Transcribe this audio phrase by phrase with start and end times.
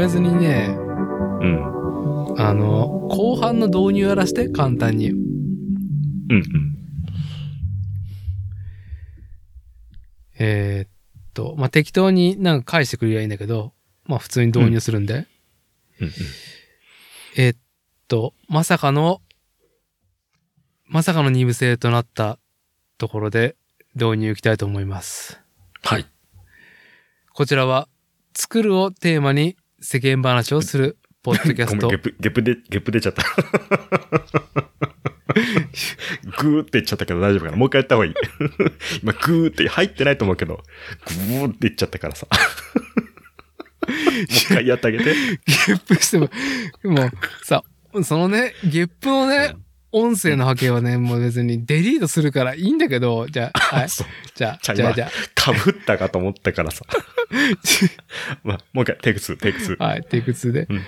[0.00, 2.34] めずにね、うん。
[2.38, 5.10] あの、後半の導入やらして、簡単に。
[5.10, 5.20] うん
[6.30, 6.44] うん。
[10.38, 10.90] えーっ
[11.34, 13.74] と、まあ、適当になんか返してくれりゃいいんだけど、
[14.06, 15.14] まあ、普通に導入するんで。
[15.14, 16.12] うんうん。
[17.36, 17.58] えーっ
[18.08, 19.20] と、まさかの、
[20.86, 22.38] まさかの二部制となった
[22.96, 23.54] ところで
[23.96, 25.38] 導入いきたいと思います。
[25.82, 26.06] はい。
[27.34, 27.86] こちらは、
[28.34, 31.96] 作るをテーマに世間話をするポッドキャストゲ。
[31.96, 33.22] ップ、ゲップで、ゲップ出ちゃった。
[36.42, 38.14] グーって言っちゃったけど大丈夫かなもう一回やった方がいい。
[39.02, 40.62] 今、グーって入ってないと思うけど、
[41.06, 42.26] グーって言っちゃったからさ。
[43.88, 45.04] もう一回やってあげて。
[45.04, 45.12] ゲ
[45.74, 46.30] ップしても、
[46.84, 47.10] もう、
[47.42, 47.64] さ、
[48.02, 49.54] そのね、ゲップのね、
[49.92, 53.88] 音声の波形はね、もう別にデリートするからいいんだけど、じゃあ、 はい。
[53.88, 56.84] じゃあ、じゃあじゃあ、かぶったかと思ったからさ。
[58.44, 59.76] まあ、もう一回、テイク2、テイク2。
[59.80, 60.66] あ、はい、テイク2で。
[60.68, 60.82] うん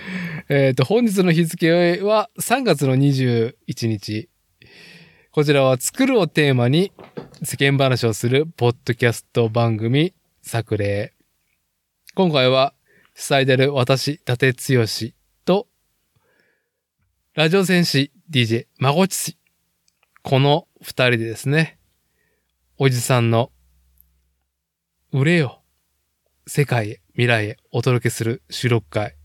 [0.49, 4.29] えっ、と、本日の日付は3月の21日。
[5.31, 6.91] こちらは作るをテーマに
[7.43, 11.13] 世間話をするポッドキャスト番組作例。
[12.13, 12.73] 今回は
[13.15, 14.85] 主催である私、伊達剛
[15.43, 15.67] と、
[17.33, 19.37] ラジオ戦士 DJ まごちし。
[20.23, 21.77] この二人でですね、
[22.79, 23.51] おじさんの
[25.11, 25.61] 売れよ、
[26.47, 29.15] 世界へ、未来へお届けする収録会。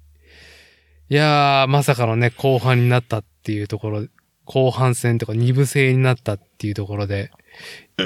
[1.08, 4.06] いやー、まさかのね、後半になったっていうところ、
[4.44, 7.30] 後半戦とか二部制になったっていうところで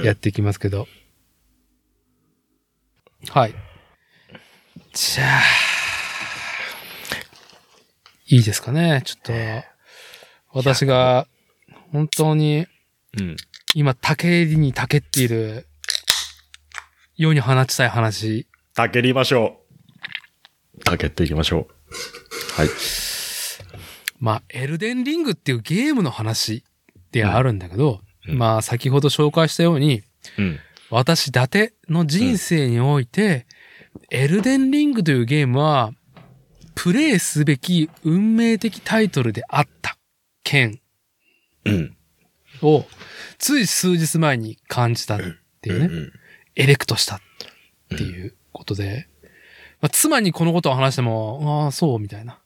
[0.05, 0.87] やっていきますけど。
[3.31, 3.55] はい。
[4.93, 5.41] じゃあ、
[8.29, 9.03] いいですかね。
[9.05, 9.72] ちょっと、
[10.53, 11.27] 私が
[11.93, 12.67] 本当に
[13.19, 13.37] うん。
[13.75, 15.67] 今、竹に竹っている
[17.17, 18.47] ように放ちたい話。
[18.75, 19.61] たけりましょ
[20.79, 20.85] う。
[20.85, 21.69] たけっていきましょ
[22.59, 22.61] う。
[22.61, 22.69] はい。
[24.19, 26.65] まあ、エルデンリングっていうゲームの話
[27.11, 30.03] ではあるんだけど、うんまあ、先ほど紹介したように、
[30.39, 30.59] うん。
[30.91, 33.47] 私、伊達の人生において、
[34.11, 35.93] エルデンリングというゲームは、
[36.75, 39.99] プレイすべき運命的タイトルであった
[40.43, 40.81] 件
[41.65, 41.97] うん。
[42.63, 42.85] を、
[43.39, 45.21] つい数日前に感じたっ
[45.61, 46.13] ていうね、ん。
[46.57, 47.19] エレクトしたっ
[47.89, 49.09] ていうことで、
[49.81, 52.39] まあ、妻にこのことを話しても、ああ、そう、みたいな。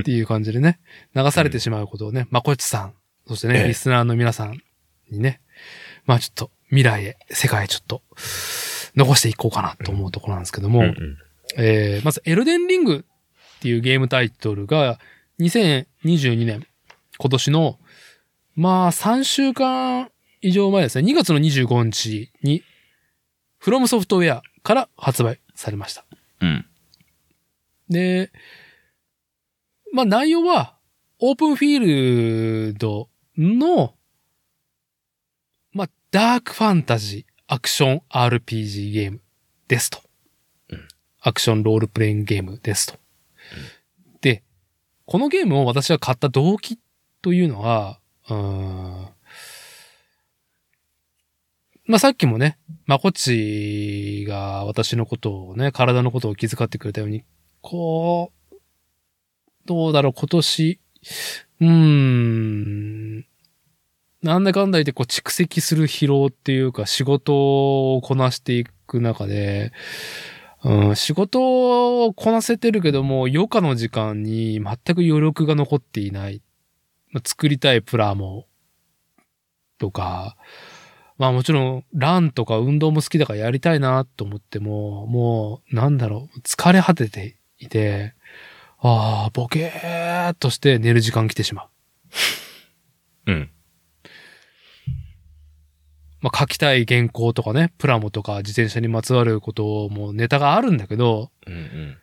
[0.00, 0.80] っていう感じでね、
[1.14, 2.94] 流されてしまうことをね、まこっちさん、
[3.26, 4.60] そしてね、ええリスナーの皆さん
[5.10, 5.40] にね、
[6.06, 8.02] まあちょっと未来へ、世界へちょっと、
[8.96, 11.18] 残していこうかなと思うところなんですけども、うん。
[11.56, 13.04] えー、まず、エルデンリング
[13.58, 14.98] っていうゲームタイトルが、
[15.40, 16.66] 2022年、
[17.18, 17.78] 今年の、
[18.54, 20.10] まあ、3週間
[20.42, 21.10] 以上前ですね。
[21.10, 22.62] 2月の25日に、
[23.58, 26.04] フロムソフトウェアから発売されました。
[26.40, 26.66] うん。
[27.88, 28.30] で、
[29.92, 30.76] まあ内容は、
[31.18, 33.94] オープンフィールドの、
[35.72, 39.20] まあ、ダークファンタジー、アクション RPG ゲーム
[39.68, 40.00] ですと。
[40.70, 40.88] うん
[41.22, 42.99] アクションロールプレイングゲームですと。
[45.10, 46.78] このゲームを私が買った動機
[47.20, 47.98] というのは、
[48.28, 49.08] うん。
[51.84, 57.24] まあ、さっきもね、まこっちが私のことをね、体のことを気遣ってくれたように、
[57.60, 58.56] こう、
[59.66, 60.80] どうだろう、今年、
[61.60, 63.26] うーん、
[64.22, 69.72] なんだかんだ言ってこう蓄積する疲労っていうか仕事をこなしていく中で、
[70.62, 76.42] うん、仕事をこなせてるけども余暇の時間に全く余力が残っていない。
[77.24, 78.46] 作りたいプラモ
[79.78, 80.36] とか、
[81.18, 88.14] まあもちろんランとか運動も好きだからやりたいなと思っても、もうなんだろう、疲れ果てていて、
[88.78, 91.64] ああ、ボケーっとして寝る時間来てしま
[93.26, 93.32] う。
[93.32, 93.50] うん。
[96.20, 101.98] まあ、書きたい原稿とかね、プラモとか自転車にまつわることもネタがあるんだけど、うん。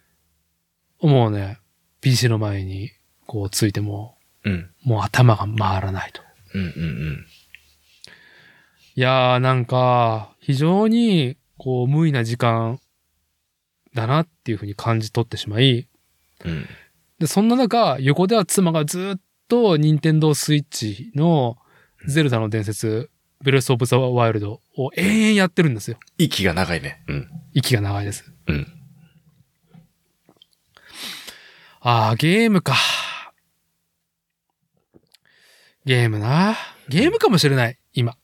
[1.02, 1.10] うん。
[1.10, 1.60] もうね、
[2.02, 2.92] PC の前に
[3.25, 4.69] こうついても、うん。
[4.84, 6.22] もう頭が回らないと。
[6.54, 6.62] うん。
[6.62, 7.25] うん。
[8.96, 12.80] いやーなんか、非常にこう無意な時間
[13.94, 15.88] だなっていうふうに感じ取ってしまい、
[16.46, 16.66] うん。
[17.19, 21.58] で、そんな中、横では妻がずっと任天堂スイッチの
[22.08, 23.10] ゼルダの伝説、
[23.42, 26.00] ブレスオブザワイルドを永遠やってるんですよ。
[26.18, 27.04] 息が長いね。
[27.07, 27.30] うん。
[27.54, 28.31] 息が長いです。
[28.48, 28.68] うん。
[31.80, 32.75] ああ、ゲームか。
[35.86, 36.56] ゲームな。
[36.89, 38.18] ゲームかもしれない、今。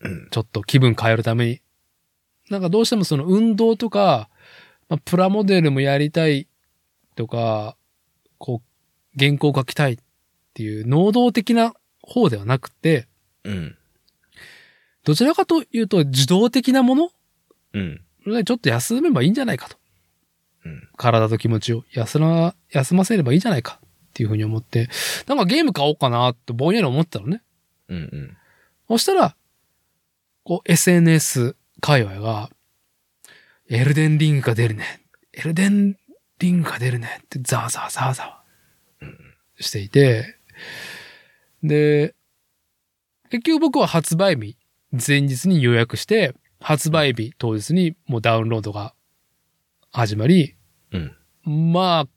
[0.00, 0.28] うん。
[0.30, 1.60] ちょっと気分変えるために。
[2.48, 4.30] なんかどうしてもその運動とか、
[4.88, 6.48] まあ、プラモデルもやりたい
[7.16, 7.76] とか、
[8.38, 9.98] こう、原稿書きたいっ
[10.54, 13.08] ていう能動的な方ではなくて、
[13.44, 13.76] うん。
[15.06, 17.10] どちらかというと受動的なもの？
[17.74, 18.00] うん。
[18.26, 19.76] でちょっと休めばいいんじゃないかと。
[20.64, 20.88] うん。
[20.96, 24.88] 体と気持ちを休ま、休ませればいいんじゃないかっていうふうに思って、
[25.28, 27.42] なんかゲーム買おうかなってぼんやり思ってたのね。
[27.88, 27.96] うん。
[27.98, 28.36] うん。
[28.88, 29.36] そしたら、
[30.42, 32.50] こう SNS 界隈が、
[33.68, 35.02] エルデンリングが出るね。
[35.32, 35.96] エルデン
[36.40, 40.36] リングが出るねってザーザーザーザーしていて、
[41.62, 42.16] で、
[43.30, 44.56] 結局僕は発売日
[45.04, 48.94] 前日に予約して、発売日当日にもうダウンロードが
[49.92, 50.56] 始まり、
[50.92, 51.72] うん。
[51.72, 52.08] まあ、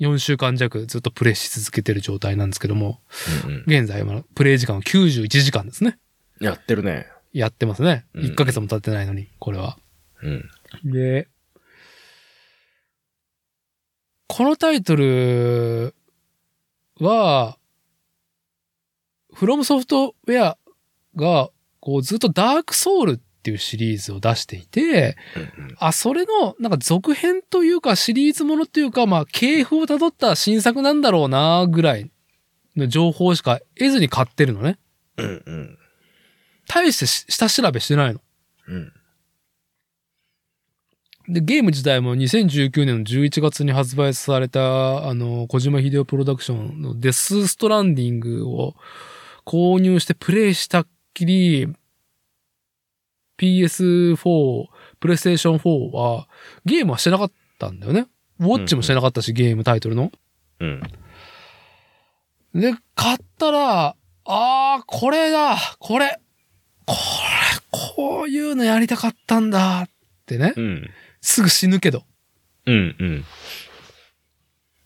[0.00, 3.00] 4週間弱ずっとプレイし続けてる状態なんですけども、
[3.46, 3.64] うん。
[3.66, 5.98] 現在はプレイ時間は91時間ですね。
[6.40, 7.06] やってるね。
[7.32, 8.06] やってますね。
[8.14, 9.78] うん1ヶ月も経ってないのに、これは。
[10.22, 10.50] うん。
[10.84, 11.28] で、
[14.28, 15.94] このタイトル
[17.00, 17.58] は、
[19.32, 20.58] フロムソフトウェア
[21.16, 21.50] が、
[21.84, 25.76] こうずっとダークソウルっていうシリーズを出していて、うん。
[25.78, 32.10] あ、それの、なんか続編というかシリーズものというか、まあ、系譜を辿った新作なんだろうな、ぐらい
[32.74, 34.78] の情報しか得ずに買ってるのね。
[35.18, 35.42] うん。
[35.44, 35.78] うん。
[36.66, 38.20] 大してし下調べしてないの。
[38.66, 38.92] うん。
[41.28, 48.74] で、ゲーム自体も2019年の11月に発売された、あの、小島秀夫プロダクションのデスストランディングを
[49.44, 51.68] 購入してプレイしたっきり、
[53.38, 54.66] PS4、
[55.00, 56.28] プレイステーション4は
[56.64, 58.06] ゲームはしてなかったんだよね。
[58.40, 60.12] ウォッチもしてなかったし、ゲームタイトルの。
[60.60, 60.82] うん。
[62.54, 66.18] で、買ったら、あー、これだこれ
[66.86, 66.98] これ、
[67.70, 69.90] こういうのやりたかったんだっ
[70.26, 70.54] てね。
[70.56, 70.90] うん。
[71.20, 72.04] すぐ死ぬけど。
[72.66, 72.96] うん。
[72.98, 73.24] うん。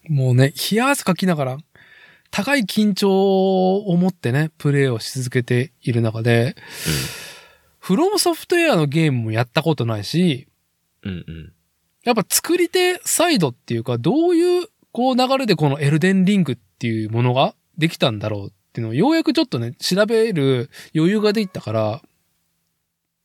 [0.09, 1.59] もうね、冷や汗かきながら、
[2.31, 6.57] 高い緊張を持ってね、プレイをし続けている中で、
[7.79, 10.47] フロムソフトウェアのゲームもやったことないし、
[11.03, 11.25] うん。
[11.27, 11.53] うん。
[12.05, 22.03] やっぱ作り手サイドっていうか、どういう、こう流れでこのエルデンリングっていうものができたんだろうっていうのをようやくちょっとね、調べる余裕ができたから、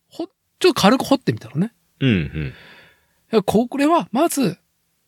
[0.10, 0.30] ほ、ちょっ
[0.60, 1.74] と軽く掘ってみたのね。
[2.00, 2.54] うん。
[3.32, 3.44] うん。
[3.44, 4.58] これは、まず、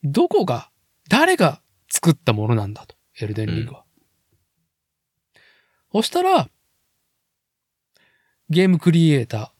[0.02, 0.70] どこが、
[1.08, 2.96] 誰が作ったものなんだと。
[3.20, 3.85] エルデンリングは。
[5.92, 6.48] そしたら、
[8.48, 9.52] ゲームクリエイタ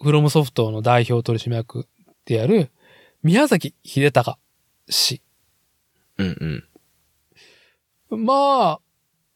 [0.00, 1.88] ー、フロムソフトの代表取締役
[2.24, 2.70] である、
[3.22, 4.38] 宮崎秀隆
[4.88, 5.22] 氏。
[6.18, 6.64] うん。
[8.10, 8.24] うん。
[8.24, 8.80] まあ、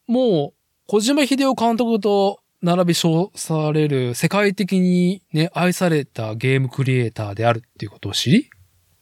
[0.06, 8.50] もう、小島秀夫監督と並び称される世界的にね、愛されたゲームクリエイターであるっていうことを知り、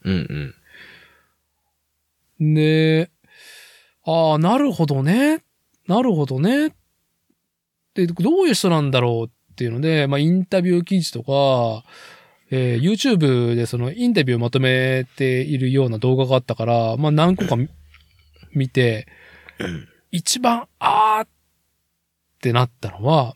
[0.03, 0.53] うん。
[2.39, 2.53] うん。
[2.53, 3.09] で、
[4.05, 5.43] ああ、なるほどね。
[5.87, 6.73] なるほどね。
[8.05, 11.83] で、どういう人なんだろうっていうので、まあ、インタビュー記事とか、
[12.49, 17.57] えー YouTube でそのインタビューをまとめているような動画があったから、まあ、何個か
[18.53, 19.07] 見て、
[20.11, 21.27] 一番、あーっ
[22.41, 23.35] てなったのは、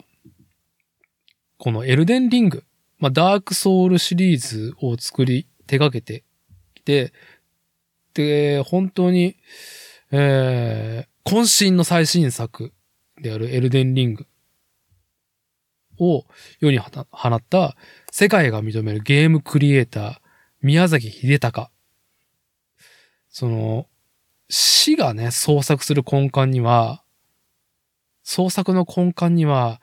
[1.57, 2.63] このエルデンリング、
[2.99, 6.23] まあ、ダークソウルシリーズを作り、手掛けて
[6.73, 7.13] きて、
[8.13, 9.35] で、本当に、
[10.11, 12.73] えー、渾身の最新作
[13.21, 14.27] であるエルデンリング。
[16.01, 16.25] を
[16.59, 17.75] 世に放放った
[18.11, 20.17] 世界が認めるゲームクリエイター、
[20.61, 21.69] 宮崎秀隆。
[23.29, 23.87] その、
[24.49, 27.03] 死がね、創作する根幹には、
[28.23, 29.79] 創作の根幹には、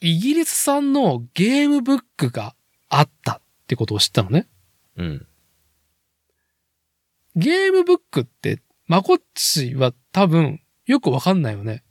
[0.00, 2.54] イギリス産のゲームブックが
[2.88, 4.48] あったってことを知ったのね。
[4.96, 5.26] うん。
[7.36, 11.82] ゲームブックって、まこっちは多分よくわかんないよね。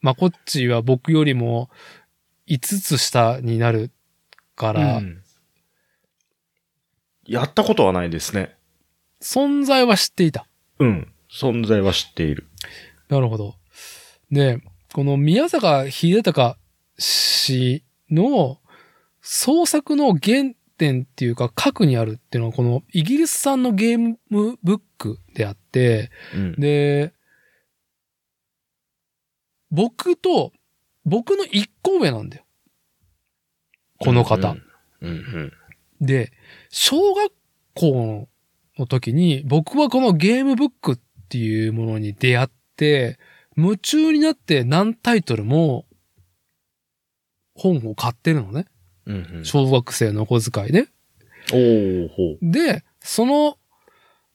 [0.00, 1.68] まこっちは僕よりも
[2.48, 3.90] 5つ下になる
[4.56, 5.22] から、うん
[7.28, 8.56] やったことはないですね。
[9.20, 10.46] 存在は知っていた。
[10.78, 11.12] うん。
[11.30, 12.46] 存在は知っている。
[13.10, 13.56] なるほど。
[14.30, 14.62] で、
[14.94, 16.56] この宮坂秀隆
[16.98, 18.58] 氏の
[19.20, 26.52] 創作の原点っていうか核にあるっていうのはこのイギリス産のゲームブックであって、うん。
[26.54, 27.12] で、
[29.70, 30.52] 僕と、
[31.08, 32.44] 僕の一個上なんだよ。
[33.98, 34.56] この方。
[35.00, 35.10] うん。
[35.10, 35.52] うん。
[36.00, 36.32] で、
[36.70, 37.32] 小学
[37.74, 38.28] 校
[38.78, 40.98] の時に僕はこのゲームブックっ
[41.28, 43.18] ていうものに出会って、
[43.56, 45.84] 夢中になって何タイトルも
[47.54, 48.66] 本を買ってるのね。
[49.06, 49.28] うん。
[49.38, 49.44] うん。
[49.44, 50.86] 小学生のお小遣いで。
[52.42, 53.58] で、その、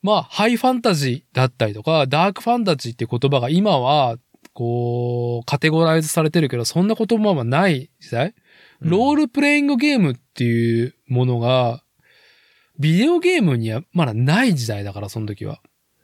[0.02, 4.18] まあ、ハイファンタジーだったりとか、ダークファンタジーって言葉が今は、
[4.54, 8.34] こう、カテゴライズされてるけど、そんな言葉はない時代？
[8.80, 11.82] ロールプレイングゲームっていうものが、
[12.78, 15.60] ビデオゲームにはまだない時代だから、その時は。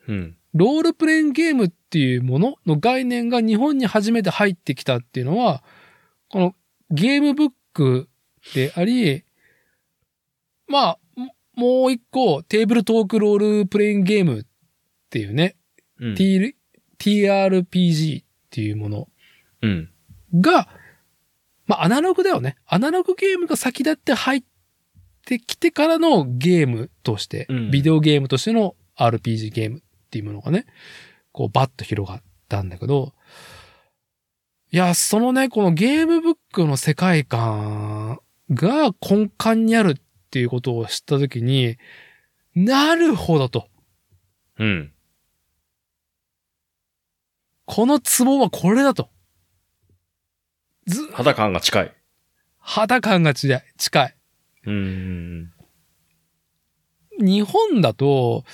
[0.08, 0.36] うん。
[0.52, 5.62] ロールプレイングゲームっていうものの概念が日本に初めて入ってきたっていうのは、
[6.28, 6.54] この
[6.90, 8.08] ゲームブック
[8.54, 9.24] であり、
[10.66, 14.44] まあ、ももう一個、テーブルトークロールプレイングゲームっ
[15.10, 15.56] ていうね、
[16.00, 16.14] うん。
[16.98, 19.08] TRPG っていうもの
[19.62, 19.90] うん。
[20.34, 20.68] が、
[21.66, 22.56] まあ、アナログだよね。
[22.66, 24.42] アナログゲームが先立って入っ
[25.24, 30.66] てきてからのゲームとして、うんビデオゲームとしての RPG ゲームっていうものがね、
[31.30, 33.12] こうバッと広がったんだけど、
[34.72, 41.76] いや、そのね、このゲームブックの世界観が根幹にあるっていうことを知ったときに、
[42.54, 43.68] なるほどと。
[44.58, 44.92] うん。
[47.72, 49.10] このツボはこれだと。
[50.88, 51.94] ず、肌感が近い。
[52.58, 53.64] 肌感が近い。
[53.78, 54.16] 近い。
[54.66, 55.52] うん。
[57.20, 58.44] 日本だと、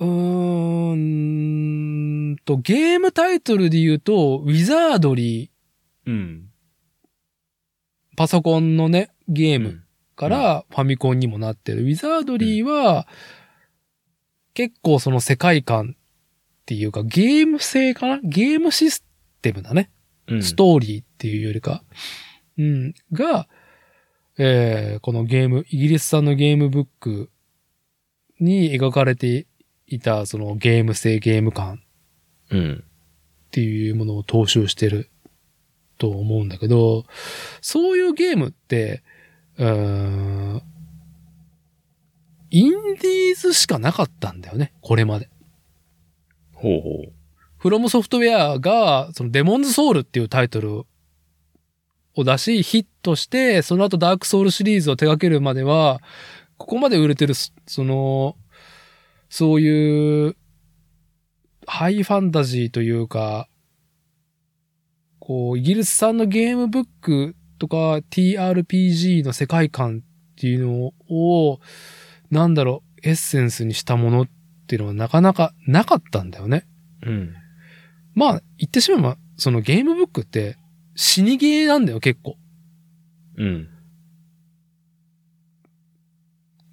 [0.00, 0.94] うー
[2.32, 6.50] んと、ゲームタイトルで言うと、ウィザードリー、うん。
[8.16, 9.84] パソコンのね、ゲームうん。
[10.16, 11.82] からファミコンにもなってる。
[11.82, 13.06] ウィザードリーは、
[14.52, 15.94] 結構その世界観
[16.68, 18.20] っていうか、ゲーム性かな？
[18.22, 19.02] ゲームシス
[19.40, 19.90] テムだね。
[20.26, 20.42] うん。
[20.42, 21.82] ストーリーっていうよりか。
[22.58, 22.94] うん。
[23.10, 23.48] が、
[24.36, 27.30] えーこのゲーム、イギリス産のゲームブック
[28.38, 29.46] に描かれて
[29.86, 31.82] いた、そのゲーム性、ゲーム感
[32.50, 32.84] うん。
[32.84, 35.08] っていうものを踏襲してる
[35.96, 37.06] と思うんだけど、
[37.62, 39.02] そういうゲームって、
[39.56, 39.70] うー
[40.56, 40.62] ん、
[42.50, 45.30] インディーズしかなかったんだよね、これまで。
[46.58, 47.12] ほうほう。
[47.56, 50.84] フロムソフトウェアが、そのデモンズソウルっていうタイトル
[52.14, 56.00] を出し、ヒットして、その後ダークソウルシリーズを手掛けるまでは、
[56.56, 58.36] ここまで売れてる、その、
[59.28, 60.36] そういう、
[61.66, 63.48] ハイファンタジーというか、
[65.18, 67.76] こう、イギリス産のゲームブックとか
[68.10, 71.60] TRPG の世界観っていうのを、
[72.30, 74.28] なんだろう、エッセンスにしたものっ
[74.68, 76.66] ていうのはなかなかなかったんだよね。
[77.02, 77.34] うん。
[78.14, 80.58] まあ、言ってしまえば、そのゲームブックって
[80.94, 82.36] 死にゲーなんだよ、結構。
[83.36, 83.68] うん。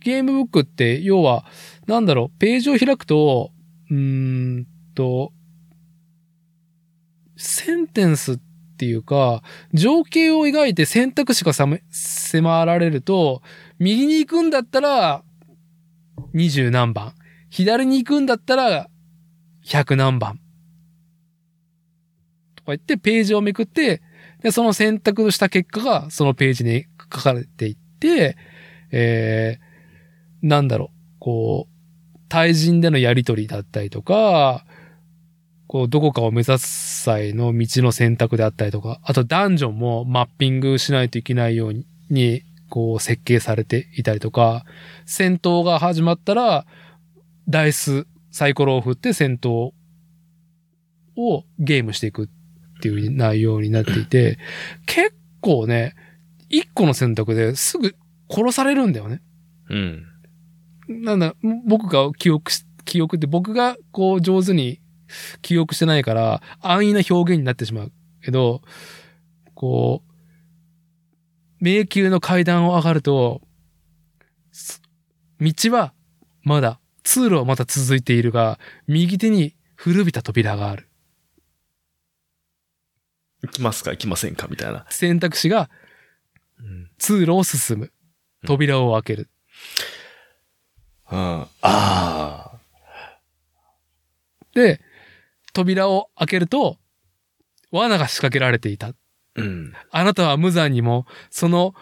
[0.01, 1.45] ゲームブックって、要は、
[1.87, 3.51] なんだろう、ページを開くと、
[3.89, 3.97] うー
[4.59, 5.31] んと、
[7.37, 8.39] センテンスっ
[8.77, 9.41] ていうか、
[9.73, 13.41] 情景を描いて選択肢がさめ迫られると、
[13.79, 15.23] 右に行くんだったら、
[16.33, 17.13] 二十何番。
[17.55, 18.89] 左に行くんだったら、
[19.63, 20.41] 百何番。
[22.57, 24.01] とか言って、ページをめくって、
[24.41, 28.35] で、その選択した結果が、そのページに書かれていって、
[28.91, 34.65] えー、なんだろう、こう、対人でのやりとりだったりとか、
[35.67, 44.65] こう、どこかを目指す際の道の選択であったりとか、あとダンジョンもマッピングしないといけないよう、にこう、設計されていたりとか、
[45.05, 46.65] 戦闘が始まったら、
[47.47, 49.71] ダイス、サイコロを振って戦闘
[51.15, 52.27] をゲームしていくっ
[52.81, 54.37] ていう内容になっていて、
[54.85, 55.95] 結構ね、
[56.49, 57.95] 一個の選択ですぐ
[58.29, 59.21] 殺されるんだよね。
[59.69, 60.05] うん。
[60.87, 61.35] なんだ、
[61.65, 64.79] 僕が記憶し、記憶って僕がこう上手に
[65.41, 67.91] 記憶してないから安易な表現になってしまう
[68.23, 68.61] けど、
[69.53, 73.41] こう、迷宮の階段を上がると、
[74.51, 74.81] す
[75.39, 75.93] 道は
[76.43, 80.89] まだ、通路はまだ続いているが、右手に古びた扉がある。
[83.43, 83.91] 行きますか？
[83.91, 84.47] 行きませんか？
[84.49, 84.85] みたいな。
[84.89, 85.69] 選択肢が
[86.59, 86.89] うん。
[86.97, 87.91] 通路を進む。
[88.45, 89.29] 扉を開ける。
[91.05, 92.59] ああ。
[94.53, 94.81] で、
[95.53, 96.77] 扉を開けると、
[97.71, 98.93] 罠が仕掛けられていた。
[99.35, 99.73] うん。
[99.91, 101.75] あなたは無残にも、その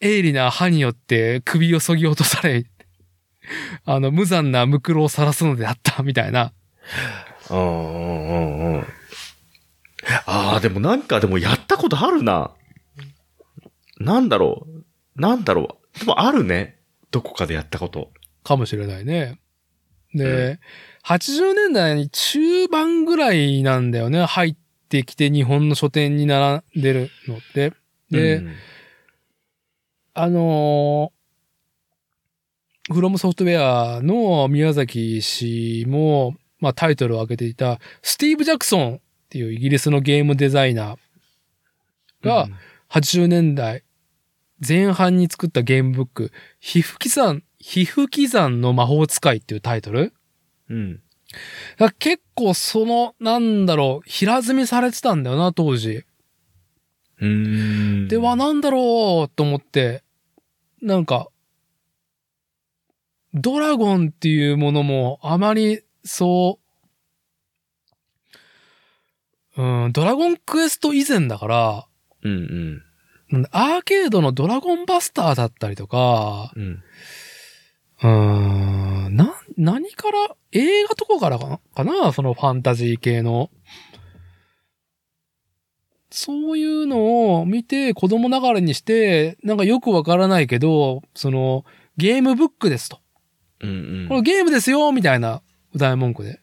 [0.00, 2.69] 鋭利な歯によって首を削ぎ落とされ、
[3.84, 6.52] あの、無残なムクロを晒すのであった、みたいな。
[7.50, 8.86] うんうんうんうん。
[10.26, 12.52] ああ、でもなんかでもやったことあるな。
[13.98, 14.66] なんだろ
[15.16, 15.20] う。
[15.20, 15.98] なんだろう。
[15.98, 16.78] でもあるね。
[17.10, 18.12] どこかでやったこと。
[18.44, 19.38] かもしれないね。
[20.14, 20.58] で、
[21.04, 24.24] 80年代に中盤ぐらいなんだよね。
[24.24, 24.56] 入っ
[24.88, 27.72] てきて日本の書店に並んでるのって。
[28.10, 28.54] で、うん
[30.12, 31.12] あの
[32.92, 42.48] フロムソフトウェアの宮崎氏も、まあタイトルを挙げていた、スティーブ・ジャクソンっていうイギリスのゲームデザイナーが、
[42.90, 43.84] 80年代
[44.66, 50.12] 前半に作ったゲームブック、皮膚刻山、皮膚刻山の魔法使いっていうタイトル
[50.68, 51.00] うん。
[51.78, 56.04] が結構その、なんだろう、平積みされてたんだよな、当時。
[57.20, 58.08] うん。
[58.08, 60.02] では、なんだろうと思って、
[60.82, 61.28] なんか、
[63.34, 66.58] ドラゴンっていうものもあまりそ
[69.56, 71.86] う、うん、ドラゴンクエスト以前だから、
[72.22, 72.82] うん
[73.32, 73.46] うん。
[73.52, 76.82] アーケードのドラゴンバスターだったりとか、うん。
[78.02, 83.50] うーん、な、何から、映画とかからかなかなそのファンタジー系の。
[86.10, 91.64] そういうのを見て子供ながらにして、なんかよくわからないけど、その、
[91.96, 92.99] ゲームブックですと。
[93.60, 94.08] うんうん。
[94.08, 95.42] これゲームですよみたいな
[95.74, 96.40] 歌い文句で。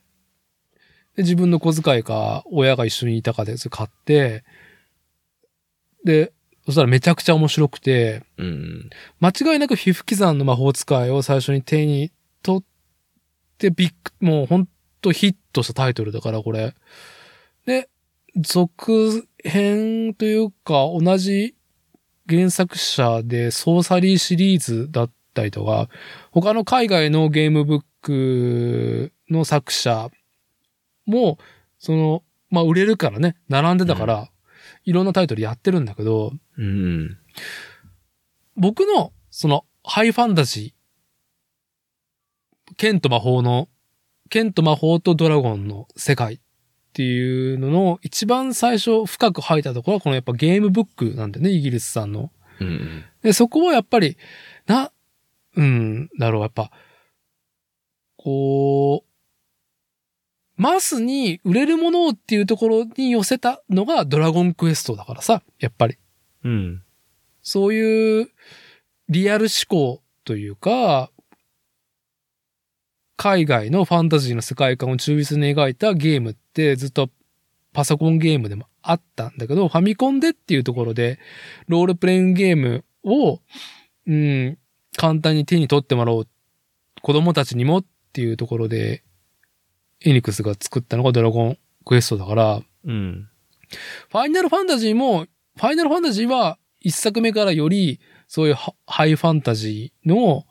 [1.15, 4.43] で自分の小遣いか、親が一緒にいたかでそれ買って、
[6.03, 6.31] で、
[6.65, 12.11] そしたらめちゃくちゃ面白くて、うん間違いなく皮膚刻んの魔法使いを最初に手に
[12.43, 12.63] 取っ
[13.57, 14.67] てビッグ、もうほん
[15.01, 16.75] とヒットしたタイトルだからこれ。
[17.65, 17.89] で、
[18.35, 21.55] 続編というか同じ
[22.29, 25.87] 原作者でソーサリーシリーズだったりとか、
[26.31, 30.09] 他の海外のゲームブックの作者
[31.05, 31.37] も、
[31.77, 34.29] その、まあ売れるからね、並んでたから、
[34.83, 36.65] いろんなタイトルやってるんだけど、うん。
[36.65, 37.17] うん。
[38.55, 43.69] 僕の、その、ハイファンタジー、剣と魔法の、
[44.29, 46.39] 剣と魔法とドラゴンの世界っ
[46.93, 52.31] ていうのの一番最初深く入ったところはこのやっぱゲームブックなんだよね、イギリスさんの。
[52.59, 54.17] うんで、そこはやっぱり、
[54.67, 54.91] な、
[55.57, 56.71] うん、だろう、やっぱ、
[58.15, 59.07] こう、
[60.61, 65.97] マスに売れるものっていうところに寄せたのがドラゴンクエストだからさ、やっぱり。
[66.43, 66.83] うん。
[67.41, 68.29] そういう
[69.09, 71.11] リアル思考というか、
[73.17, 77.09] 海外のファンタジーの世界観を忠実に描いたゲームってずっと
[77.73, 81.19] パソコンゲームでもあったんだけど、ファミコンでっていうところで、
[81.67, 83.41] ロールプレイングゲームを、
[84.07, 84.57] うん、
[84.95, 86.27] 簡単に手に取ってもらおう。
[87.01, 89.03] 子供たちにもっていうところで、
[90.01, 93.29] エニックスが作ったのがドラゴンクエストだから、うん。
[94.09, 100.45] ファイナルファンタジーも、ファイナルファンタジーは一作目からより、そういうハハイファンタジーの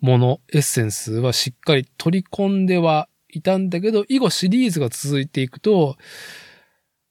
[0.00, 5.96] もの、エッセンスはしっかり取り込んではいたんだけど、以後シリーズが続いていくと、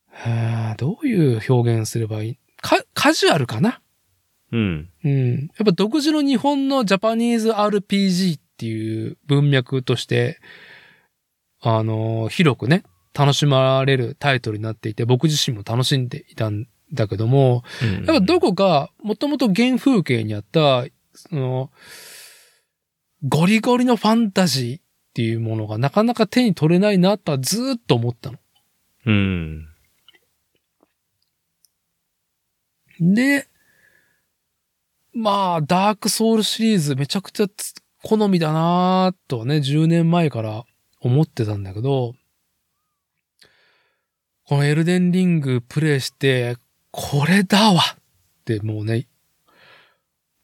[0.07, 2.37] はあどういう表現すればいい？
[2.61, 3.81] か、カジュアルかな？
[4.51, 4.89] うん。
[5.03, 5.31] うん。
[5.31, 10.39] やっぱ独自の日本のジャパニーズ RPG っていう文脈として、
[11.61, 17.63] あの、広くね、楽しまれるタイトルになっていて、僕自身も楽しんでいたんだけども、
[18.05, 21.71] やっぱどこか、もともと原風景にあった、その、
[23.27, 28.37] ゴリゴリのファンタジーっていうものがなかなか手に取れないなとはずーっと思ったの。
[29.05, 29.67] うん。
[32.99, 33.47] で、
[35.15, 37.73] まあ、ダークソウルシリーズめちゃくちゃつ
[38.03, 40.65] 好みだなーとはね、10年前から
[40.99, 42.13] 思ってたんだけど、
[44.45, 46.57] このエルデンリングプレイして、
[46.91, 47.97] これだわっ
[48.43, 49.07] てもうね、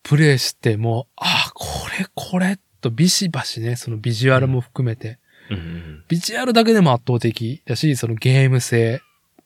[0.03, 1.65] プレイしてもう、ああ、こ
[1.99, 5.19] れこれとビシバシね、そのビジュアルも含めて、
[5.51, 6.03] うん。
[6.07, 9.01] ビジュアルだけでも圧倒的だし、そのゲーム性、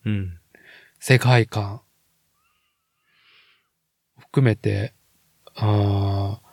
[0.06, 0.40] うん。
[1.00, 1.82] 世界観。
[4.18, 4.94] 含めて、
[5.56, 6.46] あー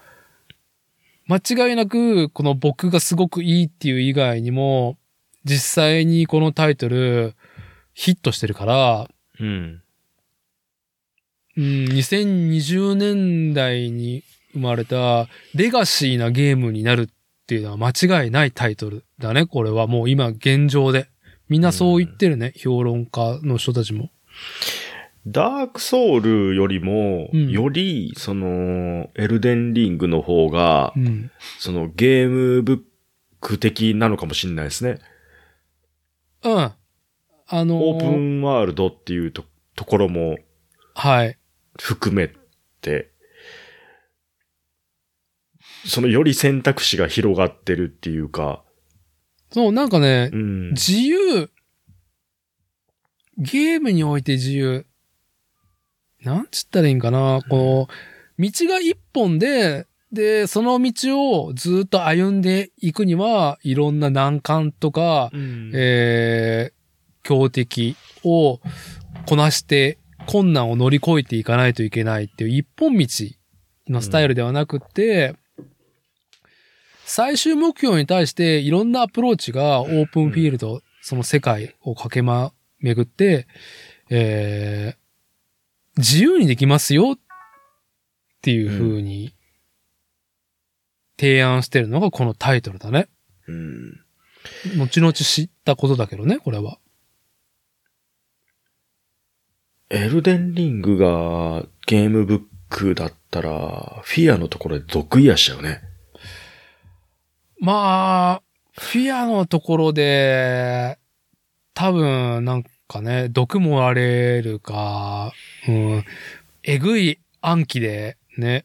[1.28, 4.98] 間違いなく、この僕がすごくいいっていう以外にも、
[5.44, 7.34] 実際にこのタイトル
[7.94, 9.08] ヒットしてるから、
[9.40, 9.82] うん。
[11.56, 17.08] うん、2020年代に生まれたレガシーなゲームになるっ
[17.46, 17.90] ていうのは間
[18.22, 21.08] 違いないタイトルだね、これはもう今現状で。
[21.48, 24.10] みんなそう言ってるね、評論家の人たちも。
[25.26, 31.30] ダークソウルよりも、うんより、その、エルデンリングの方がう、ん。
[31.58, 32.80] そのゲームブッ
[33.40, 34.98] ク的なのかもしれないですね。
[36.42, 36.56] うん。
[36.58, 39.44] あのーオープンワールドっていうと
[39.76, 40.38] ところも
[40.94, 41.38] はい。
[41.80, 42.30] 含め
[42.80, 43.12] て、
[45.86, 48.64] そのより選択肢が広がってるっていうか、
[49.52, 50.70] そう、なんかねう、ん。
[50.70, 51.50] 自由、
[53.38, 54.86] ゲームにおいて自由。
[56.24, 57.88] なんつったらいいんかな、こ
[58.38, 65.70] の、道が一本でで、その道をずっと歩んでいくには、いろんな難関とか、うん。
[65.74, 68.60] えー、強敵を
[69.26, 73.06] こなして困難を乗り越えていかないといけないっていう一本道
[73.88, 75.34] のスタイルではなくって、
[77.04, 83.46] 最終目標に対していろんなアプローチがオープンフィールド、その世界を駆けま、巡って、
[84.10, 85.01] えー、
[86.02, 87.18] 自由にできますよっ
[88.42, 89.32] ていう風に
[91.16, 93.08] 提案してるのがこのタイトルだね。
[93.46, 94.00] うん。
[94.78, 96.78] 後々知ったことだけどね、これは。
[99.90, 105.82] エルデンリングがゲームブックだったら、フィアのところで毒癒しちゃうね。
[107.60, 110.98] まあ、フィアのところで、
[111.74, 115.32] 多分、なんかね、毒もられるか、
[115.68, 116.04] うん、
[116.62, 118.64] えぐい暗記でね、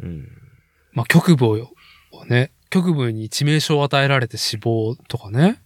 [0.00, 0.28] うん。
[0.92, 5.62] まあ、局部をね、局部に致命傷を与えられて死亡とかね、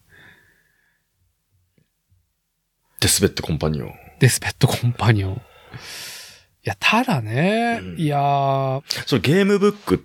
[3.00, 3.94] デスベットコンパニオン。
[4.18, 5.34] デスペットコンパニオン。
[5.34, 5.36] い
[6.64, 9.98] や、ただね、うんいやー、そのゲームブックっ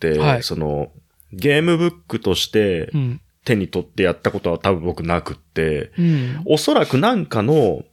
[0.00, 0.90] て、はいその、
[1.32, 7.84] ゲームブックとしてうん、手に取ってやったことは多分僕なくって、うん、おそらくなんかの、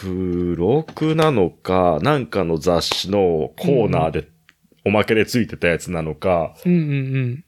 [0.00, 4.28] 付録なのか、なんかの雑誌のコーナーで、
[4.84, 6.84] おまけでついてたやつなのか、うん、うん、う
[7.18, 7.44] ん。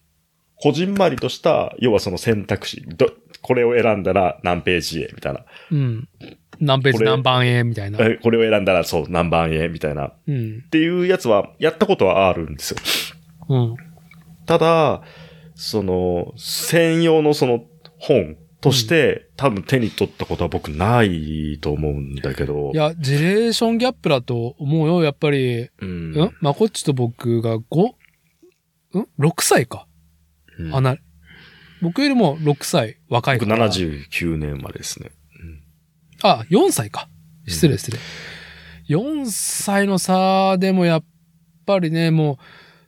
[0.56, 3.10] こじんまりとした、要はその選択肢、ど、
[3.40, 5.44] これを選んだら何ページへ、みたいな。
[5.70, 6.08] うん。
[6.60, 7.98] 何ページ何番へ、みたいな。
[8.04, 10.08] えこれを選んだらそう、何番へ、みたいな。
[10.08, 10.62] っうん。
[10.70, 12.78] ていうやつは、やったことはあるんですよ。
[13.48, 13.76] うん。
[14.44, 15.02] ただ、
[15.54, 17.64] その、専用のその
[17.98, 22.70] 本として、多分手に取ったことは僕ないと思うんだけど。
[22.74, 25.02] いや、ジェネレーションギャップだと思うよ。
[25.02, 26.12] やっぱり、うん。
[26.12, 26.30] ん？
[26.40, 27.88] まこっちと僕が 5?
[28.98, 29.86] ん ?6 歳か。
[30.58, 30.96] うんあな、
[31.80, 33.70] 僕よりも6歳若い僕から。
[33.70, 35.10] 79年までですね。
[36.22, 37.08] あ、4歳か。
[37.46, 37.98] 失礼失礼。
[38.88, 41.04] 4歳の差でもやっ
[41.64, 42.36] ぱりね、もう、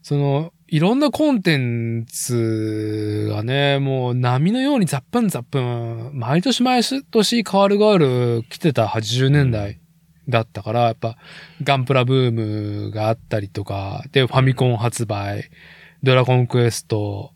[0.03, 9.83] その、いろんなコンテンツがね、もう波のようにザップンザップン、毎年毎年変わる変わる来てた80年代
[10.31, 11.19] だったから、やっぱ
[11.63, 12.33] ガンプラブー
[12.87, 15.51] ムがあったりとか、で、ファミコン発売、
[16.03, 17.35] ドラゴンクエスト、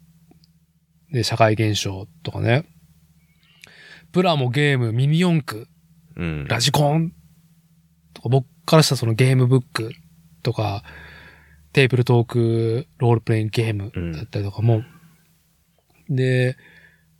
[1.13, 2.65] で、社会現象とかね。
[4.13, 5.69] プラモゲーム、ミニ四駆、
[6.17, 6.47] うん。
[6.49, 7.13] ラジコン
[8.15, 9.93] とか、僕からしたらそのゲームブック
[10.43, 10.85] とか、
[11.77, 14.83] テーブルトークロールプレインゲームだったりとかも、
[16.09, 16.57] で、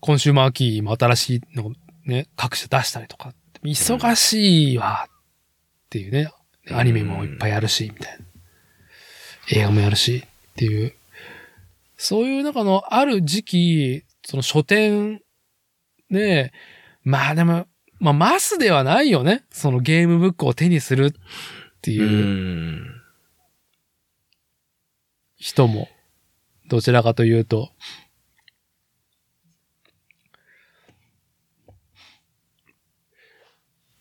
[0.01, 1.73] コンシューマーキーも新しいのを
[2.07, 5.13] ね、各社出したりとか、忙しいわっ
[5.91, 6.33] ていうね、
[6.71, 8.25] アニメもいっぱいあるし、みたいな。
[9.61, 10.95] 映画もやるしっていう。
[11.99, 15.21] そういう中のある時期、その書店
[16.11, 16.55] で、
[17.05, 17.67] まあでも、
[17.99, 19.45] まあマスではないよね。
[19.51, 21.13] そのゲームブックを手にするっ
[21.83, 23.06] てういうん。
[25.47, 25.89] 人も、
[26.67, 27.71] どちらかというと、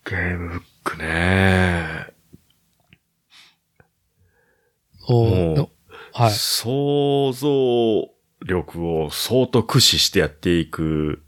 [0.04, 2.08] ゲームブックね。
[5.08, 5.70] お
[6.12, 6.30] はい。
[6.32, 7.48] 想像
[8.44, 11.22] 力を相当駆使してやっていく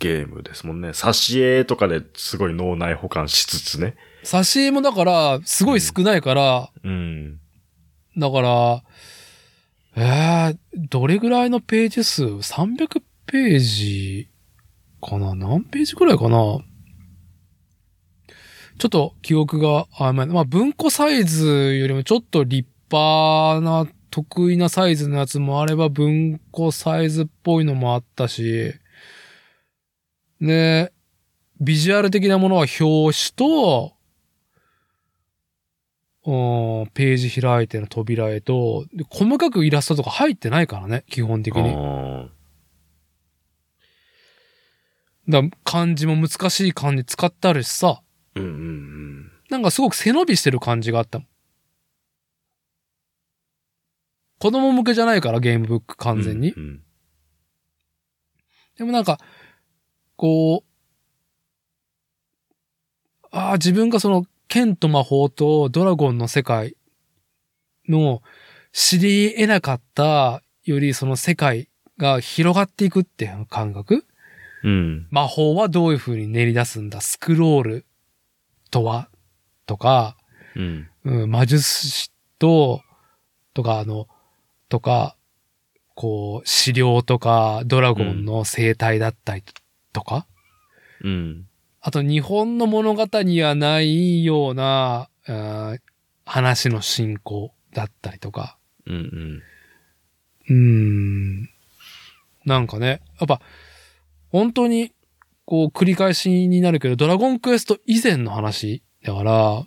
[0.00, 0.88] ゲームですもんね。
[0.88, 3.94] 挿絵とかですごい脳内保管しつつね。
[4.24, 7.38] 挿絵もだから、すごい少ないから、うん。
[8.18, 8.82] だから、
[9.96, 10.56] えー、
[10.88, 14.28] どれぐらいのページ数 ?300 ページ
[15.00, 15.34] かな？
[15.34, 16.58] 何ページくらいかな？
[18.78, 20.32] ちょっと記憶が曖昧な。
[20.34, 28.72] まあ、文庫サイズよりもちょっと立派な得意なサイズのやつもあれば、文庫サイズっぽいのもあったし、
[30.40, 30.92] で、
[31.60, 33.92] ビジュアル的なものは表紙と、
[36.26, 41.74] うんページ開いての扉絵と、で細かくイラストとか入ってないからね、基本的に。
[41.74, 42.28] あ
[45.28, 49.32] だ漢字も難しい漢字使ってあるしさ、ーうんうんうん。
[49.48, 51.28] なんかすごく背伸びしてる感じがあったもん。
[54.40, 56.52] 子供向けじゃないから、ゲームブック完全に。
[56.52, 56.82] うんうん
[58.80, 59.18] でもなんか、
[60.16, 60.66] こう、
[63.30, 66.76] ああ、自分がその、剣と魔法とドラゴンの世界
[67.88, 68.20] の
[68.72, 74.04] 知り得なかったよりその世界が広がっていくっていう感覚？
[74.64, 75.06] うん。
[75.10, 77.00] 魔法はどういう風に練り出すんだ？
[77.00, 77.86] スクロール
[78.72, 79.08] とは？
[79.66, 80.16] とか、
[80.56, 80.88] うん。
[81.04, 82.10] うん、魔術師
[82.40, 82.82] と、
[83.54, 84.08] とか、あの、
[84.68, 85.16] とか、
[85.94, 89.44] こう、資料とか、ドラゴンの生態だったり
[89.92, 90.26] とか、
[91.04, 91.46] うん。
[91.80, 95.78] あと日本の物語にはないような、あー
[96.24, 99.42] 話の進行だったりとか、うんうん。
[100.48, 100.54] うー
[101.44, 101.50] ん。
[102.44, 103.40] なんかね、やっぱ、
[104.28, 104.92] 本当に、
[105.44, 109.66] こう、繰り返しになるけど、ドラゴンクエスト以前の話だから、うん。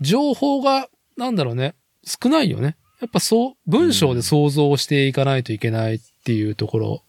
[0.00, 2.76] 情報が、なんだろうね、少ないよね。
[3.00, 7.04] やっぱそう、文章で想像していかないといけないっていうところ。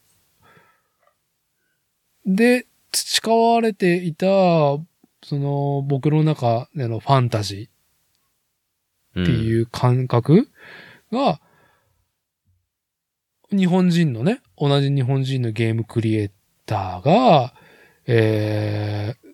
[2.25, 4.85] で、培われていた、そ
[5.31, 7.73] の、僕の中でのファンタジーっ
[9.21, 10.49] っていう感覚
[11.11, 11.39] が、
[13.51, 16.31] 日本人のね、同じ日本人のゲームクリエイ
[16.65, 17.53] ターが、
[18.07, 19.33] えー、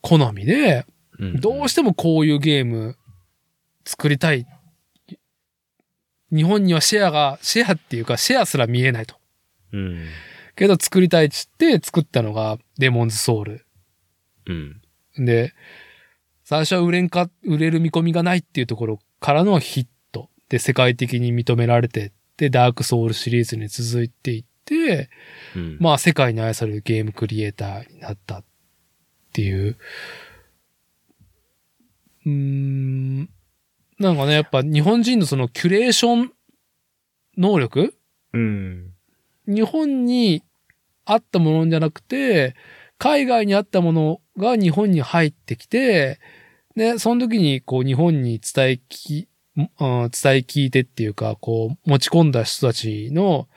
[0.00, 0.86] 好みで、
[1.18, 2.96] うん、どうしてもこういうゲーム
[3.84, 4.46] 作りたい。
[6.30, 9.16] 日本にはシェアが、シェアっていうかシェアすら見えないと。
[9.72, 10.04] うん。
[10.56, 13.66] けど作りたいっつって作ったのがデモンズソウル。
[14.46, 14.82] うん。
[15.24, 15.52] で、
[16.44, 20.30] 最初は売れんか、売れる見込みがないっていうところからのヒット。
[20.48, 25.10] で、世界的に認められてって、ダークソウルシリーズに続いていって、
[25.56, 25.78] うん。
[25.80, 28.44] まあ世界に愛されるゲームクリエイターになったっ
[29.32, 29.76] ていう。
[32.24, 33.28] うーん。
[33.98, 36.32] なんかね、やっぱ日本人のそのキュレーション
[37.36, 37.94] 能力？
[38.32, 38.92] うん。
[39.48, 40.42] 日本に
[41.06, 42.54] あったものじゃなくて、
[42.98, 46.18] 海外にあったものが日本に入ってきて、
[46.74, 53.48] で、その時にこう日本に伝えき、うん伝え聞いてっていうか、こう持ち込んだ人たちの、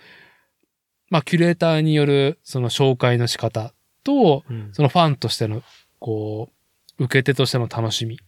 [1.10, 4.70] まあ、キュレーターによるその紹介の仕方と、うん。
[4.74, 5.64] そのファンとしての、
[6.00, 6.50] こ
[7.00, 8.20] う、受け手としての楽しみ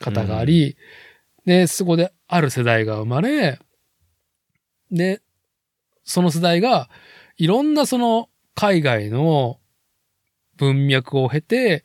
[0.00, 0.76] 方があり、
[1.44, 3.58] で、そこである世代が生まれ、
[4.90, 5.20] で、
[6.04, 6.88] その世代が、
[7.36, 9.58] いろんなその海外の
[10.56, 11.84] 文脈を経て、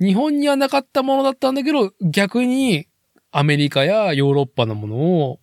[0.00, 2.86] 日本にはなかったものだったんだけど、逆に
[3.30, 5.40] アメリカやヨーロッパのものを、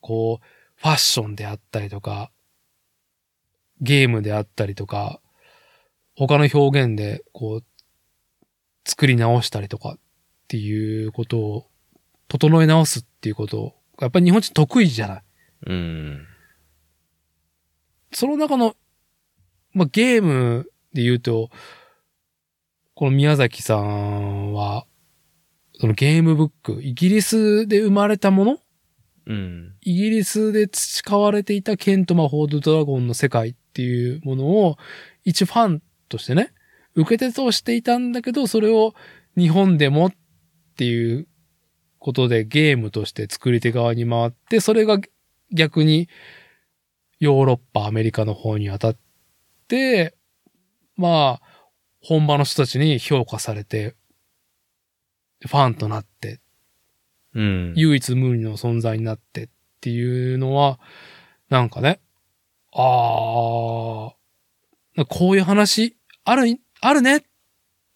[0.00, 2.30] こう、ファッションであったりとか、
[3.80, 5.20] ゲームであったりとか、
[6.16, 7.64] 他の表現で、こう、
[8.84, 9.98] 作り直したりとかっ
[10.48, 11.66] ていうことを、
[12.28, 15.22] 整え直すっていうことを、やっぱり日本人得意じゃない。
[15.66, 16.26] うん。
[18.12, 18.74] その中の、
[19.72, 21.50] まあ、ゲームで言うと、
[22.94, 24.86] この宮崎さんは、
[25.80, 28.58] そのゲームブック、イギリスで生まれたもの？
[29.26, 29.74] うん。
[29.80, 34.76] イギリスで培われていたケント魔法とドラゴンの世界っていうものを、
[35.24, 36.52] 一ファンとしてね、
[36.94, 38.94] 受け手としていたんだけど、それを
[39.36, 40.12] 日本でもっ
[40.76, 41.26] ていう
[41.98, 44.98] ことでゲームとして作り手側に回って、それが
[45.50, 46.08] 逆に
[47.18, 49.00] ヨーロッパ、アメリカの方に当たって、
[50.96, 51.66] まあ、
[52.00, 53.94] 本場の人たちに評価されて、
[55.46, 56.40] ファンとなって
[57.34, 57.72] うん。
[57.76, 59.48] 唯一無二の存在になってっ
[59.80, 60.78] ていうのは、
[61.48, 62.00] なんかね、
[62.72, 64.12] あ
[64.98, 67.22] あ、こういう話ある、あるねっ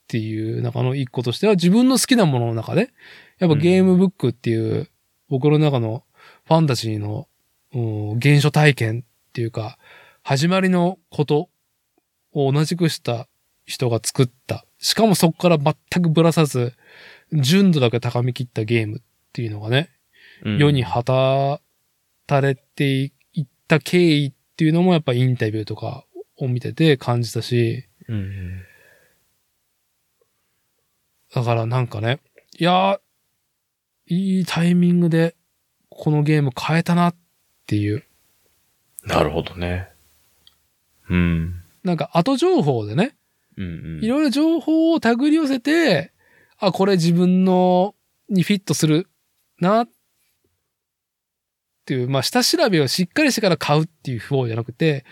[0.08, 2.90] ていう中の一個としては自分の好きなものの中で、
[3.38, 4.88] やっぱゲームブックっていう
[5.28, 6.04] 僕の中の
[6.44, 7.28] ファンタジーの、
[7.74, 9.78] うん、原初体験っていうか、
[10.22, 11.50] 始まりのこと
[12.36, 13.26] を同じくした
[13.64, 14.66] 人が作った。
[14.78, 16.74] しかもそこから全くぶらさず、
[17.32, 19.00] 純度だけ高み切ったゲームっ
[19.32, 19.90] ていうのがね、
[20.44, 21.02] うん世に放
[22.26, 26.04] たれていった経緯っていうのもやっぱインタビューとか
[26.36, 28.62] を見てて感じたし、うん。
[31.34, 32.20] だからなんかね、
[32.58, 35.34] いやー、いいタイミングで
[35.88, 37.16] このゲーム変えたなっ
[37.66, 38.04] ていう、
[39.04, 39.88] なるほどね。
[41.08, 41.62] うん。
[41.86, 43.16] なんか後情報でね。
[43.56, 46.12] いろいろ情報を手繰り寄せて、
[46.58, 47.94] あ、これ自分の
[48.28, 49.08] にフィットする
[49.60, 49.88] なっ
[51.86, 55.04] ていう、まあ下調べをしっかりしてから買うっていう方じゃなくて、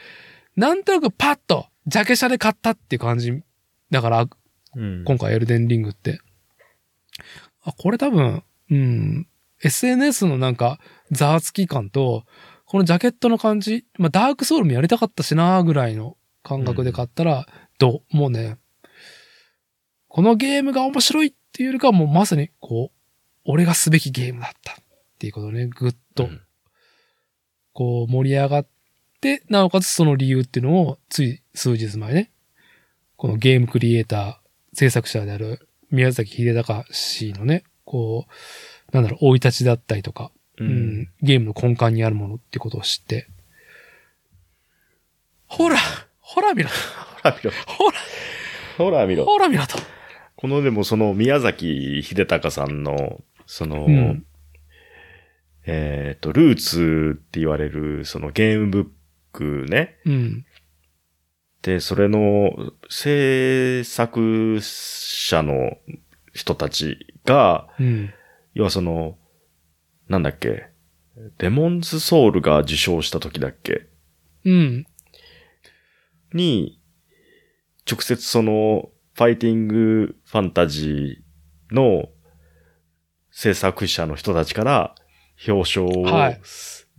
[0.56, 3.42] なんとなくパッと、ジャケ写で買ったっていう感じ。
[3.90, 4.28] だから、
[4.76, 5.04] うん。
[5.04, 6.18] 今回エルデンリングって。
[7.62, 9.28] あ、これ多分、うん、
[9.62, 10.80] SNS のなんか、
[11.12, 12.24] ざわつき感と、
[12.66, 17.46] このジャケットの感じ、まあ、ダークソウルもやりたかったしなぐらいの感覚で買ったら、
[17.78, 18.16] どう？
[18.16, 18.58] もうね、
[20.06, 22.98] このゲームが面白いっていうよりかはもうまさに、こう、
[23.44, 24.76] 俺がすべきゲームだったっ
[25.18, 26.28] ていうことね、ぐっと、
[27.72, 28.66] こう盛り上がっ
[29.20, 32.30] て、なおかつその理由っていうのを、つい数日前ね、
[33.16, 41.08] このゲームクリエイター、制作者である宮崎秀隆氏のね、こう、なんだろう、生い立ちだったりとか、ううん。
[41.22, 43.28] ゲームの根幹にあるものってことを知って。
[45.46, 45.78] ほら
[46.34, 47.50] ほら見ろほら見ろ。
[47.66, 47.98] ほら
[48.76, 49.24] ほら見ろ。
[49.24, 49.78] ほら見ろと。
[50.36, 54.26] このでもその宮崎秀隆さんの、その、うん
[55.66, 58.86] えっ、と、ルーツって言われる、そのゲームブッ
[59.32, 59.96] クね。
[60.04, 60.44] うん。
[61.62, 62.50] で、それの
[62.90, 65.78] 制作者の
[66.34, 68.12] 人たちが、うん。
[68.52, 69.16] 要はその、
[70.08, 70.66] なんだっけ、
[71.38, 73.86] デモンズソウルが受賞した時だっけ？
[74.44, 74.86] うん。
[76.34, 76.80] に、
[77.90, 82.08] 直接その、ファイティングファンタジーの
[83.30, 84.94] 制作者の人たちから
[85.46, 86.40] 表彰を、はい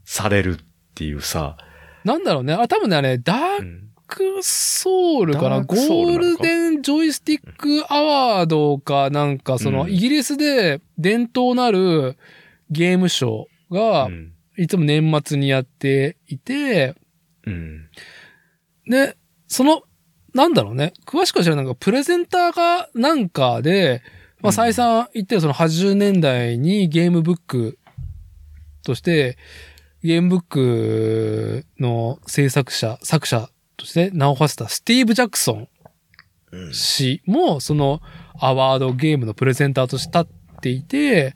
[0.07, 1.57] されるっていうさ、
[2.03, 2.53] なんだろうね。
[2.53, 5.49] あ、多分ね、あれ、ダーうんクソウルか？
[5.49, 12.17] なゴールデンジョイスティックアワードかなんか、その、うんイギリスで伝統なる
[12.69, 14.33] ゲームショーがう、ん。
[14.59, 16.93] いつも年末にやっていて、
[17.47, 17.89] うん。
[18.87, 19.17] で、
[19.55, 19.83] その、
[20.33, 20.91] なんだろうね。
[21.05, 24.03] 詳しくは知らないけど、プレゼンターがなんかで、
[24.41, 27.79] まあ、うん再三言ってるその80年代にゲームブック
[28.83, 29.37] として、
[30.03, 35.67] ゲームブックの制作者、作者として名を馳せたスティーブ・ジャクソン
[36.51, 38.01] うん氏も、その
[38.37, 41.33] アワードゲームのプレゼンターとして立っていて、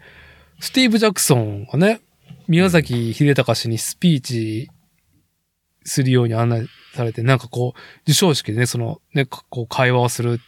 [0.59, 2.01] スティーブ・ジャクソンがね、
[2.49, 4.69] 宮崎秀隆氏にスピーチ
[5.83, 10.39] するように案内されて、なんかこう、授賞式でね、そのね、こう会話をする。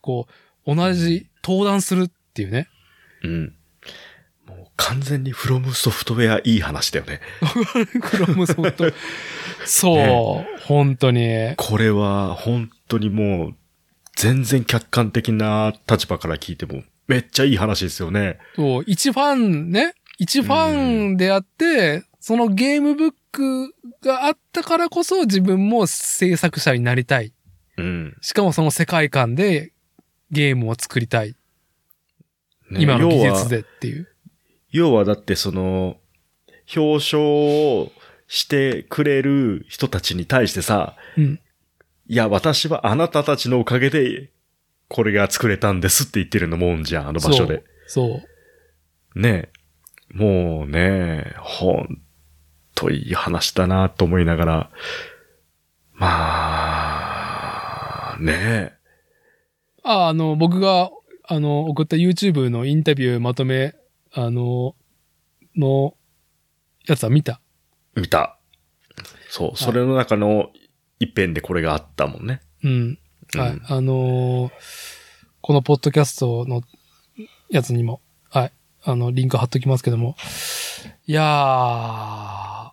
[0.00, 0.26] こ
[0.66, 2.68] う、同じ登壇するっていうね。
[3.22, 3.54] うん。
[4.46, 7.20] もう完全にフロムソフトウェアいい話だよね。
[8.00, 8.92] クロムソフト。
[9.64, 11.54] そう、ね本当に。
[11.56, 13.56] これは本当にもう
[14.16, 18.38] 全然客観的な立場から聞いてもめっちゃいい話ですよね。
[18.56, 27.34] そう、一ファンね、一ファンであって、そのゲームブックがあったからこそ自分も制作者になりたい。
[27.76, 28.16] うん。
[28.22, 29.72] しかもその世界観で
[30.30, 31.36] ゲームを作りたい。
[32.70, 34.08] ね今の技術でっていう。
[34.70, 35.98] 要はだってその、
[36.74, 37.92] 表彰を
[38.26, 41.40] してくれる人たちに対してさ、うん。
[42.08, 44.30] いや、私はあなたたちのおかげで、
[44.88, 47.62] これが作れたんですって言ってるのもんじゃん、あの場所で。
[47.86, 48.22] そ
[49.14, 49.20] う。
[49.20, 49.50] ね
[50.12, 52.00] もうね、ほん
[52.76, 54.70] といい話だなと思いながら、
[55.94, 58.74] まあ、ね
[59.82, 60.92] あ、あの、僕が、
[61.28, 63.74] あの、送った YouTube のインタビューまとめ、
[64.12, 64.76] あの、
[65.56, 65.96] の、
[66.86, 67.40] やつは見た？
[67.96, 68.38] 見た。
[69.28, 70.50] そう、それの中の
[71.00, 72.40] 一編でこれがあったもんね。
[72.62, 72.98] うん。
[73.34, 73.50] はい。
[73.50, 74.52] うんあのー
[75.42, 76.62] このポッドキャストの
[77.50, 78.02] やつにも、はい。
[78.88, 80.14] あの、リンク貼っときますけども。
[81.06, 82.70] いやー。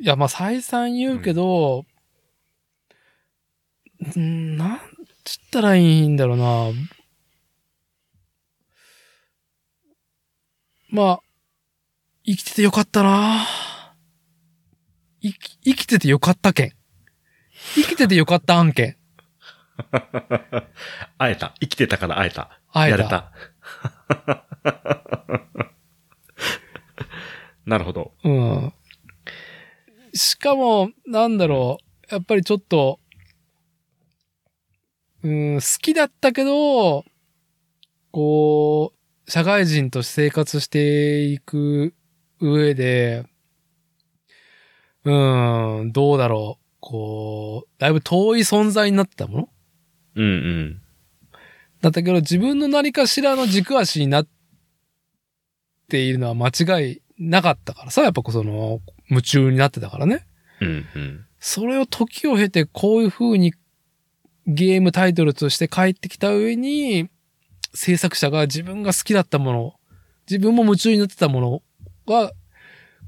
[0.00, 1.84] いや、まあ、再三言うけど、
[4.14, 4.80] うん、なん
[5.24, 6.70] つったらいいんだろうな。
[10.90, 11.20] まあ、
[12.24, 13.44] 生きててよかったな
[15.20, 16.74] 生き、生きててよかった件。
[17.74, 18.96] 生きててよかった案件。
[21.18, 21.54] 会えた。
[21.60, 22.60] 生きてたから会えた。
[22.72, 22.98] 会えた。
[22.98, 23.32] やれた。
[27.66, 28.12] なるほど。
[28.24, 28.72] うん。
[30.14, 31.78] しかも、なんだろ
[32.10, 32.14] う。
[32.14, 32.98] やっぱりちょっと、
[35.22, 37.04] うん、好きだったけど、
[38.10, 38.92] こ
[39.26, 41.94] う、社会人として生活していく
[42.40, 43.26] 上で、
[45.04, 46.64] うん、どうだろう。
[46.80, 49.48] こう、だいぶ遠い存在になってたもの？
[50.16, 50.82] うんうん。
[51.80, 54.28] だったけど、自分の何かしらの軸足になっ
[55.88, 60.26] ているのは間違いなかったからさ、やっぱその、夢中になってたからね。
[60.60, 61.26] うんうん。
[61.40, 63.54] それを時を経てこういう風に
[64.46, 67.08] ゲームタイトルとして帰ってきた上に、
[67.74, 69.74] 制作者が自分が好きだったもの、
[70.28, 71.62] 自分も夢中になってたもの
[72.06, 72.32] が、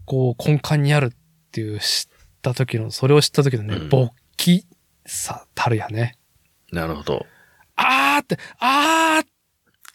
[0.05, 1.11] こう根幹にあるっ
[1.51, 4.66] ていう知った時の、それを知った時のね、うん勃起
[5.07, 6.16] さたるやね。
[6.73, 7.27] なるほど。
[7.83, 9.26] あーって、あーっ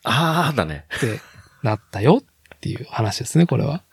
[0.03, 0.85] あーだね。
[0.97, 1.19] って
[1.63, 3.83] なったよっていう話ですね、これは。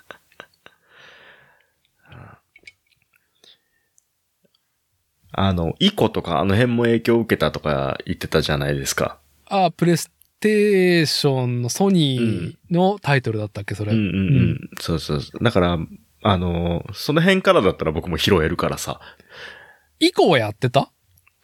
[5.35, 9.19] あの、イコとかあの辺も影響を受けたとか言ってたじゃないですか。
[9.47, 13.93] あープレイステーションのソニーのタイトルだったっけ、それ。
[13.93, 14.11] うんうんう
[14.55, 14.71] ん。
[14.79, 15.45] そうそうそう。
[15.45, 15.79] だから、
[16.25, 19.01] あの、その辺からだったら僕も拾えるからさ。
[20.01, 20.91] 以降はやってた？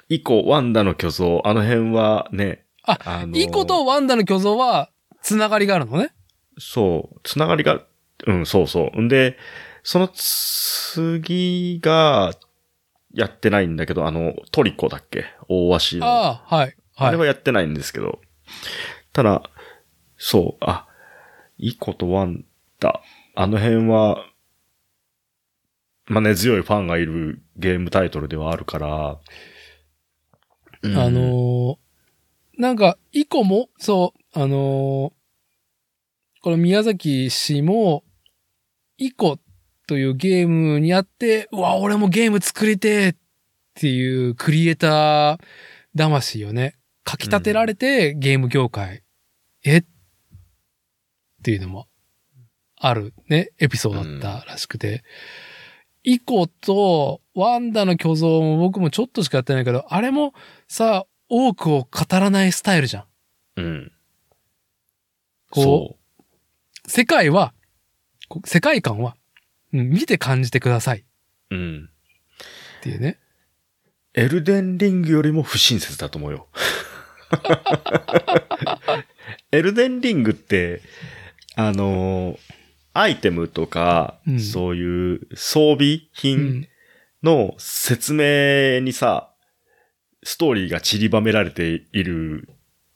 [0.08, 4.90] イコ、ワンダの巨像、あの辺はね、ああのイコとワンダの巨像は、
[5.22, 6.12] つながりがあるのね？
[6.58, 7.82] そう、つながりが、
[8.26, 9.00] うん、そうそう。
[9.00, 9.36] んで、
[9.82, 12.32] その次が、
[13.14, 15.24] やってないんだけど、あの、トリコだっけ？
[15.48, 16.06] 大足の。
[16.06, 16.76] ああ、はい。
[16.94, 17.08] はい。
[17.08, 18.20] あれはやってないんですけど。
[19.14, 19.42] ただ、
[20.18, 20.86] そう、あ、
[21.56, 22.44] いいことワン
[22.80, 23.00] ダ。
[23.34, 24.26] あの辺は、
[26.06, 29.18] まあ、根強いファンがいるゲームタイトルではあるから、
[30.84, 31.76] あのー
[32.58, 35.18] なんか、イコも、そう、あのー
[36.40, 38.04] この宮崎氏も、
[38.96, 39.38] イコ
[39.86, 43.14] というゲームにあって、うわ、俺もゲーム作りてっ
[43.74, 45.38] ていうクリエイター
[45.96, 49.02] 魂をね、かき立てられて、ゲーム業界、
[49.64, 49.84] えっ
[51.42, 51.86] ていうのも
[52.76, 55.02] あるね、エピソードだったらしくて、
[56.04, 60.32] イコとワンダの巨像も僕もちょっとしかやってないけど、あれも
[60.68, 63.04] さ、多くを語らないスタイルじゃん。
[63.56, 63.92] うん。
[65.50, 65.64] こう
[66.86, 67.52] そ世界は、
[68.28, 69.16] こ世界観は、
[69.72, 71.02] うん見て感じてくださいっ
[71.50, 71.54] う。
[71.54, 71.90] うん。
[72.82, 73.18] ていうね。
[74.14, 76.48] エルデンリングよりも不親切だと思うよ。
[79.52, 80.80] エルデンリングって、
[81.56, 82.38] あのー
[82.94, 86.68] アイテムとか、うんそういう装備う品ん。
[87.22, 89.32] の説明にさ、
[90.28, 92.50] ストーリーが散りばめられている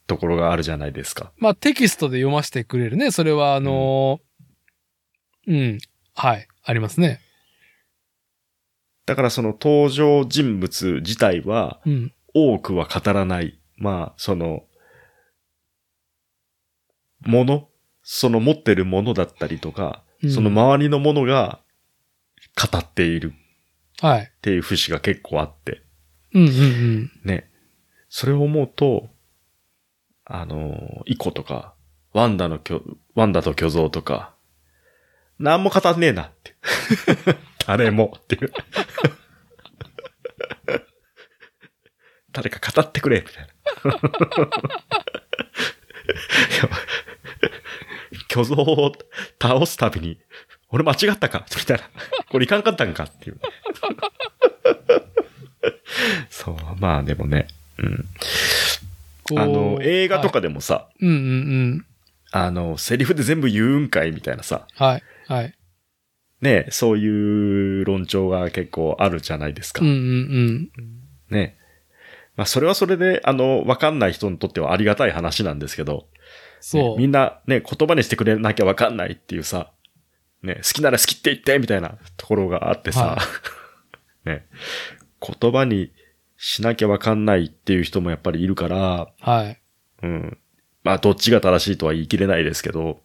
[0.06, 1.32] ところがあるじゃないですか。
[1.38, 3.10] まあテキストで読ませてくれるね。
[3.10, 5.78] それはあのーうん、
[6.14, 7.20] はい、ありますね。
[9.06, 12.12] だからその登場人物自体はうん。
[12.34, 13.60] 多くは語らない。
[13.76, 14.62] まあ、その、
[17.26, 17.68] もの？
[18.02, 21.60] その持ってるものだったりとか、うんその周りのものが
[22.72, 23.34] 語っている
[24.00, 24.22] はい。
[24.22, 25.82] っていう節が結構あって、
[26.34, 27.10] うんうん。
[27.24, 27.50] ね。
[28.08, 29.08] それを思うと、
[30.24, 31.74] あの、イコとか、
[32.12, 32.82] ワンダの巨、
[33.14, 34.34] ワンダと巨像とか、
[35.38, 36.54] なんも語んねえなって。
[37.66, 38.52] 誰もっていう。
[42.32, 44.00] 誰か語ってくれみたいな。
[48.28, 48.92] 巨像を
[49.40, 50.18] 倒すたびに、
[50.70, 51.84] 俺間違ったかみたいな。
[52.30, 53.40] これいかんかったんかっていう。
[56.30, 57.48] そう、まあでもね。
[57.78, 57.82] う
[59.34, 59.38] ん。
[59.38, 61.18] あの、映画とかでもさ、はいうんうんう
[61.76, 61.86] ん。
[62.32, 65.02] あの、セリフで全部言うんかいみたいなさ、はい。
[65.28, 65.54] はい。
[66.40, 69.84] ね、そういう論調が結構あるじゃないですか。
[69.84, 70.70] うんうんうん。
[71.30, 71.56] ね。
[72.36, 76.06] まあ、それはそれで、あの、わかんない人にとってはありがたい話なんですけど、
[76.60, 76.82] そう。
[76.82, 79.70] ねみんなね、言葉にしてくれなきゃわかんないっていうさ、
[80.42, 83.18] ね、好きなら好きって言ってみたいなところがあってさ、は
[84.24, 84.46] ね、
[85.22, 85.92] 言葉に
[86.36, 89.60] しなきゃわかんないっていう人もやっぱりいるから、はい。
[90.02, 90.38] うん。
[90.82, 93.00] まあ、どっちが正しいとは言い切れないですけど、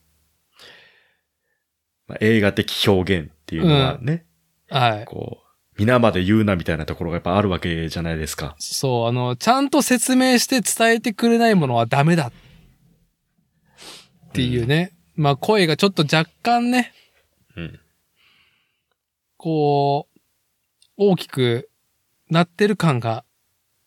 [2.07, 4.25] まあ、映画的表現っていうのはね、
[4.69, 5.05] はい。
[5.05, 5.47] こう、
[5.77, 8.55] 皆まで言うなみたいなところがやっぱあるわけじゃないですか。
[8.57, 12.31] そう、あの、ちゃんと説明して伝えてくれないものはダメだ。
[14.29, 14.93] っていうね。
[15.15, 16.93] まあ声がちょっと若干ね、
[17.55, 17.79] うん。
[19.37, 20.19] こう、
[20.97, 21.69] 大きく
[22.29, 23.23] なってる感が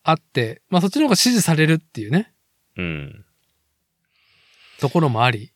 [0.03, 2.33] あって、まあそっちの方が支持されるっていうね、
[2.77, 3.25] うん。
[4.79, 5.51] ところもあり。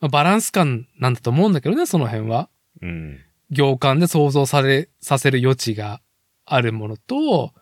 [0.00, 2.48] まあ、バランス感なんだと思うんだけどね、その辺は。
[2.80, 3.18] うん。
[3.50, 6.00] 行間で想像され、させる余地が
[6.44, 7.52] あるものと、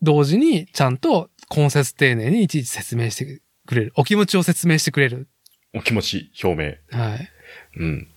[0.00, 3.92] 同時にちゃんと根節丁寧にいちいち説明してくれる。
[3.94, 5.28] お気持ちを説明してくれる。
[5.74, 6.98] お気持ち表明。
[6.98, 7.30] はい。
[7.76, 8.08] うん。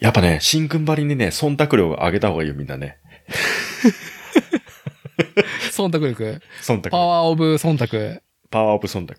[0.00, 2.98] やっぱね、新軍張りにね、忖度量を上げた方がいいよ、みんなね。
[5.72, 6.40] 忖度力？
[6.62, 6.90] 忖度。
[6.90, 8.22] パワーオブ忖度？
[8.50, 9.14] パワーオブ忖度。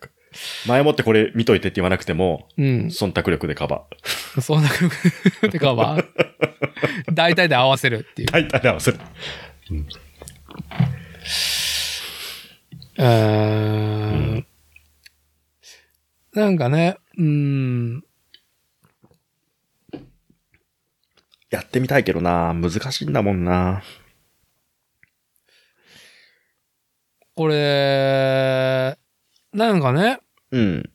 [0.67, 2.65] 前もってこれ見といてって言わなくても、うん。
[2.87, 4.41] 忖度力でカバー。
[4.41, 5.47] 忖度力。
[5.47, 6.03] ってかまあ、
[7.11, 8.27] 大体で合わせるっていう。
[8.29, 8.99] 大体で合わせる。
[12.97, 14.45] うーん。
[16.33, 18.03] なんかね、うーん。
[21.49, 23.83] やってみたいけどな難しいんだもんな
[27.35, 28.97] これ、
[29.53, 30.19] なんかね、
[30.51, 30.89] うん。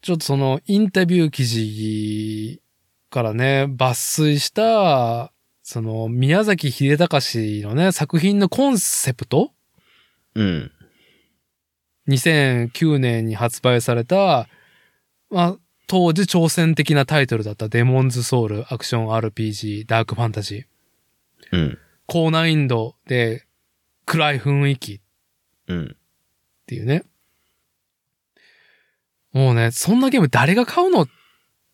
[0.00, 2.62] ちょっとそのインタビュー記事
[3.10, 5.30] からね、抜粋した、
[5.62, 9.52] その宮崎秀隆のね、作品のコンセプト？
[10.34, 10.72] うん。
[12.08, 14.48] 2009年に発売された、
[15.30, 21.56] まあ、当時挑戦的なタイトルだったデモンズソウルアクション RPG ダークファンタジー。
[21.56, 21.78] うん。
[22.06, 23.46] 高難易度で
[24.04, 25.00] 暗い雰囲気っ
[25.68, 25.96] うん。
[26.66, 27.04] ていうね。
[29.32, 31.08] もうね、そんなゲーム誰が買うのっ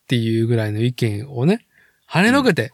[0.07, 1.66] ていうぐらいの意見をね、
[2.09, 2.72] 跳ねのけて、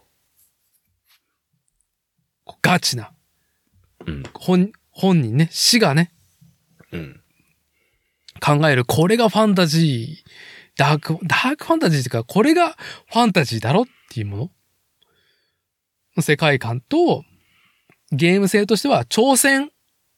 [2.45, 3.13] こうガチな、
[4.07, 4.23] うん。
[4.35, 6.13] 本、本人ね、死がね、
[6.91, 7.21] うん。
[8.41, 10.31] 考える、これがファンタジー、
[10.77, 14.51] ダーク、ダークファンタジーっていうか、これがファンタジーだろっていうもの？
[16.17, 17.25] の世界観と、
[18.11, 19.71] ゲーム性としては、挑戦、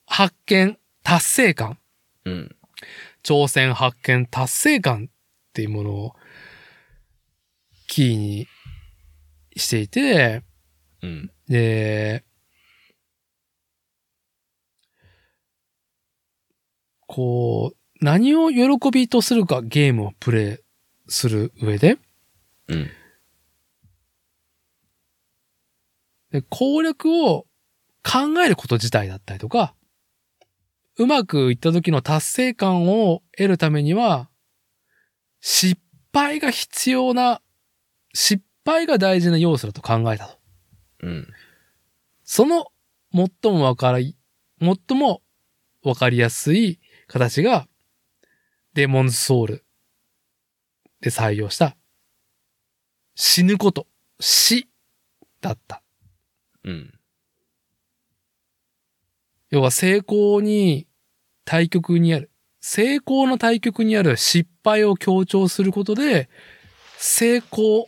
[0.05, 1.79] 発見、達成感。
[2.25, 2.55] うん。
[3.23, 5.13] 挑戦、発見、達成感っ
[5.53, 6.15] ていうものを、
[7.87, 8.47] キーに
[9.55, 10.43] していて、
[11.01, 11.31] うん。
[11.47, 12.25] で、
[17.07, 20.61] こう、何を喜びとするかゲームをプレ
[21.07, 21.97] イする上で、
[22.67, 22.89] うん。
[26.29, 27.47] で攻略を
[28.03, 29.73] 考えること自体だったりとか、
[30.99, 34.29] うまくいった時の達成感を得るためには、
[35.41, 35.81] 失
[36.13, 37.41] 敗が必要な、
[38.13, 40.37] 失敗が大事な要素だと考えたと。
[40.99, 41.27] うん。
[42.23, 42.67] その
[43.11, 44.15] 最もわかり、
[44.61, 45.23] 最も
[45.81, 47.67] わかりやすい形が、
[48.75, 49.65] デモンズソウル
[51.01, 51.75] で採用した
[53.15, 53.87] 死ぬこと、
[54.19, 54.67] 死
[55.39, 55.81] だった。
[56.65, 56.93] うん。
[59.49, 60.87] 要は成功に
[61.45, 66.29] 対極にある、成功の対極にある失敗を強調することで、
[66.97, 67.85] 成功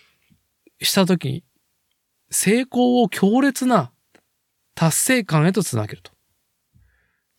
[0.81, 1.43] した時に、
[2.31, 3.91] 成功を強烈な
[4.73, 6.13] 達成感へとつなげると。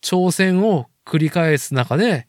[0.03, 2.28] 挑戦を繰り返す中で、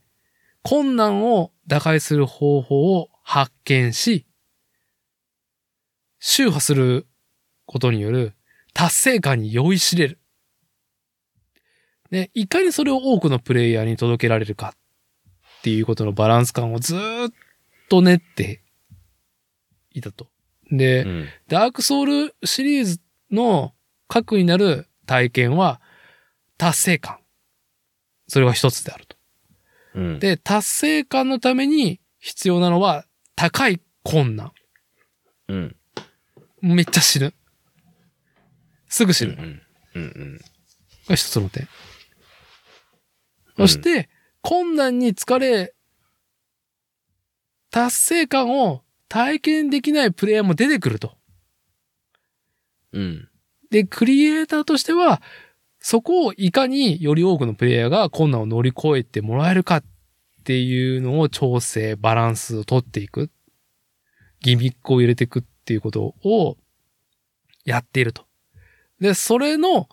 [0.62, 4.26] 困難を打開する方法を発見し、
[6.18, 7.06] 周波する
[7.66, 8.34] ことによる
[8.74, 10.18] 達成感に酔いしれる。
[12.10, 17.32] ね、いかにそれを多くのプレイヤーに届けられるかっていうことのバランス感をずーっ
[17.88, 18.62] と練って
[19.92, 20.28] いたと。
[20.70, 21.28] で、うん。
[21.48, 23.00] ダークソウルシリーズ
[23.30, 23.72] の
[24.08, 25.80] 核になる体験は
[26.58, 27.18] 達成感。
[28.28, 29.09] それが一つであると。
[29.94, 30.18] うん。
[30.18, 33.04] で、達成感のために必要なのは
[33.36, 34.52] 高い困難。
[35.48, 35.76] うん。
[36.62, 37.34] めっちゃ死ぬ。
[38.88, 39.62] すぐ死ぬ。
[39.94, 40.02] うん。
[40.02, 40.40] うん。
[41.08, 41.68] が一つの点。
[43.56, 44.08] そして、
[44.42, 45.74] 困難に疲れ、
[47.70, 51.16] 達成感を体験できないプレイヤーも出てくると。
[52.92, 53.28] うん。
[53.70, 55.20] で、クリエイターとしては、
[55.80, 59.84] そこをいかにより多くのプレイヤーが困難を乗り越えてもらえるかっ
[60.44, 63.30] ていうのを調整、バランスを取っていく。
[64.42, 66.56] ギミックを入れていくっていうことを
[67.64, 68.24] やっていると。
[69.00, 69.88] で、それの、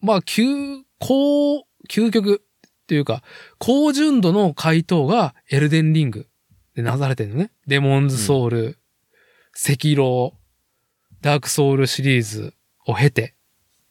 [0.00, 3.22] まあ、究、高、究極っていうか、
[3.58, 6.28] 高純度の回答がエルデンリング
[6.74, 7.50] でなされてるのね。
[7.66, 8.78] デモンズソウル、
[9.52, 10.32] 赤狼、
[11.20, 12.54] ダークソウルシリーズ
[12.88, 13.34] を経て。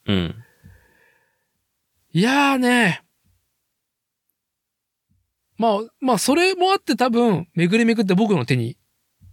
[0.08, 0.36] うん。
[2.12, 3.04] いやーね。
[5.58, 8.78] まあ、まあ、それもあって多分、巡り巡って僕の手に、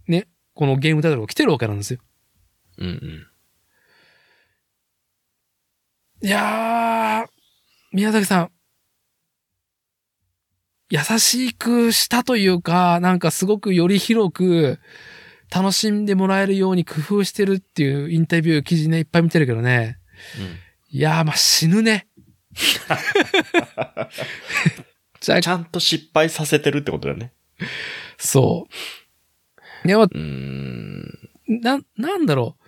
[0.07, 1.99] ね、このゲームタイトルが来てるわけなんですよ。
[2.77, 2.87] うん。
[2.87, 2.91] う
[6.25, 6.27] ん。
[6.27, 7.29] いやー、
[7.91, 8.51] 宮崎さん、
[10.89, 14.79] 優しくしたというか、なんかすごくより広く
[15.53, 19.97] 楽しんでもらえるように工夫してるっていうインタビュー記事ね、いっぱい見てるけどね。
[20.89, 22.07] いやー、まあ、死ぬね。
[25.19, 27.33] じゃあちゃんと失敗させてるってことだよね。
[28.17, 28.67] そ
[29.83, 29.87] う。
[29.87, 31.29] でも、うーん。
[31.47, 32.65] な、なんだろう。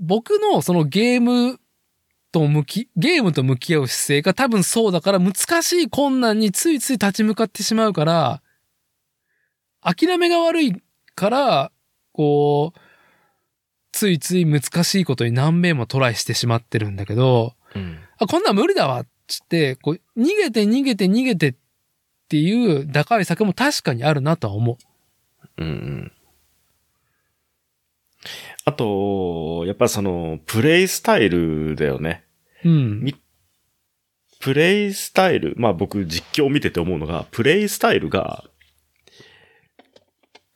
[0.00, 1.58] 僕のそのゲーム
[2.32, 8.42] と向き、ゲームと向き合う姿勢が多分そうだから難しい困難についつい立ち向かってしまうから、
[9.86, 10.82] 諦めが悪い
[11.14, 11.72] から、
[12.12, 12.78] こう、
[13.92, 17.98] ついつい難しいことに何遍もトライしてしまってるんだけど、うん。
[18.18, 21.54] あ、こんなん無理だわっつって、こう、逃げて逃げて逃げてっ
[22.28, 25.62] ていう打開策も確かにあるなとは思う。
[25.62, 26.12] うんうん。
[28.64, 32.24] あと、やっぱその、プレイスタイルだよね。
[32.64, 33.00] うん。
[33.00, 33.14] み
[34.40, 38.44] プレイスタイル、まあ僕実況を見てて思うのが、プレイスタイルが、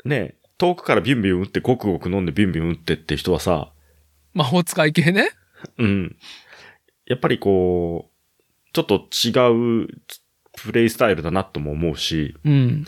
[0.04, 3.72] ね、遠くからビュンビュン打って、ごくごく飲んでビュンビュン打ってって人はさ、
[4.34, 5.30] 魔法使い系ね。
[5.78, 6.16] うん。
[7.06, 9.88] やっぱりこう、ちょっと違う
[10.52, 12.84] プレイスタイルだなとも思うし、うん。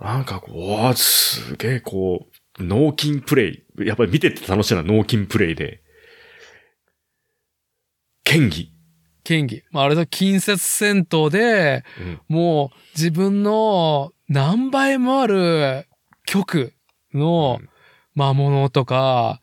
[0.00, 2.28] なんかこう、わあ、すげえこ
[2.58, 3.86] う、脳筋プレイ。
[3.86, 5.82] やっぱり見てて楽しいのは脳筋プレイで。
[8.24, 8.72] 剣技。
[9.24, 9.62] 剣技。
[9.70, 12.20] まあ、あれだ、近接戦闘で、うん。
[12.28, 15.86] もう自分の何倍もある
[16.24, 16.72] 曲
[17.12, 17.68] のうん
[18.14, 19.40] 魔物とか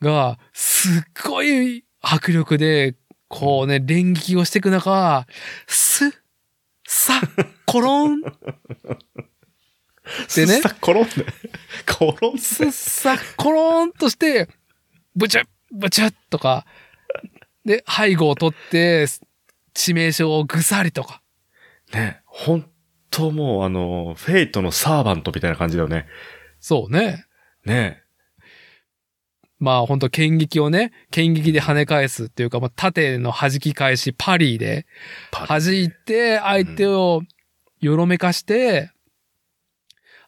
[0.00, 2.96] が、すっごい迫力で、
[3.28, 5.26] こうね、連撃をしていく中、
[5.66, 6.12] スッ、
[6.86, 8.28] サッ、コロン、で
[10.46, 11.26] ねさ、転んで。
[11.86, 14.48] 転んスッ、サッ、コロンとして、
[15.14, 16.66] ブチュッ、ブチュッとか、
[17.64, 19.04] で、背後を取って、
[19.74, 21.22] 致命傷をぐさりとか。
[21.92, 22.20] ね。
[22.26, 22.68] 本
[23.10, 26.06] 当もうあの、フェイトのサーバントみたいな感じだよね。
[26.60, 27.26] そうね。
[27.64, 28.02] ね。
[29.58, 34.86] まあ本当剣撃をね、剣撃で跳ね返すっていうか、まあ縦の弾き返し、パリーで
[35.30, 37.22] パ弾いて、相手を
[37.80, 38.90] よろめかして、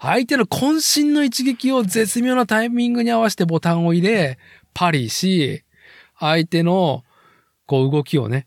[0.00, 4.38] 相手の渾身の一撃を絶妙なタイミングに合わせてボタンを入れ、
[4.74, 5.64] パリーし、
[6.18, 7.04] 相手の
[7.66, 8.46] こう動きをね、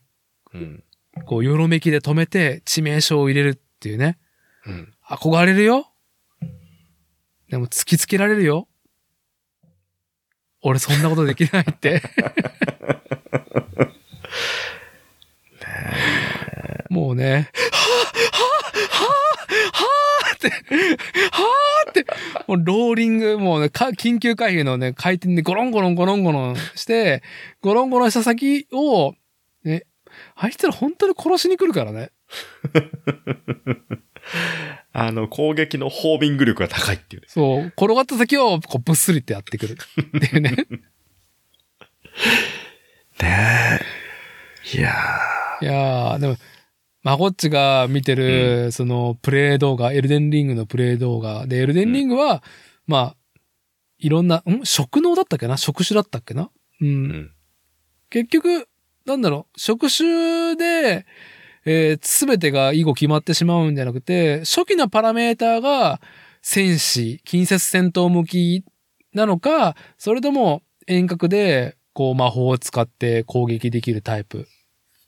[0.53, 0.83] うん。
[1.25, 4.17] こうよろめきで止めて致命傷を入れるっていうね。
[4.67, 4.93] うん。
[5.07, 5.91] 憧れるよ。
[7.49, 8.67] でも突きつけられるよ。
[10.61, 12.01] 俺そんなことできないって。
[16.89, 22.05] もうね、はぁ、はぁ、はぁ、はぁって、はぁって、
[22.47, 27.21] もうローリング、もうね、か緊急回避のね、回転でゴロンゴロンゴロンゴロンして、
[27.61, 29.13] ゴロンゴロンした先を、
[29.63, 29.85] ね、
[30.35, 32.11] あいつら本当に殺しに来るからね。
[34.93, 37.27] あの、攻撃のホービング力が高いっていうね。
[37.29, 40.51] そう、転がった先をこうぶっすりってやってくるっていうね。
[43.21, 44.77] ねえ。
[44.77, 44.91] いや
[45.61, 46.37] いやー、でも、
[47.03, 51.45] まこっちが見てる、その、プレイ動画、エルデンリングのプレイ動画。
[51.45, 52.43] で、エルデンリングは、
[52.87, 53.15] まあ、
[53.99, 54.61] いろんな、ん？
[54.63, 55.57] 職能だったっけな？
[55.57, 56.49] 職種だったっけな？
[56.81, 56.83] う。
[56.83, 56.87] ー。
[56.87, 57.31] うんん。
[58.09, 58.67] 結局、
[59.05, 61.05] なんだろう、職種で、
[61.65, 65.99] えすべてが以後決まってしまうんじゃなくて、初期のパラメーターが
[66.41, 68.63] 戦士、近接戦闘向き
[69.13, 74.47] なのか、それとも遠隔で、こう魔法を使って攻撃できるタイプ。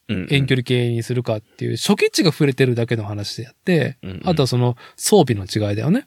[0.08, 0.26] うん。
[0.30, 4.22] 遠距離系にするかっていう初期値が触れてるだけの話であって、うん。
[4.24, 6.06] あとはその装備の違いだよね。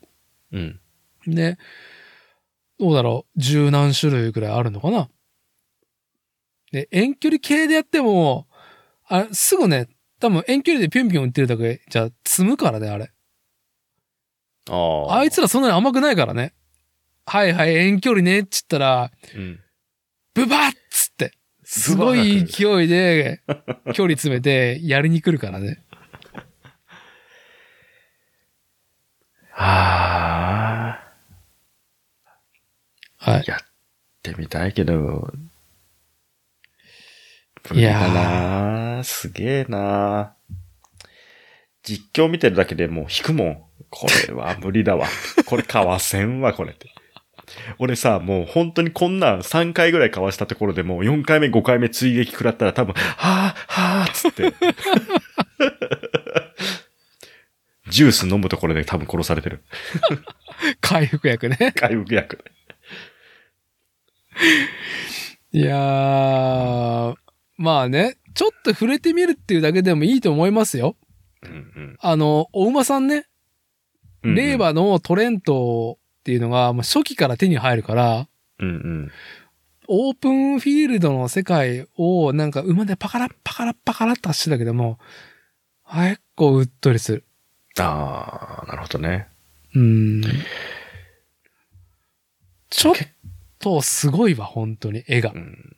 [0.51, 0.79] うん。
[1.27, 1.57] で、
[2.79, 5.07] どうだろう、十何種類くらいあるのかな。
[6.71, 8.47] で、遠距離系でやっても、
[9.07, 9.87] あすぐね、
[10.22, 13.11] 多分遠距離でピュンピュン打ってるだけじゃ積むからね、あれ。
[14.69, 15.17] ああ。
[15.17, 16.53] あいつらそんなに甘くないからね。
[17.26, 19.59] はいはい、遠距離ね、っつったら、うん。
[20.36, 23.41] ブバッつって、すごい勢いで、
[23.93, 25.84] 距離詰めて、やりに来るからね。
[29.55, 30.99] あ
[33.17, 33.32] あ。
[33.32, 33.43] はい。
[33.47, 33.59] やっ
[34.22, 35.32] てみたいけど。
[37.74, 38.14] いやー
[38.97, 40.34] なすげえな
[41.84, 43.64] 実況見てるだけでもう引くもん。
[43.89, 45.07] これは無理だわ。
[45.45, 46.89] これかわせんわ、これって。
[47.80, 54.53] 俺さ、もう本当にこんなん3回ぐらいかわしたところでもう4回目、5回目追撃食らったら多分、はぁ、はぁ、つって。
[57.89, 59.64] ジュース飲むところで多分殺されてる。
[60.80, 61.74] 回復薬ね。
[61.76, 62.43] 回復薬で。
[65.59, 67.16] いやー、
[67.62, 70.95] まあね、ちょっと触れてみるっていうだけでもいいと思いますよ。
[71.43, 73.28] うんあの、お馬さんね、
[74.24, 74.36] うん。
[74.36, 78.28] 令和のトレントっていうのが、まあ、初期から手に入るから、
[78.59, 79.12] うんうん。
[79.88, 84.99] オープンフィールドの世界をなんか馬でパカラッパカラッパカラッと走ってたけども、
[85.86, 87.24] 結構うっとりする。
[87.80, 89.28] ああ、なるほどね。
[89.76, 90.22] うん。
[92.70, 92.95] ちょっ
[93.59, 95.38] とすごいわ、本当に、絵がう。
[95.38, 95.70] ん。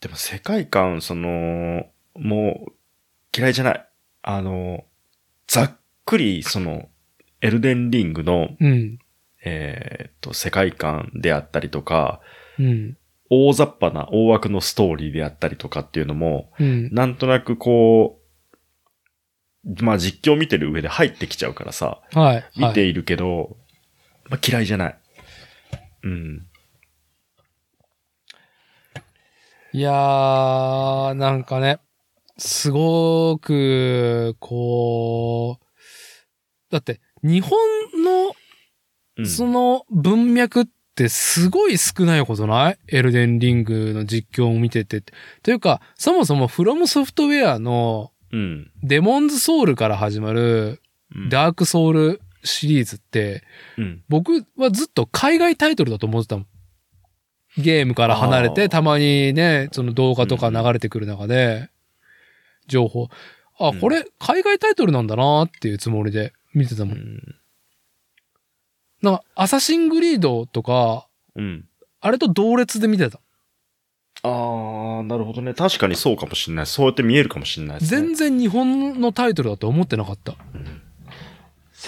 [0.00, 2.72] でも世界観、その、もう、
[3.36, 3.88] 嫌いじゃない。
[4.22, 4.84] あの、
[5.46, 6.88] ざっくり、その、
[7.40, 8.98] エルデンリングの、うん。
[9.44, 12.20] えーっと、世界観であったりとか、
[12.58, 12.96] うん。
[13.30, 16.90] 大雑把な大枠のストーリーであったりとかっていうのも、うん。
[16.92, 18.20] なんとなくこ
[19.64, 22.36] う、まあ実況見てる上で入ってきちゃうからさ、はい。
[22.36, 23.56] はい見ているけど、
[24.28, 24.98] まあ嫌いじゃない。
[26.04, 26.46] うん。
[29.76, 31.80] いやー、なんかね、
[32.38, 35.64] すごく、こう、
[36.72, 37.50] だって、日本
[38.02, 38.34] の、
[39.18, 42.78] うんその文脈ってすごい少ないことない？
[42.88, 45.02] エルデンリングの実況を見てて。
[45.42, 48.70] というか、そもそもフロムソフトウェアのうん。
[48.82, 50.80] デモンズソウルから始まる
[51.14, 53.42] うんダークソウルシリーズって、
[53.76, 54.02] うん。
[54.08, 56.46] 僕はずっと海外タイトルだと思ってたもん。
[57.58, 61.70] ゲームから離れて、たまにね、その動画とか流れてくる中で、
[62.66, 63.08] 情報。
[63.58, 66.92] あ、うんこれ、海外タイトルなんだなっていうつもりで見てたも。
[66.92, 67.34] うんん。
[69.02, 71.64] なんか、アサシングリードとか、うん。
[72.00, 73.20] あれと同列で見てた。
[74.22, 75.54] あー、なるほどね。
[75.54, 76.66] 確かにそうかもしんない。
[76.66, 77.86] そうやって見えるかもしんないね。
[77.86, 80.32] 全然日本のタイトルだと思ってなかった。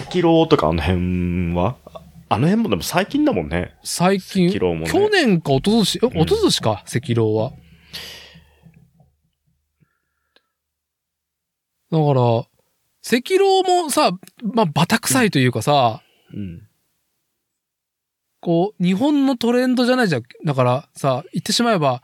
[0.00, 1.76] 赤狼とかあの辺は？
[2.30, 3.74] あの辺もでも最近だもんね。
[3.82, 7.52] 最近、赤狼もね去年か一昨年、一昨年か、赤狼は。
[11.90, 14.10] だから、赤狼もさ、
[14.54, 16.02] まあ、バタ臭いというかさ、
[16.34, 16.68] うん。
[18.40, 20.22] こう、日本のトレンドじゃないじゃん。
[20.44, 22.02] だからさ、言ってしまえば、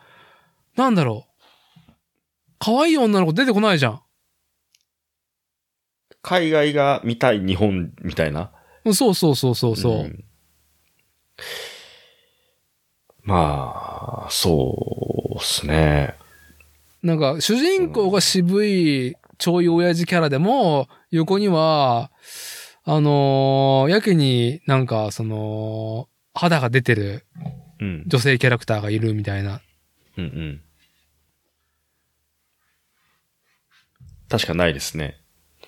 [0.74, 1.92] なんだろう。
[2.58, 4.00] 可愛い女の子出てこないじゃん。
[6.22, 8.50] 海外が見たい日本みたいな？
[8.92, 9.94] そうそうそうそうそう。
[10.04, 10.24] ん
[13.22, 16.14] まあ、そうっすね。
[17.02, 22.10] なんか、主人公が渋い、ちょい親父キャラでも、横には、
[22.84, 27.24] あのーやけになんか、その、肌が出てる
[27.80, 28.04] うん。
[28.06, 29.60] 女性キャラクターがいるみたいな。
[30.18, 30.60] うんうん。
[34.28, 35.16] 確かないですね。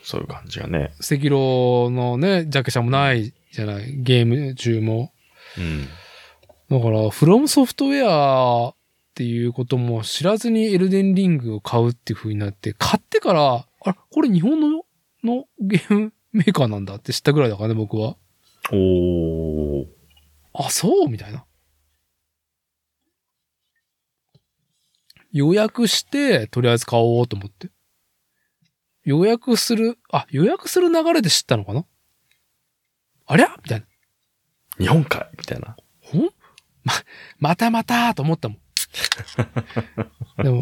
[0.08, 0.92] そういう感じがね。
[1.00, 3.92] 赤狼のね、ジャケ写もないじゃない。
[3.96, 5.12] ゲーム中も。
[5.58, 5.88] うん。
[6.70, 8.74] だから、フロムソフトウェアっ
[9.14, 14.84] ていうことも知らずにエルデンリングを買うっていう風になって、買ってから、あれ、これ日本の
[15.24, 18.16] のゲームメーカーなんだって知ったぐらいだからね、僕は。
[18.70, 19.86] おー。
[20.54, 21.08] あ、そう？
[21.08, 21.44] みたいな。
[25.32, 27.70] 予約して、とりあえず買おうと思って。
[29.06, 31.86] 予約する、あ、予約する流れで知ったのかな？
[33.26, 33.54] ありゃ？
[33.62, 33.86] みたいな。
[34.78, 35.76] 日本海みたいな。
[36.02, 36.30] ほん？
[36.84, 36.92] ま、
[37.38, 38.58] またまたと思ったもん。
[40.42, 40.60] でも、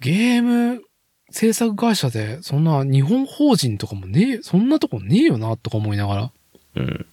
[0.00, 0.82] ゲーム
[1.30, 6.32] 制作会社で、そんな日本法人とかもねえ、そんなとこねえよな、とか思いながら。
[6.74, 7.06] うん。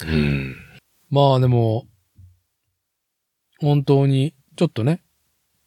[0.00, 0.56] うん。
[1.10, 1.86] まあでも、
[3.60, 5.02] 本当に、ちょっとね、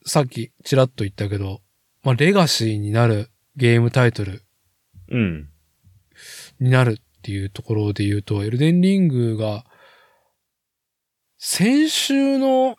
[0.05, 1.61] さっきちらっと言ったけど、
[2.03, 4.43] まあレガシーになるゲームタイトル
[5.09, 5.49] うん。
[6.59, 9.65] になるっていうところで言うと、エルデンリングが、
[11.37, 12.77] 先週の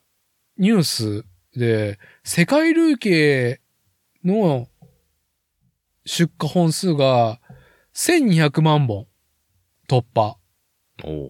[0.56, 3.60] ニュースで、世界累計
[4.24, 4.68] の
[6.04, 7.40] 出荷本数が
[7.94, 9.06] 1200万本
[9.88, 10.36] 突破。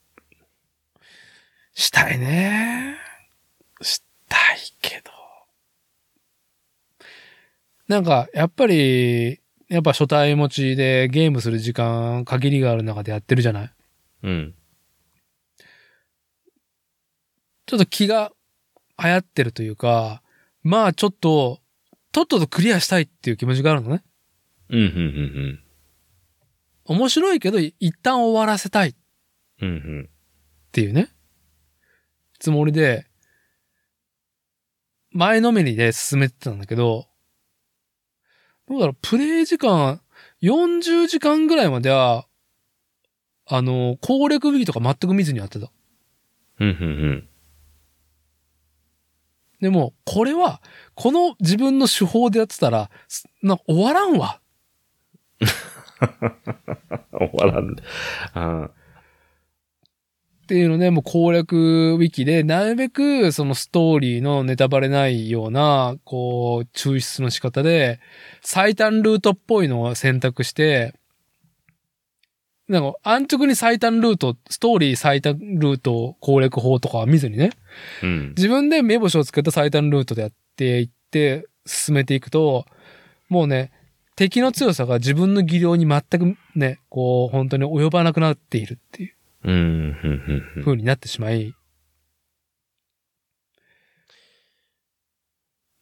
[1.73, 2.97] したいね。
[3.81, 5.11] したいけど。
[7.87, 9.39] なんか、やっぱり、
[9.69, 13.71] やっぱ初対持ちでゲームする時間限りがある中でやってるじゃない？
[14.23, 14.55] うん。
[17.65, 18.33] ちょっと気が
[19.01, 20.21] 流行ってるというか、
[20.61, 21.61] まあちょっと、
[22.15, 24.01] とっととクリアしたいっていう気持ちがあるのね。
[24.69, 25.59] うん、うん、うん、
[26.85, 28.95] 面白いけど、一旦終わらせたいっ
[29.61, 29.69] うん。
[29.69, 30.09] うん、
[30.71, 31.09] ていうね。
[32.39, 33.05] つもりで、
[35.11, 37.05] 前のめりで進めてたんだけど、
[38.69, 39.99] どうだろう、プレイ時間
[40.41, 42.27] 40時間ぐらいまでは、
[43.45, 45.69] あの、攻略ウィキとか全く見ずにやってた。
[46.61, 47.29] うん、うん、
[49.61, 50.61] でも、これは、
[50.95, 54.39] この自分の手法でやってたら、すな終わらんわ。
[57.11, 57.75] 終わらん。
[58.33, 58.69] あ
[60.45, 67.99] っていうので、もう攻略ウィキで、なるべくそのストーリーのネタバレないような、こう、抽出の仕方で、
[68.43, 70.93] 最短ルートっぽいのを選択して、
[72.67, 77.51] なんか、安直に最短ルート、ストーリー最短ルート攻略法とかは見ずにね、
[78.01, 78.29] うん。
[78.29, 82.65] 自分で目星をつけた最短ルートでやっていって、進めていくと、
[83.29, 83.71] もうね、
[84.15, 89.15] 敵の強さが自分の技量に全くね、こう、本当に及ばなくなっているっていう。
[90.59, 90.63] う。
[90.63, 91.53] 風になってしまい、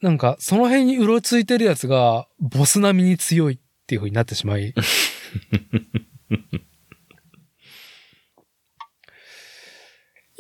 [0.04, 4.74] なんか、その辺にうろついてるやつが、ボス並みに強いっていう風になってしまい。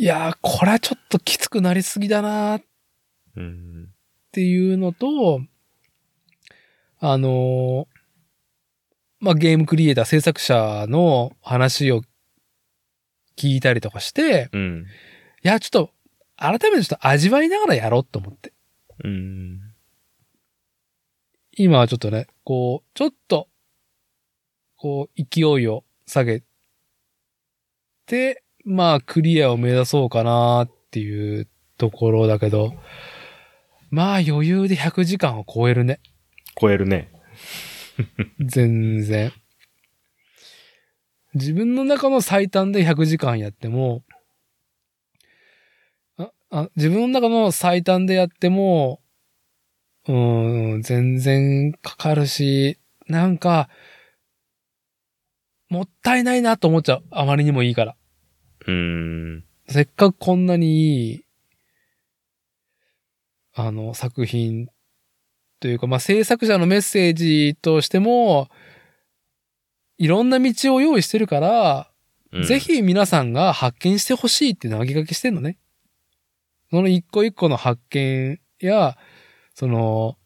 [0.03, 2.63] いやー、これはちょっときつくなりすぎだなーっ
[3.37, 3.87] うん。
[4.33, 5.39] ていうのと、
[6.99, 7.85] あのー
[9.21, 12.01] まあ、ゲームクリエイター制作者の話を
[13.37, 14.85] 聞いたりとかして、うん。
[15.41, 15.91] いや、ちょっと、
[16.35, 18.51] 改めてちょっと味わいながらやろうと思って。
[19.05, 19.61] うん。
[21.55, 23.47] 今はちょっとね、こう、ちょっと、
[24.75, 26.43] こう、勢いを下げ
[28.05, 31.47] て、まあ、クリアを目指そうかなっていう
[31.77, 32.73] ところだけど、
[33.89, 35.99] まあ、余裕で100時間を超えるね。
[36.59, 37.11] 超えるね。
[38.39, 39.31] 全然。
[41.33, 44.03] 自分の中の最短で100時間やっても、
[46.17, 49.01] あ、あ、自分の中の最短でやっても、
[50.07, 53.69] うーん、全然かかるし、なんか、
[55.69, 57.03] もったいないなと思っちゃう。
[57.09, 57.95] あまりにもいいから。
[58.67, 59.43] うん。
[59.67, 61.25] せっかくこんなにいい、
[63.55, 64.67] あの、作品
[65.59, 68.49] というか、まあ、制作者のメッセージとしても、
[69.97, 71.89] いろんな道を用意してるから、
[72.31, 72.59] うんぜ。
[72.59, 75.59] ひ皆さんが発見してほしいって投げかけしてんのね。
[76.71, 78.97] その一個一個の発見や、
[79.53, 80.17] その、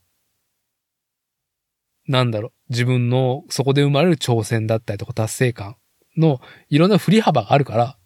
[2.08, 5.76] なんだろう、自分のそこで生まれる挑戦だったりとか達成感
[6.16, 7.97] のいろんな振り幅があるから、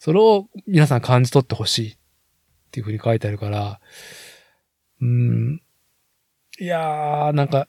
[0.00, 1.96] それを皆さん感じ取ってほしいっ
[2.70, 3.80] ていうふうに書いてあるから、
[5.02, 5.62] うーん、
[6.58, 7.68] いやー、なんか、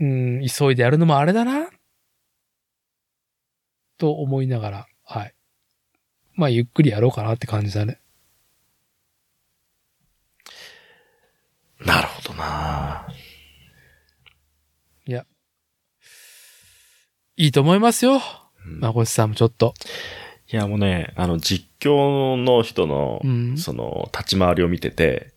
[0.00, 1.68] うん、急いでやるのもあれだな、
[3.98, 5.34] と思いながら、はい。
[6.34, 8.00] まあ、ゆっくりやろうかなって感じだね。
[11.78, 13.06] なるほどな
[15.06, 15.24] いや。
[17.36, 18.20] いいと思いますよ。
[18.66, 19.74] うんまこしさんもちょっと。
[20.52, 23.56] いや、もうね、あの、実況の人のう、ん。
[23.56, 25.32] その、立ち回りを見てて、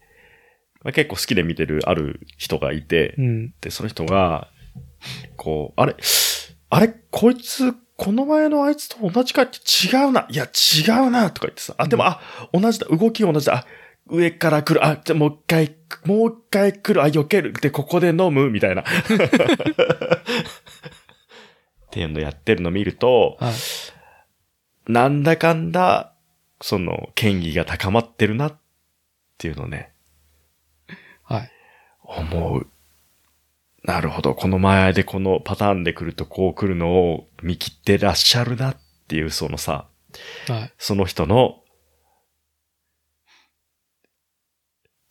[0.84, 3.54] まあ、結構好きで見てるある人がいて、うん。
[3.62, 4.50] で、その人が、
[5.38, 5.96] こう、あれ、
[6.70, 10.28] あれ、こいつ、この前のあいつと同じかって違うな。
[10.30, 11.74] いや、違うな、とか言ってさ。
[11.78, 12.20] あ、でも、あ、
[12.54, 12.88] 同じだ。
[12.88, 13.56] 動き同じだ。
[13.56, 13.66] あ、
[14.10, 14.86] 上から来る。
[14.86, 17.02] あ、じゃあもう一回、もう一回来る。
[17.04, 17.54] あ、避ける。
[17.54, 18.50] で、ここで飲む。
[18.50, 18.84] みたいな。
[18.86, 18.86] っ
[21.90, 23.54] ていうのやってるの見ると、はい。
[24.88, 26.14] なんだかんだ、
[26.62, 28.58] その、権威が高まってるなっ
[29.38, 29.92] ていうのをね、
[31.24, 31.52] はい。
[32.04, 32.68] 思う。
[33.84, 34.34] なるほど。
[34.34, 38.78] この前でこのパターンで来るとこう来るのを見切ってらっしゃるなっ
[39.08, 39.88] ていうそのさ、
[40.48, 40.74] はい。
[40.78, 41.62] その人の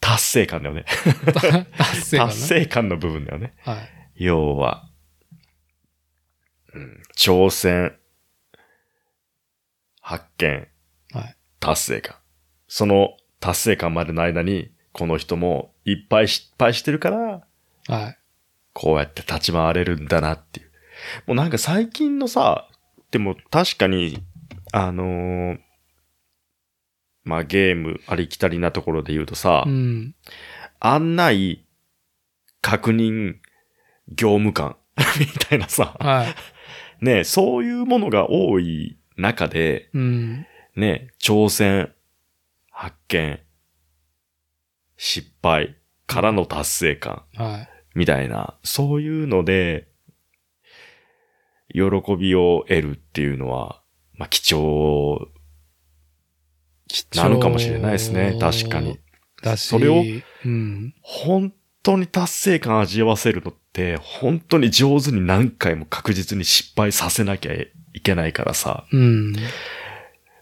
[0.01, 0.85] 達成感だよね。
[1.77, 3.55] 達成感ね達成感の部分だよね。
[3.63, 4.25] はい。
[4.25, 4.89] 要は、
[6.73, 7.99] うん、挑戦、
[10.07, 10.69] 発見、
[11.13, 11.37] はい。
[11.59, 12.15] 達成感。
[12.69, 17.43] その達成感までの間に、この人もいっぱい失敗してるから、
[17.89, 18.19] はい。
[18.73, 20.71] こうやって立ち回れるんだなっていう。
[21.27, 22.69] もうなんか最近のさ、
[23.11, 24.23] でも確かに、
[24.73, 25.59] あのー
[27.25, 30.15] まあゲームありきたりなところで言うとさ、うん。
[30.79, 31.67] 案内、
[32.61, 33.39] 確認、
[34.07, 34.77] 業務官
[35.19, 36.29] みたいなさ、は
[37.01, 37.05] い。
[37.05, 40.47] ね、そういうものが多い中で、うん。
[40.77, 41.93] ね、挑戦、
[42.71, 43.41] 発見、
[44.97, 47.69] 失敗からの達成感、はい。
[47.95, 49.89] みたいな、そういうので、
[51.73, 51.81] 喜
[52.17, 53.83] びを得るっていうのは、
[54.15, 55.29] まあ貴重
[57.15, 58.37] なのかもしれないですね。
[58.41, 58.99] 確かに。。
[59.43, 60.03] だし、それを
[60.45, 60.95] うん。
[61.03, 61.53] 本
[61.83, 67.53] 当に達成感味わせるのって、本当に上手に何回も確実に失敗させなきゃ
[67.97, 69.35] いけないからさ、うん。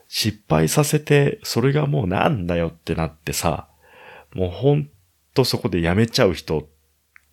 [0.08, 3.68] 失敗させて、それがもうなんだよってなってさ、
[4.34, 4.90] もう本
[5.34, 6.68] 当そこでやめちゃう人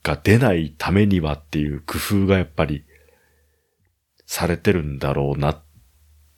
[0.04, 2.86] が出ないためにはっていう工夫がやっぱり
[4.28, 5.62] されてるんだろうなっ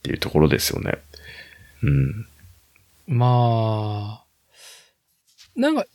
[0.02, 0.98] ていうところですよね。
[1.82, 2.26] うん。
[3.18, 4.26] まあ、
[5.58, 5.86] なんか、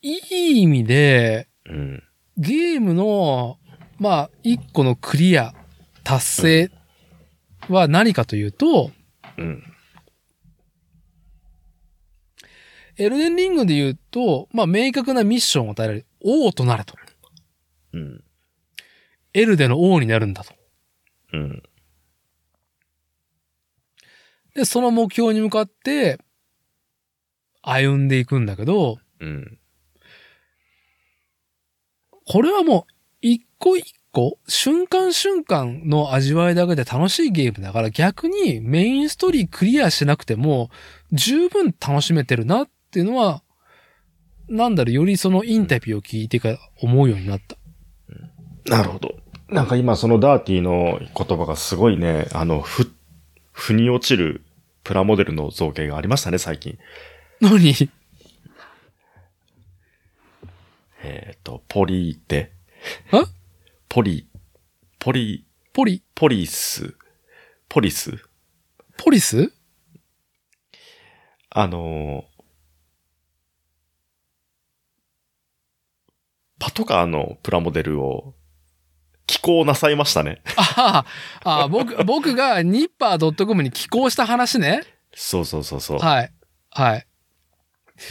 [0.00, 2.02] いい意味で、うん。
[2.38, 3.58] ゲームの、
[3.98, 5.54] まあ、一個のクリア、
[6.04, 6.70] 達成
[7.68, 8.90] は何かというと、
[9.38, 9.62] うん。
[12.96, 16.06] エルデンリングで言うと、まあ、明確なミッションを与えられる。
[16.20, 16.94] 王となれと。
[17.94, 18.24] うん。
[19.34, 20.52] エルデの王になるんだと。
[21.32, 21.62] うん。
[24.54, 26.18] で、その目標に向かって、
[27.62, 29.58] 歩んでいくんだけど、うん。
[32.26, 32.92] これはもう、
[33.22, 40.70] 一個一個、瞬間瞬間の味わいだけで楽しいゲームだから逆にメインストーリークリアしなくても
[41.12, 43.42] 十分楽しめてるなっていうのは、
[44.48, 47.56] なんだろう、よりそのインタビューを聞いてから思うようになった。
[48.66, 49.14] なるほど。
[49.48, 52.92] なんか今そのダーティーの言葉がすごいね、あの、ふ、
[53.52, 54.44] 腑に落ちる
[54.84, 56.78] プラモデルの造形がありましたね、最近。
[57.40, 57.74] 何？
[61.04, 62.52] えっ、と、ポリーって。
[63.92, 64.26] あポリ、
[64.98, 66.94] ポリ、ポリ、ポリス、
[67.68, 68.16] ポリス？
[68.96, 69.52] ポリス？
[71.50, 72.32] あのー
[76.58, 78.34] パトカーのプラモデルを
[79.26, 80.40] 寄稿なさいましたね。
[80.56, 81.04] あ
[81.44, 84.84] あ、あ僕、僕がニッパー .com に寄稿した話ね。
[85.14, 85.98] そうそうそうそう。
[85.98, 86.32] はい。
[86.70, 87.06] はい。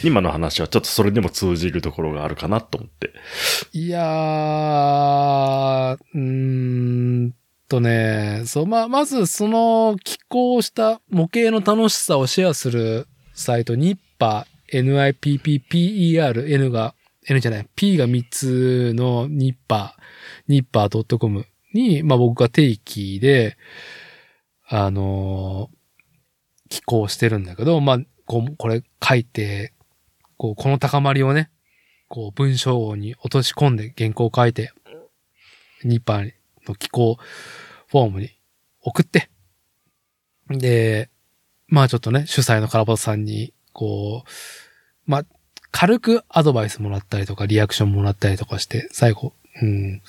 [0.04, 3.12] 今の話はちょっとそれでも通じるところがあるかなと思って。
[3.72, 7.34] いやー、うーん
[7.68, 16.94] とね、そう、まあ、まずその寄稿した模型の楽しさをシェアするサイト、ニッパー、NIPPPER、N が、
[17.28, 20.02] N じゃない、P が3つのニッパー、
[20.48, 23.56] ニッパー .com に、まあ僕が定期で、
[24.68, 25.82] あのー
[26.72, 29.74] 寄稿してるんだけど、まあ、こ、これ書いて、
[30.42, 31.52] こう、この高まりをね、
[32.08, 34.72] こう、文章に落とし込んで原稿を書いて、
[35.84, 36.32] ニッパー
[36.66, 37.16] の寄稿
[37.86, 38.30] フォームに
[38.80, 39.30] 送って、
[40.48, 41.10] で、
[41.68, 44.30] まあちょっとね、主催のカラボトさんに、こう、
[45.06, 45.24] まあ、
[45.70, 50.02] 軽くアドバイスもらったりとか、リアクションもらったりとかして、最後、うん、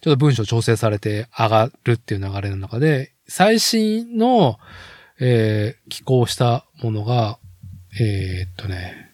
[0.00, 4.60] ちょっと文章調整されて上がるっていう流れの中で、最新の、
[5.18, 7.40] えー、寄稿したものが、
[8.00, 9.09] えーっとね、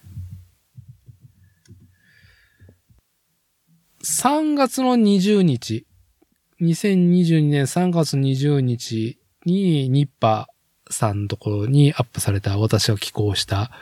[4.09, 5.85] 3月の20日、
[6.61, 13.73] 2022年3月20日にニッパーさんのところにアップされた私が寄稿した、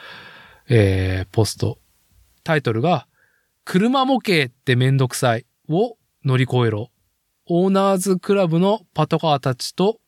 [0.71, 1.79] えー、ポスト。
[2.43, 3.07] タイトルが、
[3.67, 6.91] 車模型ってめんどくさいを乗り越えろ。
[7.45, 10.01] オーナーズクラブのパトカーたちと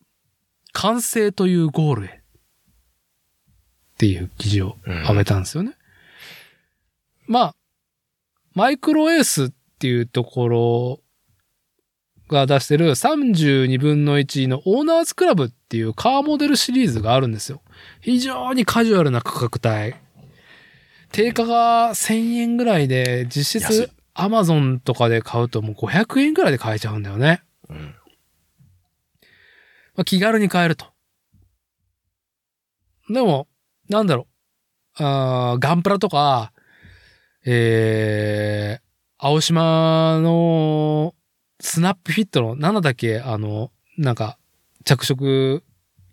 [0.72, 2.08] 完成というゴールへ。
[2.08, 2.12] っ
[3.98, 5.74] ていう記事を上げたんですよね。
[7.26, 7.56] まあ、
[8.54, 11.00] マイクロエースっていうところ
[12.28, 17.62] が出してる32分の1のオーナーズクラブっていうカーモデルシリーズがあるんですよ。
[18.00, 19.94] 非常にカジュアルな価格帯。
[21.12, 27.42] 定価が1000円ぐらいで、実質アマゾンとかで買うともう500円ぐらいで買えちゃうんだよね。
[27.68, 27.94] うん。
[29.94, 30.86] まあ、気軽に買えると。
[33.08, 33.46] でも、
[33.88, 34.26] なんだろ
[34.98, 35.02] う。
[35.04, 36.52] あーガンプラとか、
[37.44, 38.85] えー、
[39.26, 41.12] 青島の
[41.58, 44.38] スナップフィットの、なんだっけ、あの、なんか、
[44.84, 45.64] 着色、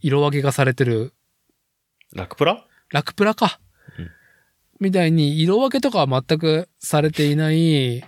[0.02, 1.14] 色分けがされてる、
[2.16, 2.66] ラクプラ？
[2.90, 3.60] ラクプラか。
[4.00, 4.10] うん
[4.80, 8.04] みたいに、色分けとかは全くされていない、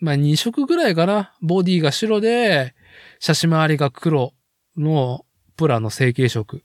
[0.00, 1.32] まあ、2色ぐらいかな。
[1.40, 2.74] ボディが白で、
[3.20, 4.34] 写真周りが黒
[4.76, 5.24] の
[5.56, 6.62] プラの成型色。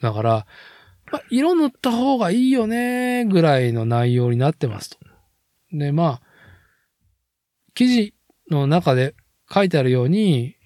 [0.00, 0.46] だから、
[1.10, 5.09] まあ、色塗った方がいいよね、ぐらいの内容になってますと。
[5.72, 6.22] で、まあ、
[7.74, 8.14] 記事
[8.50, 9.14] の中で
[9.52, 10.56] 書いてあるように、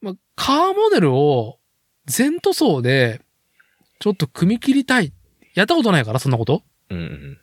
[0.00, 1.58] まあ、カーモデルを
[2.06, 3.20] 全塗装で、
[4.00, 5.12] ちょっと組み切りたい。
[5.54, 7.38] やったことないから、そんなことうんうん。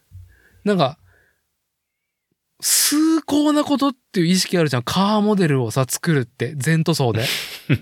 [0.65, 0.97] なんか、
[2.61, 4.83] 崇高なことっていう意識あるじゃん。
[4.83, 7.23] カーモデルをさ、作るって、全塗装で。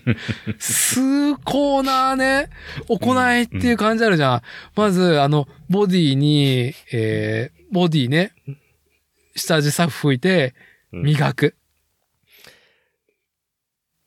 [0.60, 2.50] 崇高なね、
[2.88, 4.42] 行いっていう感じあるじゃん。
[4.76, 8.34] まず、あの、ボディに、えー、ボディね、
[9.36, 10.54] 下地サフ拭いて、
[10.94, 11.56] うん磨く。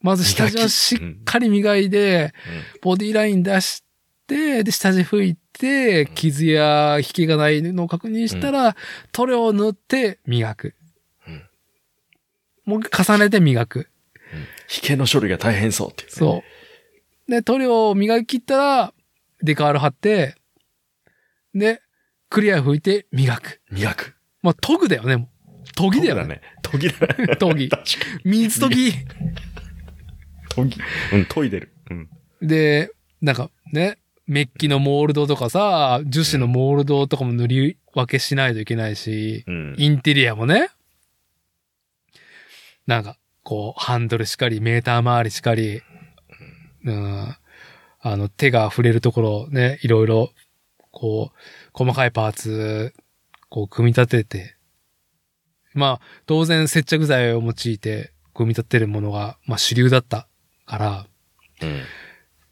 [0.01, 2.33] まず下地はしっかり磨いて、
[2.81, 3.85] ボディライン出し
[4.27, 8.77] て、で、下地拭いて、傷や引きがないのを確認したら、
[9.13, 10.67] 塗料を塗って磨く。
[10.67, 11.43] うん
[12.65, 13.89] もう重ねて磨く。
[14.73, 16.15] 引けの処理が大変そうっていう、ね。
[16.15, 16.45] そ
[17.27, 17.31] う。
[17.31, 18.95] で、塗料を磨き切ったら、
[19.43, 20.37] デカール貼って、
[21.53, 21.83] で、
[22.31, 23.61] クリア拭いて磨く。
[23.71, 24.15] 磨く。
[24.43, 25.17] まあ、研ぐだよね。
[25.17, 26.27] もう研ぎだよね。
[26.27, 26.41] ね。
[26.63, 27.37] 研ぎだね。
[27.37, 27.71] 研ぎ。
[28.25, 28.85] 水研ぎ。
[28.85, 28.93] に。
[30.55, 30.81] 研ぎ。
[31.13, 31.73] うん、研いでる。
[31.91, 32.09] うん。
[32.41, 39.75] で、なんかね、メッキのモールドとかさ、樹脂のモールドとかも塗り分けしないといけないし、うん。
[39.77, 40.71] インテリアもね、
[42.87, 45.83] なんか、こう、ハンドルしかり、メーター周りしかり、
[46.85, 47.37] うん、
[48.01, 50.33] あの、手が触れるところね、いろいろ、
[50.91, 51.37] こう、
[51.73, 52.95] 細かいパーツ、
[53.49, 54.57] こう、組み立てて、
[55.75, 60.29] まあ、当然接着剤を用いて、組み立てるものが、まあ主流だった
[60.67, 61.07] から、
[61.63, 61.83] うん。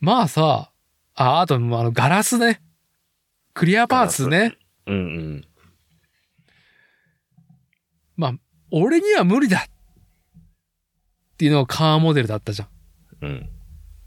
[0.00, 0.70] まあさ、
[1.14, 2.60] あ、あと、あの、ガラスね。
[3.54, 4.56] クリアパーツね。
[4.86, 5.44] うんうん。
[8.16, 8.34] まあ、
[8.70, 12.68] 俺には無理だっていうのがカーモデルだったじゃん。
[13.22, 13.50] うん。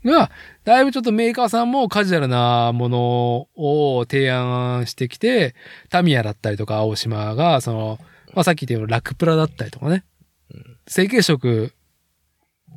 [0.04, 0.32] が、
[0.64, 5.56] だいぶちょっとメーカーさんもカジュアルなものを提案してきて、
[5.90, 8.00] タミヤだったりとか青島が、その、
[8.34, 10.04] まあ、さっき言ったようにラクプラだったりとかね。
[10.88, 11.72] 成型色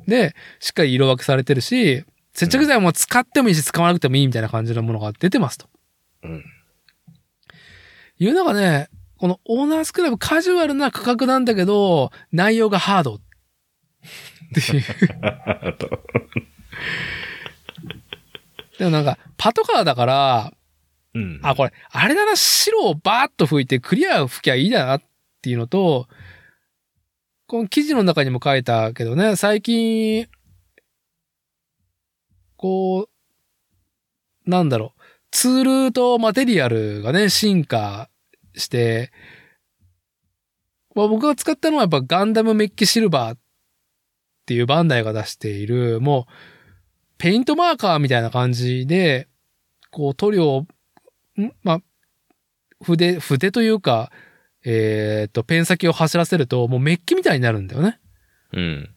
[0.07, 5.67] でしっかり色分けされてるし、接着剤も使ってもいいし使わなくてもいいみたいな感じのものが出てますと。
[6.23, 6.43] うん。
[8.19, 13.15] いうのがね、このオーナースクラブカジュアルな価格なんだけど、内容がハード。
[13.15, 13.19] っ
[14.53, 14.83] ていう。
[18.77, 20.53] でもなんか、パトカーだから、
[21.13, 21.39] うん。
[21.43, 25.01] あ、これ、あれだな、白をバーッと拭いてクリア拭きゃいいだなっ
[25.41, 26.07] ていうのと、
[27.47, 30.27] この記事の中にも書いたけどね、最近、
[32.57, 33.07] こ
[34.45, 35.01] う、なんだろう、
[35.31, 38.09] ツールとマテリアルがね、進化
[38.55, 39.11] して、
[40.95, 43.37] まあ、僕が使ったのはやっぱガンダムメッキシルバーっ
[44.45, 46.54] ていうバンダイが出している、もう、
[47.17, 49.27] ペイントマーカーみたいな感じで、
[49.91, 50.65] こう塗料
[51.63, 51.81] まあ、
[52.83, 54.11] 筆、筆というか、
[54.63, 57.99] えっ、と、ペン先を走らせると、もうメッキみたいになるんだよね。
[58.53, 58.89] うん。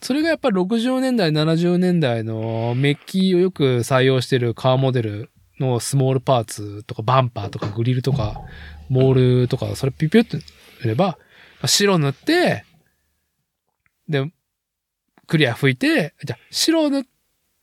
[0.00, 8.40] それがやっぱり60年代、70年代のメッキをよく採用してるカーモデルのスモールパーツとかバンパーとかグリルとか
[8.88, 10.38] モールとかそれピュピュって
[10.82, 11.16] 塗れば
[11.64, 12.64] 白塗って
[14.08, 14.30] で
[15.28, 17.13] クリア拭いてじゃあ白塗って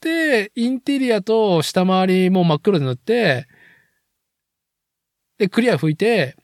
[0.10, 3.48] インテリアと下回りも真っ黒で塗って
[5.38, 6.36] でクリア拭いて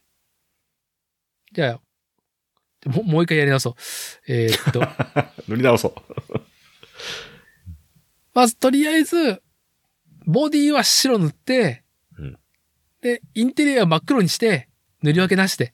[1.53, 1.81] じゃあ
[2.85, 3.73] ももう一回やり直そう。
[4.27, 4.81] えーっと。
[5.47, 5.93] 塗り直そう。
[8.33, 9.41] まずとりあえず、
[10.25, 11.83] ボディは白塗って、
[12.17, 12.39] うん
[13.01, 14.69] で、インテリアは真っ黒にして、
[15.01, 15.73] 塗り分けなしで。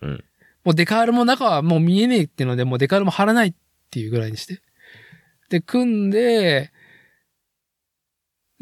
[0.00, 0.24] うん
[0.64, 3.54] もうデカールも中はもう見えねえっていうので、もうデカールも貼らないっ
[3.90, 4.60] ていうぐらいにして。
[5.48, 6.71] で、組んで、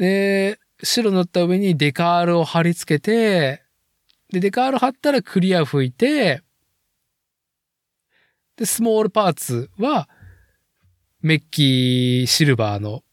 [0.01, 3.61] で、白塗った上にデカールを貼り付けて、
[4.31, 6.41] で、デカール貼ったらクリア拭いて、
[8.55, 10.09] で、スモールパーツは、
[11.21, 13.03] メッキシルバーの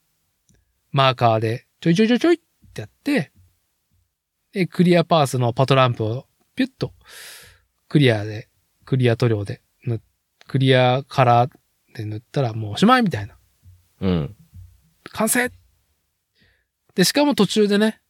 [0.91, 2.39] マーカーでちょいちょいちょいちょいっ
[2.73, 3.33] てやって、
[4.53, 6.25] で、クリアパーツのパトランプを
[6.55, 6.95] ピュッと
[7.91, 8.49] クリアで、
[8.87, 10.01] クリア塗料で塗っ、
[10.47, 11.51] クリアカラー
[11.95, 13.37] で塗ったらもうおしまいみたいな。
[14.01, 14.37] うん。
[15.13, 15.51] 完成
[16.99, 18.01] で、しかも途中でね、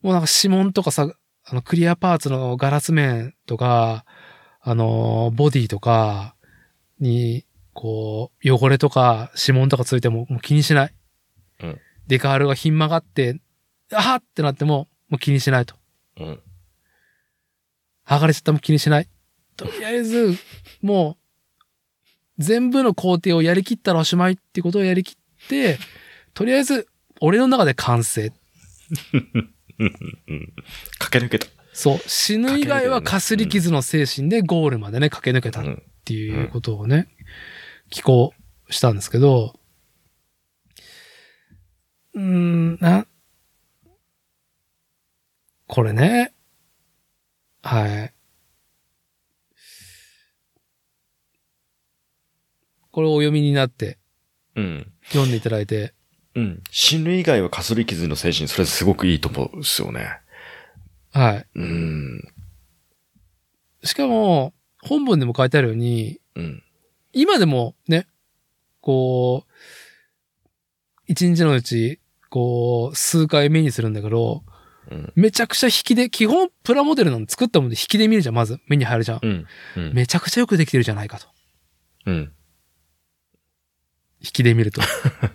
[0.00, 1.06] もうなんか指紋とかさ、
[1.44, 4.06] あの、クリアパーツのガラス面とか、
[4.62, 6.34] あのーボディとか
[6.98, 7.44] に、
[7.74, 10.94] こう、汚れとか指紋とかついてももう気にしない。
[11.62, 13.38] うんデカールがひん曲がって、
[13.92, 15.74] あはってなっても、もう気にしないと。
[16.18, 16.40] うん。
[18.06, 19.08] 剥がれちゃっても気にしない。
[19.58, 20.38] とりあえず、
[20.80, 21.18] も
[22.38, 25.78] う、全部の工程をやりきったらおしまいってことをやりきって、
[26.32, 26.88] とりあえず、
[27.20, 28.32] 俺の中で完成。
[29.78, 29.94] うん。
[30.98, 31.46] 駆け抜けた。
[31.72, 31.98] そう。
[32.06, 35.82] 死ぬ以外はかすり傷の精神でゴールまでね、駆け抜けたっうん。
[36.04, 37.08] ていうことをね、
[37.90, 38.34] 寄稿
[38.70, 39.58] したんですけど、
[42.14, 43.06] うーん、な、
[45.66, 46.32] これね、
[47.62, 48.12] はい。
[52.90, 53.98] これをお読みになって
[54.54, 54.92] うん。
[55.06, 55.93] 読んでいただいて、
[56.34, 56.62] うん。
[56.70, 60.18] 死ぬ以外はかすり傷の精神、それすごくいいと思うんですよね。
[61.12, 61.46] はい。
[61.54, 62.20] うん。
[63.84, 64.52] しかも、
[64.82, 66.62] 本文でも書いてあるように、うん。
[67.12, 68.08] 今でもね、
[68.80, 69.52] こう、
[71.06, 72.00] 一日のうち、
[72.30, 74.42] こう、数回目にするんだけど、
[74.90, 75.12] うん。
[75.14, 78.58] めちゃくちゃ引きで、基本プラモデルなの作ったもので引きで見るじゃん、まず。
[78.66, 79.20] 目に入るじゃん。
[79.22, 79.94] うん。
[79.94, 81.28] めちゃくちゃよくできてるじゃないかと。
[82.06, 82.32] うん。
[84.24, 84.80] 引きで見ると。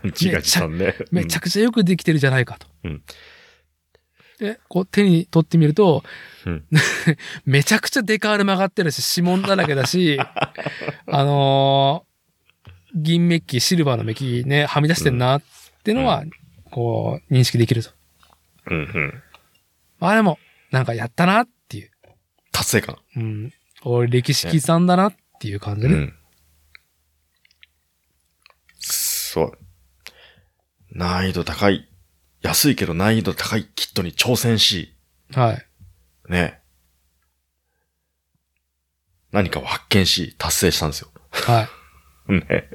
[0.04, 0.96] 自画自賛ね。
[1.12, 2.68] めちゃくちゃよくできてるじゃないかと。
[2.84, 3.04] うん
[4.40, 6.02] で、こう手に取ってみると、
[6.46, 6.64] うん
[7.46, 10.18] めちゃくちゃデカール曲がってるし、指紋だらけだし、
[11.08, 12.10] あのー
[12.96, 15.44] 銀メッキ、シルバーのメッキね、はみ出してんなっ
[15.84, 16.24] ていうのは、
[16.72, 17.92] こう、認識できると。
[18.68, 18.78] うん。
[18.78, 19.24] うん。
[20.00, 20.40] まあでも、
[20.72, 21.92] なんかやったなっていう。
[22.52, 22.98] 達成感。
[23.16, 23.54] うん。
[23.84, 26.14] 俺歴史刻んだなっていう感じでね。
[29.38, 29.44] うん。
[29.44, 29.58] そう。
[30.92, 31.88] 難易度高い。
[32.42, 34.96] 安いけど難易度高いキットに挑戦し、
[35.34, 36.32] はい。
[36.32, 36.60] ね。
[39.32, 41.10] 何かを発見し、達成したんですよ。
[41.32, 41.68] は
[42.28, 42.32] い。
[42.34, 42.70] ね。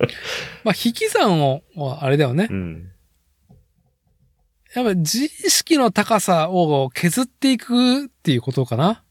[0.64, 1.62] まあ、引き算を、
[2.00, 2.48] あれだよね。
[2.50, 2.92] うん。
[4.74, 9.02] やっぱ自意識の高さを削っていくっていうことかな。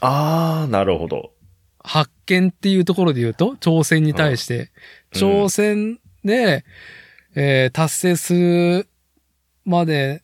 [0.00, 1.32] あー、なるほど。
[1.80, 4.68] 発見っていうところで言うと、挑戦に対して、うん
[5.18, 6.64] 挑戦で、
[7.34, 8.88] えー達成する
[9.64, 10.22] まで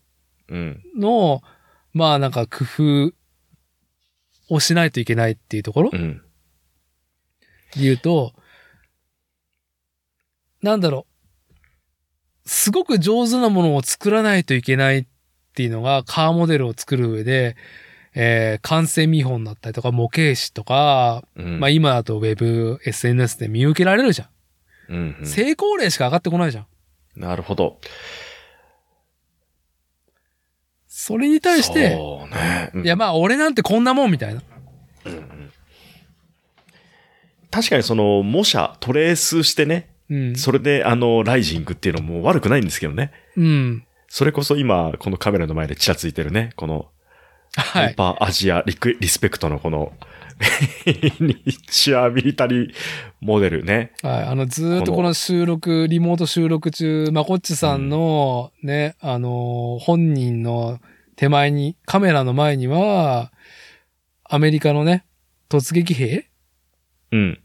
[0.48, 0.82] うん。
[0.96, 1.42] の、
[1.92, 3.12] まあなんか工夫
[4.54, 5.90] をしないといけないっていうところ？
[5.90, 6.22] でうん。
[7.76, 8.34] 言うと、
[10.62, 11.06] なんだろ
[12.44, 12.48] う。
[12.48, 15.06] すごく上手なものを作らないといけないっ
[15.54, 17.56] ていうのが、カーモデルを作る上で、
[18.14, 21.60] えー完成見本だったりとか、模型紙とか、うん。
[21.60, 24.28] まあ今だとウェブ、SNS で見受けられるじゃん。
[24.88, 26.66] うんうん成功例しか上がってこないじゃん。
[27.16, 27.78] なるほど。
[30.86, 32.70] それに対して、そうね。
[32.74, 34.42] うんいやまあ俺なんてこんなもんみたいな。
[37.50, 40.36] 確かにその、模写、トレースしてね、うん。
[40.36, 43.12] それであの、ライジングっていうのも悪くないんですけどね。
[43.36, 43.84] うん。
[44.08, 46.90] それこそ今、このカメラの前でちらついてるね、この、
[47.54, 47.84] はい。
[47.86, 49.92] ハイパーアジアリクリスペクトのこの、
[51.20, 52.74] ニッチアミリタリー
[53.20, 53.92] モデルね。
[54.02, 54.22] はい。
[54.24, 60.80] あの、ずーっとこの収録、リモート収録中、まこっちさんの、ね、あのー、本人の
[61.16, 63.32] 手前に、カメラの前には、
[64.24, 65.04] アメリカのね、
[65.48, 66.26] 突撃兵？
[67.12, 67.38] うん。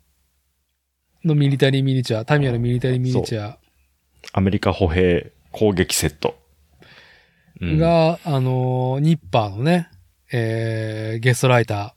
[1.25, 3.57] のミリタリーミニチュア、タミヤのミリタリーミニチュア
[4.33, 6.39] アメリカ歩兵攻撃セット。
[7.59, 9.89] うん、が、あのー、ニッパーのね、
[10.31, 11.95] えー、ゲストライタ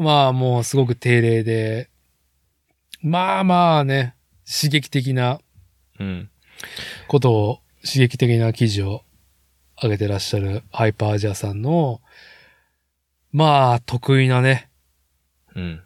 [0.00, 1.90] まあもうすごく定例で、
[3.02, 4.14] まあまあね、
[4.50, 5.40] 刺激的な
[5.98, 6.30] うん。
[7.06, 9.02] ことを、刺激的な記事を
[9.82, 12.00] 上げてらっしゃるハイパーアジアさんの、
[13.30, 14.70] まあ得意なね、
[15.54, 15.82] うん。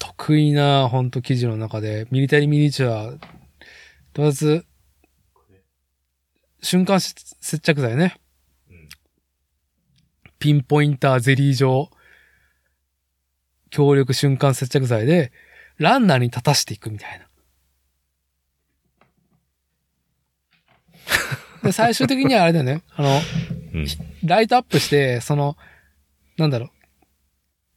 [0.00, 3.12] 得意な本当記事の中で、ミリタリーミニチュア、
[4.12, 4.66] とりあえず、
[6.62, 8.16] 瞬間接着剤ね。
[8.68, 8.88] うん
[10.40, 11.88] ピンポインターゼリー状、
[13.72, 15.32] 強力瞬間接着剤で、
[15.78, 17.26] ランナーに立たしていくみたいな。
[21.62, 22.82] で、最終的にはあれだよね。
[22.94, 23.20] あの、
[23.74, 23.86] うん、
[24.24, 25.56] ライトアップして、その、
[26.36, 26.70] なんだろう、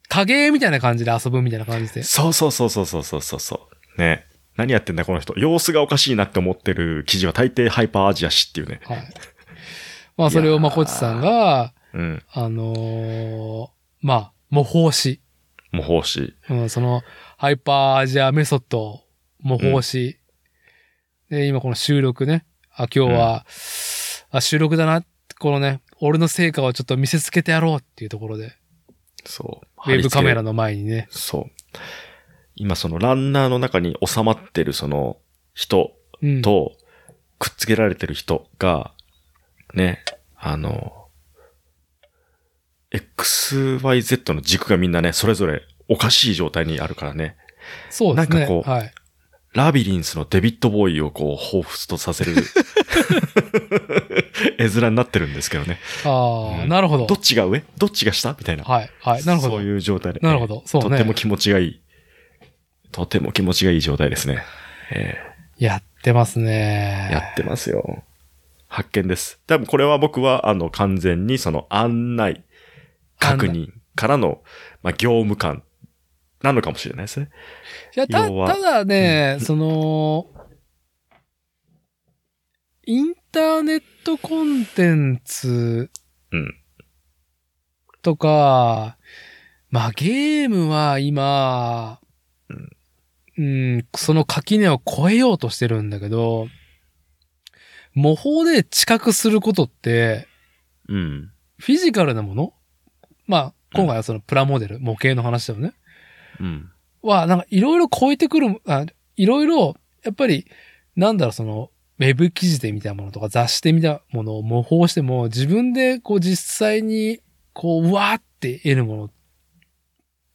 [0.09, 2.03] 影みたいな感じで遊ぶみたいな感じで。
[2.03, 4.01] そうそうそうそうそうそうそう。
[4.01, 4.25] ね。
[4.57, 5.33] 何やってんだこの人。
[5.37, 8.81] 様子がおかしいなって思ってる記事は大抵ハイパーアジア誌っていうね。
[8.83, 9.13] はい。
[10.17, 13.69] まあそれをまこちさんが、うん、あのー、
[14.01, 15.21] まあ、模倣し。
[15.75, 16.35] 模倣し。
[16.49, 17.03] うん、その、
[17.37, 19.01] ハイパーアジアメソッドを
[19.39, 20.19] 模倣し、
[21.29, 23.45] で、今この収録ね、あ、今日は、
[24.31, 25.03] あ、収録だな、
[25.39, 28.53] このね、俺の成果をちょっと見せつけてやろうっていうところで、
[29.25, 29.91] そう。
[29.91, 30.43] ウェブカメラの。
[30.49, 31.43] の前にね、そう。
[32.55, 35.17] 今そのランナーの中に収まってるその
[35.53, 35.91] 人
[36.21, 36.41] うん。
[36.41, 36.77] と
[37.39, 38.93] くっつけられてる人が、
[39.73, 40.03] ね、
[40.37, 41.04] あの、
[42.97, 47.35] XYZ の軸がみんなね、それぞれおかしい状態にあるからね。
[47.89, 48.39] そうですね。
[48.39, 48.93] なんかこうはい。
[49.53, 52.33] ラビリンスのデビッド・ボーイをこう、彷彿とさせる
[54.59, 55.79] 絵面になってるんですけどね。
[56.03, 57.15] ああ、うんなるほどど。
[57.15, 57.63] っちが上？
[57.77, 58.35] どっちが下？
[58.37, 58.65] みたいな。
[58.65, 59.23] はい、はい。
[59.23, 59.55] なるほど。
[59.55, 60.19] そういう状態で。
[60.19, 61.81] なるほどそうねとても気持ちがいい。
[62.91, 64.43] とても気持ちがいい状態ですね。
[64.91, 65.15] え
[65.57, 67.13] やってますねー。
[67.13, 68.03] やってますよ。
[68.67, 69.39] 発見です。
[69.47, 72.43] 多分これは僕は、あの、完全にその案内、
[73.31, 74.43] 確認からの、
[74.83, 75.63] まあ、業務感
[76.41, 77.29] なのかもしれないですね。
[77.95, 80.27] いや、た、ただね、その、
[82.85, 85.89] インターネットコンテンツ
[86.31, 86.55] うん。
[88.01, 88.97] とか、
[89.71, 91.99] まあゲームは今、
[93.37, 96.47] うん、その垣根を越えようとしてるんだけど、
[97.93, 100.27] 模倣で知覚することって、
[100.87, 101.31] うん。
[101.57, 102.53] フィジカルなもの
[103.27, 105.73] まあ、今回はそのプラモデル、模型の話だよね。
[106.39, 106.71] うん。
[107.01, 108.85] は、なんかいろいろ超えてくる、あ
[109.15, 110.45] いろいろ、やっぱり、
[110.95, 117.19] なんだろう、その、ウェブ記事で見たものとか雑誌で見たものを模倣しても、自分でこう実際に、
[117.53, 119.11] こう、うわーって得るも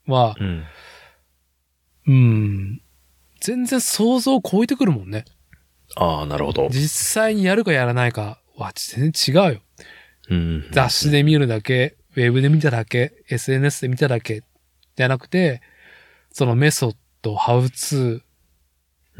[0.08, 0.64] のは、うん。
[2.06, 2.82] うん、
[3.40, 5.24] 全然想像を超えてくるもんね。
[5.96, 6.68] ああ、なるほど。
[6.70, 9.60] 実際にやるかやらないかは全然違うよ。
[10.30, 10.68] うん。
[10.72, 14.42] 雑誌で見るだけ、ウェブで見ただけ、SNS で見ただけ、
[14.96, 15.62] じゃなくて、
[16.32, 18.30] そのメソッド、ハウツー、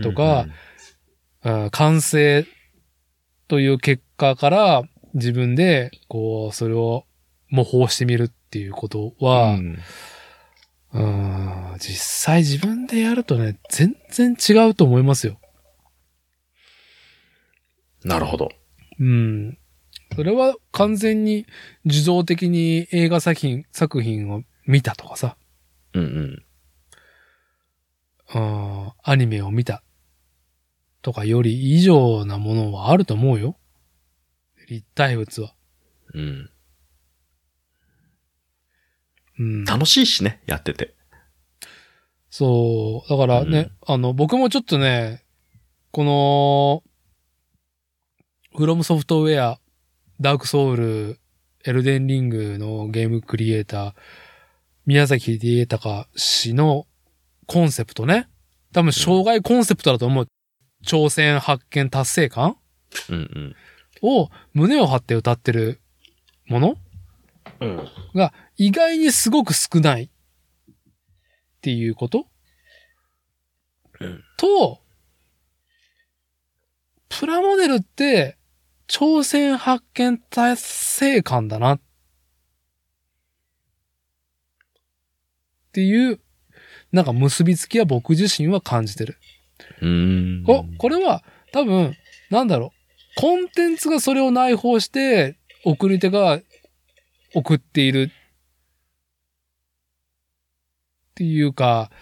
[0.03, 0.47] とか
[1.45, 2.47] うん完成
[3.49, 4.83] という結果から
[5.15, 7.07] 自分で、こう、それを
[7.49, 9.79] 模倣してみるっていうことうん、は、うん
[10.93, 15.41] うん、実際自分でやるとね、全然違うと思いますよ。
[18.05, 18.51] なるほど。
[18.99, 19.59] うん。
[20.15, 21.47] それは完全に
[21.85, 25.37] 受動的に映画作品、作品を見たとかさ、
[25.95, 26.45] うんうん。
[28.33, 29.83] うん、アニメを見た
[31.03, 33.57] とかより以上なものはあると思うよ。
[34.69, 35.55] 立体物は。
[36.15, 36.51] うん。
[39.39, 39.65] うん。
[39.65, 40.95] 楽しいしね、やってて。
[42.29, 43.11] そう。
[43.11, 45.25] だからね、あの、僕もちょっとね、
[45.91, 46.83] この、
[48.57, 49.61] フロムソフトウェア、
[50.21, 51.19] ダークソウル、
[51.65, 53.95] エルデンリングのゲームクリエイター、
[54.85, 56.87] 宮崎秀隆氏の
[57.47, 58.29] コンセプトね。
[58.73, 60.29] 多分、障害コンセプトだと思う。
[60.85, 62.57] 挑戦発見達成感？
[63.09, 63.57] うん
[64.03, 65.81] を胸を張って歌ってる
[66.47, 66.77] もの？
[67.61, 67.79] うん。
[67.79, 67.89] うん。
[68.15, 70.11] が意外にすごく少ないっ
[71.63, 72.27] ていうこと、
[74.01, 74.81] うんと、
[77.09, 78.37] プラモデルって
[78.91, 81.81] 挑戦発見達成感だなっ
[85.73, 86.19] ていう、
[86.91, 89.17] なんか結びつきは僕自身は感じてる。
[89.81, 90.43] うん。
[90.45, 91.23] ここれは
[91.53, 91.95] 多分、
[92.31, 92.73] なんだろ
[93.17, 93.21] う。
[93.21, 96.41] コンテンツがそれを内包して、送り手が
[97.33, 98.13] 送っているっ
[101.15, 101.93] ていうか、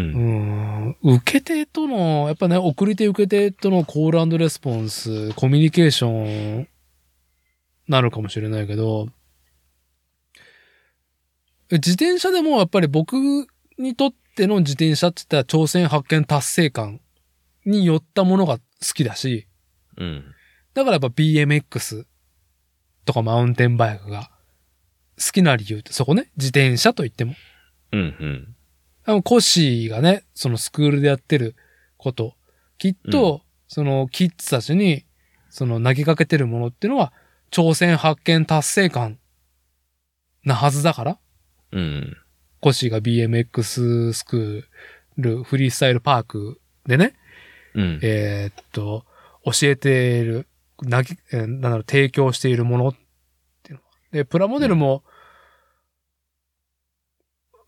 [0.00, 0.04] う。
[0.04, 6.68] うんん、受け手との、やっぱね、送り手受け手とのコールレスポンス、コミュニケーション
[7.88, 9.08] なのかもしれないけど、
[11.70, 13.14] 自転車でもやっぱり僕
[13.78, 17.00] にとっての自転車って言ったら挑戦発見達成感
[17.66, 18.62] によったものが好
[18.94, 19.46] きだし、
[19.98, 20.24] うん。
[20.74, 22.06] だからやっぱ BMX
[23.04, 24.30] とかマウンテンバイクが
[25.18, 27.34] 好きな理由ってそこね、自転車と言っても。
[27.92, 28.00] うん。
[28.00, 28.54] うん。
[29.08, 31.56] あのコッシーがね、そのスクールでやってる
[31.96, 32.34] こと、
[32.76, 35.06] きっと、そのキッズたちに、
[35.48, 37.14] その投げかけてるものっていうのは、
[37.50, 39.18] 挑戦発見達成感
[40.44, 41.18] なはずだから、
[41.72, 42.18] うん。
[42.60, 47.14] コッシーが BMX スクール、フリースタイルパークでね、
[47.74, 48.00] うん。
[48.02, 49.06] えーっと、
[49.42, 50.46] 教えている、
[50.82, 52.94] なぎ、えーなんだろう、提供しているものっ
[53.62, 53.80] ていうの。
[54.12, 55.02] で、プラモデルも、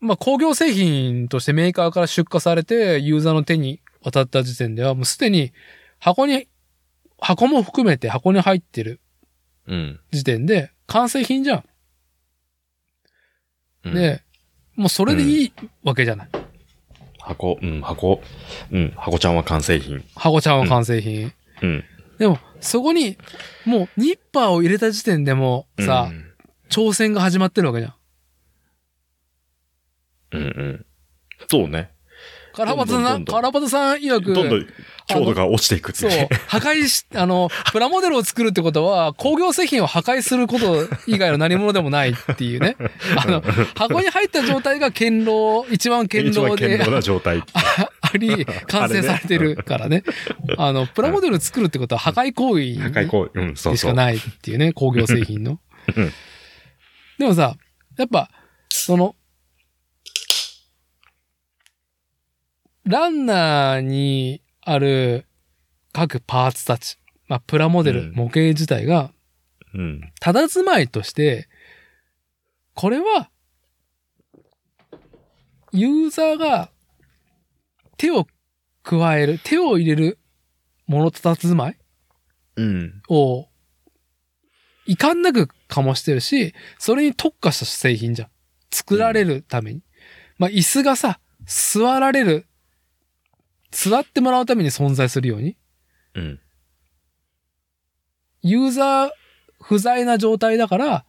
[0.01, 5.53] まあ、工業製品としてメーカーから出荷されて、ユーザーの手に渡った時点では、もうすでに
[5.99, 6.47] 箱に、
[7.19, 8.99] 箱も含めて箱に入ってる
[9.67, 9.99] うん。
[10.11, 11.63] 時点で、完成品じゃん。
[13.85, 14.23] うん、で、
[14.75, 15.53] もうそれでいい
[15.83, 16.29] わけじゃない。
[17.19, 18.21] 箱、うん、箱、
[18.71, 20.03] うん、箱ちゃんは完成品。
[20.15, 21.31] 箱ちゃんは完成品。
[21.61, 21.83] うん。
[22.17, 23.17] でも、そこに、
[23.65, 26.31] もうニッパーを入れた時点でもうさ、うん
[26.71, 27.93] 挑戦が始まってるわけじゃん。
[30.31, 30.85] うんうん。
[31.49, 31.91] そうね。
[32.53, 34.67] カラバタさん、カラバタさん曰く、どんどん
[35.07, 42.75] 強度が落ちていくってそいう破壊し、 あの、プラモデルを作るってことは、工業製品を破壊すること以外の何者でもないっていうね。
[43.17, 43.41] あの、
[43.75, 47.41] 箱に入った状態が堅牢、一番堅一番牢で堅牢な状態。
[47.53, 50.03] あり、完成されてるからね。
[50.57, 53.39] あの、プラモデル作るってことは破壊行為破壊行為。
[53.39, 53.73] うん、そうそう。
[53.73, 55.59] でしかないっていうね、工業製品の
[55.95, 56.13] うん。
[57.17, 57.55] でもさ、
[57.97, 58.29] やっぱ、
[58.69, 59.15] その、
[62.85, 65.25] ランナーにある
[65.93, 66.97] 各パーツたち、
[67.27, 69.11] まあ、プラモデル、うん模型自体が、
[69.73, 70.11] うん。
[70.19, 71.47] 佇まいとして、
[72.73, 73.29] これは、
[75.71, 76.69] ユーザーが
[77.97, 78.27] 手を
[78.83, 80.19] 加える、手を入れる
[80.87, 81.77] ものたたずまい
[82.57, 83.01] うん。
[83.09, 83.47] を、
[84.85, 88.29] いかんなく醸してるし、それに特化した製品じゃん。
[88.71, 89.81] 作られるために。
[90.37, 92.47] まあ、椅子がさ、座られる、
[93.71, 95.57] 座ってもらうために存在するように、
[96.15, 96.39] うん。
[98.41, 99.09] ユーザー
[99.61, 101.05] 不在な状態だから、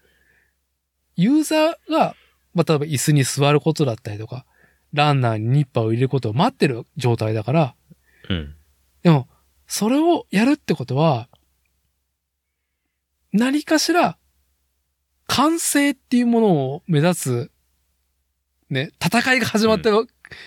[1.17, 2.15] ユーザーが、
[2.55, 4.47] まあ、例えば椅子に座ることだったりとか、
[4.93, 7.75] ランナーにニッパーを入れることを待ってる状態だから、
[8.29, 8.55] うん。
[9.03, 9.29] でも、
[9.67, 11.29] それをやるってことは、
[13.33, 14.19] 何かしら、
[15.27, 17.51] 完成っていうものを目指す、
[18.69, 19.91] ね、戦いが始まって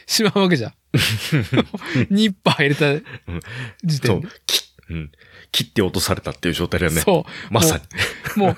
[0.05, 0.73] しまうわけじゃん。
[2.09, 2.93] ニッパー入れた
[3.85, 4.27] 時そう点で。。
[4.45, 5.11] き、うん。
[5.51, 7.01] 切って落とされたっていう状態だよね。
[7.01, 7.53] そう。
[7.53, 7.83] まさに。
[8.39, 8.55] も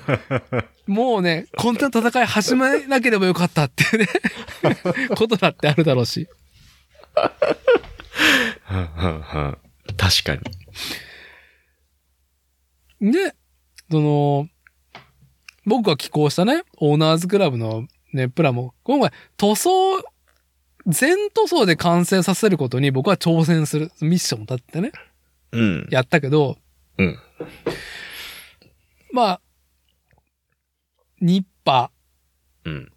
[0.86, 4.08] う、もうね、こんな戦い始めなければよかったっていうね、
[5.14, 6.28] ことだってあるだろうし。
[8.64, 9.58] はんはんはん
[9.96, 10.34] 確か
[13.00, 13.12] に。
[13.12, 13.34] で、
[13.90, 14.48] その、
[15.64, 19.70] 僕が寄稿したね、オーナーズクラブのね、プラも、今回塗装、
[20.88, 24.92] 全塗装で完成させることに僕は挑戦するミッションを立ってね、
[25.52, 25.88] うん。
[25.90, 26.56] やったけど、
[26.96, 27.18] うん。
[29.12, 29.40] まあ、
[31.20, 31.90] ニッパ
[32.64, 32.90] うん。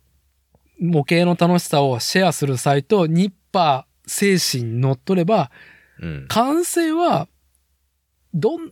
[0.81, 5.51] ー、模型の楽しさをシェアするサイト、ニッパー精神に乗っ取れば、
[5.99, 6.25] うん。
[6.29, 7.27] 完成は、
[8.33, 8.71] どん、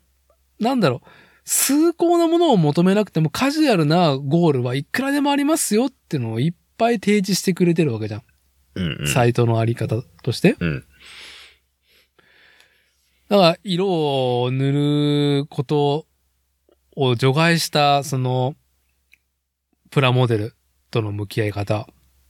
[0.59, 1.09] なんだろう、
[1.45, 8.23] 崇高なものを求めなくてもカジュアルなゴールはいくらでもありますよっていうのをいっぱい提示してくれてるわけじゃん。
[9.05, 10.55] サイトのあり方として。
[10.59, 10.85] うん。
[13.29, 16.07] だから、色を塗ること
[16.95, 18.55] を除外した、その、
[19.91, 20.55] プラモデル
[20.91, 21.87] との向き合い方。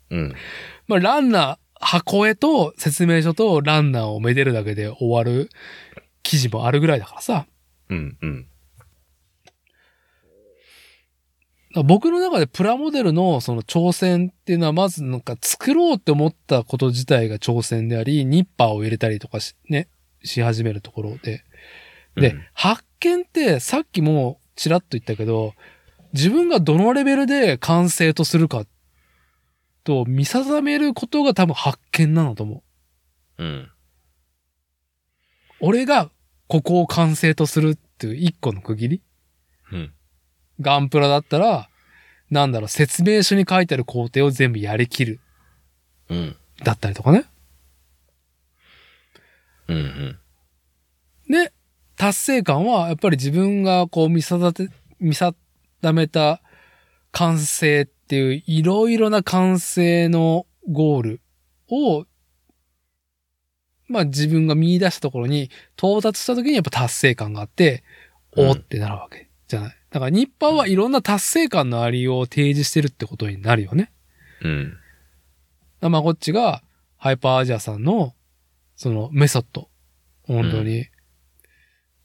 [0.10, 0.36] うん。
[0.88, 5.50] まあ、ランナー、箱絵と説明書とランナーをめでるだけで終わる
[6.24, 7.48] 記事もあるぐらいだからさ。
[7.90, 8.18] うん。
[8.22, 8.48] うん。
[11.76, 19.88] 僕の中でプラモデルのその挑戦っていうのはまずなんか作ろうって思ったこと自体が挑戦であり、ニッパーを入れたりとかし、ね、
[20.24, 21.44] し始めるところで。
[22.16, 25.54] で、うん発見ってさっきもちらっと言ったけど、
[26.12, 28.66] 自分がどのレベルで完成とするか
[29.86, 32.64] と見定めることが多分発見なのと思
[33.38, 33.44] う。
[33.44, 33.72] うん。
[35.62, 36.10] 俺が
[36.48, 39.02] ここを完成とするっていう一個の区切り
[39.72, 39.94] うん。
[40.62, 41.70] ガンプラだったら、
[42.30, 45.20] なんだろう、説明書に書いてある工程を全部やりきる。
[46.10, 46.36] うん。
[46.64, 47.26] だったりとかね。
[49.68, 49.78] うん。
[49.78, 50.20] うん。
[51.30, 51.54] で、
[51.96, 54.70] 達成感はやっぱり自分がこう見定て、
[55.00, 55.34] 見定
[55.94, 56.42] めた
[57.12, 61.22] 完成っていういろいろな完成のゴール
[61.70, 62.06] を、
[63.88, 67.84] まあ自分が見出したところに到達した時にやっぱ達成感があって、
[68.36, 69.79] うんおーってなるわけじゃない。
[69.92, 73.92] だから日パはいろんな達成感のありを提示してるってことになるよね。
[74.42, 74.78] うん。
[75.82, 76.62] まあこっちが
[76.98, 78.14] ハイパーアジアさんの
[78.76, 79.70] そのメソッド。
[80.24, 80.88] 本当に。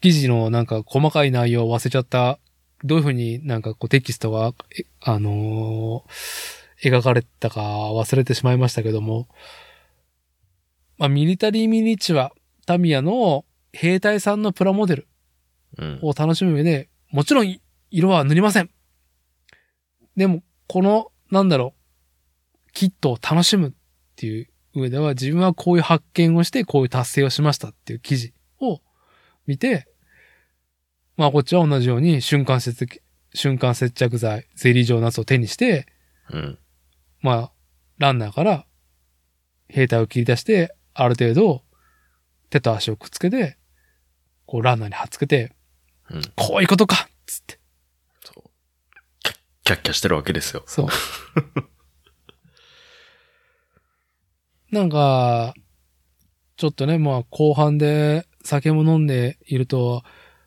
[0.01, 2.39] 記事のなんか細かい内容を忘れちゃった。
[2.83, 7.61] どういうふうになんかこうテキストが、えあのー描かれたか
[7.93, 9.29] 忘れてしまいましたけども。
[10.99, 12.33] まあミリタリーミニチュア、
[12.67, 15.09] タミヤの兵隊さんのプラモデル
[15.79, 15.99] うん。
[16.03, 17.59] を楽しむ上で、もちろん
[17.95, 18.71] 色は塗りません。
[20.17, 21.75] でも、この、なんだろ
[22.67, 23.73] う、キットを楽しむっ
[24.17, 28.81] ていう上では、自分はこういう発見をして、こういう達成をしましたっていう記事を
[29.47, 29.87] 見て、
[31.17, 33.01] まあ、こっちは同じように瞬間接着、
[33.33, 35.87] 瞬間接着剤、ゼリー状のやつを手にして、
[36.31, 36.59] うん。
[37.21, 37.53] まあ、
[37.99, 38.67] ランナーから
[39.69, 41.63] 兵隊を切り出して、ある程度、
[42.51, 43.57] 手と足をくっつけて、
[44.47, 45.55] こうランナーに貼っつけて、
[46.11, 46.23] うん。
[46.35, 47.64] こういうことかっつって。
[49.65, 49.73] そう。
[49.73, 50.63] キャッ、キャッキャしてるわけですよ。
[50.67, 50.89] そう。
[54.71, 55.55] なんか、
[56.57, 60.03] ちょっとね、まあ後半で酒も飲んでいると、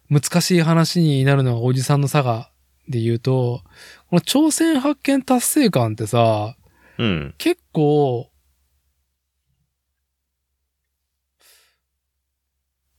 [0.09, 2.51] 難しい話になるのがおじさんの差が
[2.87, 3.61] で言うと、
[4.09, 6.55] この挑戦発見達成感ってさ、
[6.97, 7.35] うん。
[7.37, 8.31] 結構、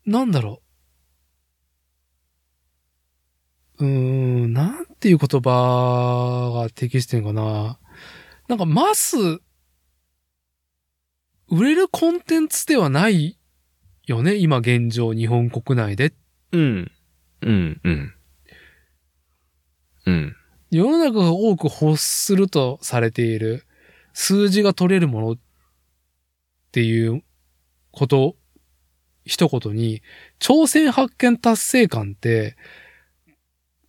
[0.06, 0.67] なんだろう。
[3.78, 7.78] うーん、なんていう言葉が適してんかな。
[8.48, 9.16] なんか、マス、
[11.50, 13.38] 売れるコンテンツではない
[14.06, 16.12] よね、今現状、日本国内で。
[16.52, 16.90] うん。
[17.42, 17.80] うん。
[17.84, 18.14] うん。
[20.06, 20.36] うん。
[20.70, 23.64] 世の中が多く欲するとされている
[24.12, 25.38] 数字が取れるものっ
[26.68, 27.22] っていう
[27.92, 28.36] こと、
[29.24, 30.02] 一言に、
[30.38, 32.56] 挑戦発見達成感って、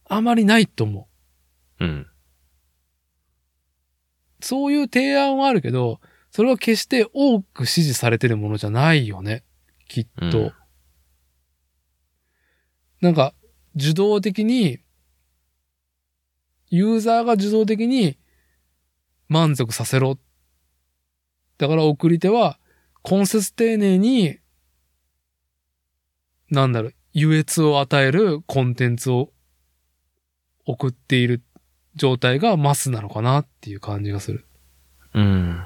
[0.10, 1.08] あまりないと思
[1.80, 1.86] う。
[1.86, 2.08] うん。
[4.42, 9.44] そういう提案はあるけど、それは決して多く支持されてるものじゃないよね。
[9.88, 10.40] きっと。
[10.40, 10.54] うん
[13.02, 13.34] なんか、
[13.76, 14.80] 受動的に、
[16.70, 18.18] ユーザーが受動的に
[19.30, 20.20] 満足させろ。
[21.58, 22.60] だから送り手は、
[23.10, 24.40] 根節丁寧に、
[26.50, 29.32] なんだろう、優越を与えるコンテンツを
[30.70, 31.42] 送っている
[31.96, 34.46] 状態がマスなのかなっていう感じがする。
[35.16, 35.66] うん。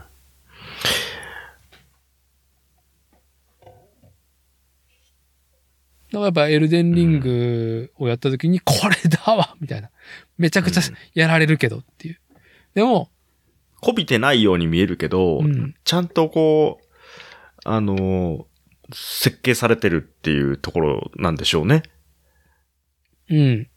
[6.11, 9.89] だからやっぱエルデンリングをやった時に、これだわみたいな。
[10.37, 12.19] めちゃくちゃうんやられるけどっていう。
[12.73, 13.09] でも、
[13.81, 15.75] こびてないように見えるけど、うん。
[15.83, 16.85] ちゃんとこう、
[17.65, 18.45] あのー
[18.95, 21.83] 設計されてるっていうところなんでしょうね。
[23.29, 23.67] うん。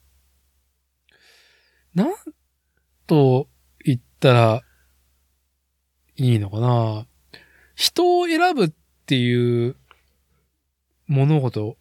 [1.96, 2.14] なん
[3.06, 3.48] と
[3.82, 4.62] 言ったら
[6.16, 7.06] いいのかな
[7.74, 8.72] 人を選ぶっ
[9.06, 9.76] ていう
[11.06, 11.78] 物事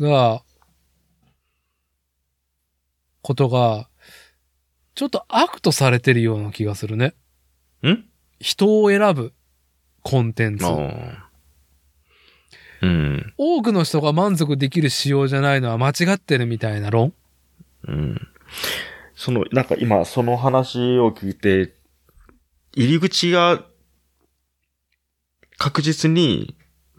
[0.00, 0.42] が、
[3.20, 3.88] ことが、
[4.94, 7.14] ちょっと悪とされてるような気がするね。
[7.86, 8.04] ん？
[8.40, 9.34] 人を選ぶ
[10.02, 10.64] コンテンツ。
[12.82, 13.34] うん。
[13.36, 17.12] 多くの人が満足できる仕様じゃないのは間違ってるみたいな論
[17.86, 18.28] うん。
[19.22, 21.76] その、なんか今、その話を聞いて、
[22.74, 23.64] 入り口が
[25.58, 26.56] 確実に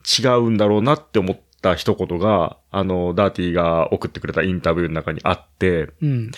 [0.07, 6.31] 違うんだろうなって思った一言が、あの、ダーティが送ってくれたインタビューの中にあって、うん。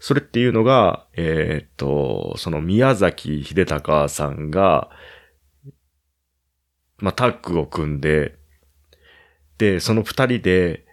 [0.00, 4.88] それっていうのが、えーっと、その宮崎秀隆さんが、
[6.96, 8.38] まあ、タッグを組んで、
[9.58, 10.86] で、その二人で、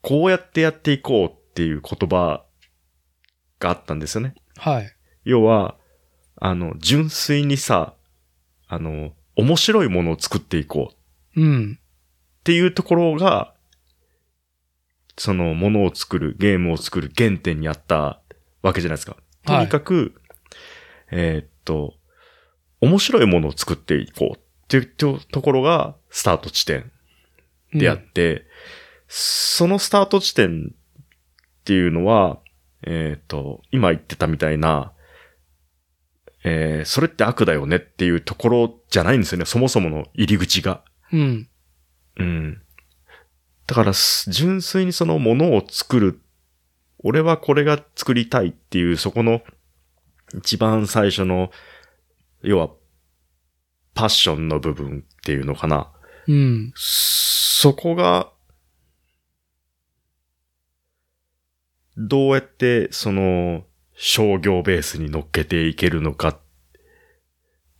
[0.00, 2.44] こうやってやっていこうっていう言葉
[3.64, 4.34] があったんですよね。
[4.56, 4.92] はい。
[5.24, 5.76] 要は、
[6.36, 7.94] あの、純粋にさ、
[8.68, 10.92] あの、面白いものを作っていこ
[11.36, 11.78] ううん。
[11.80, 13.54] っていうところが、
[15.16, 18.20] そのものを作る、ゲームを作る原点にあった
[18.62, 19.16] わけじゃないですか。
[19.46, 20.14] とにかく、
[21.10, 21.94] えーっと、
[22.80, 26.90] 面白いものを作っていこうっていうとところがスタート地点
[27.72, 28.46] であって、
[29.08, 32.38] そのスタート地点っていうのは、
[32.86, 34.92] えーっと、今言ってたみたいな、
[36.44, 39.46] えーそれって悪だよねっていうところじゃないんですよね。
[39.46, 40.82] そもそもの入り口が。
[41.12, 41.48] うん。
[42.18, 42.62] うん。
[43.66, 46.20] だから、す純粋にそのものを作る。
[46.98, 49.40] 俺はこれが作りたいっていう、そこの
[50.38, 51.50] 一番最初の、
[52.42, 52.70] 要は、
[53.94, 55.90] パッションの部分っていうのかな。
[56.26, 56.72] うん。
[56.74, 58.30] そこが、
[61.96, 63.64] どうやってその
[63.94, 66.38] 商業ベースに乗っけていけるのかっ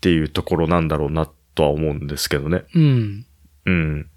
[0.01, 2.65] ていうところなんだろうなとは思うんですけどね。
[2.75, 3.27] うん。
[3.67, 4.11] うん。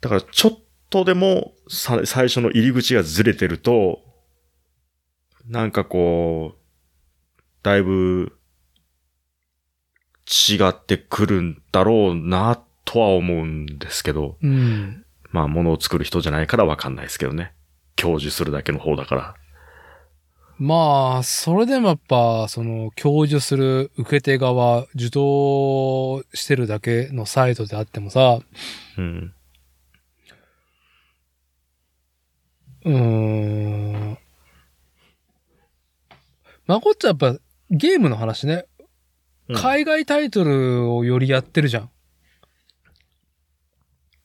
[0.00, 0.58] だからちょっ
[0.90, 4.02] とでも最初の入り口がずれてると、
[5.46, 6.58] なんかこう、
[7.62, 8.38] だいぶ
[10.26, 15.05] 違ってくるんだろうなとは思うんですけど、うん。
[15.36, 17.52] まあ物を作る人じゃないからわかんないですけどね。
[17.94, 19.34] 享受するだけの方だから。
[20.58, 28.38] まあ、それでもやっぱ、その、享受する受け手側、受動してるだけのサイトであってもさ、
[28.96, 29.34] うん。
[32.86, 34.18] うーん。
[36.66, 37.38] まこっちゃんやっぱ、
[37.68, 38.64] ゲームの話ね。
[39.54, 41.90] 海外タイトルをよりやってるじゃん。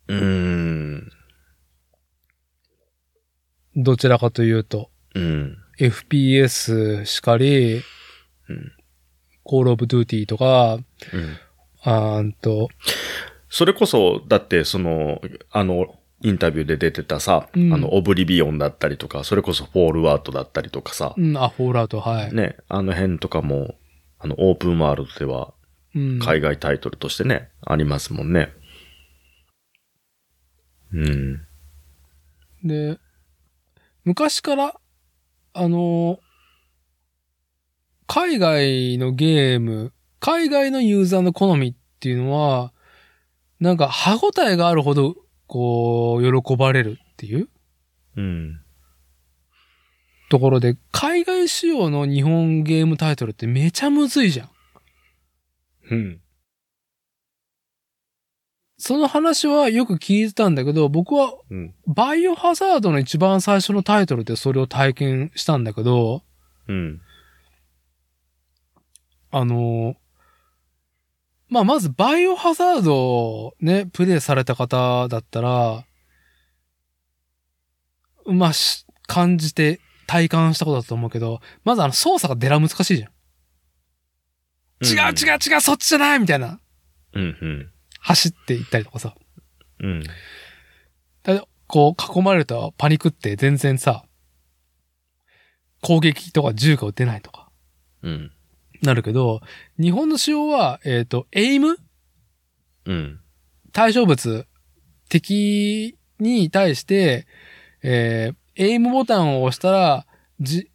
[0.08, 0.71] うーん。
[3.76, 4.90] どちらかというと。
[5.16, 5.58] うん。
[5.80, 7.82] FPS しかり、
[8.50, 8.72] うん
[9.44, 11.38] Call of Duty とか、うん。
[11.84, 12.70] あーんと、
[13.50, 15.22] それこそ、だって、その、
[15.52, 22.34] あの、インタビューで出てたさ、うんあの、オブリビオンだったりとか、それこそフォールアウトだったりとかさ、うん、あ、フォールアウト、はい。
[22.34, 23.76] ね、あの辺とかも、
[24.20, 25.54] あの、オープンワールドでは、
[25.96, 26.20] うん。
[26.20, 28.54] 海外タイトルとしてね、ありますもんね。
[30.94, 31.42] うん。
[32.64, 33.00] で、
[34.04, 34.80] 昔から、
[35.54, 36.20] あの、
[38.08, 42.74] 海外のゲーム、海外のユーザーの好みっていうのは、
[43.60, 45.16] なんか歯応えがあるほど、
[45.48, 47.50] こう、喜ばれるっていう
[48.18, 48.62] うん。
[50.30, 54.50] ところで、海外仕様の日本ゲームタイトルってめちゃむずいじゃん。
[55.92, 56.22] うん。
[58.82, 61.76] その話はよく聞いてたんだけど、僕はうん。
[61.86, 66.24] バイオハザードの一番最初のタイトルでそれを体験したんだけど、
[66.68, 67.00] うん。
[69.30, 69.96] あの、
[71.48, 75.86] まあ、まずバイオハザードをね、プレイされた方だったら、
[78.26, 83.12] まあ、し感じて体感したことだと思うけど、まずあの操作がデラ難しいじゃん。
[84.84, 86.60] 違う違う違うそっちじゃないみたいな。
[87.14, 87.22] うん。
[87.22, 87.72] うん。
[88.02, 89.16] 走っていったりとかさ。
[89.80, 90.04] うん。
[91.24, 94.04] だこう囲まれるとパニックって全然さ、
[95.82, 97.50] 攻撃とか銃が撃てないとか
[98.04, 98.32] うん。
[98.82, 99.42] なるけど、
[99.80, 101.78] 日本の仕様は、えっ、と、エイム？
[102.86, 103.20] うん。
[103.72, 104.48] 対象物、
[105.08, 107.28] 敵に対して、
[107.84, 110.08] えー、エイムボタンを押したら、
[110.40, 110.72] じ、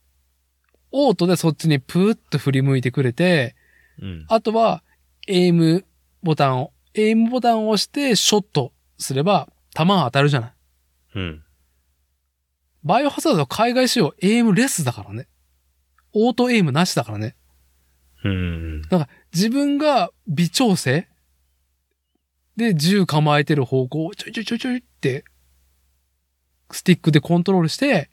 [0.93, 3.57] オートでそっちにプーッと振り向いてくれて、
[4.01, 4.25] うん。
[4.29, 4.85] あとは、
[5.27, 5.85] エイム
[6.23, 10.53] ボタンを、エイムボタンを押してショットすれば、弾が当たるじゃない。
[11.17, 11.45] うん。
[12.83, 15.29] バイオハザードは海外仕様、エイムレスだからね。
[16.15, 17.37] オートエイムなしだからね。
[18.25, 18.83] うん。
[18.83, 21.07] だから自分が微調整
[22.57, 25.25] で銃構えてる方向をちょいちょいちょいちょいって、
[26.71, 28.09] スティックでコントロールして、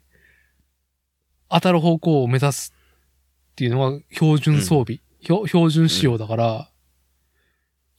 [1.48, 2.74] 当たる方向を目指す
[3.52, 6.70] っていうのが標準装備、標標準仕様だから、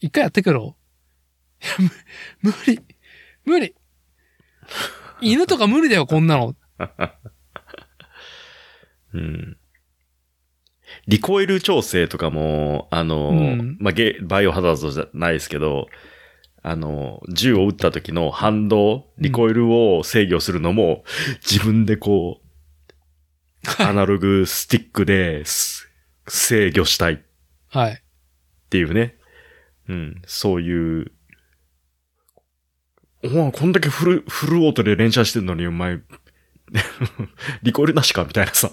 [0.00, 0.76] 一回やってくろ。
[1.62, 1.72] いや、
[2.42, 2.80] む、無理。
[3.44, 3.74] 無理。
[5.20, 6.54] 犬とか無理だよ、こんなの。
[9.14, 9.56] うん。
[11.06, 15.88] リコイル調整とかも、あの、うんまあ、ゲ、バイオハザードじゃないですけど、
[16.62, 21.04] あの、銃を撃った時の反動、リコイルを制御するのも、
[21.48, 22.46] 自分でこう、
[23.82, 25.90] アナログスティックです
[26.28, 27.18] 制御したいっ
[27.68, 28.02] はい。
[28.70, 29.15] ていうね。
[29.88, 31.12] うん、そういう、
[33.24, 36.00] お前こんだけフル、フルオートで連射してんのに、お前、
[37.62, 38.70] リコイルなしかみたいなさ。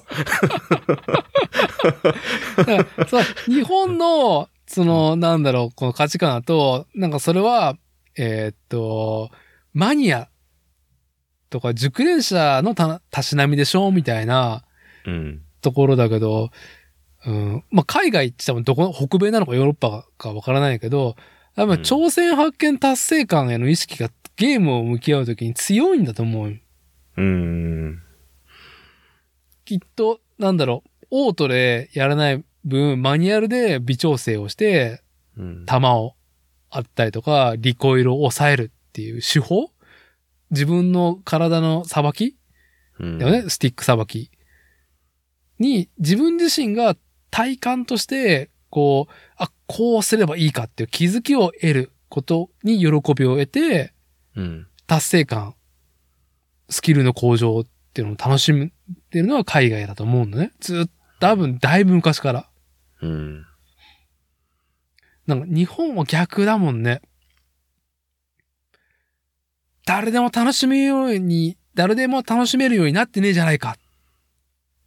[3.45, 7.77] 日本の、その、なんだろう、この価値観だと、なんかそれは、
[8.17, 9.31] えーっと、
[9.73, 10.29] マニア
[11.49, 14.63] とか熟練者のた、たしなみでしょみたいな
[15.05, 15.41] うん。
[15.61, 16.49] ところだけど、うん、
[17.69, 21.15] まあ、海外って言ってもどこ、北米なのかヨーロッパかわからないけど、
[21.55, 26.57] 多分うん挑戦発見達成感への意識がゲームを向き合うときに強いんだと思うよ。
[27.17, 28.01] うん。
[29.65, 35.03] きっと、なんだろう、オートでやらない分、マニュアルで微調整をして、
[35.37, 35.65] うん。
[35.65, 36.15] 弾を
[36.69, 39.71] あったりとか、リコイルを抑えるっていう手法？
[40.49, 42.35] 自分の体のさばき？
[42.99, 44.31] うんだよね、スティックさばき。
[45.59, 46.97] に、自分自身が
[47.33, 52.85] 体感として、こう、あ、こうすればいいかっていう気づきを得ることに喜
[53.15, 53.91] びを得て、
[54.35, 54.67] うん。
[54.85, 55.55] 達成感、
[56.69, 57.63] スキルの向上っ
[57.95, 58.71] ていうのを楽しむっ
[59.09, 60.51] ていうのは海外だと思うのね。
[60.59, 60.91] ずっと、
[61.21, 62.49] 多分、だいぶ昔から。
[63.01, 63.45] うん。
[65.25, 67.01] なんか日本は逆だもんね。
[69.87, 73.75] 誰でも楽しめるように、誰でも楽しめるようになってねえじゃないか。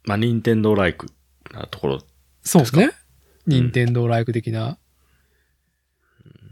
[0.05, 1.07] まあ、ニンテンドーライク
[1.51, 1.99] なところ。
[2.47, 2.85] そうですね。
[2.85, 2.91] ん
[3.45, 4.77] 任天堂ライク的な。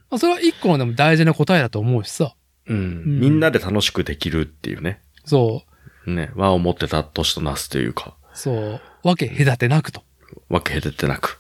[0.10, 2.36] まあ、それは一個のでも大事な答えだと思うしさ。
[2.68, 3.18] うん。
[3.18, 5.02] んみんなで楽しくできるっていうね。
[5.26, 5.64] そ
[6.06, 6.12] う。
[6.12, 6.32] ね。
[6.36, 8.82] 和を持ってた年となすというか、そう。
[9.04, 10.04] わけ隔てなくと。
[10.50, 11.40] 分け隔てなく。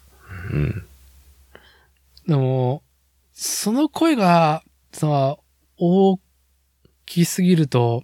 [0.51, 0.85] うん。
[2.27, 2.83] でも、
[3.33, 5.37] その声が、さ、
[5.77, 6.19] 大
[7.05, 8.03] きすぎると、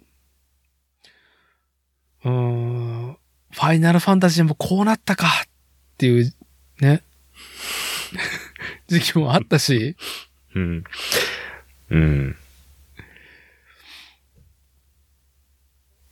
[2.24, 3.16] うーん、
[3.50, 5.48] ファイナルファンタジーもこうなったかっ
[5.96, 6.32] ていう、
[6.82, 7.04] ね、
[8.88, 9.96] 時期もあったし、
[10.56, 10.84] うん。
[11.90, 12.36] うん。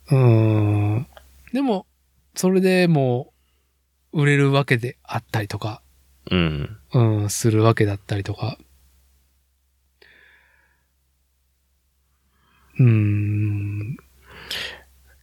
[0.09, 1.07] うーん、
[1.51, 1.85] でも、
[2.35, 3.33] それでも
[4.13, 5.81] う、売れるわけであったりとか、
[6.31, 6.77] うん。
[6.93, 8.57] うん、するわけだったりとか。
[12.79, 13.97] うーん。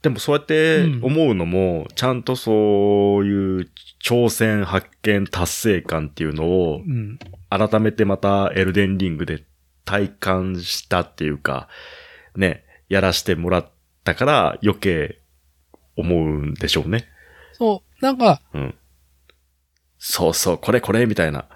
[0.03, 3.71] でもそうやって思うのも、ちゃんとそういう
[4.03, 7.19] 挑戦、発見、達成感っていうのをう、ん。
[7.51, 9.45] 改めてまたエルデンリングで
[9.85, 11.69] 体感したっていうか、
[12.37, 13.71] ね、やらしてもらっ
[14.05, 15.19] たから余計
[15.97, 17.07] 思うんでしょうね。
[17.55, 18.75] そう、なんか、うん。
[19.99, 21.47] そうそう、これこれ、みたいな。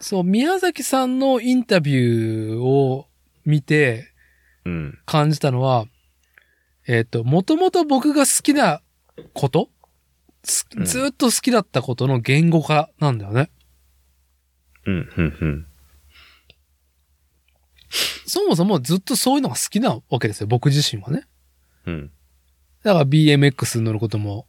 [0.00, 3.06] そう、宮崎さんのインタビューを
[3.44, 4.08] 見て
[4.64, 4.98] うん。
[5.04, 5.86] 感じたのは、
[6.86, 8.82] えっ、と、もともと僕が好きな
[9.34, 9.70] こと、
[10.42, 13.50] ずっと好きだったことの言語化なんだよね。
[14.86, 15.66] うん、うん、うん。
[18.26, 21.26] そもそもずっとそういうのが好きなわけですよ、僕自身はね。
[21.86, 22.10] うん。
[22.82, 24.46] だから BMX に乗ることも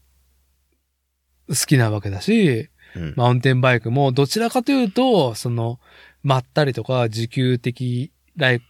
[1.50, 3.14] 好きなわけだし、うん。
[3.16, 5.80] マウンテンバイクもどちらかというと、その、
[6.24, 8.62] まったりとか持久的、ライ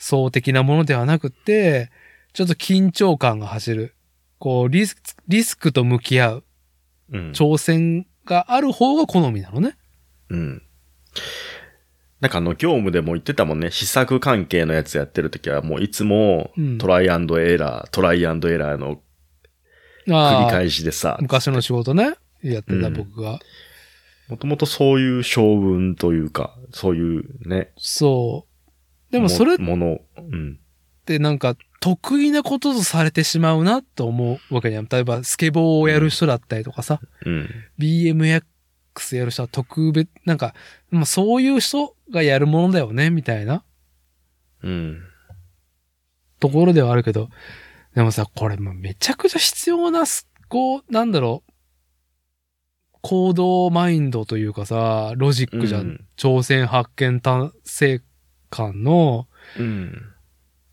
[0.00, 1.90] 持久走的なものではなくって、
[2.32, 3.94] ちょっと緊張感が走る。
[4.38, 6.44] こう、リスク、リスクと向き合う
[7.12, 7.30] うん。
[7.32, 9.76] 挑戦がある方が好みなのね。
[10.30, 10.62] うん。
[12.20, 13.70] なんかあの、業務でも言ってたもんね。
[13.70, 19.00] 試作関係のやつやってるときは、もういつもうん、トライアンドエラー、トライアンドエラーの
[20.06, 23.38] 繰り返しでさ、昔の仕事ね、やってたうん僕が。
[24.28, 27.72] もともとそういう性分というか、そういうね。
[27.76, 28.49] そう。
[29.10, 30.58] でもそれっもの、うん。
[31.04, 34.86] てなんか得意なこととされてしまうなと思うわけじゃん。
[34.86, 37.48] 例えばスケボーをやる人だったりとかさ、うん。
[37.78, 38.42] BMX
[39.16, 40.54] やる人は特別、なんか、
[40.90, 43.64] まあそういう人がやるものだよね、みたいな
[44.62, 45.00] うん。
[46.38, 47.28] ところではあるけど、
[47.94, 51.52] でもさ、これもうめちゃくちゃ必要なす、こう、なんだろう、
[53.02, 55.80] 行動マインドというかさ、ロジックじゃん。
[55.80, 58.02] うん挑戦発見達成
[58.50, 59.26] 感の、
[59.58, 60.02] うん。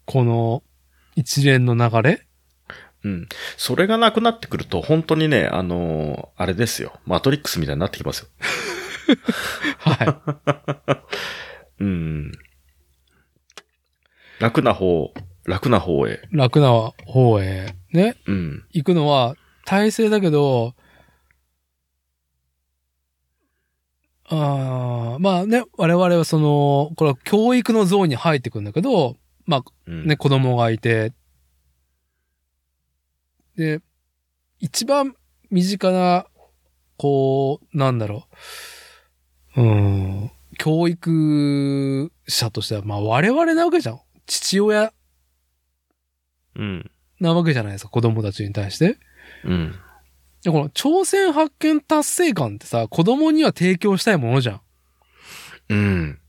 [0.05, 0.63] この
[1.15, 2.27] 一連の流れ？
[3.03, 3.29] うん。
[3.57, 6.99] それがなくなってくると、本当にね、あのーあれですよ。
[7.05, 8.27] マトリックスみたいになってきますよ。
[9.79, 11.03] は
[11.79, 12.31] うん。
[14.39, 15.13] 楽な方、
[15.45, 16.21] 楽な方へ。
[16.31, 16.35] い。
[16.35, 18.65] 楽な方へね、うん。
[18.71, 19.35] 行くのは
[19.65, 20.75] 体制だけど、
[24.29, 30.05] あーまあね、我々はその、これは教育のゾーンに入ってくるんだけど、まあうん。
[30.05, 31.13] ね、子供がいて、
[33.55, 33.81] で、
[34.59, 35.15] 一番
[35.49, 36.27] 身近な、
[36.97, 38.27] こう、なんだろ
[39.55, 44.01] う、うん、教育者としては、まあ我々なわけじゃん。
[44.25, 44.93] 父親
[46.55, 46.91] うん。
[47.21, 48.97] なわけじゃないですか、子供たちに対して。
[49.45, 49.75] うん。
[50.47, 54.61] で、この挑戦発見達成感ってさ、子供には提供したいものじゃん。
[55.67, 56.19] うん。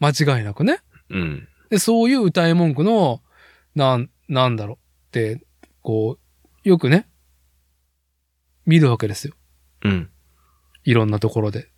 [0.00, 0.80] 間違いなくね。
[1.10, 1.48] うん。
[1.68, 3.20] で、そういう歌い文句の、
[3.74, 5.44] なん、なんだろうって、
[5.82, 6.18] こ
[6.64, 7.10] う、よくね、
[8.64, 9.34] 見るわけですよ。
[9.84, 10.10] うん。
[10.84, 11.68] いろんなところで。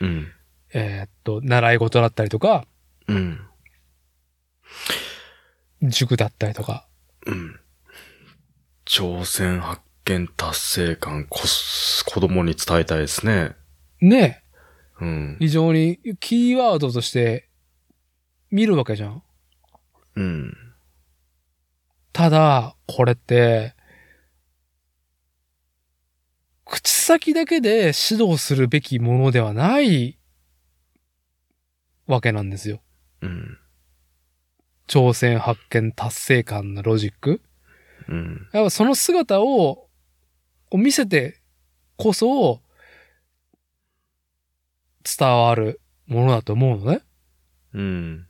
[0.00, 0.32] うん。
[0.72, 2.66] えーっと、習い事だったりとか、
[3.06, 3.38] うん。
[5.82, 6.88] 塾だったりとか。
[7.26, 7.60] うん。
[8.86, 13.56] 挑戦発見達成感こす、子供に伝えたいですね。
[14.00, 14.44] ね、
[15.00, 15.36] うん。
[15.40, 17.48] 非常にキーワードとして
[18.50, 19.22] 見るわけじゃん。
[20.16, 20.56] うん。
[22.12, 23.74] ただ、これって、
[26.64, 30.18] 口先だけで指導するべきものではない
[32.06, 32.82] わけなんですよ。
[33.22, 33.58] うん。
[34.86, 37.40] 挑戦発見達成感のロジック。
[38.08, 38.48] うん。
[38.52, 39.88] やっぱその姿を
[40.74, 41.40] こう見せて
[41.96, 42.60] こそ
[45.04, 47.00] 伝わるものだと思うのね。
[47.74, 48.26] うん。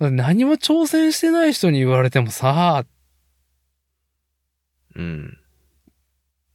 [0.00, 2.84] 何も挑戦してない人に言われてもさ
[4.96, 5.38] うん。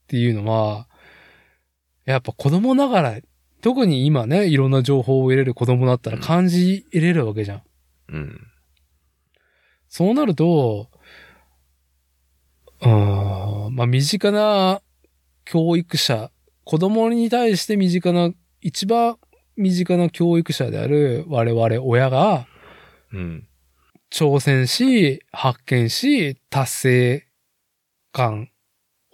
[0.07, 0.89] ていうのは、
[2.03, 3.19] やっぱ子供ながら、
[3.61, 7.61] 特に今ね、いろんな情報を入れる子供だったら感じ入れるわけじゃん。
[8.09, 8.47] うん。
[9.87, 10.89] そうなると、
[12.81, 14.81] うーん、まあ身近な
[15.45, 16.31] 教育者、
[16.63, 18.31] 子供に対して身近な、
[18.61, 19.17] 一番
[19.55, 22.47] 身近な教育者である我々親が
[23.11, 23.47] うん。
[24.11, 27.27] 挑戦し、発見し、達成
[28.11, 28.49] 感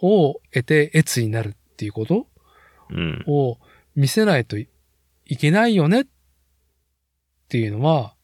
[0.00, 2.26] を得て越になるっていうこと
[2.90, 3.24] うん。
[3.26, 3.58] を
[3.94, 4.68] 見せないとい
[5.38, 6.04] けないよねっ
[7.48, 8.14] ていうのは、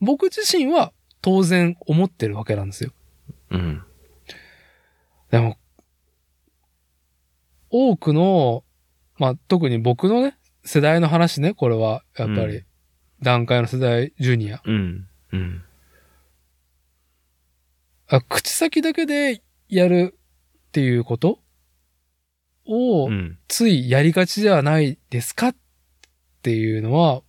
[0.00, 0.92] 僕自身は
[1.22, 2.92] 当然思ってるわけなんですよ。
[3.50, 3.82] うん。
[5.30, 5.56] でも、
[7.70, 8.64] 多くの、
[9.18, 12.64] まあ、特に僕のね、世代の話ね、これは、やっぱりうん、
[13.22, 14.60] 段階の世代ジュニア。
[14.64, 15.08] うん。
[15.32, 15.62] うん。
[18.08, 20.18] あ口先だけでやる
[20.68, 21.38] っていうこと
[22.66, 23.38] をう、ん。
[23.46, 25.56] ついやりがちではないですかっ
[26.42, 27.22] ていうのは、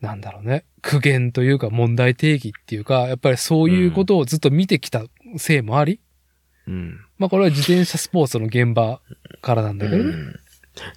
[0.00, 0.66] なんだろうね。
[0.82, 5.04] 苦言というか問題定義っていうか、やっぱりそういうことをずっと見てきた
[5.38, 6.00] せいもあり、
[6.66, 7.00] うん。
[7.18, 9.00] まあこれは自転車スポーツの現場
[9.42, 10.14] からなんだけどね。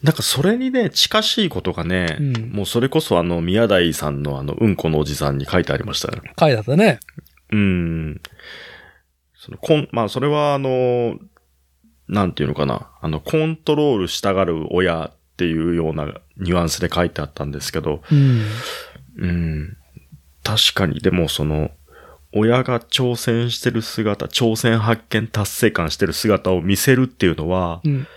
[0.02, 6.22] なんかそれにね、近しいことがね、うんもうそれこそあの、宮台さんのあの、うんこのおじさんに書いてありましたね。
[6.35, 6.99] 回だったね。
[7.52, 8.22] うん。
[9.35, 11.19] その、こん、まあそれはあの、
[12.07, 12.91] なんていうのかな。
[13.02, 16.06] あの、コントロールしたがる親っっていうような
[16.38, 18.41] ニュアンスで書いてあったんですけど、うん。
[19.18, 19.77] うん。
[20.44, 21.69] 確かに、でもその、
[22.34, 28.08] 親が挑戦してる姿、挑戦発見達成感してる姿を見せるっていうのは、うん。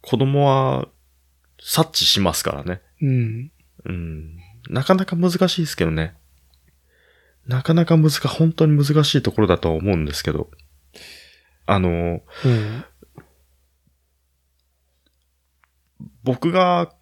[0.00, 0.88] 子供は
[1.62, 2.80] 察知しますからね。
[3.00, 3.52] うん。
[3.84, 4.36] うん。
[4.68, 6.14] なかなか難しいですけどね。
[7.46, 10.50] なかなか難か、本当に難しいところだとは思うんですけど。
[11.66, 12.84] あの、うん。
[16.24, 16.92] 僕が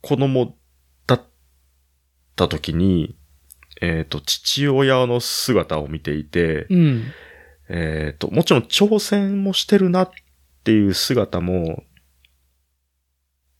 [0.00, 0.56] 子供
[1.06, 1.22] だっ
[2.34, 3.17] た時に、
[3.80, 7.04] えっ、と、父親の姿を見ていて、うん。
[7.68, 10.10] えっ、と、もちろん挑戦もしてるなっ
[10.64, 11.84] ていう姿も、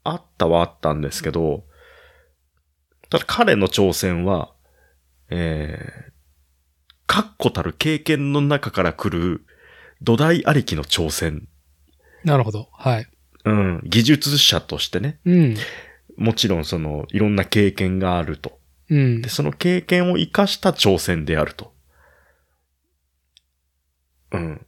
[0.05, 1.65] あったはあったんですけど、
[3.11, 4.53] ただ彼の挑戦は、
[5.31, 6.12] えー、
[7.07, 9.45] 確固たる経験の中から来る
[10.01, 11.49] 土台ありきの挑戦。
[12.24, 12.69] なるほど。
[12.73, 13.07] はい。
[13.45, 15.20] うん、技術者としてね。
[15.24, 15.57] うん。
[16.16, 18.59] もちろんその、いろんな経験があると。
[18.90, 19.28] うんで、。
[19.28, 21.74] その経験を活かした挑戦であると。
[24.32, 24.66] うん。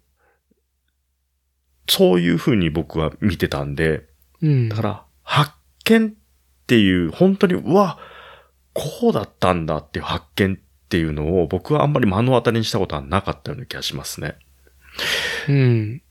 [1.88, 4.06] そういう風に僕は見てたんで、
[4.42, 4.68] うん。
[4.68, 5.52] だから、発
[5.84, 6.12] 見っ
[6.66, 7.98] ていう、本当に、うわ、
[8.72, 14.36] こうだったんだっていう発見っていうのを僕はあんまり目の当たりにしたことはなかったような気がしますね。
[15.48, 16.02] うん。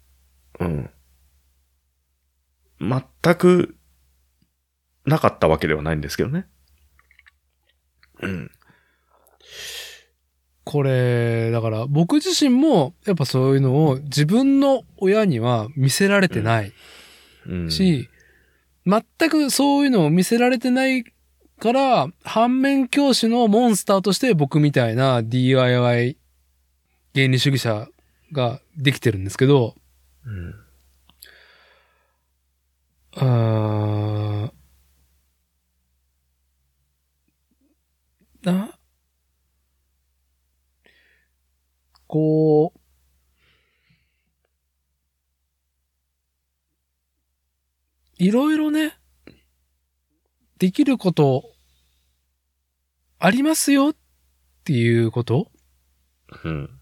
[0.59, 0.89] うん。
[2.81, 3.75] 全く、
[5.05, 6.47] なかったわけではないんですけどね。
[8.21, 8.51] うん。
[10.63, 16.73] これ、だから僕自身もやっぱそういうのを自分の親には見せられてない
[17.47, 17.71] うん。
[17.71, 18.07] し、
[18.85, 21.03] 全くそういうのを見せられてない
[21.59, 26.17] から、反面教師のモンスターとして僕みたいな DIY
[27.15, 27.87] 原理主義者
[28.31, 29.75] ができてるんですけど、
[30.25, 30.55] うん。
[33.11, 34.38] うー
[38.51, 38.79] な、
[42.07, 42.79] こう、
[48.17, 48.97] いろいろね、
[50.57, 51.53] できること、
[53.17, 53.89] ありますよ。
[53.89, 53.95] っ
[54.63, 55.51] ていうこと？
[56.43, 56.79] うん。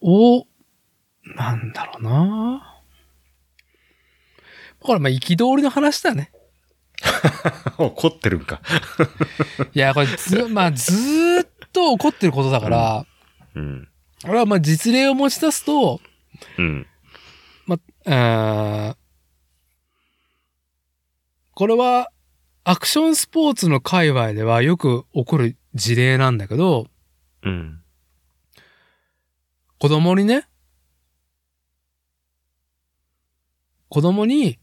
[0.00, 0.46] を、
[1.34, 2.82] なんだろうな。
[4.80, 6.30] これ、まあ、憤りの話だね。
[7.78, 8.60] 怒ってるんか。
[9.74, 13.06] いや、これず、 まあ、ずーっと起こってることだから、
[13.54, 13.88] うん。
[14.22, 16.00] これはまあ実例を持ち出すと、
[16.58, 16.86] うん。
[18.06, 18.96] あー
[21.54, 22.10] これは、
[22.64, 26.86] アクションスポーツの界隈ではよく起こる事例なんだけど、
[27.42, 27.82] うん。
[29.78, 30.48] 子供にね、
[33.88, 34.58] 子供に、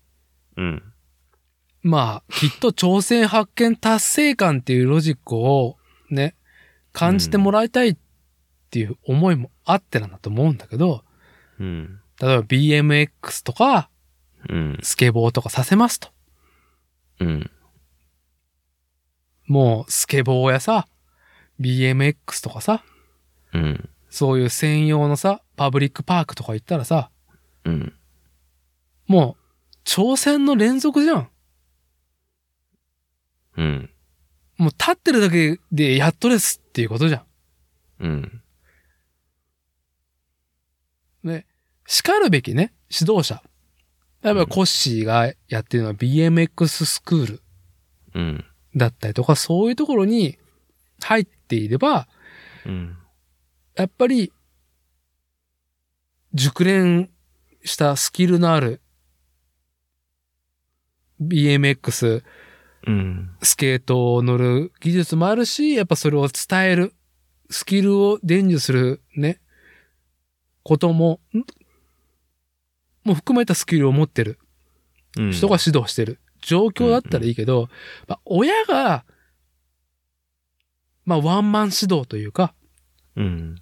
[0.56, 0.94] うん。
[1.88, 5.78] まあ、きっと挑戦発見達成感っていうロジックを
[6.10, 6.36] ね、
[6.94, 7.98] 感じてもらいたいっ
[8.72, 11.04] ていう思いもあってなんだと思うんだけど、
[11.60, 12.00] うん。
[12.20, 13.92] 例えば BMX とか
[14.50, 14.80] うん。
[14.82, 16.10] スケボーとかさせますと。
[17.20, 17.52] うん。
[19.46, 20.88] もうスケボーやさ、
[21.62, 22.84] BMX とかさ、
[23.54, 23.90] うん。
[24.10, 27.12] そういう専用のさ、パブリックパークとか行ったらさ、
[27.64, 27.94] うん。
[29.06, 31.30] もう挑戦の連続じゃん。
[33.58, 33.90] うん。
[34.58, 37.24] もう立ってるだけでやっとですっていうことじゃん。
[38.00, 38.42] うん。
[41.24, 41.46] ね、
[41.86, 43.42] 叱るべきね、指導者。
[44.24, 47.42] 例えばコッシーがやってるのは BMX スクール
[48.16, 48.46] うん。
[48.76, 50.38] だったりとか、そういうところに
[51.02, 52.08] 入っていれば、
[52.66, 52.98] うん。
[53.76, 54.32] やっぱり、
[56.34, 57.10] 熟練
[57.64, 58.82] したスキルのある
[61.22, 62.24] BMX、
[62.86, 63.30] うん。
[63.42, 66.94] スケートを乗る技術もあるし、やっぱそれを伝える、
[67.50, 69.40] スキルを伝授するね、
[70.64, 71.40] ことも、ん
[73.04, 74.40] もう含めたスキルを持ってる
[75.18, 75.32] うん。
[75.32, 77.70] 人が指導してる状況だったらいいけど、
[78.08, 79.06] まあ、親が、
[81.06, 82.54] まあ、ワンマン指導というか、
[83.16, 83.56] うん。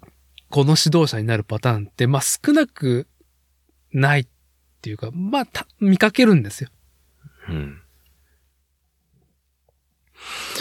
[0.50, 3.06] この指導者になるパターンって、まあ、少なく
[3.92, 4.26] ないっ
[4.82, 6.70] ていうか、まあ、た見かけるんですよ。
[7.48, 7.80] うん。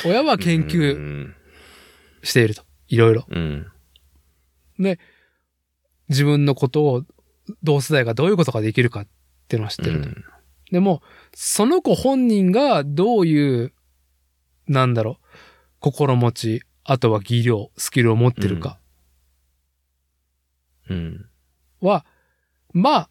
[0.05, 1.35] 親は研う究ん。
[2.23, 2.63] していると。
[2.87, 3.25] いろいろ。
[3.29, 3.67] うん。
[4.79, 4.99] で、
[6.09, 7.03] 自分のことを、
[7.61, 9.07] 同世代がどういうことができるかっ
[9.47, 10.09] ていうのは知ってると。
[10.71, 11.01] でも、
[11.33, 13.73] その子本人がどういう、
[14.67, 15.25] なんだろう、
[15.79, 18.79] 心持ち、あとは技量、スキルを持ってるか
[20.89, 21.29] うん。
[21.81, 22.05] は、
[22.73, 23.09] まあ、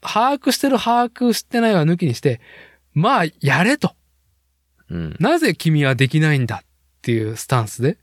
[0.00, 2.40] 把握してる把握してないは抜きにして、
[2.92, 3.94] まあ、やれと。
[4.90, 5.16] うん。
[5.20, 6.66] なぜ君はできないんだっ
[7.02, 7.98] ていうスタンスで？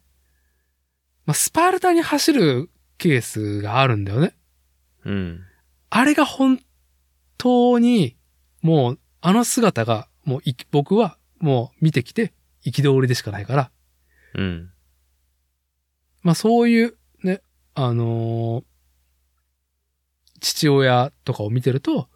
[1.26, 4.34] まあ、スパルタに走るケースがあるんだよね。
[5.06, 5.42] うん。
[5.90, 6.60] あれが本
[7.38, 8.16] 当に、
[8.62, 12.34] もう、あの姿が、もうい、僕はもう見てきて、
[12.66, 13.72] 憤りでしかないから、
[14.36, 14.72] うん。
[16.22, 17.42] まあそういうね、
[17.76, 18.64] あのー
[20.40, 22.10] 父親とかを見てると、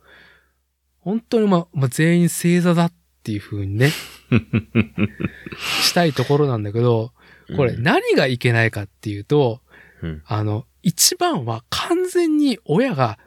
[0.99, 2.93] 本当にまあ、まあ、全員星座だっ
[3.23, 3.91] ていう風にね、
[5.81, 7.13] したいところなんだけど、
[7.55, 9.61] これ何がいけないかっていうと、
[10.01, 10.21] うん。
[10.25, 13.19] あの、一番は完全に親が、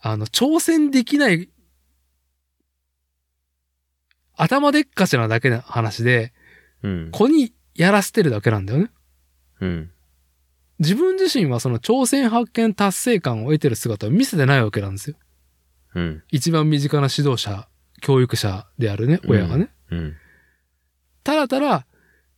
[0.00, 1.48] あの、挑戦できない、
[4.36, 6.32] 頭でっかちなだけの話で、
[6.82, 7.10] うん。
[7.10, 8.90] 子にやらせてるだけなんだよね。
[9.60, 9.90] うん。
[10.78, 15.16] 自分自身はその挑戦発見達成感を得てる姿を見せてないわけなんですよ。
[15.94, 16.22] うん。
[16.30, 17.68] 一番身近な指導者、
[18.00, 19.70] 教育者であるね、親がね。
[19.90, 20.16] うん。
[21.24, 21.86] ただただ、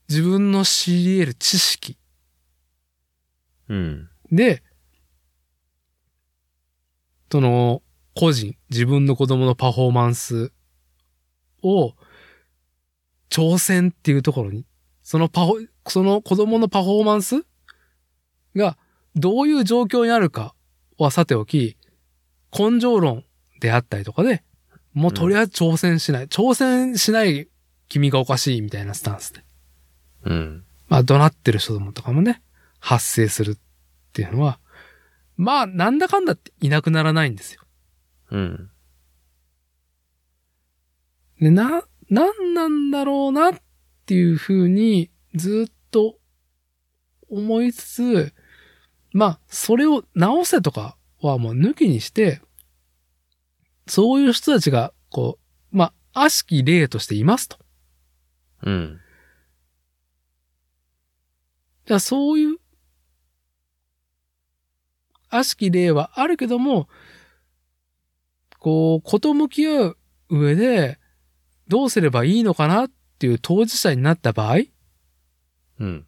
[0.09, 1.97] 自分の知り得る知識
[3.67, 4.09] うん。
[4.31, 4.63] で、
[7.29, 7.81] その、
[8.15, 10.53] 個人、自分の子供のパフォーマンス
[11.61, 11.95] を、
[13.29, 14.65] 挑戦っていうところに、
[15.03, 17.45] そのパフォ、その子供のパフォーマンス
[18.55, 18.77] が、
[19.15, 20.55] どういう状況にあるか
[20.97, 21.75] はさておき、
[22.57, 23.25] 根性論
[23.59, 24.43] であったりとかで、
[24.93, 26.27] もうとりあえず挑戦しない。
[26.27, 27.49] 挑戦しない
[27.89, 29.43] 君がおかしいみたいなスタンスで。
[30.23, 30.63] うん。
[30.87, 32.41] まあ、怒鳴ってる人どもとかもね、
[32.79, 33.57] 発生するっ
[34.13, 34.59] ていうのは、
[35.35, 37.61] まあ、なんだかんだっていなくならないんですよ。
[38.31, 38.69] うん。
[41.39, 43.55] で、な、なんなんだろうなっ
[44.05, 46.17] ていうふうにずっと
[47.29, 48.33] 思いつつ、
[49.11, 52.41] まあ、それを直せとかはもう抜きにして、
[53.87, 55.39] そういう人たちが、こ
[55.71, 57.57] う、まあ、悪しき例としていますと。
[58.63, 58.99] うん。
[61.85, 62.57] じゃあそういう、
[65.29, 66.87] 悪しき例はあるけども、
[68.59, 69.97] こう、こと向き合う
[70.29, 70.99] 上で、
[71.67, 74.57] どうすればいいのかなっていう当事者になった場合、
[75.79, 76.07] うん。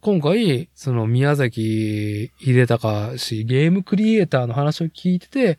[0.00, 5.58] 今回、その宮崎秀隆氏、ゲームクリエイターの話を聞いてて、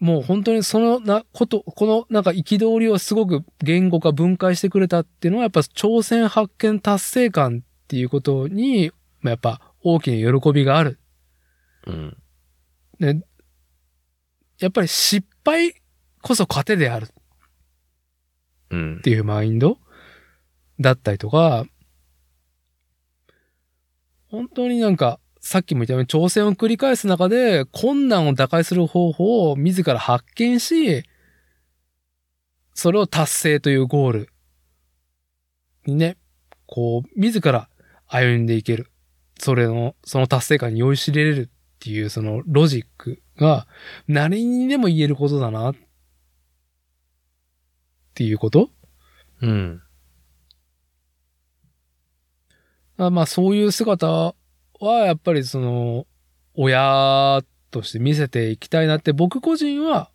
[0.00, 8.90] もう本当にそのな、こと、このなんか憤りをすごく言語化分解してくれたっていうのはやっぱ挑戦発見達成感っていうことに、
[9.20, 10.98] まあやっぱ大きな喜びがある。
[11.86, 12.16] うん。
[12.98, 13.22] ね、
[14.58, 15.74] やっぱり失敗
[16.22, 17.08] こそ糧である
[18.70, 19.00] うんっ。
[19.00, 19.78] ていうマインド
[20.78, 21.66] だったりとか、
[24.30, 31.02] 本当になんか、さっきも言ったように挑戦を繰り返す中で困難を打開する方法を自ら発見し、
[32.74, 34.28] それを達成というゴール
[35.86, 36.16] にね、
[36.66, 37.68] こう、自ら
[38.06, 38.90] 歩んでいける。
[39.38, 43.66] それの、その達成感に酔いしれれるっていうそのロジックが
[44.06, 45.74] 何にでも言えることだなっ
[48.14, 48.68] ていうこと
[49.40, 49.82] うん。
[52.98, 54.34] あまあそういう姿
[54.80, 56.06] はやっぱりその
[56.54, 60.10] 親として見せていきたいなって僕個人は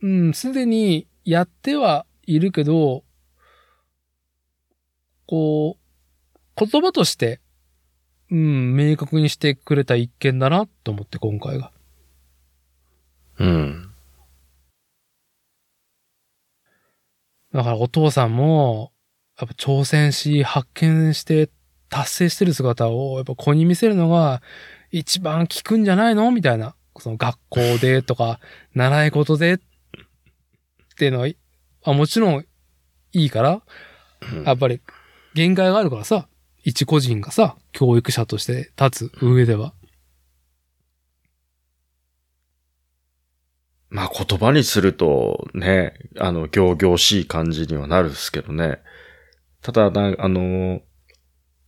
[0.00, 3.04] うん、すでにやってはいるけど、
[5.26, 7.40] こう、言葉として、
[8.30, 11.72] うん、明確にしてくれた一件だなと思って今回が。
[13.38, 13.90] うん。
[17.52, 18.92] だからお父さんも、
[19.38, 21.50] やっぱ挑戦し、発見して、
[21.88, 24.42] 達成してる姿を、やっぱ子に見せるのが、
[24.90, 26.30] 一番効くんじゃないの？
[26.30, 26.74] みたいな。
[26.98, 28.40] その学校でとか、
[28.74, 29.58] 習い事でっ
[30.96, 31.28] ていうのは、
[31.84, 32.44] あもちろん
[33.12, 33.62] いいから、
[34.44, 34.80] やっぱり
[35.34, 36.28] 限界があるからさ、
[36.64, 39.74] 一個人がさ、教育者として立つ上では。
[43.90, 48.80] まあ言葉にするとね、あの、行々しい感じにはなるんですけどね。
[49.62, 50.82] ただ、なあの、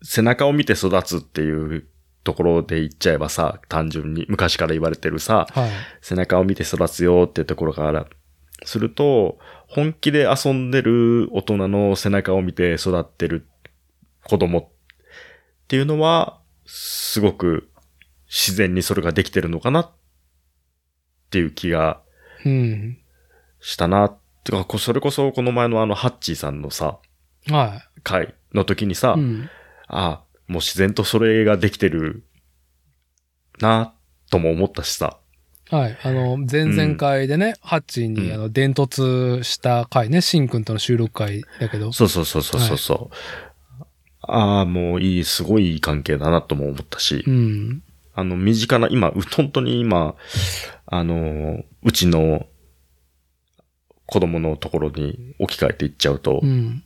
[0.03, 1.87] 背中を見て育つっていう
[2.25, 5.71] ところで言っちゃえばさ、単純に昔から言われてるさ、はい。
[6.01, 8.07] 背中を見て育つよっていうところから
[8.65, 13.47] すると、本気で遊んでる大人の背中を見て育ってる
[14.25, 14.69] 子供っ
[15.69, 17.71] ていうのは、すごく
[18.27, 19.91] 自然にそれができてるのかなっ
[21.31, 22.01] ていう気が
[22.45, 22.99] うん。
[23.61, 24.09] したな。
[24.45, 26.99] てか、こそれこそこの前のあのハッチーさんのさ、
[27.49, 29.21] は回の時にさ、い。
[29.21, 29.51] うん。
[29.93, 32.25] ああ、もう自然とそれができてる
[33.61, 33.95] なっ
[34.31, 35.19] とも思ったしさ。
[35.71, 35.99] はい。
[36.03, 41.93] あの、前々回でね、ハッチーに、うんあの、伝突した回ね、シンくんとの収録回だけど。
[41.93, 43.85] そうそうそうそうそうそう。
[44.23, 47.83] ああ、もういい、すごいいい関係だなとも思ったし、うん。
[48.15, 50.15] あの、身近な、今、う本当に今、
[50.87, 52.47] あの、うちの
[54.07, 56.83] 子供のところに置き換えていっちゃうと、うん。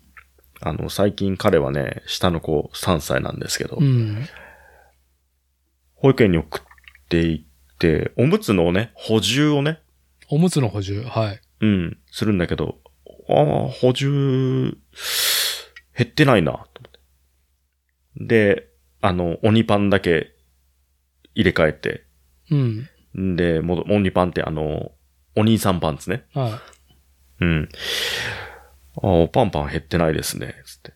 [0.67, 4.27] あの、最近彼はね、下の子3歳なんですけど、うん。
[5.95, 6.63] 保育園に送っ
[7.11, 9.81] ていって、おむつのね、補充をね、
[10.31, 11.03] おむつの補充。
[11.03, 11.41] はい。
[11.61, 12.79] うん、するんだけど、
[13.29, 14.79] ああ、補充、
[15.95, 16.67] 減ってないな、と思っ
[18.19, 18.25] て。
[18.25, 18.69] で、
[19.03, 20.35] あの、鬼パンだけ
[21.35, 22.07] 入れ替えて、
[22.51, 22.89] うん。
[23.19, 24.93] んで、もど鬼パンってあの、
[25.37, 26.25] お兄さんパンツね。
[26.33, 26.63] は
[27.41, 27.69] うん。
[29.03, 30.95] ああ、パンパン減ってないですね、つって。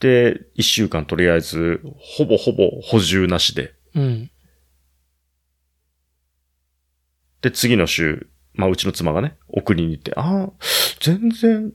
[0.00, 3.74] で、一週間とりあえず、ほぼほぼ補充なしで。
[3.94, 4.00] い。
[4.00, 4.30] うん。
[7.40, 10.52] で、次の週、まあ、うちの妻がね、送りに行って、ああ、
[11.00, 11.72] 全然、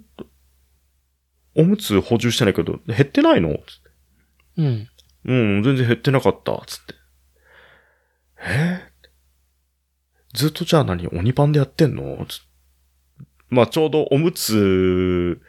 [1.55, 3.49] おむつ補充してないけど、減ってないの？
[3.49, 3.89] つって
[4.57, 4.87] うん。
[5.25, 6.93] うん、全然減ってなかった、つって。
[8.39, 10.37] えー？
[10.37, 12.23] ずっとじゃあ何鬼パンでやってんの？
[12.27, 12.41] つ
[13.49, 15.39] まあ、ちょうどおむつ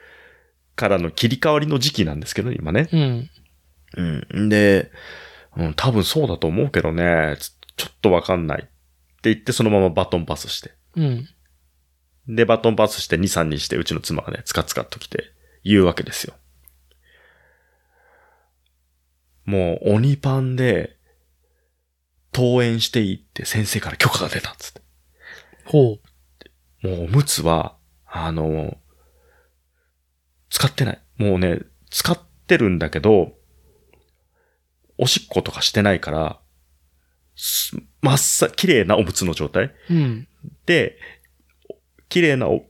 [0.77, 2.89] からの切り替わりの時期なんですけど、今ね。
[2.93, 3.31] うん。
[4.33, 4.49] うん。
[4.49, 4.91] で、
[5.57, 8.63] うん、多分そうだと思うけどね、つちょっとわかんない。
[8.63, 8.65] っ
[9.21, 10.73] て言って、そのままバトンパスして。
[10.97, 11.29] うん。
[12.29, 15.25] で、バトンパスして2、3にして、うちの妻がね、つかつかっと来て、
[15.65, 16.35] 言うわけですよ。
[19.45, 20.99] もう、鬼パンで、
[22.35, 24.83] 登園していいって先生から許可が出たっつって。
[25.65, 25.99] ほ
[26.85, 26.87] う。
[26.87, 27.78] もう、おむつは、
[28.27, 28.77] あの、
[30.51, 31.03] 使ってない。
[31.17, 33.33] もうね、使ってるんだけど、
[34.97, 36.41] おしっことかしてないから、
[37.37, 40.29] すまっさ、綺麗なおむつの状態うん。
[40.67, 40.99] で、
[42.09, 42.65] 綺麗なお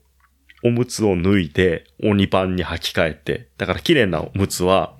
[0.62, 4.96] おむつを脱いで、鬼パンに履き替えて、だから綺麗なおむつは、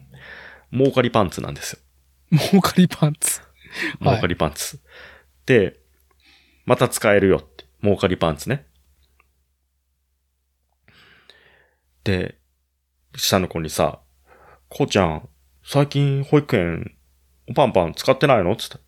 [0.73, 2.39] 儲かりパンツなんですよ。
[2.39, 3.41] 儲かりパンツ。
[3.41, 3.49] はい
[4.01, 4.81] 儲かりパンツ。
[5.47, 5.79] で、
[6.65, 7.67] また使えるよって。
[7.83, 8.67] 儲かりパンツね。
[12.09, 12.39] で、
[13.15, 14.01] 下の子にさ、
[14.71, 15.29] こうちゃん、
[15.63, 16.97] 最近保育園、
[17.51, 18.57] おパンパン使ってないの？
[18.57, 18.79] つって。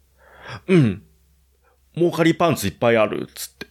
[0.68, 1.02] うん。
[1.94, 3.28] 儲かりパンツいっぱいある。
[3.34, 3.66] つって。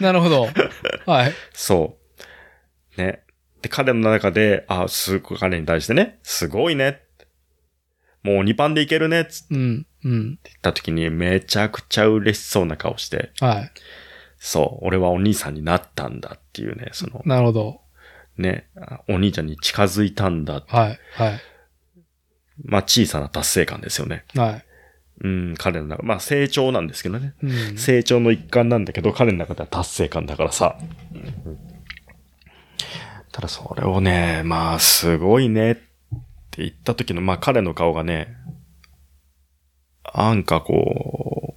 [0.02, 0.48] なるほど。
[1.04, 1.34] はい。
[1.52, 1.98] そ
[2.96, 3.00] う。
[3.02, 3.22] ね。
[3.60, 7.02] で、彼の中で、あ、すごい、彼に対してね、すごいね。
[8.22, 9.26] もう2パンでいけるね。
[9.26, 9.86] つってうん。
[10.04, 10.24] うん。
[10.24, 13.70] 言った時にめちゃくちゃ嬉しそうな顔して、はい。
[14.42, 17.80] そう、俺はお兄さんになったんだっていうね、その、なるほど。
[18.38, 20.64] ね、あお兄ちゃんに近づいたんだ。
[20.66, 20.98] はい。
[21.12, 21.40] はい。
[22.64, 24.24] まあ、小さな達成感ですよね。
[24.34, 24.64] はい。
[25.22, 27.34] うん、彼の中、まあ、成長なんですけどね。
[27.42, 27.76] うん。
[27.76, 30.78] 成長の一環なんだけど、彼の中では達成感だからさ。
[33.30, 35.74] ただそれをね、まあ、すごいねっ
[36.50, 38.34] て言った時の、まあ彼の顔がね、
[40.14, 41.56] なんかこ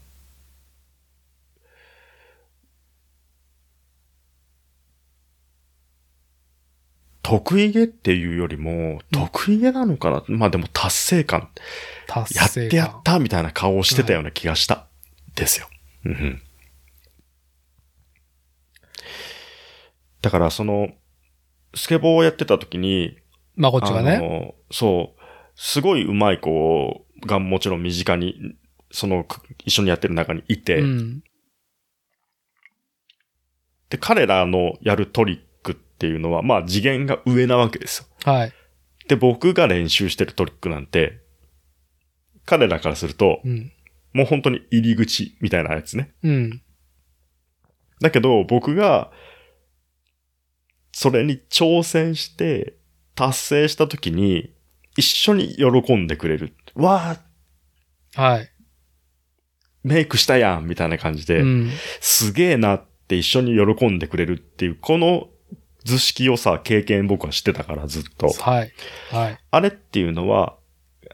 [7.23, 11.39] 得意げっていうよりも、得意げなのかな、まあでも達成感。
[11.39, 11.49] やっ
[12.27, 12.69] 達成感。
[12.69, 14.87] てやったみたいな顔をしてたような気がした。
[15.35, 15.67] ですよ。
[16.05, 16.41] うん。
[20.21, 20.89] だからその、
[21.73, 23.17] スケボーをやってた時に、
[23.55, 24.53] まあ、こっちがね。
[24.69, 25.21] そう、
[25.55, 28.35] すごい上手い子がもちろん身近に、
[28.91, 31.23] その、く一緒にやってる中にいて、うん。
[33.89, 35.52] で、彼らのやるトリック
[36.03, 38.07] っていうのは、まあ次元が上なわけですよ。
[38.29, 38.53] はい。
[39.07, 41.21] で、僕が練習してるトリックなんて、
[42.45, 43.71] 彼らからすると、うん。
[44.11, 46.13] もう本当に入り口みたいなやつね。
[46.21, 46.61] うん。
[48.01, 49.11] だけど、僕が、
[50.91, 52.75] それに挑戦して、
[53.15, 54.53] 達成した時に、
[54.97, 56.53] 一緒に喜んでくれる。
[56.75, 57.15] わ
[58.15, 58.49] あ、はい。
[59.83, 61.71] メイクしたやんみたいな感じで、うん。
[62.01, 65.29] すげえなって一緒に喜んでくれるっていう、この
[65.83, 68.27] 図式をさ、経験僕はしてたからずっと。
[68.27, 68.73] はい。
[69.11, 69.39] はい。
[69.51, 70.57] あれっていうのは、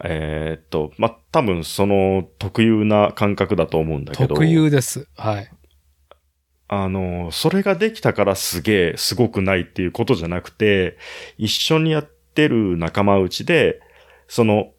[0.04, 4.36] えーっと、ま、多分その特有な感覚だと思うんだけど。
[4.36, 5.08] 特有です。
[5.16, 5.52] はい。
[6.68, 10.98] あの、それができたからすげえ、すごくないっていうことじゃなくて、
[11.38, 13.82] 一緒にやってる仲間内で、
[14.28, 14.72] その、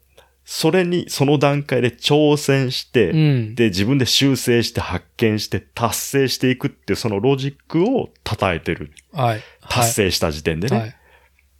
[0.43, 3.55] それに、その段階で挑戦して、うん。
[3.55, 8.91] で、自分で修正して発見して達成していくっていうそのロジックを称えてる。
[9.11, 9.41] はい。
[9.69, 10.77] 達成した時点でね。
[10.77, 10.95] はい。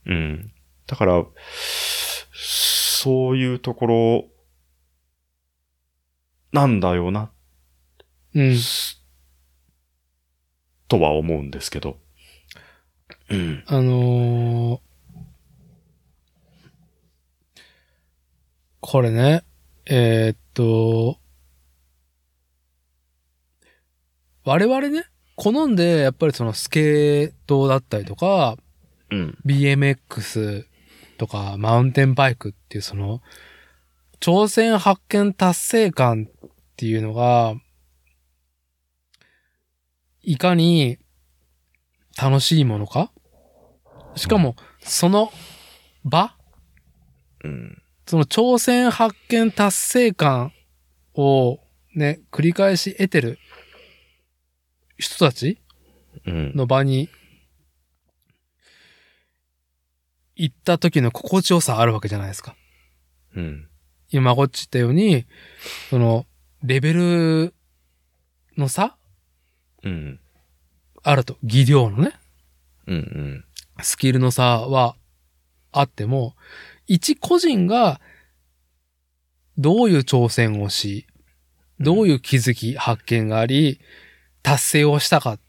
[0.08, 0.52] うん。
[0.88, 1.26] だから、
[2.34, 4.26] そういうところ、
[6.52, 7.32] なんだよな、
[8.34, 8.58] うん。
[10.88, 11.98] とは思うんですけど。
[13.30, 13.64] うん。
[13.68, 14.91] あのー
[18.82, 19.44] これね、
[19.86, 21.20] えーっと、
[24.44, 25.06] 我々ね、
[25.36, 28.58] 好んで、やっぱりそのスケートだったりとか、
[29.12, 29.38] うん。
[29.46, 30.66] BMX
[31.20, 33.22] とか、マウンテンバイクっていうその、
[34.20, 37.54] 挑戦発見達成感っていうのが、
[40.24, 40.98] いかに
[42.20, 43.12] 楽しいものか？
[44.16, 45.32] しかも、その
[46.04, 46.36] 場？
[47.44, 47.81] うん。
[48.12, 50.52] その挑戦発見達成感
[51.14, 51.62] を
[51.96, 53.40] ね、繰り返し得てる
[54.98, 55.62] 人たち
[56.26, 56.52] うん。
[56.54, 57.08] の場に
[60.36, 62.58] 行った時の心地よさあるわけじゃないですか。
[63.34, 63.70] うん。
[64.10, 65.26] 今こっち言ったように、
[65.90, 66.26] その、
[66.64, 67.54] レベル
[68.58, 68.98] の差
[69.84, 70.20] うん。
[71.02, 71.38] あると。
[71.44, 72.12] 技量のね、
[72.88, 72.98] うん。
[72.98, 73.46] うん。
[73.82, 74.98] スキルの差は
[75.72, 76.36] あっても、
[76.94, 78.02] 一個人が
[79.58, 81.08] どういう挑戦をし、
[81.80, 83.80] どういう気づき、発見があり、
[84.44, 85.40] 達成をしたかっ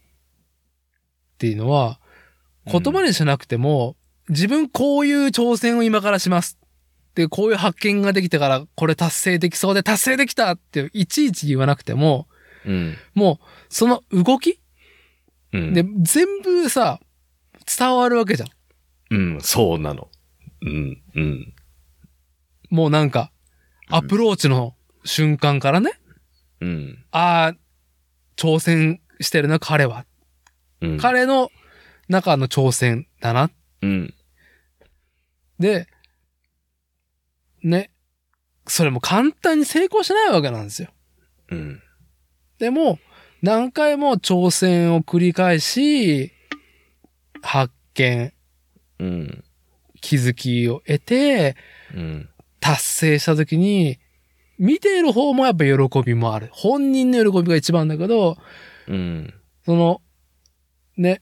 [1.37, 1.99] ていうのは、
[2.65, 3.97] 言葉にしなくても、
[4.29, 6.57] 自分こういう挑戦を今からします。
[7.13, 12.27] で、こういう発見ができたから、これ達成できそうで達成できたっていちいち言わなくても、
[12.65, 12.97] うん。
[13.13, 14.61] もう、その動き
[15.51, 15.73] うん。
[15.73, 17.01] で、全部さ、
[17.77, 18.49] 伝わるわけじゃん。
[19.09, 20.09] うん、そうなの。
[20.63, 21.03] うん。
[21.15, 21.53] うん。
[22.69, 23.31] もうなんか、
[23.89, 24.75] アプローチの
[25.05, 25.91] 瞬間からね、
[26.61, 27.05] うん。
[27.11, 27.57] ああ、
[28.37, 30.05] 挑戦してるな、彼は。
[30.81, 30.97] うん。
[30.97, 31.51] 彼の
[32.07, 33.51] 中の挑戦だな。
[33.81, 34.13] うん。
[35.59, 35.87] で、
[37.61, 37.91] ね、
[38.67, 40.89] それも簡単に成功しないわけなんですよ。
[41.49, 41.81] うん。
[42.59, 42.99] でも、
[43.41, 46.31] 何回も挑戦を繰り返し、
[47.41, 48.33] 発見、
[48.99, 49.42] うん。
[50.03, 51.55] 気づきを得て、
[51.95, 52.29] うん。
[52.59, 53.97] 達成した時に、
[54.59, 56.49] 見ている方もやっぱ喜びもある。
[56.51, 58.37] 本人の喜びが一番だけど、
[58.87, 59.33] うん。
[59.65, 60.01] その、
[60.97, 61.21] ね、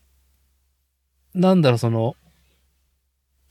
[1.33, 2.15] なんだろう、その、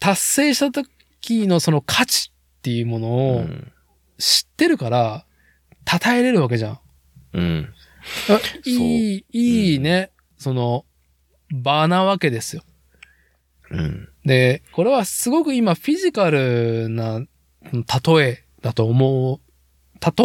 [0.01, 3.73] 達成した時のその価値っていうものうをん。
[4.19, 5.25] 知ってるから、
[5.87, 6.81] 称えれるわけじゃん。
[7.35, 7.75] うん。
[8.29, 10.85] あいい、いいね、その、
[11.53, 12.63] 場なわけですよ。
[13.71, 14.09] うん。
[14.25, 17.21] で、これはすごく今フィジカルな
[17.73, 19.41] 例えだと思う、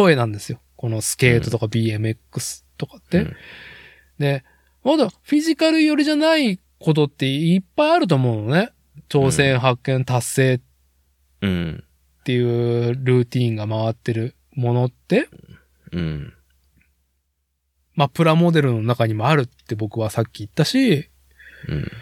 [0.04, 0.60] 例えなんですよ。
[0.76, 3.18] このスケートとか BMX とかって。
[3.18, 3.36] うん
[4.18, 4.44] で、
[4.82, 8.70] まだフィジカル寄りじゃないことっていっぱいあると思うのね。
[9.10, 10.60] 挑戦、発見、達成っ
[11.42, 11.84] うん。
[12.24, 15.28] ていうルーティーンが回ってるものって、
[15.92, 16.32] うん。
[17.94, 21.10] まあ、プラモデルの中にもあるって僕はさっき言ったし、
[21.68, 21.92] うん。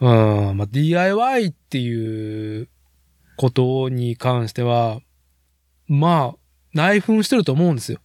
[0.00, 2.68] うん、まあ、DIY っていう
[3.36, 5.00] ことに関しては、
[5.86, 6.38] まあ、
[6.72, 8.00] 内紛してると思うんですよ。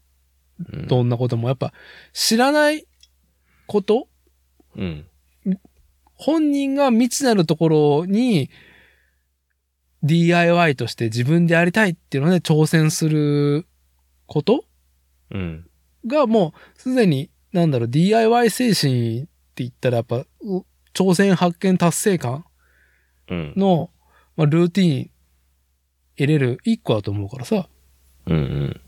[0.71, 0.87] うん。
[0.87, 1.49] どんなことも。
[1.49, 1.73] やっぱ、
[2.13, 2.85] 知らない
[3.67, 4.07] こと
[4.75, 5.07] うん。
[6.15, 8.49] 本人が未知なるところに
[10.03, 13.65] DIY として自分でやりたいっていうので挑戦する
[14.25, 14.65] こと
[15.31, 15.67] うん。
[16.05, 19.23] がもうすでに、なんだろう、DIY 精神っ
[19.55, 20.25] て言ったらやっぱ、う
[20.93, 22.45] 挑戦発見達成感
[23.29, 23.53] うん。
[23.55, 23.89] の、
[24.35, 25.09] まあ、ルーティーン
[26.17, 27.67] 得れる一個だと思うからさ。
[28.27, 28.81] うん。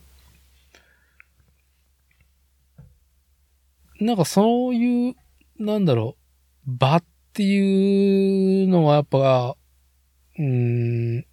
[3.99, 5.15] なんかそういう、
[5.57, 6.17] なんだろ
[6.67, 7.03] う、場っ
[7.33, 9.55] ていうのはやっぱ、
[10.37, 11.25] うーん、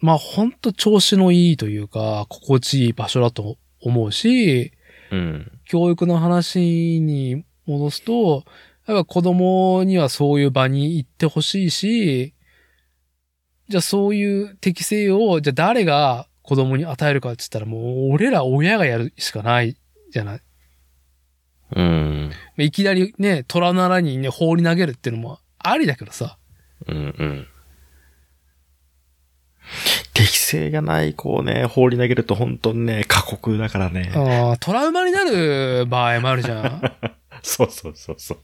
[0.00, 4.72] まあほんと調子のいいというか、心地いい場所だと思うし、
[5.10, 5.52] うん。
[5.72, 8.44] 教育の話に戻すと、
[8.86, 12.34] やっぱ子供にはそういう場に行ってほしいし、
[13.70, 19.74] じゃあそういう適性を、じゃあ誰が子供に与えるかって言ったらもう俺ら親がやるしかない
[20.10, 20.40] じゃない。
[21.74, 22.32] うん。
[22.58, 26.36] いきなりね、虎ならにね、放り投げるっていうのもありだけどさ。
[26.86, 26.96] うん。
[26.96, 27.46] うん。
[30.14, 34.12] 適性がない子をね、放り投げると本当にね、過酷だからね。
[34.14, 36.82] あートラウマになる場合もあるじゃん。
[37.42, 38.38] そうそうそうそう。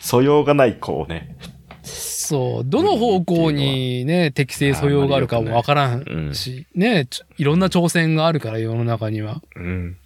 [0.00, 1.36] 素養がない子をね。
[1.82, 2.64] そう。
[2.64, 9.42] どの方向にね、適性素養があるかもわからうんんし、ね、ちょいろんな挑戦があるから世の中には。
[9.56, 9.96] うん。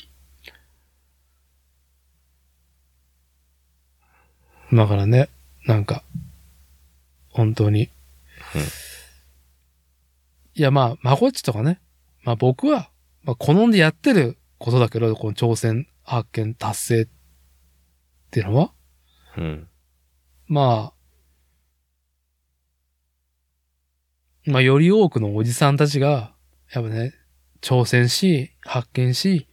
[4.72, 5.28] だからね、
[5.66, 6.02] なんか、
[7.30, 7.88] 本当に。
[8.54, 8.62] うん
[10.58, 11.80] いや、まあ、まこっちとかね。
[12.24, 12.90] まあ僕は、
[13.22, 17.08] まあ好んでやってることだけど、この挑戦、発見、達成っ
[18.32, 18.72] ていうのは、
[19.36, 19.68] うん。
[20.48, 20.94] まあ、
[24.50, 26.34] まあより多くのおじさんたちが、
[26.72, 27.14] やっぱね、
[27.60, 29.46] 挑戦し、発見し、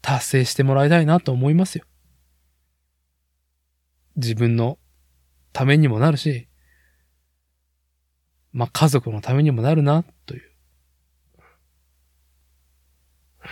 [0.00, 1.84] 達成してもらいたいなと思いますよ。
[4.14, 4.78] 自分の
[5.52, 6.46] ためにもなるし、
[8.52, 10.38] まあ家族のためにもなるな、とい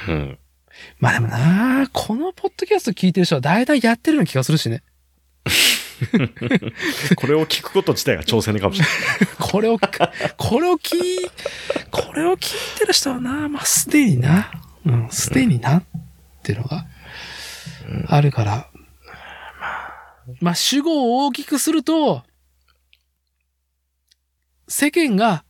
[0.08, 0.12] う。
[0.12, 0.38] うん。
[0.98, 4.82] まあでもなこのポッドキャスト聞いてる人は大体やってるような気がするしね。
[7.16, 9.36] これを聞くこと自体が挑戦かもしれない。
[9.38, 11.30] これを、これを聞い、
[11.90, 14.50] これを聞いてる人はな、まあ、すでにな、
[14.84, 15.84] うん、すでにな、っ
[16.42, 16.86] ていうのが、
[18.08, 18.70] あるから。
[20.40, 22.24] まあ、主語を大きくすると、
[24.68, 25.44] 世間が、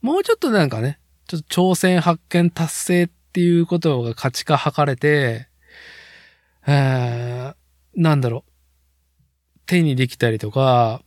[0.00, 5.46] もうちょっとなんかね、ちょっと挑戦発見達成っていうことが価値化図れて、
[6.66, 7.54] えー、
[7.94, 11.00] なんだろう、手にできたりとか、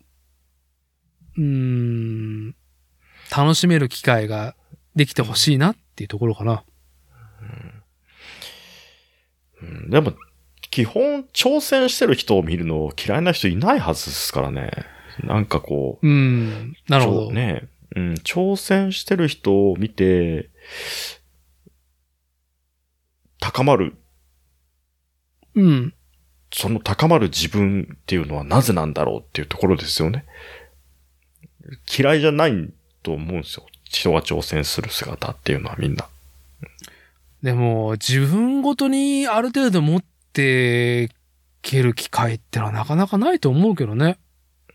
[1.38, 2.56] うーん、
[3.36, 4.56] 楽しめる機会が
[4.96, 6.64] できてほしいなっていうところかな。
[9.62, 10.14] うんでも、
[10.70, 14.72] 基本、挑戦してる人を見るの嫌いな人いないはずですからね。
[15.24, 17.32] なんかこう、うん、なるほど。
[17.32, 20.50] ね、うん、挑戦してる人を見て、
[23.44, 23.98] 高まる、
[25.54, 25.94] うん、
[26.50, 30.24] その高まる自分っていうのはなぜなんだろうっていうところですよね。
[32.00, 33.66] 嫌いじゃないと思うんですよ。
[33.84, 36.08] 人が挑戦する姿っていうのはみんな。
[37.42, 41.10] でも、自分ごとにある程度持って
[41.62, 44.20] ける機会ってのはなかなかないと思うけどね。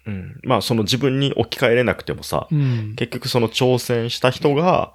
[0.04, 0.40] うん。
[0.42, 2.94] まあその自分に置き換えれなくてもさ、うん。
[2.96, 4.92] 結局その挑戦した人が、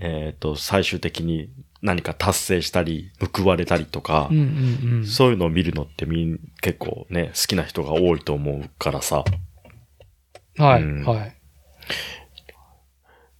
[0.00, 1.50] えっ、と、最終的に
[1.80, 5.06] 何か達成したり、報われたりとか、うんうんうん。
[5.06, 9.24] そういうのを見るのってみん、結構ね、好きな人が多いと思うからさ。
[10.56, 11.36] はい、うんはい。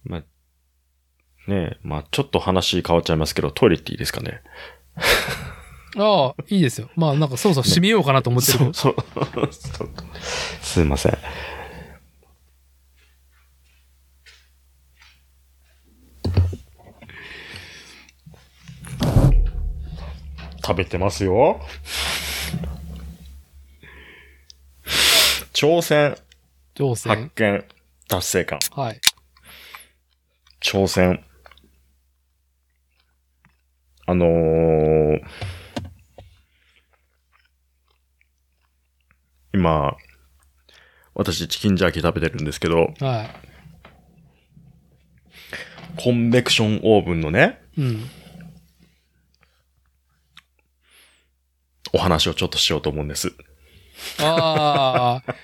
[0.03, 4.41] まあ、ねまあちょっと話変わっちゃいますけど、トイレっていいですかね？
[5.97, 6.89] ああ、いいですよ。
[6.95, 8.73] まあなんかそろそろ締めようかなと思ってるけど。
[8.73, 8.95] そう、
[9.49, 9.89] そう。
[10.61, 11.17] すいません。
[20.69, 21.59] 食べてますよ。
[25.51, 26.15] 挑戦、
[26.75, 27.31] 挑発戦。
[27.33, 27.65] 見、
[28.07, 28.59] 達成感。
[28.75, 29.01] はい。
[30.61, 31.25] 挑戦。
[34.05, 35.21] あのー、
[39.55, 39.97] 今、
[41.15, 43.27] 私チキンジャーキー食べてるんですけど、は
[45.97, 47.81] コンベクションオーブンのね、い。
[47.81, 48.18] うん。
[51.93, 53.33] お話をちょっとしようと思うんです。
[54.19, 55.35] ああ、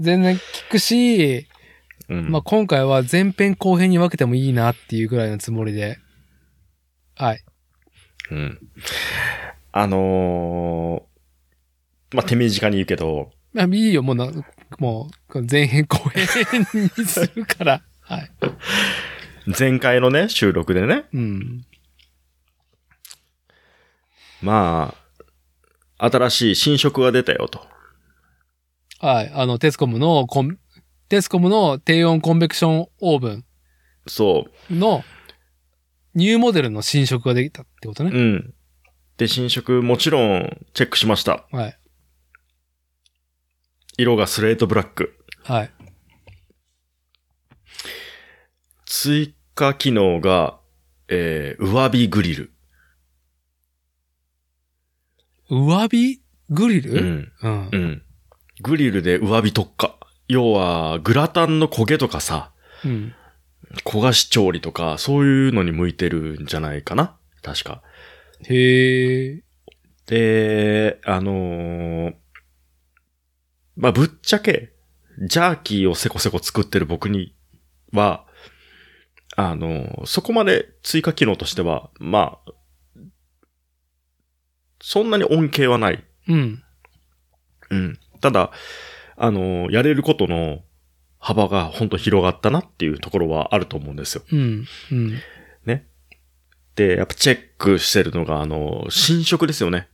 [0.00, 1.46] 全然聞くし、
[2.08, 2.30] うん。
[2.30, 5.98] まあ今回は前編後編に分けてもいいなっていうぐらいのつもりで。
[7.16, 7.44] はい。
[8.30, 8.58] うん。
[9.72, 14.30] あのー、まあ、手短に言うけど、まあいいよ、もうな、
[14.78, 16.26] もう前編後編
[16.74, 17.82] にするから。
[18.00, 18.30] はい。
[19.58, 21.64] 前回のね、収録でね、うん。
[24.42, 25.07] まあ、
[25.98, 27.66] 新しい新色が出たよと。
[29.00, 29.30] はい。
[29.34, 30.58] あの、テスコムのコン、
[31.08, 33.44] テスコムの低温コンベクションオーブン
[34.06, 34.74] そう。
[34.74, 35.04] の
[36.14, 38.10] ニューモデルの新色ができたってことね。
[38.12, 38.54] うん。
[39.16, 41.46] で、新色もちろんチェックしました。
[41.52, 41.78] はい。
[43.96, 45.16] 色がスレートブラック。
[45.44, 45.70] はい。
[48.86, 50.58] 追加機能が、
[51.08, 52.52] えー、上火グリル。
[55.50, 56.20] 上火
[56.50, 56.92] グリル？
[56.92, 57.32] うん。
[57.42, 57.68] うん。
[57.72, 58.02] うん。
[58.62, 59.98] グリルで上火特化。
[60.28, 62.52] 要は、グラタンの焦げとかさ、
[62.84, 63.14] うん。
[63.84, 67.16] 焦がし調理とか、そういうのに向いてるんじゃないかな？
[67.42, 67.82] 確か。
[68.44, 69.42] へえ。
[70.06, 72.14] で、あのー
[73.76, 74.72] まあ、ぶっちゃけ、
[75.26, 77.34] ジャーキーをせこせこ作ってる僕に
[77.92, 78.26] は、
[79.36, 82.52] あのーそこまで追加機能としては、まあ、
[84.80, 86.04] そんなに恩恵はない。
[86.28, 86.62] うん。
[87.70, 87.98] うん。
[88.20, 88.50] ただ、
[89.16, 90.60] あのーやれることの
[91.18, 94.22] 幅が本当広がったなっていうところはあると思うんですよ。
[94.32, 94.66] うん。
[94.92, 95.20] うん。
[96.76, 99.88] で、やっぱチェックしてるのが、あのー新色ですよね。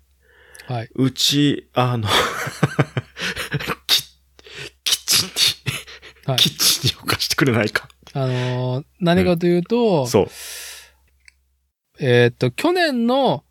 [0.67, 0.89] はい。
[0.95, 2.07] うち、あの、
[3.87, 4.03] き、
[4.85, 5.27] キッチ
[6.27, 7.89] ンはいキッチンに置かしてくれないか。
[8.13, 10.27] あのー何かというと、そう。
[12.01, 13.44] えーっと、去年の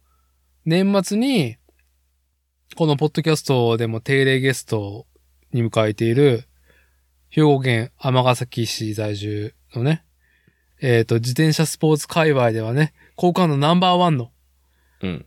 [0.66, 1.58] 年末に、
[2.76, 5.06] このポッドキャストでも定例ゲスト
[5.52, 6.46] に迎えている、
[7.30, 10.06] 兵庫県尼崎市在住のね、
[10.82, 14.32] えーっと、自転車スポーツ界隈ではね、好感度ナンバーワンの
[15.02, 15.26] うん。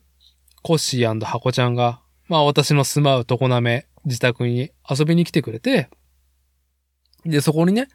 [0.63, 5.89] コッシーハコちゃんが、まあ私の住まう常滑自宅に遊びに来てくれて、
[7.25, 7.89] で、そこにね、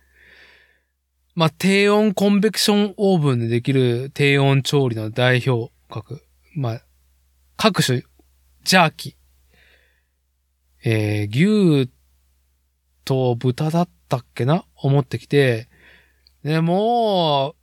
[1.33, 6.23] まあ低温コンベクションオーブンでできる低温調理の代表格、
[6.55, 6.81] まあ、
[7.63, 8.01] 各種、
[8.63, 9.13] ジャーキー、
[10.83, 11.91] えー、牛
[13.05, 14.65] と豚だったっけな？
[14.75, 15.69] 思ってきて、
[16.43, 17.55] で、も、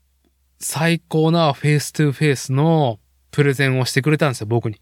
[0.60, 3.00] 最高な face to face の
[3.32, 4.80] プレゼンをしてくれたんですよ、僕に。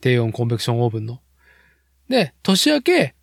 [0.00, 1.20] 低温コンベクションオーブンの。
[2.08, 3.16] で、年明け、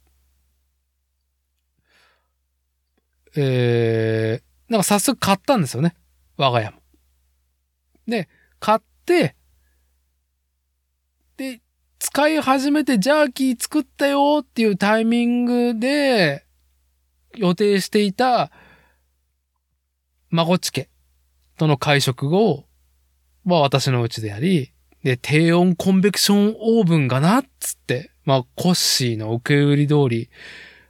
[3.38, 5.96] えー、なんか早速買ったんですよね。
[6.36, 6.82] 我が家も。
[8.10, 8.28] で、
[8.60, 9.38] 買って、
[11.40, 11.62] で、
[12.00, 16.46] 使い始めてジャーキー作ったよっていうタイミングで、
[17.34, 18.52] 予定していた、
[20.30, 20.90] まごっち家
[21.58, 22.66] との会食後
[23.46, 24.74] は私のうちでやり、
[25.06, 30.30] で、低温コンベクションオーブンがなっつって、まあ、コッシーの受け売り通り、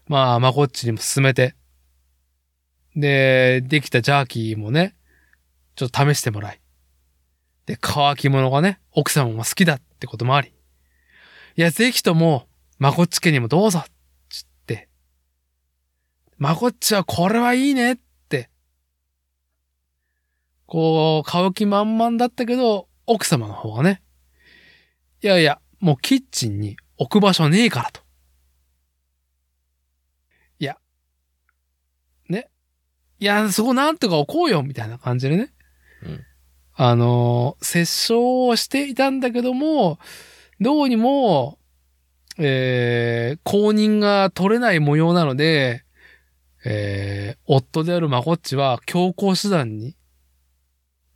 [0.08, 1.54] まあ、まこっちにも進めて、
[2.96, 4.96] で、できたジャーキーもね、
[5.76, 6.60] ちょっと試してもらい。
[7.68, 10.54] で、乾き物がね、奥様も好きだっってこともあり。
[11.58, 12.48] いや、ぜひとも、
[12.78, 13.84] まこっち家にもどうぞ
[14.30, 14.88] つって。
[16.38, 17.98] まこっちはこれはいいねっ
[18.30, 18.50] て。
[20.68, 24.02] こう、買う気満々だったけど、奥様の方がね。
[25.22, 28.00] いやいや、もうキッチンに置く場所ねえからと。
[30.60, 30.78] いや。
[32.30, 32.50] ね。
[33.20, 35.54] いや、そこなんとか置こうよみたいな感じでね。
[36.80, 40.00] うんあのー、折衝をしていたんだけども、
[40.62, 41.60] どうにも、
[42.38, 45.84] えー、公認が取れない模様なので、
[46.66, 49.96] えー、夫であるまこっちは強行手段に、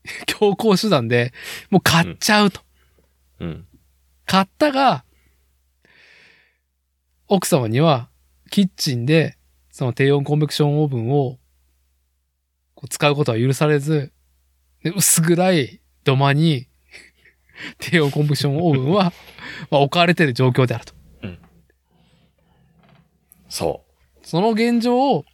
[0.27, 1.33] 強行手段で、
[1.69, 2.61] もう買っちゃうと。
[3.39, 3.67] うん。
[4.25, 5.05] 買ったが、
[7.27, 8.09] 奥様には、
[8.51, 9.37] キッチンで、
[9.71, 11.39] その低温コンベクションオーブンを、
[12.89, 14.12] 使うことは許されず、
[14.83, 16.67] で薄暗い土間に、
[17.79, 19.13] 低温コンベクションオーブンは、
[19.69, 20.93] まあ、置かれている状況であると。
[23.49, 23.85] そ
[24.23, 25.25] その現状を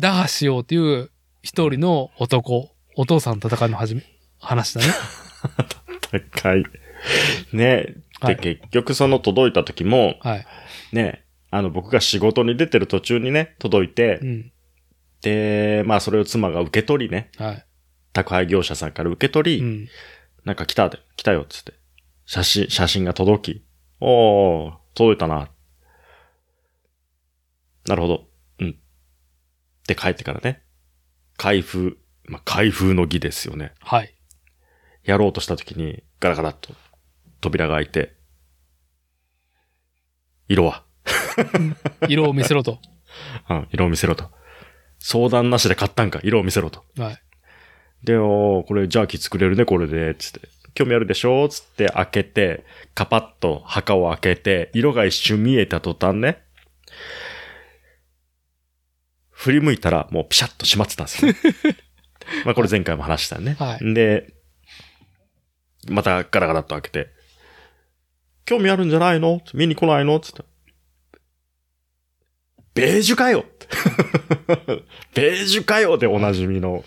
[0.00, 4.02] 打破しようという一人の男、お父さんの戦いの始め、
[4.40, 4.88] 話だね。
[6.12, 6.20] う。
[6.32, 6.64] 高い。
[7.52, 10.46] ねで、はい結局その届いた時も、はい。
[10.92, 14.52] ねあの、僕が仕事に出てる途中にね、届いてう、ん。
[15.22, 17.66] で、まあそれを妻が受け取りね、はい。
[18.18, 19.88] 宅配業者さんから受け取り、うん。
[20.44, 21.74] なんか来たで、来たよ、つって。
[22.26, 23.64] 写真、写真が届き。
[24.00, 25.50] おー、届いたな。
[27.86, 28.24] なるほど。
[28.60, 28.78] うん。
[29.86, 30.62] で、帰ってからね。
[31.36, 33.72] 開封、まあ、開封の儀ですよね。
[33.80, 34.14] はい。
[35.04, 36.74] やろうとした時に、ガラガラっと、
[37.40, 38.16] 扉が開いて、
[40.48, 40.84] 色は
[42.08, 42.78] 色を見せろと。
[43.48, 44.30] うん、色を見せろと。
[44.98, 46.84] 相談なしで買ったんか、色を見せろと。
[46.96, 47.22] はい。
[48.04, 50.48] で、おーこれジャーキー作れるね、これで、つって。
[50.74, 51.48] 興味あるでしょ？
[51.48, 52.64] つって開けて、
[52.94, 56.42] カパッと墓を開けて、色が一瞬見えた途端ね、
[59.30, 61.38] 振り向いたらもうピシャッと閉まってたんですよ、ね。
[62.46, 63.56] まあこれ前回も話したよね。
[63.58, 64.32] はいで、
[65.88, 67.08] またガラガラっと開けて、
[68.44, 69.40] 興味あるんじゃないの？
[69.54, 70.20] 見に来ないの？
[70.20, 70.44] つって。
[72.74, 73.44] ベージュかよ
[75.14, 76.84] ベージュかよでおなじみのはい。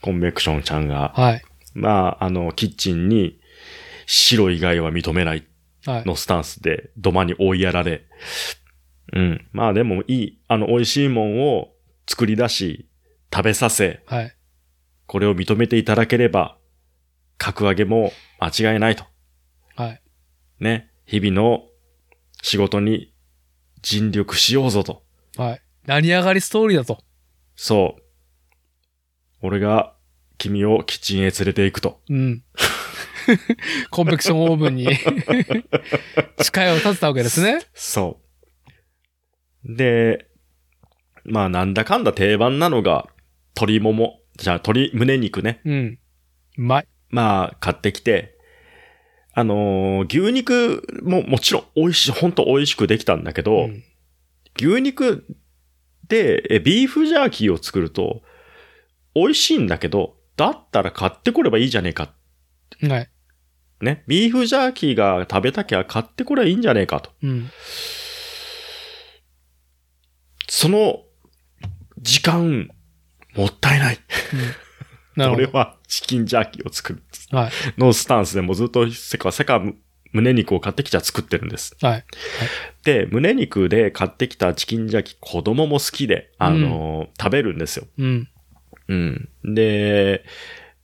[0.00, 1.42] コンベクションちゃんが、はい。
[1.74, 3.40] まあ、あの、キッチンに
[4.06, 5.44] 白以外は認めない。
[5.88, 8.04] のスタンスで土間に追いやられ、
[9.12, 9.46] うん。
[9.52, 11.72] まあでもいい、あの、美味しいもんを
[12.08, 12.88] 作り出し、
[13.32, 14.36] 食べさせ、はい。
[15.06, 16.58] これを認めていただければ、
[17.38, 19.04] 格上げも間違いないと。
[19.76, 20.02] はい。
[20.58, 20.90] ね。
[21.04, 21.64] 日々の
[22.42, 23.12] 仕事に
[23.82, 25.04] 尽力しようぞと。
[25.36, 25.62] はい。
[25.86, 27.02] 成り上がりストーリーだと。
[27.54, 28.02] そう。
[29.42, 29.94] 俺が
[30.38, 32.00] 君をキッチンへ連れて行くと。
[32.08, 32.42] うん。
[33.90, 34.84] コンベクションオーブンに
[36.40, 37.60] 誓いを立てたわけですね。
[37.74, 38.20] そ
[39.64, 39.76] う。
[39.76, 40.26] で、
[41.24, 43.08] まあなんだかんだ定番なのが、
[43.56, 45.60] 鶏もも、じゃあ鶏胸肉ね。
[45.64, 45.98] うん。
[46.58, 46.88] うまい。
[47.08, 48.36] まあ買ってきて、
[49.32, 53.84] あのー牛肉ももちろん美味しい、ほんと美味しくできたんだけど、うん
[54.58, 55.26] 牛肉
[56.08, 58.22] で、えビーフジャーキーを作ると、
[59.14, 62.12] 美味しいんだけど、だったら買ってこればいいじゃねえか。
[62.82, 63.10] はい。
[63.80, 64.04] ね。
[64.06, 67.10] ビーフジャーキーが食べたきゃ買ってこればいいんじゃねえかと。
[67.22, 67.50] うん。
[70.48, 71.02] その、
[72.00, 72.70] 時間、
[73.34, 73.98] もったいない。
[75.16, 75.42] なるほど。
[75.44, 77.02] 俺はチキンジャーキーを作る。
[77.30, 77.50] はい。
[77.78, 79.62] のスタンスでもうずっとせかせか
[80.12, 81.76] 胸肉を買ってきちゃ作ってるんです。
[81.80, 82.04] はい。
[82.84, 87.86] で、胸肉で買ってきたチキンジャーキー、子供も好きで、あのー食べるんですよ。
[87.98, 88.28] うん。
[88.88, 89.28] うん。
[89.54, 90.24] で、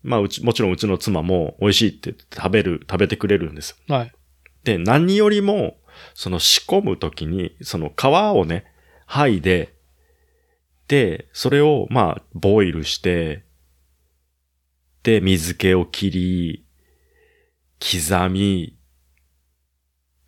[0.03, 3.95] まあ、うち、もちろんうちの妻も美味しいって言って食べる、食べてくれるんですよ。
[3.95, 4.13] はい。
[4.65, 5.77] で、何よりも、
[6.15, 8.65] その仕込むときに、その皮をね、
[9.09, 9.75] 剥いで、
[10.89, 13.45] で、それを、まあ、ボイルして、
[15.03, 16.67] で、水気を切り、
[17.81, 18.77] 刻み、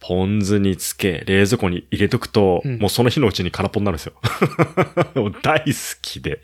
[0.06, 4.12] ポン酢につけ、冷蔵庫に入れとくと、うんもうその日のうちに空っぽになるんですよ。
[5.42, 6.42] 大好きで、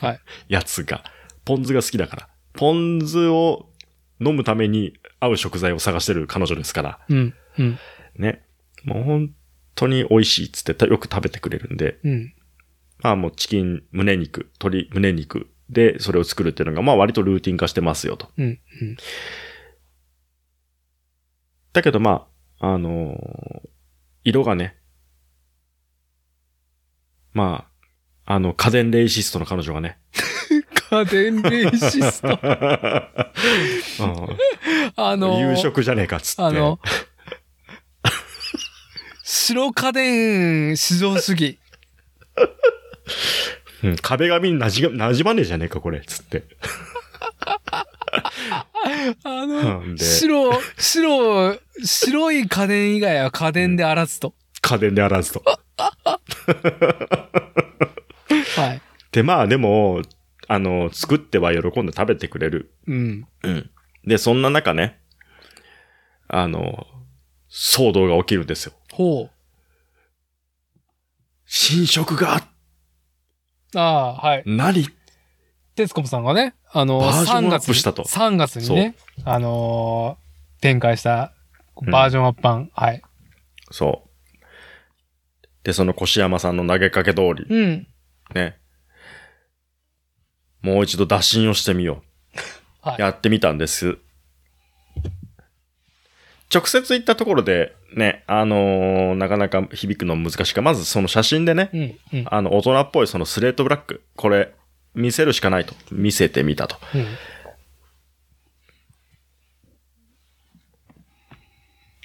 [0.00, 0.20] はい。
[0.48, 1.04] やつが。
[1.44, 2.28] ポン酢が好きだから。
[2.54, 3.70] ポン酢を
[4.20, 6.98] 飲むために合う食材を探してる彼女ですから。
[7.08, 7.34] うん。
[7.58, 7.78] うん。
[8.16, 8.42] ね。
[8.82, 9.30] もう本
[9.76, 12.34] 当に美味しいっつってたよく食べてくれるんで、うん。
[12.98, 18.32] まあもうチキン、胸肉、鶏胸肉でそれを作るっていうのが、まあ割とルーティン化してますよと。
[18.36, 18.46] うん。
[18.46, 18.48] う
[18.84, 18.96] ん。
[21.72, 23.68] だけどまあ、あのー
[24.24, 24.76] 色がね、
[27.32, 27.66] ま
[28.26, 29.98] あ、あの、家電レイシストの彼女がね。
[30.90, 32.28] 家電レイシスト。
[32.28, 32.36] うん
[34.96, 36.42] あのー夕食じゃねえかっつって。
[36.42, 36.80] あの、
[39.22, 41.60] 白家電至上主義。
[43.84, 46.42] うん、壁紙になじが、なじまねえじゃねえか、これ、つって。
[49.24, 54.34] あの、白、白、白い家電以外は家電であらずと。
[54.62, 55.42] 家電であらずと。
[58.56, 58.80] はい。
[59.12, 60.02] で、まあでも、
[60.48, 62.74] あの、作っては喜んで食べてくれる。
[62.86, 63.26] うん。
[63.42, 63.70] うん。
[64.06, 65.00] で、そんな中ね、
[66.28, 66.86] あの、
[67.50, 68.72] 騒動が起きるんですよ。
[68.92, 69.30] ほ
[71.46, 73.78] 新色がう。
[73.78, 74.42] ああ、はい。
[74.46, 74.88] 何
[75.76, 80.26] テスコムさんがね、あの、バージョン3アッ月プしたと3月にね、あのー
[80.62, 81.32] 展開した
[81.86, 82.70] バージョンアップ版。
[82.74, 83.02] はい。
[83.70, 84.36] そう。
[85.64, 87.86] で、その越山さんの投げかけ通り、うん。
[88.34, 88.56] ね。
[90.62, 92.02] もう一度打診をしてみよ
[92.34, 92.38] う。
[92.88, 93.00] はい。
[93.00, 93.98] やってみたんです。
[96.52, 102.18] 直接行ったところで、ね、あのーなかなか響くの難しいから、まずその写真でね、うん。
[102.20, 102.24] うん。
[102.30, 104.54] あの、大人っぽいそのスレートブラック、これ、
[104.96, 105.74] 見せるしかないと。
[105.92, 106.76] 見せてみたと。
[106.94, 107.06] うん。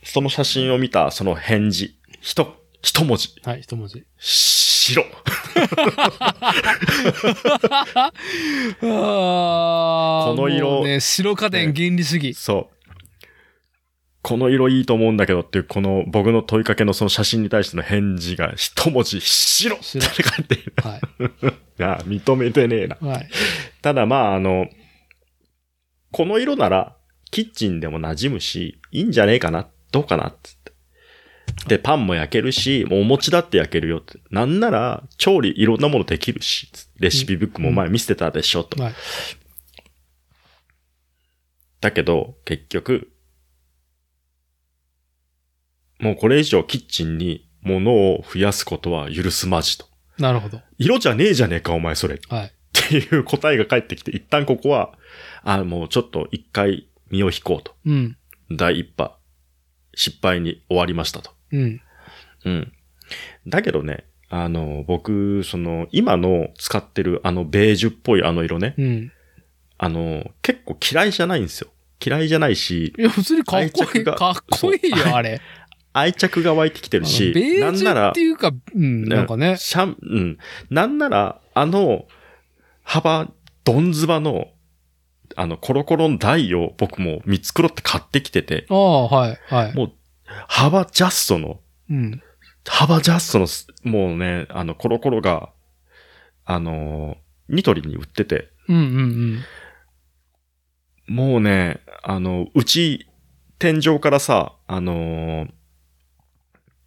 [0.03, 4.03] その写真を見たその返事、ひと、一文字、はい、一文字。
[4.17, 5.05] 白。
[8.81, 8.87] こ
[10.37, 12.33] の色ね、白家電原理主義。
[12.33, 12.80] そう。
[14.23, 20.73] この色いいと思うんだけどっていう、この僕の問いかけのその写真に対しての返事が一文字、白って白書いてる。
[20.83, 21.01] はい。
[21.47, 22.97] いや、認めてねえな。
[23.01, 23.29] はい。
[23.81, 24.69] ただまあ、あの、
[26.11, 26.95] この色なら、
[27.31, 29.69] キッチンでも馴染むし、いいんじゃねえかな？
[29.91, 30.27] どうかな？
[30.27, 30.71] っつって。
[31.67, 34.19] で、パンも焼けるし、もうお餅だって焼けるよって。
[34.29, 36.69] なんなら、調理いろんなものできるし、
[36.99, 38.81] レシピブックも前見せてたでしょ、と。
[38.81, 38.93] はい。
[41.79, 43.10] だけど、結局、
[46.01, 49.85] もうこれ以上キッチンに物を増やすことは許すまじと。
[50.17, 50.61] なるほど。
[50.77, 52.19] 色じゃねえじゃねえか、お前それ。
[52.29, 52.45] はい。
[52.47, 54.93] っていう答えが返ってきて、一旦ここは、
[55.43, 57.75] あもうちょっと一回身を引こうと。
[57.85, 58.17] うん。
[58.51, 59.17] 第一波、
[59.95, 61.31] 失敗に終わりましたと。
[61.51, 61.81] うん。
[62.45, 62.73] うん。
[63.47, 69.11] だけどね、あの、僕、その、今の使ってるあのベージュっぽいあの色ね、うん。
[69.77, 71.69] あの、結構嫌いじゃないんですよ。
[72.03, 74.03] 嫌いじゃないし、いや、普通にかっこいい。
[74.03, 75.41] かっこいいよ、あれ。
[75.93, 79.57] 愛着が湧いてきてるし、なんならって、いうか、うん、なんかね。
[79.57, 80.37] シャン、うん。
[80.69, 82.05] なんなら、あの、
[82.83, 83.29] 幅、
[83.63, 84.47] どんずばの、
[85.35, 89.75] あの、コロコロの台を僕も三つ黒って買ってきてて、ああ、はい、はい。
[89.75, 89.91] もう、
[90.47, 91.59] 幅ジャストの、
[91.89, 92.21] うん。
[92.65, 95.49] 幅ジャストのす、もうね、あの、コロコロが、
[96.45, 97.17] あの、
[97.49, 98.77] ニトリに売ってて、うん、
[101.07, 103.07] うん、もうね、あの、うち、
[103.59, 105.47] 天井からさ、あの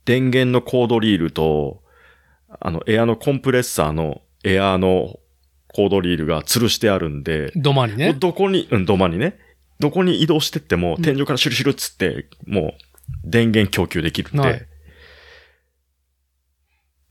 [0.05, 1.83] 電源のコードリールと、
[2.61, 5.19] あの、エアのコンプレッサーのエアの
[5.69, 7.63] コードリールが吊るしてあるんで、うん。
[7.63, 8.15] 土間にね。
[8.15, 9.39] どこに、うん、土間にね、
[9.81, 12.73] どこに移動してっても、うん天井からシュルシュルっつって、もう、
[13.25, 14.67] 電源供給できるんで、はい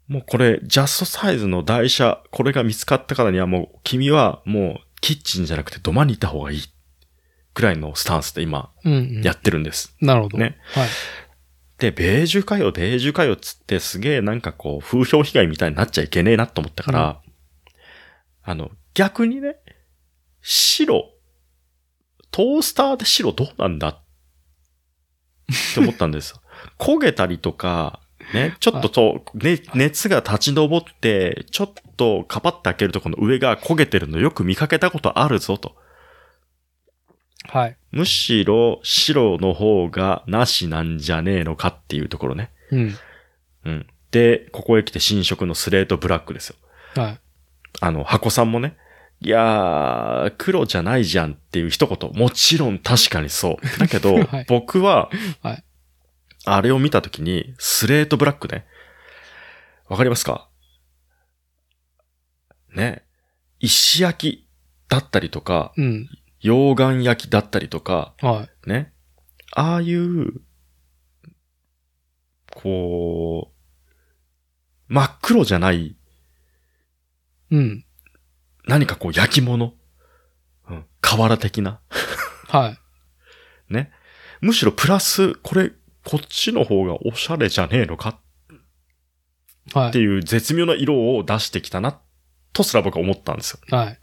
[0.08, 6.62] もうこれ、ジャストサイズの台車、これが見つかったからにはもう、君はもう、キッチンじゃなくて土間にいた方がいい。
[7.56, 9.22] ぐらいのスタンスで今、うん、うん。
[9.22, 9.96] やってるんです。
[10.02, 10.38] なるほど。
[10.38, 10.58] ね。
[10.74, 10.88] はい。
[11.84, 17.22] で、ベージュかよ、ベージュかよっつってすげえなんかこう、風評被害みたいになっちゃいけねえなと思ったから、
[18.42, 19.58] あの、逆にね、
[20.42, 21.12] 白、
[22.32, 23.90] トースターで白どうなんだ？
[23.90, 23.96] っ
[25.74, 26.42] て思ったんですよ。
[26.80, 28.00] 焦げたりとか、
[28.34, 35.76] ね、ちょっとと、ね、熱が立ち上って、ちょっとカパッと開けるとこの上が焦げてるのよく見かけたことあるぞと。
[37.50, 37.78] はい。
[37.92, 42.52] むしろ白の方がなしなんじゃねえのかっていうところね。
[42.72, 42.96] うん。
[43.66, 43.88] うん。
[44.12, 46.56] で、ここへ来て新色のスレートブラックですよ。
[46.96, 47.20] はい。
[47.82, 48.78] あの、箱さんもね、
[49.22, 52.12] いやー、黒じゃないじゃんっていう一言。
[52.14, 53.68] もちろん確かにそう。
[53.80, 55.10] だけど、はい僕は、
[55.42, 55.64] はい
[56.46, 58.66] あれを見たときに、スレートブラックね。
[59.88, 60.50] わかりますか？
[62.76, 63.04] ね。
[63.60, 64.48] 石焼き
[64.90, 66.10] だったりとか、うん。
[66.44, 68.94] 溶岩焼きだったりとか、はね。
[69.56, 70.42] ああいう、
[72.52, 75.96] こう、真っ黒じゃない、い。
[77.52, 77.86] うん。
[78.68, 79.74] 何かこう焼き物？
[80.70, 80.86] うん。
[81.02, 81.82] 瓦的な？
[82.50, 82.78] はい。
[83.74, 83.92] ね。
[84.42, 85.72] むしろプラス、これ、
[86.04, 88.20] こっちの方がおしゃれじゃねえのか？
[89.74, 89.90] はい。
[89.90, 92.02] っていう絶妙な色を出してきたな、
[92.52, 93.78] とすら僕は思ったんですよ。
[93.78, 94.00] はい。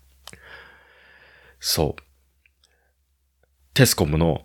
[1.59, 2.03] そう。
[3.81, 4.43] テスコムの、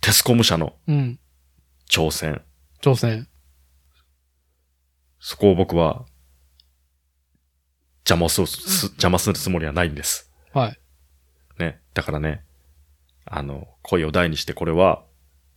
[0.00, 1.20] テスコム社のうん。
[1.86, 2.40] 挑戦。
[2.80, 3.28] 挑戦。
[5.20, 6.06] そこを僕は、
[8.08, 10.32] 邪魔をする、す邪魔するつもりはないんです。
[10.54, 10.80] はい。
[11.58, 11.82] ね。
[11.92, 12.42] だからね、
[13.26, 15.04] あの、声を大にしてこれは、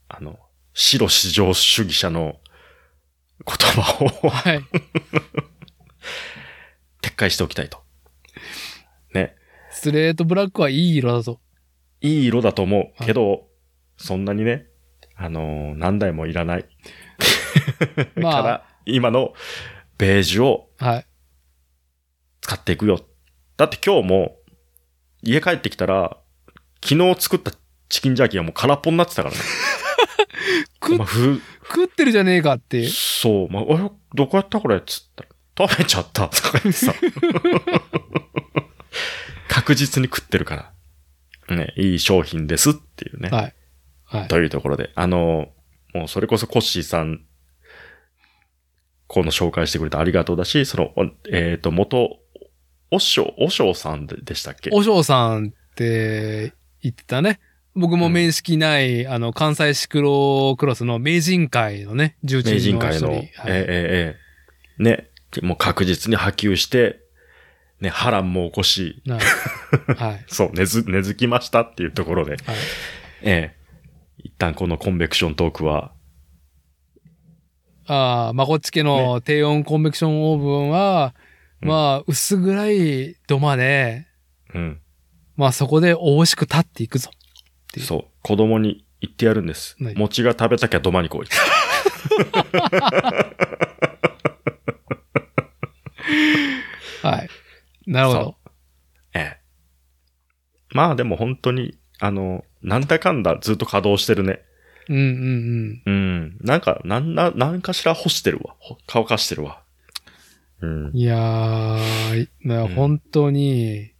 [0.09, 0.37] あの、
[0.73, 2.41] 白市場主義者の
[3.47, 4.59] 言葉をはい。
[7.01, 7.81] 撤回しておきたいと。
[9.13, 9.37] ね。
[9.71, 11.39] スレートブラックはいい色だと。
[12.01, 13.47] いい色だと思うけど、
[13.97, 14.67] そんなにね、
[15.15, 16.65] あのー何台もいらない。
[18.15, 19.33] まあから、今の
[19.97, 21.05] ベージュをはい。
[22.41, 23.01] 使っていくよ。
[23.57, 24.37] だって今日も、
[25.21, 26.17] 家帰ってきたら、
[26.83, 27.51] 昨日作った
[27.89, 29.41] チキンジャーキーがもう空っぽになってたからね。
[30.81, 32.87] 食っまあ、ふ、食ってるじゃねえかって。
[32.87, 35.29] そう、まあ、あれ、どこやったこれっつったら、
[35.67, 36.29] 食べちゃった。
[36.29, 36.93] とか言ってさ。
[39.49, 40.73] 確実に食ってるから。
[41.55, 43.29] ね、いい商品ですっていうね。
[43.29, 43.55] はい。
[44.05, 44.27] はい。
[44.27, 45.49] というところで、あの、
[45.93, 47.21] もうそれこそコッシーさん、
[49.07, 52.19] この紹介してくれてありがとうだし、その、おえっ、と、元、
[52.91, 54.69] おしょう、おしょうさんででしたっけ？
[54.73, 57.39] お嬢さんって言ってたね。
[57.75, 64.17] 僕も面識ない、あの、関西シクロクロスの名人会のね、重鎮の名一人人会の、はいえええ
[64.79, 65.09] えね、
[65.43, 66.99] もう確実に波及して、
[67.81, 69.95] ね、波乱も起こし、はい。
[69.95, 70.25] はい。
[70.27, 72.39] そう、根づ、根付きましたっていうところで、はい。
[73.21, 73.59] ええ
[74.21, 75.93] 一旦このコンベクショントークは、
[77.87, 81.15] ああ、まこっち家の低温コンベクションオーブンは、
[81.61, 84.05] うんまあ、薄暗い土間で、
[84.53, 84.81] うん、
[85.35, 87.09] まあそこで美味しく立っていくぞ。
[87.73, 89.75] ていうそう、子供に言ってやるんです。
[89.79, 91.27] 何餅が食べたきゃ土間に来い。
[97.01, 97.29] はい。
[97.89, 98.35] なるほそど。
[99.13, 99.37] ええ。
[100.71, 104.41] まあでも本当に、あの、なんだかんだずっと稼働してるね。
[104.87, 106.37] うんうんうん。
[106.41, 108.55] なんか、なんな、なんかしら干してるわ。
[108.59, 109.61] ほ乾かしてるわ。
[110.61, 110.95] うんうん。。
[110.95, 113.91] いやー、本当に、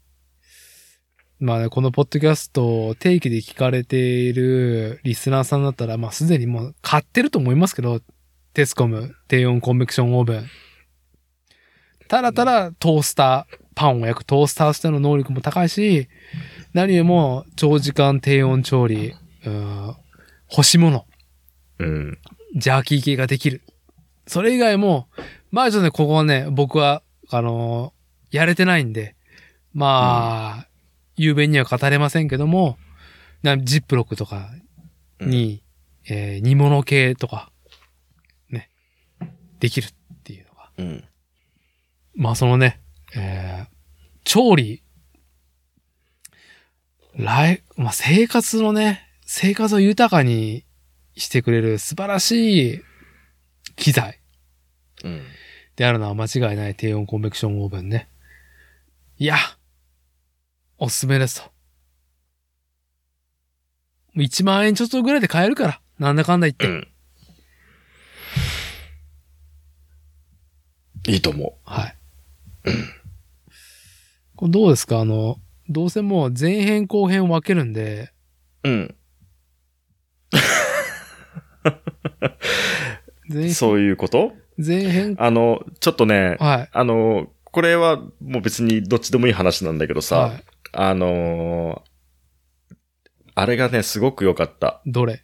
[1.40, 8.02] まあね、このポッドキャストを定期で聞かれているリスナーさんだったら、まあすでにもう買ってると思いますけど、
[8.54, 10.46] テスコム低温コンベクションオーブン。
[12.10, 16.10] ただただトースター、パンを焼くトースターとしての能力も高いし、
[16.74, 19.96] 何よりも長時間低温調理、うん
[20.48, 21.06] 干し物、
[21.78, 22.18] うん。
[22.58, 23.62] ジャーキー系ができる。
[24.28, 25.08] それ以外も、
[25.50, 29.16] まあちょっとね、ここはね、僕は、あのーやれてないんで、
[29.74, 30.68] まあ、
[31.16, 32.78] 雄弁には語れませんけども、
[33.44, 34.50] なジップロックとか
[35.22, 35.64] に、
[36.06, 37.50] えー煮物系とか、
[38.50, 38.70] ね、
[39.62, 39.94] できるっ
[40.26, 40.70] ていうのが。
[40.78, 41.04] うん。
[42.16, 42.82] まあそのね、
[43.16, 43.80] えー
[44.24, 44.84] 調理、
[47.16, 50.66] 来、まあ生活のね、生活を豊かに
[51.16, 52.82] してくれる素晴らしい
[53.76, 54.20] 機材
[55.04, 55.24] うん。
[55.76, 58.08] であるのは間違いない低温コンベクションオーブンね。
[59.18, 59.38] いや、
[60.78, 61.44] おすすめですと。
[61.44, 61.50] も
[64.18, 65.82] う1万円ちょっとぐらいで買えるから。
[65.98, 66.68] なんだかんだ言って。
[66.68, 66.88] うん。
[71.08, 71.96] いいと思はい。
[74.40, 75.02] これどうですか？
[75.02, 75.36] あの、
[75.68, 78.14] どうせもう前編後編分けるんで、
[78.64, 78.70] う。
[78.70, 78.96] うん。
[83.28, 84.32] 前そういうこと？
[84.58, 86.70] 前編、あの、ちょっとね、はい。
[86.72, 90.44] あの、これはもう別にどっちでもいい話なんだけどさ、はい。
[90.72, 91.90] あのー
[93.36, 94.82] あれがね、すごく良かった。
[94.86, 95.22] どれ？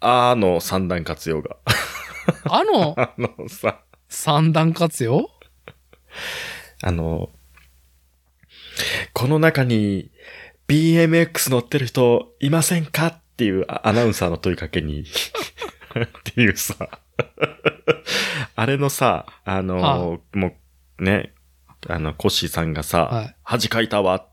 [0.00, 1.58] あの三段活用が。
[2.50, 2.94] あの？
[2.98, 5.28] あのさ、三段活用？
[6.82, 7.30] あの、
[9.12, 10.10] この中に
[10.68, 13.06] BMX 乗ってる人いませんか？
[13.08, 15.04] っていうあアナウンサーの問いかけに。
[15.98, 16.76] っていうさ、
[18.54, 20.52] あれのさ、あの、も
[20.98, 21.32] うね、
[21.88, 24.28] あの、コッシーさんがさ、は恥かいたわっ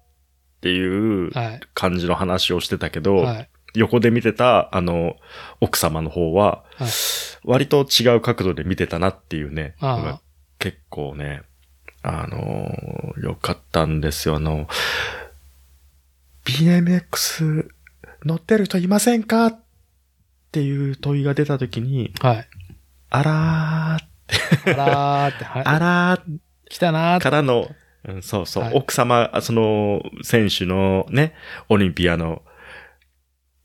[0.62, 1.32] ていう。
[1.74, 3.50] 感じの話をしてたけど、はい。
[3.76, 5.16] 横で見てた、あの、
[5.62, 6.88] 奥様の方は、はい。
[7.44, 10.22] 割と違う角度で見てたなっていうね、ああ。
[10.60, 11.44] 結構ね、
[12.08, 14.36] あのー、よかったんですよ。
[14.36, 14.68] あの、
[16.46, 17.68] BMX
[18.24, 19.48] 乗ってる人いませんか？
[19.48, 19.60] っ
[20.52, 22.48] ていう問いが出たときに、はい。
[23.10, 25.64] あらー、あらーって、はい。
[25.66, 26.38] あらー
[26.70, 27.24] 来たなーって。
[27.24, 27.70] からの、
[28.08, 31.34] うんそうそう、はい奥様、あその、選手のね、
[31.70, 32.44] オリンピアの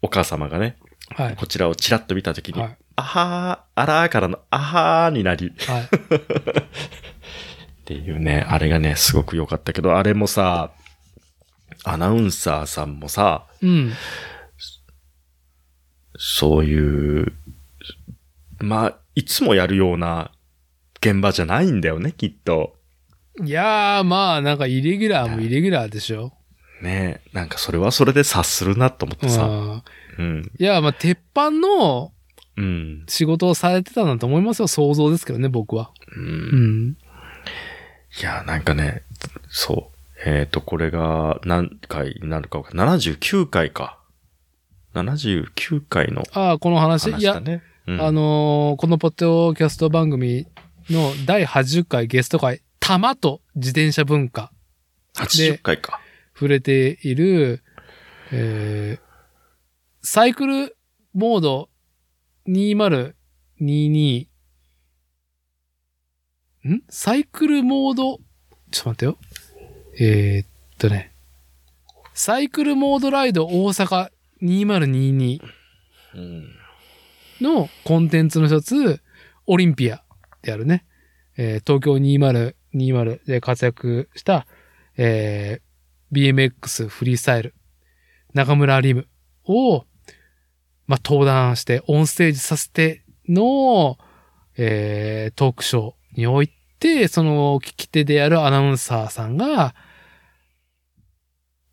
[0.01, 0.78] お母様がね、
[1.15, 1.36] はい。
[1.36, 2.77] こちらをチラッと見たときに、はい。
[2.97, 5.89] あはー、あらーからの、あはーになり、はい。
[7.91, 10.70] っていうね、あれがね、すごく良かったけど、あれもさ、
[11.83, 13.93] アナウンサーさんもさ、うん。
[16.17, 17.33] そういう、
[18.60, 20.31] まあ、いつもやるような
[21.01, 22.77] 現場じゃないんだよね、きっと。
[23.44, 26.33] いやー、まあ、なんか、イレギュラーもイレギュラーでしょ。
[26.83, 29.44] ねなんかそれはそれで察するなと思ってさ。
[29.44, 29.83] うん。
[30.19, 30.52] うん。
[30.59, 32.12] いや、まあ、鉄板の
[32.57, 33.05] うん。
[33.09, 34.69] 仕事をされてたんだと思いますよ。
[34.69, 35.91] 想像ですけどね、僕は。
[36.17, 36.20] う。
[36.20, 36.97] うんん。
[38.18, 39.02] いや、なんかね、
[39.48, 39.97] そう。
[40.24, 42.86] えっ、と、これが何回になるかわかんない。
[42.89, 43.98] 79回か。
[44.94, 47.10] 79回のああ、この話。
[47.10, 47.40] いや。
[47.86, 50.47] うんあのーこのポッドキャスト番組
[50.90, 54.52] の第80回ゲスト回、玉と自転車文化
[55.14, 56.00] 80回か。
[56.34, 57.62] 触れている、
[58.32, 59.10] えー
[60.02, 60.76] サイクル
[61.12, 61.68] モード
[62.48, 64.30] 2022
[66.68, 66.82] ん？
[66.89, 68.18] サイクルモード、
[68.70, 69.18] ちょっと待ってよ。
[69.98, 70.48] えーっ
[70.78, 71.12] とね。
[72.14, 74.10] サイクルモードライド大阪
[74.42, 75.40] 2022
[76.14, 76.48] うん。
[77.40, 79.00] のコンテンツの一つ、
[79.47, 80.02] オリンピア
[80.42, 80.84] であるね。
[81.36, 84.47] えー東京2020で活躍した、
[84.97, 85.70] えー
[86.12, 87.55] BMX フリースタイル、
[88.34, 89.06] 中村リム
[89.44, 89.84] を、
[90.89, 93.97] まあ、登壇してオンステージさせての、
[94.56, 99.74] えートークショーにおいて、その聞き手であるアナウンサーさんが、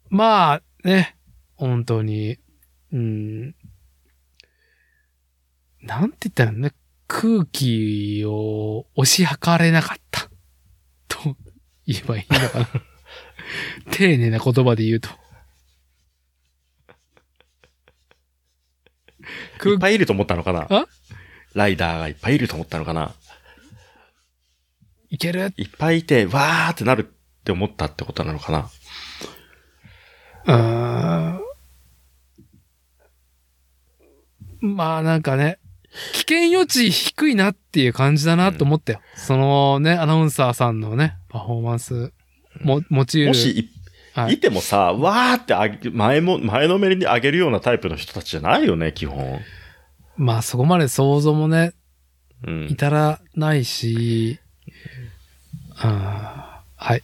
[0.10, 1.18] まあね、
[1.56, 2.38] 本当に、
[2.94, 3.56] うん、
[5.82, 6.72] なんて言ったらね、
[7.08, 10.30] 空気を押し量れなかった。
[11.08, 11.36] と
[11.86, 12.68] 言えばいいのかな。
[13.92, 15.10] 丁寧な言葉で言うと。
[15.10, 15.14] い
[19.58, 20.68] 空気、っぱいいると思ったのかな？
[20.70, 20.88] あ？
[21.54, 23.14] ライダーがいっぱいいると思ったのかな？
[25.10, 25.54] いける？
[25.58, 27.06] いっぱいいて、わーってなるっ
[27.44, 28.70] て思ったってことなのかな？
[30.46, 31.40] うー
[34.64, 34.68] ん。
[34.76, 35.60] まあなんかね、
[36.14, 39.02] 危険余地低いなっていう感じだなと思ったよ。
[39.16, 42.12] そのね、アナウンサーさんのね、パフォーマンス
[42.62, 43.28] も、持ち得る。
[43.28, 43.70] もしい、
[44.14, 49.40] はいいてもさ、わーってあげ前も、前のめりに上げるようなタイプの人たちじゃないよね、基本。
[50.18, 51.74] まあそこまで想像もね、
[52.46, 52.68] うん。
[52.70, 54.40] 至らないし、
[55.78, 57.04] あーはい。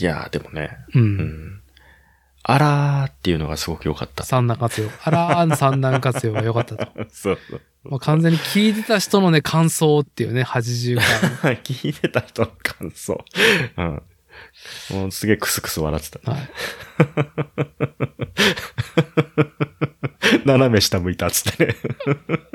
[0.00, 0.98] いやー、でもね、う。
[0.98, 1.60] うんん。
[2.42, 4.24] あらーっていうのがすごく良かった。
[4.24, 4.88] 三段活用。
[5.04, 6.86] あらーの三段活用が良かったと。
[7.10, 7.60] そ うそう。
[7.84, 10.98] もう完全に聞いてた人のね、感想っていうね、80
[11.40, 11.58] 回。
[11.62, 13.24] 聞いてた人の感想。
[13.76, 14.02] うん。
[14.90, 16.32] もうすげえクスクス笑ってた。
[16.32, 16.48] はい。
[20.44, 21.76] 斜め下向いたっつってね。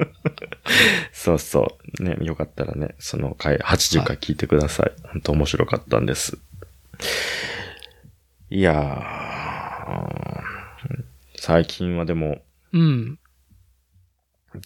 [1.12, 2.04] そうそう。
[2.04, 4.92] ね、よかったらね、その回、80回聞いてください。
[5.04, 6.38] 本当面白かったんです。
[8.50, 10.42] いやー、
[11.38, 12.42] 最近はでも、
[12.72, 13.20] うん。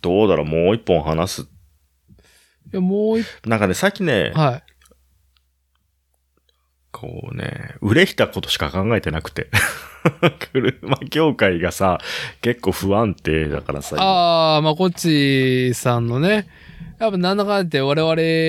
[0.02, 1.42] どうだろう、もう一本話す。
[1.42, 1.46] い
[2.74, 4.64] や、もう一、なんかね、最近ね、はい。
[6.92, 9.50] こうね、売れたことしか考えてなくて。
[10.52, 12.00] 車業界がさ、
[12.42, 13.98] 結構不安定だからさ。
[14.00, 16.48] ああ、まこっちさんのね、
[17.00, 18.02] やっぱなんだかんだって我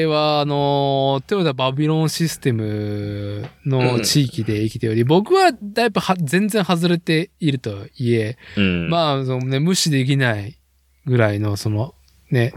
[0.07, 8.89] 々は、あの、トヨタバビロンシステムの地域で生きており、僕はだいぶは全然外れているとはいえ、うん。
[8.89, 10.59] まあ、そのね、無視できない
[11.05, 11.95] ぐらいの、その、
[12.31, 12.53] ね、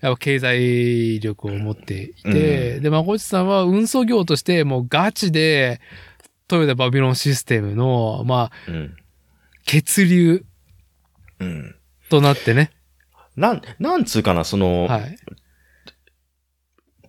[0.00, 5.80] やっぱ経済力を持っていて、で、まこっちさんは運送業としてもうガチで、
[6.46, 8.96] トヨタバビロンシステムの、まあ、うん。
[9.66, 10.44] 血流
[11.40, 11.74] うん。
[12.08, 12.72] となってね。
[13.36, 15.16] なん、なんつうかな、その、はい。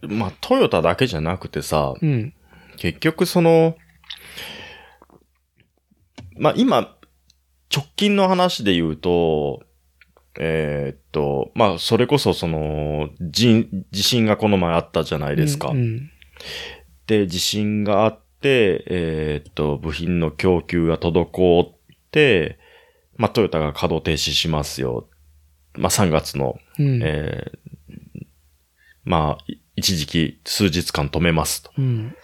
[0.01, 2.33] まあ、トヨタだけじゃなくてさ、うん。
[2.77, 3.75] 結局その、
[6.37, 6.95] まあ今、
[7.73, 9.61] 直近の話で言うと、
[10.39, 15.69] えーっと、まあそれこそその、地地震がこの前あったじゃないですか。
[15.69, 16.09] うんうん
[17.07, 21.71] で、地震があって、えーっと、部品の供給が滞っ
[22.11, 22.59] て、
[23.17, 25.09] まあトヨタが稼働停止しますよ。
[25.73, 27.01] まあ3月の、うん。
[27.03, 27.59] えー
[29.03, 31.71] まあ、い一時期数日間止めますと。
[31.77, 32.15] うん。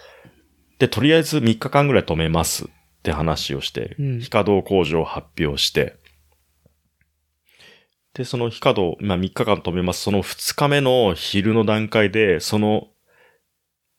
[0.78, 2.68] で、とりあえず3日間ぐらい止めますっ
[3.02, 5.96] て話をして、うん非稼働工場を発表して、
[8.16, 10.02] で、その非稼働、まあ3日間止めます。
[10.02, 12.88] その2日目の昼の段階で、その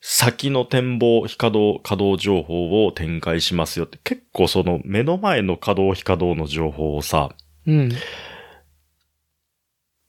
[0.01, 7.35] 先の展望、非稼働、稼働情報を展開しますよって、結構その目の前の稼働、非稼働の情報をさ、
[7.67, 7.91] うん。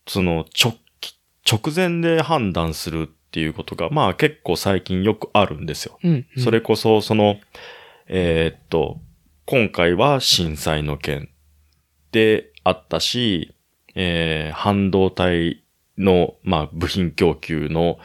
[0.08, 0.76] その直、
[1.50, 6.00] 直前で判断するっていうことが、まあ結構最近よくあるんですよ。
[6.02, 6.26] うん。
[6.38, 7.42] それこそ、その、
[8.08, 9.02] えーっと、
[9.46, 11.30] 今回は震災の件
[12.14, 13.54] であったし、
[14.00, 15.64] えー半導体
[15.98, 17.98] の、まあ、部品供給の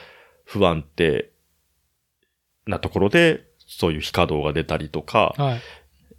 [0.45, 1.31] 不安定
[2.67, 5.61] なところで、そういう非稼働が出たりとか、はい。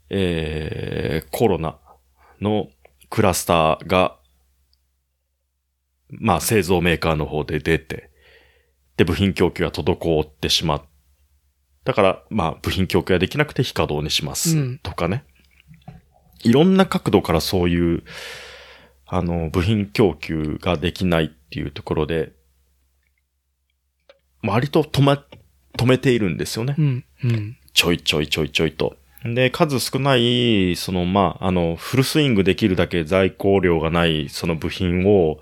[0.10, 1.80] えーコロナ
[2.40, 2.70] の
[3.10, 4.18] クラスターが、
[6.10, 8.12] まあ製造メーカーの方で出て、
[8.98, 10.84] で、部品供給が滞ってしまっ
[11.84, 14.58] だから、まあ部品供給ができなくて非稼働にします。
[14.58, 15.26] うんとかね。
[16.44, 18.04] いろんな角度からそういう、
[19.16, 22.34] あの、部品供給ができないっていうところで、
[24.42, 25.24] 割と止ま、
[25.78, 26.74] 止めているんですよね。
[26.78, 27.06] うん。
[27.24, 27.58] うん。
[27.74, 28.98] ちょいちょいちょいちょいと。
[29.24, 35.40] で、数少ない、その、まあ、あの、フルスイングできるだけ在庫量がない、その部品を、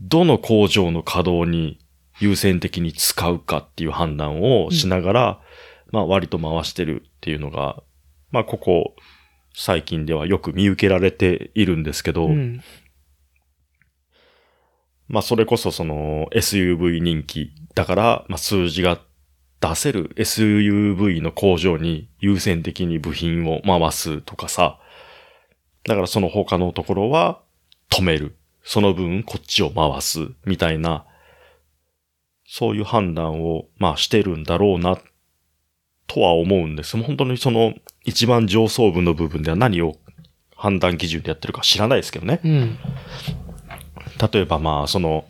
[0.00, 1.80] どの工場の稼働に
[2.20, 5.40] 優先的に使うかっていう判断をしながら、
[5.90, 7.82] まあ、割と回してるっていうのが、
[8.30, 8.94] まあ、ここ、
[9.54, 12.62] 最近ではよく見受けられているんですけど、うん。
[15.12, 18.98] まあ、それこそその SUV 人気だから、まあ、数字が
[19.60, 24.80] 出せる SUV の工場に優先的に部品を回すとかさ。
[25.84, 27.40] だからその他のところは
[27.90, 28.34] 止める。
[28.64, 30.30] その分こっちを回す。
[30.46, 31.04] みたいな、
[32.46, 34.98] そういう判断を、まあしてるんだろうな、
[36.06, 36.96] とは思うんです。
[36.96, 37.74] 本当にその
[38.04, 39.96] 一番上層部の部分では何を
[40.56, 42.40] 判断基準でやってるか知らないですけどね。
[42.42, 42.78] うん。
[44.32, 45.24] 例えばまあ、その、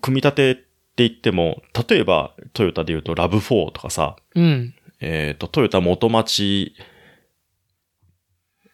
[0.00, 0.62] 組み立てって
[0.96, 4.74] 言っても、例えばトヨタで言うとラブ4とかさ、うん。
[5.00, 6.74] えっ、と、トヨタ元町、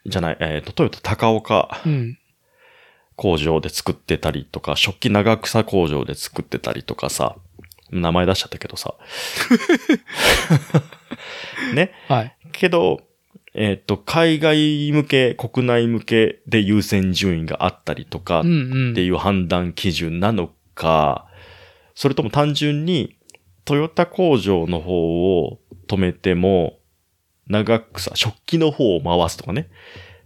[0.04, 2.18] じゃない、えっ、と、トヨタ高岡うん。
[3.16, 7.36] 工場で作ってたりとか、食器長草工場で作ってたりとかさ、
[7.90, 8.94] 名前出しちゃったけどさ。
[11.74, 11.92] ね。
[12.08, 12.36] はい。
[12.52, 13.00] けど、
[13.58, 18.92] えっ、と、海外向け、国内向けで優先順位があったりとか、うんうん。
[18.92, 21.26] っていう判断基準なのか、
[21.94, 23.16] それとも単純に
[23.64, 26.78] トヨタ工場の方を止めても、
[27.48, 29.68] 長くさ、食器の方を回すとかね。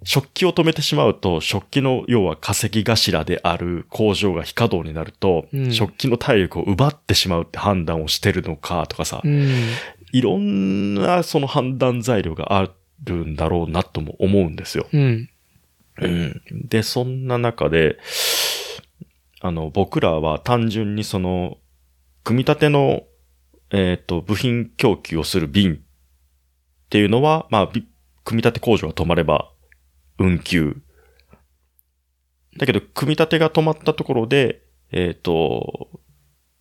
[0.02, 9.68] 食器を止めてしまうと、食器の要は化石頭である工場が非稼働になると、うん食器の体力を奪ってしまうって判断をしてるのかとかさ、うん。
[10.12, 12.70] いろんなその判断材料があ
[13.04, 14.86] るんだろうなとも思うんですよ。
[14.92, 15.30] うん。
[15.98, 16.42] うん。
[16.68, 17.98] で、そんな中で、
[19.40, 21.58] あの、僕らは単純にその、
[22.24, 23.04] 組み立ての、
[23.70, 25.78] えっ、と、部品供給をする便っ
[26.90, 27.86] ていうのは、まあ、び
[28.24, 29.50] 組み立て工場が止まれば、
[30.18, 30.76] 運休。
[32.58, 34.62] だけど、組み立てが止まったところで、
[34.92, 35.88] えっ、と、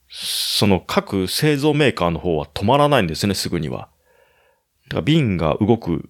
[0.10, 3.90] その各製造メーカーの方は止まらないんですね、すぐには。
[4.88, 6.10] だから便が動く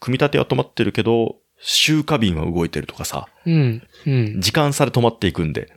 [0.00, 3.82] 組み立ては止まってるけど、集荷便は動いてるとかさ、うん。
[4.06, 4.40] うん。
[4.40, 5.72] 時間差で止まっていくんで。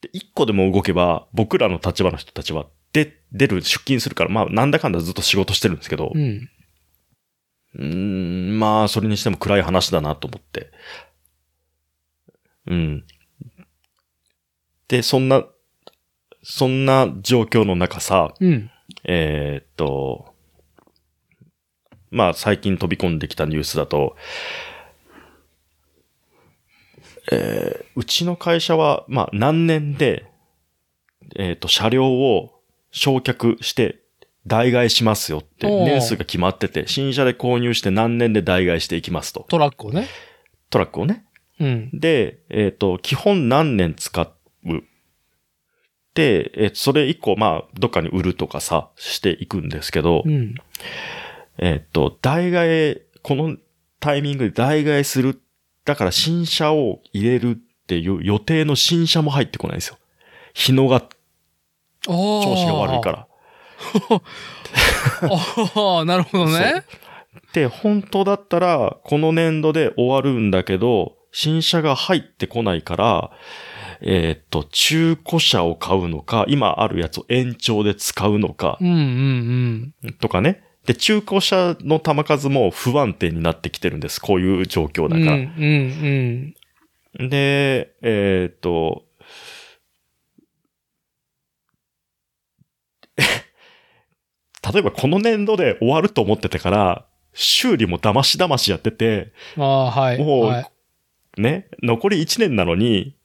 [0.00, 6.48] で、一個でも動けば、僕らの立場の人たちはで、出る、出勤するから、まあ、なんだかんだずっと仕事してるんですけど、うん。
[7.76, 10.72] うーん、まあ、それにしても暗い話だなと思って。
[12.66, 13.04] うん。
[14.88, 15.44] で、そんな、
[16.42, 18.70] そんな状況の中さ、うん。
[19.04, 20.29] えーっと、
[22.10, 24.16] まあ、最近飛び込んできたニュースだと、
[27.30, 30.24] えーうちの会社は、まあ、何年で、
[31.36, 34.00] えーっと、車両を焼却して
[34.46, 39.44] 代替えしますよって、年数が決まってて、新車で購入して何年で代替えしていきますと。
[39.48, 40.08] トラックをね。
[40.70, 41.26] トラックをね。
[41.58, 41.90] うん。
[41.92, 44.28] で、えっ、と、基本何年使う？
[46.14, 50.54] で、えーそれ以降、まあ、どっかに売るとかさ、していくんですけど、うん。
[51.58, 53.56] えっ、と、代替え、この
[53.98, 55.40] タイミングで代替えする。
[55.84, 59.98] だから新車を入れるっていう予定の新車も入ってこないんですよ。
[60.54, 63.26] 日野が調調子が悪いから。
[65.74, 66.84] ああ、なるほどね。
[67.52, 73.30] で、本当だったら、この年度で終わるんだけど、新車が入ってこないから、
[74.02, 80.62] えーっと、中古車を買うのか、今あるやつを延長で使うのかう、んうんとかね。
[80.86, 84.20] で、中古車の玉数も不安定になってきてるんです。
[84.20, 85.10] こういう状況うん。
[85.10, 86.54] だうんかうん
[87.18, 87.28] ら。
[87.28, 89.04] で、えーっと、
[94.72, 100.22] 例えばこの年度で終わると思っててから、修理も騙し騙しやってて、はい。
[100.22, 103.16] もう、はい、ね、残り1年なのに、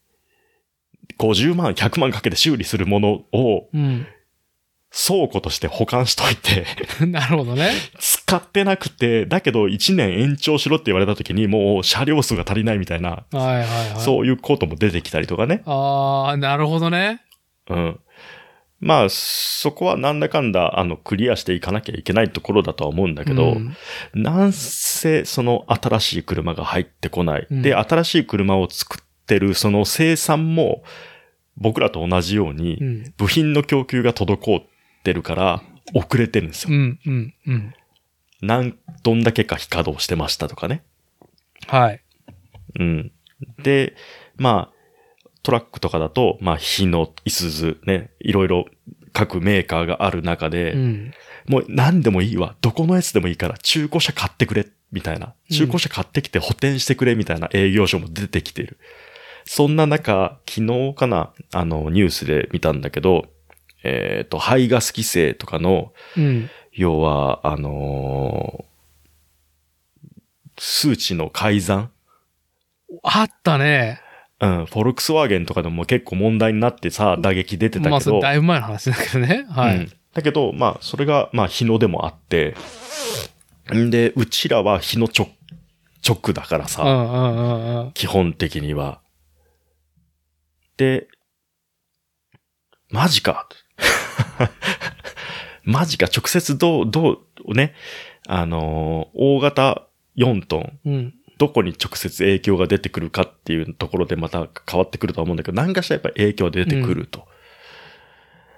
[1.17, 4.05] 50万、100万かけて修理するものをうん。
[4.95, 6.65] 倉庫として保管しといて、
[7.05, 7.71] なるほどね。
[7.99, 13.67] 使ってなくて、だけど1年延長しろって言われた時にもう車両数が足りないみたいな、はいはいはい。
[13.99, 15.63] そういうことも出てきたりとかね。
[15.65, 17.21] ああ、なるほどね。
[17.69, 17.99] うん。
[18.79, 23.75] まあ、そこはなんだかんだ、あの、クリアしていかなきゃいけないところだとは思うんだけど、うん
[24.13, 27.47] なんせ、その新しい車が入ってこない。
[27.49, 30.83] うんで、新しい車を作ってる、その生産も、
[31.57, 33.13] 僕らと同じように、うん。
[33.17, 34.63] 部品の供給が滞っ
[35.05, 36.69] てるから、遅れてるんですよ。
[36.71, 37.73] うん、うん、うん。
[38.41, 40.83] なん、どんだけか非稼働してましたとかね。
[41.67, 42.01] はい。
[42.79, 43.11] うん。
[43.61, 43.95] で、
[44.35, 44.75] まあ、
[45.43, 48.65] トラックとかだと、まあ、日野、いすず、ね、いろいろ
[49.13, 51.13] 各メーカーがある中で、うん。
[51.47, 52.55] もう何でもいいわ。
[52.61, 54.65] どこのやつでもいいから中古車買ってくれ。
[54.91, 55.35] みたいな。
[55.51, 57.15] 中古車買ってきて補填してくれ。
[57.15, 58.79] みたいな営業所も出てきてる。
[59.45, 63.27] そんな中、昨日かな、あの、ニュースで見たんだけど、
[63.85, 66.49] えっ、と、排ガス規制とかの、うん。
[66.73, 68.65] 要は、あのー
[70.57, 71.91] 数値の改ざん？
[73.03, 74.01] あったね。
[74.39, 79.45] うん、フォルクスワーゲンとかでも結構問題になってさ、打撃出てたまあ、けど、それだいぶ前の話だけどね。
[79.49, 79.75] はい。
[79.75, 82.55] うんだけど、まあ、それが、まあ、日野でもあって、
[83.73, 85.27] んで、うちらは日野直、
[86.07, 87.91] 直だからさ、うんうんうんうん。
[87.91, 89.01] 基本的には。
[90.77, 91.09] で、
[92.89, 93.49] マジか。
[95.63, 97.73] マジか、直接どう、どう、ね、
[98.27, 101.13] あのー大型4トン、うん。
[101.37, 107.27] どこに直接影響が出てくるかっていうところでまた変わってくるとは思うんだけど、何かしらやっぱ影響出てくると。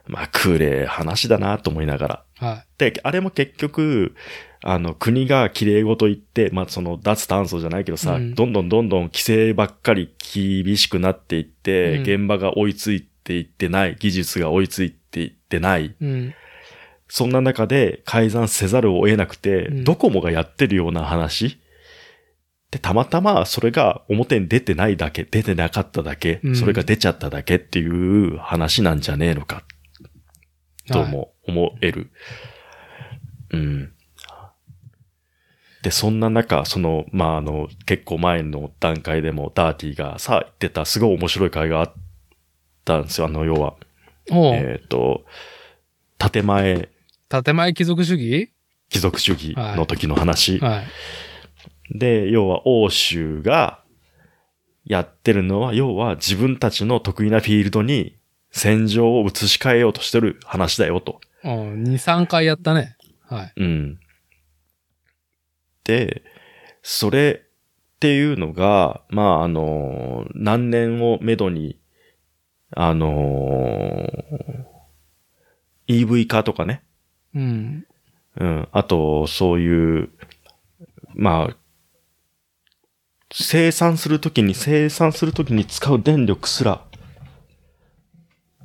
[0.07, 2.23] まあ、くれ話だなと思いながら。
[2.35, 4.15] はで、あれも結局、
[4.63, 14.96] あの、国が綺麗事言って、まあ、その、脱炭素じゃないけどさ、うんどんどんどんどん規制ばっかり厳しくなっていって、うん現場が追いついていってない、技術が追いついてい
[15.47, 15.85] ってない。
[15.87, 15.95] い。
[16.01, 16.33] うん。
[17.07, 21.57] そんな中で改ざんせざるを得なくて、うんドコモがやってるような話
[22.69, 29.63] で、たまたまそれが表に出てないだけ、出てなかっただけ、うんそれが出ちゃっただけっていう話なんじゃねえのか、
[30.91, 32.11] とはいも思える。
[33.51, 33.93] うん。
[35.81, 41.93] で、そんな中、その、まあ、あの、結構前の段階でもダーティがさ、言ってたすごい面白い会があっ
[42.83, 43.27] たんですよ。
[43.27, 43.75] あの、要は、
[44.31, 45.25] えっ、と、
[46.17, 46.89] 建前
[47.29, 48.51] 建前貴族主義？
[48.89, 50.59] 貴族主義の時の話。
[50.59, 50.87] はい。
[51.97, 53.83] で、要は欧州が
[54.85, 58.15] やってるのは、要は自分たちの得意なフィールドに
[58.51, 61.19] 戦場を移し替えようとしてる話だよと。
[61.43, 61.83] うん。
[61.83, 62.95] 2、3回やったね。
[63.25, 63.53] はい。
[63.57, 63.99] うん。
[65.83, 66.23] で、
[66.81, 71.79] それっていうのが、まあ、あの、何年をめどに、
[72.71, 74.07] あの、
[75.87, 76.83] EV 化とかね、
[77.33, 77.85] うん。
[78.39, 78.67] うん。
[78.71, 80.09] あと、そういう、
[81.15, 81.55] まあ、
[83.31, 86.85] 生産するときに、生産するときに使う電力すら、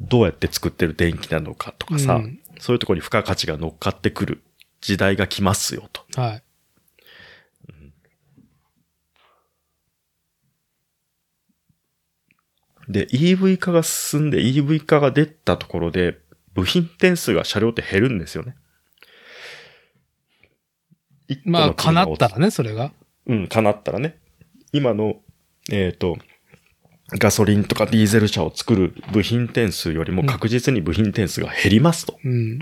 [0.01, 4.43] どうやって作ってる電気なのかとかさ、うんそういうところに付加価値が乗っかってくる
[4.81, 6.05] 時代が来ますよと。
[6.15, 6.43] はい。
[12.89, 16.19] で、EV 化が進んで EV 化が出たところで、
[16.55, 18.57] 部品点数が車両って減るんですよね。
[21.45, 22.35] まあ、叶ったら。
[22.35, 22.93] らね、それが。
[23.27, 24.19] うん、叶ったらね。
[24.73, 25.17] 今の、
[25.71, 26.19] えっ、と、
[27.19, 32.19] ガソリンとかディーゼル車を作る部品点数よりも確実に部品点数が減りますと。
[32.25, 32.59] うん。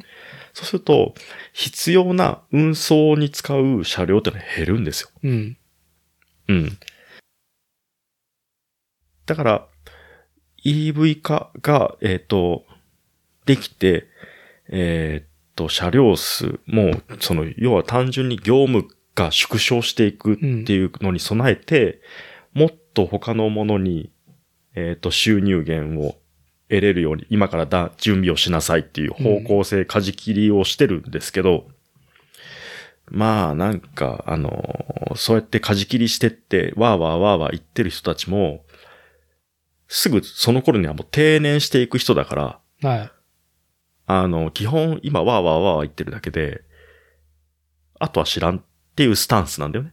[0.53, 1.15] そうすると、
[1.53, 5.09] 必要な運送に使う車両ってのは減るんですよ。
[5.23, 5.57] うん。
[6.49, 6.79] うん。
[9.27, 9.69] だから、
[10.65, 12.65] EV 化が、えっ、と、
[13.47, 14.07] できて、
[14.69, 22.01] えっ、と、車両数も、その、要は単純に業務が縮小していくっていうのに備えて、
[22.53, 24.11] もっと他のものに、
[24.75, 26.21] えっ、と、収入源を
[26.69, 31.67] 得れるように、今からだ、準備をしなさいっていう方向性、舵切りをしてるんですけど、
[33.11, 38.65] まあ、なんか、あの、そうやって舵切りしてって、わーわーわーわー言ってる人たちも、
[39.93, 43.11] すぐその頃にはもう定年していく人だから、はい。
[44.07, 46.63] あの、基本今わーわーわー言ってるだけで、
[47.99, 48.63] あとは知らんっ
[48.95, 49.93] ていうスタンスなんだよね。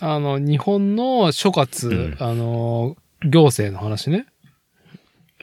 [0.00, 4.26] あの、日本の諸葛、うんあの、行政の話ね。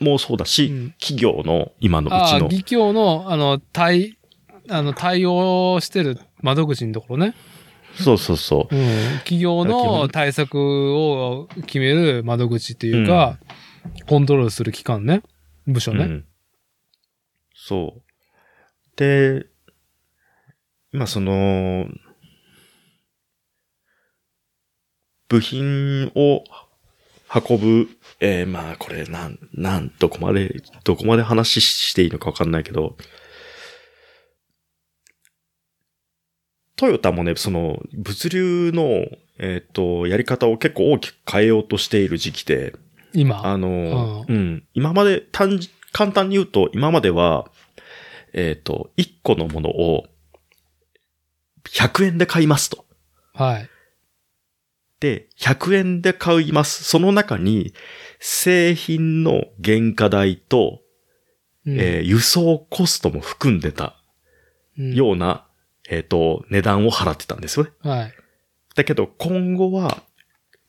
[0.02, 4.18] もうそうだし、うん企業の今のうああ、ちの、議協の、あの、対、
[4.70, 7.36] あの、対応してる窓口のところね。
[7.96, 8.76] そうそうそう。
[8.76, 9.18] うん。
[9.20, 10.58] 企業の対策
[10.94, 13.40] を決める窓口っていうか、
[14.08, 15.24] コントロールする機関ね。
[15.66, 16.06] 部署ね。
[16.06, 16.26] うん。
[17.54, 18.02] そう。
[18.96, 19.46] で、
[20.94, 21.88] 今その、
[25.28, 26.44] 部品を
[27.30, 27.90] 運ぶ、
[28.22, 32.96] えーまあこれなん、なん、どこまで、どこまで話していいのかわかんないけど、
[36.78, 39.06] トヨタもね、その、物流の、
[39.40, 42.74] えっ、と、やり方を結構大きく変えようとしている時期で、
[43.18, 43.44] 今？
[43.44, 44.64] あの、ううん。
[44.76, 47.52] 今まで、単じ、簡単に言うと、今までは、
[48.34, 50.06] えっ、と、1個のものを、
[51.66, 52.86] 100円で買いますと。
[53.34, 53.70] はい。
[55.00, 56.84] で、100円で買います。
[56.84, 57.74] その中に、
[58.20, 60.82] 製品の原価代と、
[61.66, 63.98] うんえー輸送コストも含んでた
[64.78, 65.48] うんような、
[65.90, 67.72] えっ、と、値段を払ってたんですよね。
[67.82, 68.14] はい。
[68.76, 70.04] だけど、今後は、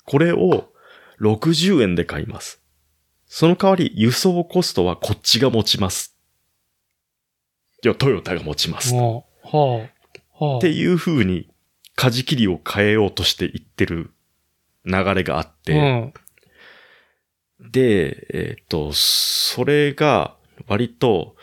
[0.06, 0.72] これを
[1.20, 2.60] 60円で買います。
[3.26, 6.16] その代わり、輸送コストはこっちが持ちます。
[7.84, 8.94] いや、トヨタが持ちます。
[8.94, 9.54] はあ、
[10.44, 10.60] はあ。
[10.60, 11.48] ていう風に、
[11.94, 14.12] 舵切りを変えようとしていってる
[14.84, 16.12] 流れがあって、
[17.60, 21.36] で、えっ、と、それが、割と、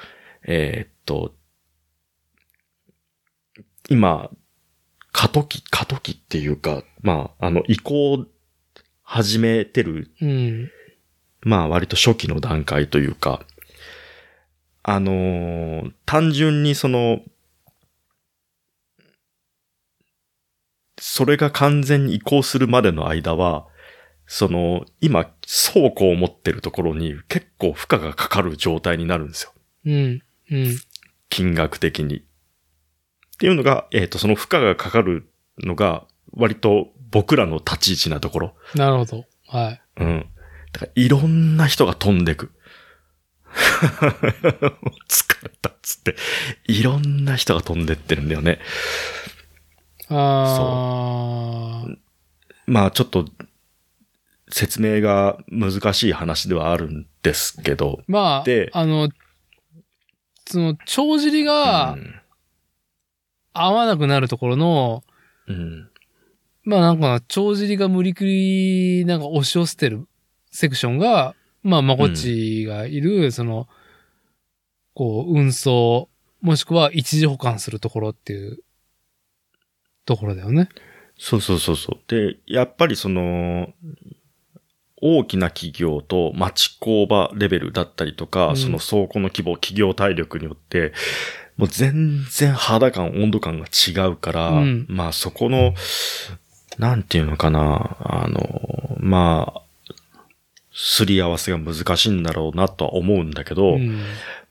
[0.48, 1.36] えっ、と、
[3.90, 4.30] 今、
[5.12, 8.26] 過渡期、過渡期っていうか、まあ、あの、移行
[9.06, 10.30] 始めてる、うん。
[10.30, 10.72] うん。
[11.42, 13.46] まあ、割と初期の段階というか、
[14.84, 17.22] あのー単純にその、
[21.00, 23.68] それが完全に移行するまでの間は、
[24.28, 25.26] その、今、
[25.74, 29.54] 倉庫を持ってるところに結構負荷がかかる状態になるんですよ。
[29.86, 30.22] うん。
[30.52, 30.78] うん。
[31.30, 32.18] 金額的に。
[32.18, 32.22] っ
[33.38, 38.54] ていうのが、えっ、と、その負荷がかかるのが、割と僕らの立ち位置なところ。
[38.76, 39.24] なるほど。
[39.48, 39.82] はい。
[40.02, 40.26] うん。
[40.74, 42.52] だから、いろんな人が飛んでく。
[45.08, 46.18] 疲れたっつって、
[46.68, 48.60] いろんな人が飛んでってるんだよね。
[50.10, 51.88] ああ。
[52.68, 53.24] まあ、ちょっと、
[54.50, 58.04] 説明が難しい話ではあるんですけど。
[58.08, 59.08] まあで、あの、
[60.46, 62.22] その、帳尻がうん
[63.54, 65.04] 合わなくなるところの、
[65.48, 65.90] うん。
[66.66, 70.08] まあなんか、帳尻が無理くり、なんか押し寄せてる
[70.52, 73.68] セクションが、まあ、まこっちがいる、その、
[74.94, 76.10] こう、運送、
[76.42, 78.60] もしくは一時保管するところっていう、
[80.06, 80.70] ところだよね。
[81.18, 82.00] そうそうそうそう。
[82.08, 83.74] で、やっぱりその、
[85.02, 90.94] 大きな企業と町工場レベルだったりとか、うんその倉庫の規模、企業体力によって、
[91.58, 95.74] もう全然肌感、温度感が違うから、うんまあそこの、
[96.78, 99.62] なんていうのかな、あの、まあ、
[100.74, 104.02] すり合わせが難しいんだろうなとは思うんだけど、うん。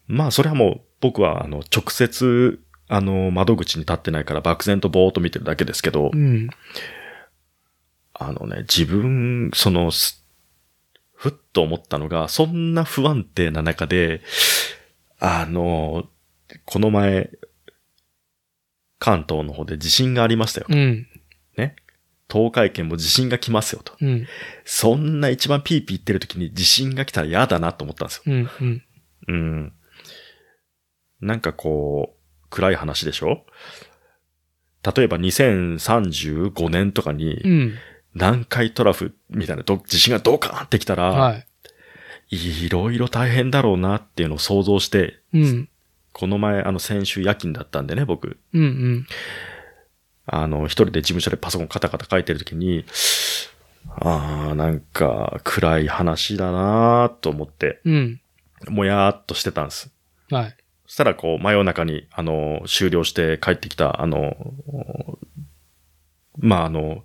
[0.06, 6.48] まあそれはもう僕はあの直接あの窓口に立ってないから漠然とぼーっと見てるだけですけど、うん。
[8.14, 10.24] あのね、自分、その、す
[11.14, 14.22] ふっと思ったのが、そんな不安定な中で、
[15.18, 16.06] あの、
[16.64, 17.30] この前、
[19.00, 20.66] 関東の方で地震がありましたよ。
[20.70, 21.08] うん。
[22.32, 23.94] 東海圏も地震が来ますよと。
[24.00, 24.26] うん。
[24.64, 28.22] そんな一番ピーピー言ってる時に地震が来たら嫌だなと思ったんですよ。
[28.26, 28.50] うん。
[28.60, 28.82] うん。
[29.28, 29.72] うん。
[31.20, 33.44] なんかこう、暗い話でしょ？
[34.96, 37.74] 例えば2035年とかにうん。
[38.14, 41.46] 南海トラフみたいなど地震がドカーンってきたら、はい。
[42.30, 45.68] いろいろ大変だろうなっていうのを想像して、うん。
[46.12, 48.38] この前あの先週夜勤だったんでね、僕。
[48.52, 48.62] うん。
[48.62, 49.06] うん。
[50.26, 52.84] あの、一人で事務所でパソコンカタカタ書いてるときに、
[54.00, 58.20] ああ、なんか暗い話だなーと思って、うん。
[58.68, 59.90] もやーっとしてたんです。
[60.30, 60.56] はい。
[60.86, 64.36] そしたらこう、真夜中に、あの、終了して帰ってきた、あの、
[66.38, 67.04] まあ、あの、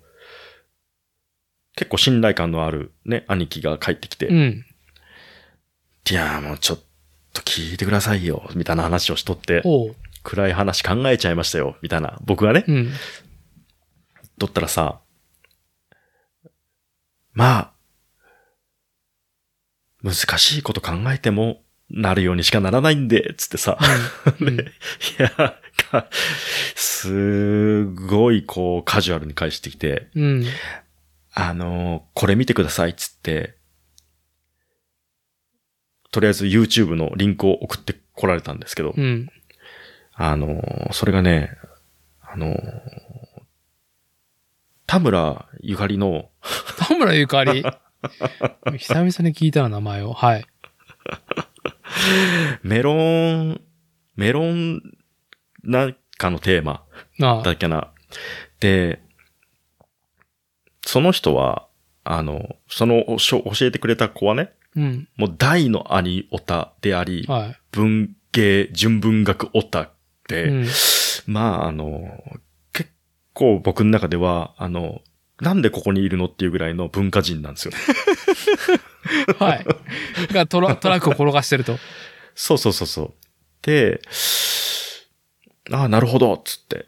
[1.76, 4.66] 結構信頼感のあるね、兄貴が帰ってきて、いうん。
[6.10, 6.80] やーもうちょっ
[7.32, 9.96] と聞いてくださいよ、みたいな話をしとって、おう。
[10.22, 12.90] 暗い話考えちゃいましたよ、みたいな、僕がね、うん。
[14.38, 15.00] とったらさ、
[17.32, 17.72] まあ、
[20.02, 23.76] 難しいこと考えても、なるようにしかならないんで、つってさ、
[24.40, 24.64] うん ね
[25.18, 25.30] いや、
[25.90, 26.08] か
[26.74, 30.44] すごいこうカジュアルに返してきて、うん。
[31.32, 33.56] あのこれ見てくださいっつって、
[36.12, 39.28] とりあえず YouTube のリンクを送ってこられたんですけど、うん。
[40.22, 40.60] あの
[40.92, 41.56] それがね、
[42.20, 42.54] あの
[44.86, 46.28] 田村ゆかりの、
[46.78, 47.62] 田村ゆかり？
[48.76, 50.12] 久々に聞いたな、名前を。
[50.12, 50.44] はい。
[52.62, 53.62] メロン、
[54.16, 54.82] メロン
[55.62, 56.84] なんかのテーマ
[57.22, 57.90] あだっけな。
[58.60, 59.00] で、
[60.82, 61.66] その人は、
[62.04, 65.08] あの、その教えてくれた子はね、うん。
[65.16, 69.90] もう大の兄オタであり、は文芸、純文学オタ
[70.36, 70.66] うん。
[71.26, 72.22] まあ、あの、
[72.72, 72.90] 結
[73.32, 75.02] 構僕の中では、あの、
[75.40, 77.72] なんでここにいるのっていうぐらいの文化人なんですよ。
[79.38, 79.66] はい。
[80.32, 81.78] がトラトラックを転がしてると。
[82.34, 83.14] そうそうそうそう。
[83.62, 84.00] で、
[85.70, 86.86] ああ、なるほど、つって。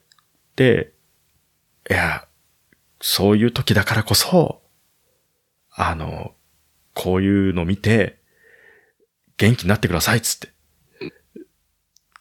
[0.57, 0.93] で、
[1.91, 2.27] いや、
[3.01, 4.63] そういう時だからこそ、
[5.71, 6.35] あの、
[6.95, 8.21] こういうの見て、
[9.39, 10.52] 元気になってください、つって。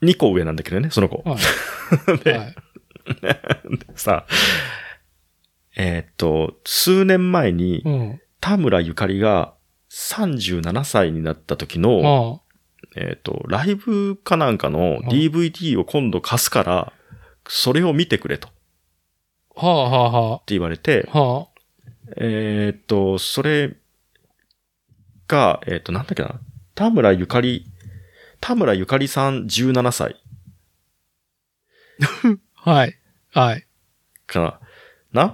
[0.02, 1.28] 2個上なんだけどね、その子。
[1.30, 2.18] はい。
[2.24, 2.56] ではい。
[3.96, 4.26] さ、
[5.76, 8.22] えーっと、数年前にう、ん。
[8.40, 9.54] 田村ゆかりが
[9.92, 12.52] 37歳になった時の、あ
[12.96, 16.94] えっ、と、ライブかなんかのあ DVD を今度貸すから、
[17.48, 18.48] それを見てくれと。
[18.48, 18.58] って
[19.58, 19.66] あ。
[19.66, 21.20] はあはあは言われて、あ。
[21.20, 21.48] は
[22.18, 23.76] えっ、と、それ
[25.28, 26.40] が、えっ、と、なんだっけな。
[26.76, 27.71] 田村ゆかり、
[28.42, 30.16] 田村ゆかりさん17歳
[32.66, 32.70] あ。
[32.72, 32.98] はい。
[33.32, 33.68] はい。
[34.28, 34.60] か
[35.14, 35.30] な。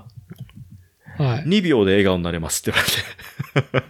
[1.18, 1.24] な？
[1.24, 1.44] はい。
[1.46, 3.88] 2秒で笑顔になれますって言われて。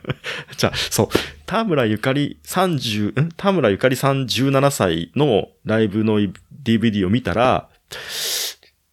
[0.56, 1.10] じゃあ、そう、
[1.46, 6.20] 田村ゆかり30、ん田村ゆかりさん17歳のライブの
[6.64, 7.70] DVD を見たら、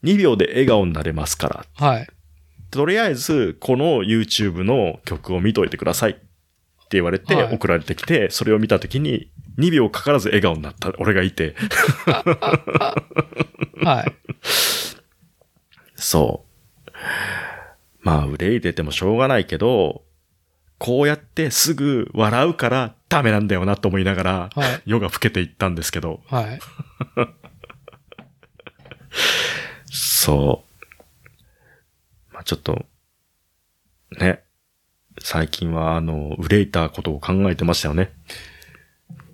[0.02, 1.66] 2秒で笑顔になれますから。
[1.86, 2.08] はい。
[2.70, 6.20] とりあえず、この YouTube の曲を見といてくださいって
[6.92, 11.54] 言われてはい送られてきて、それを見たときに、2秒かからず笑顔になった俺がいて、
[13.82, 14.12] はい。
[15.94, 16.44] そ
[16.86, 16.90] う。
[18.00, 20.02] まあ、憂い出てもしょうがないけど、
[20.78, 24.82] こうやってすぐ笑うからダメなんだよなと思いながら、はい。
[24.84, 26.58] 夜が更けていったんですけど、はい。
[29.90, 30.64] そ
[32.30, 32.34] う。
[32.34, 32.84] まあちょっと、
[34.18, 34.42] ね。
[35.20, 38.12] 最近は、あの、憂いたことを考えてましたよね。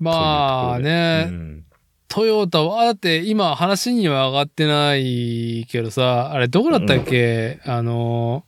[0.01, 0.87] まあという
[1.31, 1.65] ん
[2.09, 8.45] トヨタは、だって今話には上がってないけどさ、あれどこだったっけ、あの、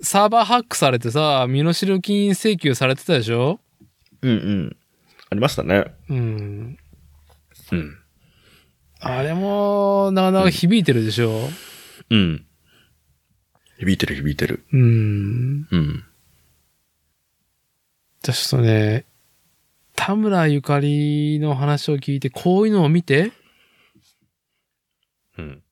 [0.00, 3.60] サーバーハックされてさ、身代金請求されてたでしょ？
[4.22, 4.76] うんうん。
[5.28, 5.84] ありましたね。
[6.08, 6.78] うん。
[7.72, 7.98] うん。
[9.00, 11.50] あれも、なかなか響いてるでしょ？
[12.08, 12.46] うん。
[13.78, 14.64] 響いてる響いてる。
[14.72, 15.68] うん。
[15.70, 16.04] うん。
[18.22, 19.04] じゃあちょっとね、
[20.02, 23.32] 田村ゆかりの話を聞いて、こういうのを見て、
[25.36, 25.62] うん。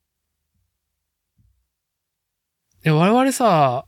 [2.85, 3.85] いや我々さ、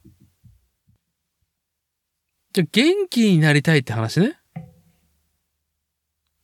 [2.53, 4.39] じゃあ元気になりたいって話ね。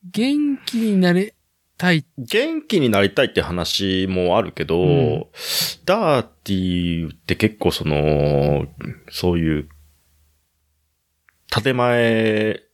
[0.03, 1.33] 元気になり
[1.75, 2.05] たい。
[2.19, 5.25] 元気になりたいって話もあるけど、うん
[5.85, 8.67] ダーティーって結構その、
[9.09, 9.69] そういう、
[11.49, 12.66] 建前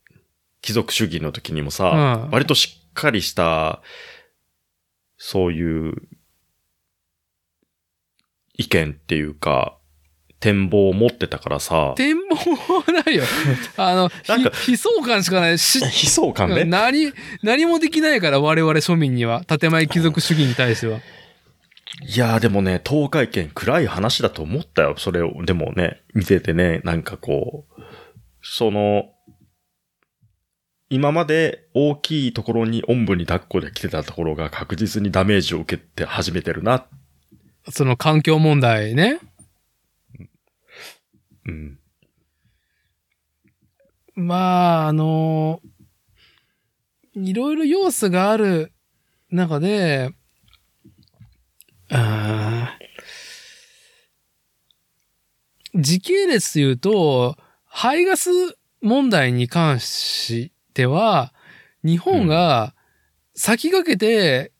[0.63, 3.81] 貴族主義の時にもさ、うん割としっかりした、
[5.17, 5.93] そういう
[8.57, 9.77] 意見っていうか、
[10.39, 13.23] 展望を持ってたからさ、展望はないよ。
[13.75, 15.59] あの、なんかひ悲壮感しかない。
[15.59, 16.63] し 悲壮感ね。
[16.63, 17.11] 何、
[17.43, 20.99] 何もできないから我々庶民には、建前貴族主義に対しては。
[22.01, 24.95] いやーでもね、東海圏暗い話だと思ったよ。
[24.97, 27.81] それを、でもね、見ててね、なんかこう、
[28.41, 29.12] その、
[30.93, 36.85] 今まで大きいところにおんぶに抱っこで来てたところが確実にダメージを受けて始めてるな。
[37.71, 39.19] その環境問題ね。
[41.47, 41.79] うん。
[44.13, 45.61] まあ、あの、
[47.15, 48.71] いろいろ要素がある
[49.31, 50.11] 中で、
[51.89, 52.83] あー
[55.81, 58.29] 時系列で言うと、排ガス
[58.83, 61.33] 問題に関しては、
[61.83, 62.73] 日本が
[63.35, 64.51] 先駆けて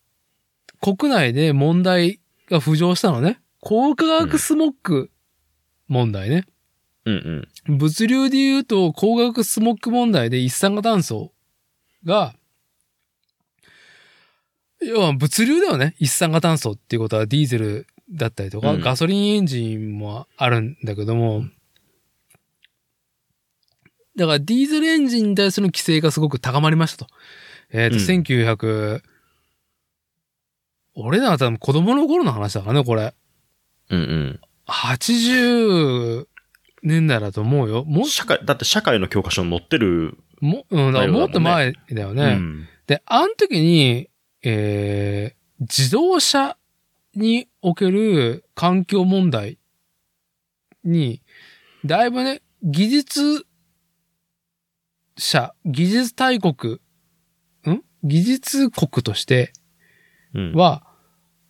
[0.81, 2.19] 国内で問題
[2.49, 3.39] が浮上したのね。
[3.61, 5.09] 高化学スモッグ
[5.87, 6.45] 問題ね。
[7.05, 7.77] うんうん。
[7.77, 11.31] 物流で言うと、光学スモッグ問題で一酸化炭素
[12.03, 12.35] が、
[14.81, 15.95] 要は物流だよね。
[15.99, 21.45] 一酸化炭素っていうことはディーゼルだったりとか、うんガソリンエンジンもあるんだけども、
[24.15, 27.11] だからディーゼルエンジンに対する規制がすごく高まりましたと。
[27.71, 29.01] えっ、と、うん1900、
[30.95, 33.13] 俺らは多分子供の頃の話だからね、これ。
[33.89, 36.25] うん80
[36.83, 37.83] 年代だと思うよ。
[37.85, 38.09] もうん。
[38.09, 40.17] 社会、だって社会の教科書に載ってる。
[40.39, 42.23] も、うん、だもっと前だよね。
[42.23, 42.67] うん。
[42.87, 44.09] で、あの時に、
[44.43, 46.57] えー、自動車
[47.15, 49.57] における環境問題
[50.83, 51.21] に、
[51.85, 53.45] だいぶね、技術
[55.17, 56.75] 者、技術大国、
[57.67, 57.81] ん？
[58.03, 59.53] 技術国として
[60.33, 60.53] うん。
[60.53, 60.85] は、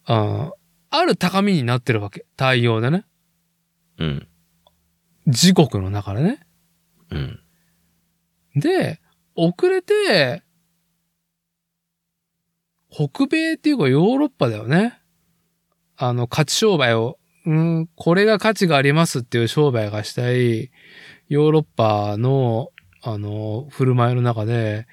[0.06, 0.52] あー
[0.96, 2.26] ある高みになってるわけ。
[2.38, 3.06] 対応でね。
[3.98, 4.28] うん。
[5.26, 6.40] 自国の中でね。
[7.10, 7.40] うん。
[8.56, 9.00] で、
[9.36, 10.44] 遅れて、
[12.92, 15.00] 北米っていうかヨーロッパだよね。
[15.98, 20.70] あの、価値商売を、うん、これが価値がありますっていう商売がしたい、
[21.28, 22.70] ヨーロッパの、
[23.04, 24.88] あの、振る舞いの中で、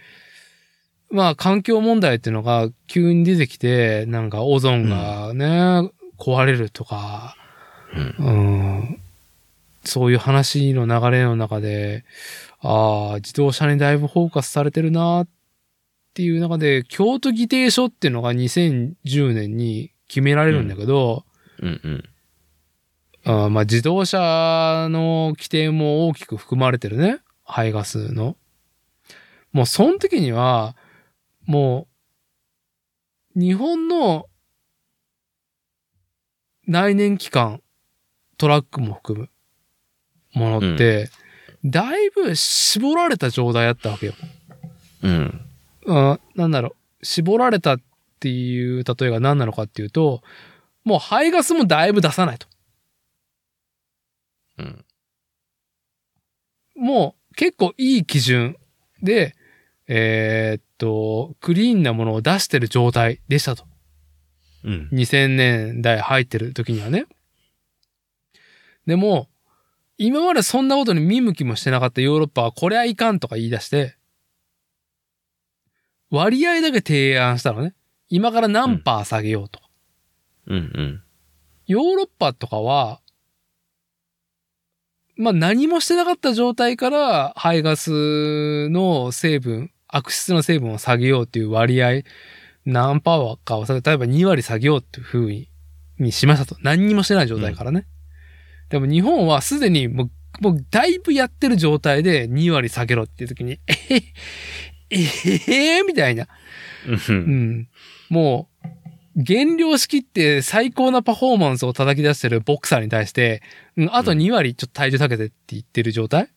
[1.11, 7.37] まあ、環境問題っていうのが急に出てきて、なんかオゾンがね、壊れるとか、
[7.95, 8.27] うん。
[8.27, 9.01] うん
[9.85, 12.05] そういう話の流れの中で、
[12.61, 15.29] ああ、自動車にだいぶフォーカスされてるなっ
[16.13, 21.25] ていう中で、京都議定書っていうのが2010年に決められるんだけど、
[21.61, 21.81] うん。
[21.83, 22.05] うん。
[23.25, 27.21] あーまあ自動車の規定も大きく含まれてるね。
[27.51, 28.37] 排ガスの。
[29.53, 30.77] もうその時には、
[31.47, 31.89] も
[33.37, 34.27] う、日本の
[36.67, 37.63] 内燃機関、
[38.37, 39.29] トラックも含む
[40.35, 41.11] ものって、
[41.65, 44.15] だいぶ絞られた状態だったわけよ。
[45.03, 45.41] うん。
[45.89, 47.81] あなんだろう、絞られたっ
[48.21, 50.23] ていう例えが何なのかっていうと、
[50.85, 52.47] もう排ガスもだいぶ出さないと。
[54.59, 54.85] うん。
[56.77, 58.57] もう結構いい基準
[59.03, 59.35] で、
[59.87, 63.65] えーっと、クリーンなものを出してる状態でしたと。
[64.65, 64.89] うん。
[64.93, 67.07] 2000年代入ってる時にはね。
[68.87, 69.29] でも、
[69.99, 73.97] 今までそんなことに見向きもしてなかったヨーロッパはこれはいかんとか言い出して、
[76.11, 77.75] 割合だけ提案したのね。
[78.09, 79.61] 今から何パー下げようと。
[80.47, 80.57] うん。
[80.57, 81.03] うん。
[81.67, 83.01] ヨーロッパとかは、
[85.21, 92.03] まあ何もしてなかった状態から排ガスの成分、悪質な成分を下げようっていう割合、
[92.65, 95.51] 何パーかを下げ、例えば2割下げようっていう風に
[95.99, 96.57] にしましたと。
[96.63, 97.87] 何にもしてない状態からね。
[98.71, 100.11] でも日本はすでにもう、
[100.43, 104.03] もうだいぶやってる状態で2割下げろっていう時に、えへ、
[104.91, 106.29] えへみたいな。
[106.87, 107.13] う。
[107.13, 107.69] うんん。
[108.09, 108.50] もう、
[109.17, 113.43] 減量しきって最高なパフォーマンスを叩き出してるボクサーに対して、
[113.77, 116.31] うん、あと2割ちょっと体重下げてって言ってる状態？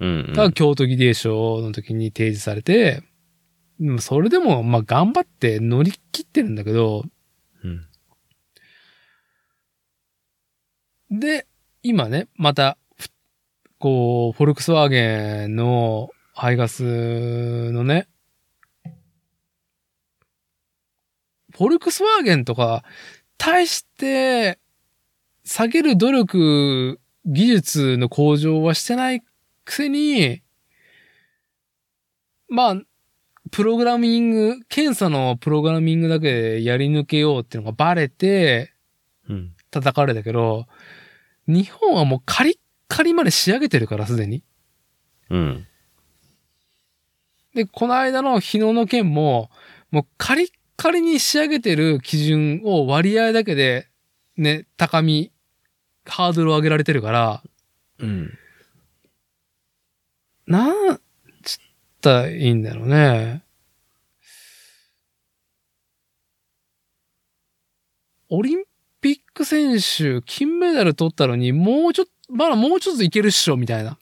[0.00, 0.32] うん。
[0.34, 3.02] が京都議定書の時に提示されて、
[3.80, 7.04] うんそれでも、まあ、頑張って乗り切ってるんだけど、
[7.64, 7.68] う
[11.16, 11.18] ん。
[11.18, 11.46] で、
[11.82, 13.08] 今ね、また、ふ
[13.78, 18.06] こう、フォルクスワーゲンの排ガスのね、
[21.56, 22.84] フォルクスワーゲンとか、
[23.38, 24.58] 対して、
[25.44, 29.22] 下げる努力、技術の向上はしてない
[29.64, 30.42] くせに、
[32.48, 32.76] まあ、
[33.50, 38.74] プログラミング、検査のプログラミングだけでやり抜けようっていうのがバレて
[39.28, 39.54] うん。
[39.70, 40.66] 叩かれたけど、
[41.46, 42.58] 日本はもうカリッ
[42.88, 44.42] カリまで仕上げてるから、すでに。
[45.30, 45.66] うん。
[47.54, 49.50] で、この間の日野の件も、
[49.90, 53.88] もうカリッカリに仕上げてる基準を割合だけで、
[54.36, 55.32] ね、高み、
[56.04, 57.42] ハードルを上げられてるから、
[57.98, 58.38] うん。
[60.46, 61.00] なん
[61.42, 61.58] つっ
[62.00, 63.42] たらいいんだろうね。
[68.28, 68.64] オリン
[69.00, 73.98] ピック選手、金メダル取ったのに、もうちょっと、まだもうちょっといけるっしょ、みたいな。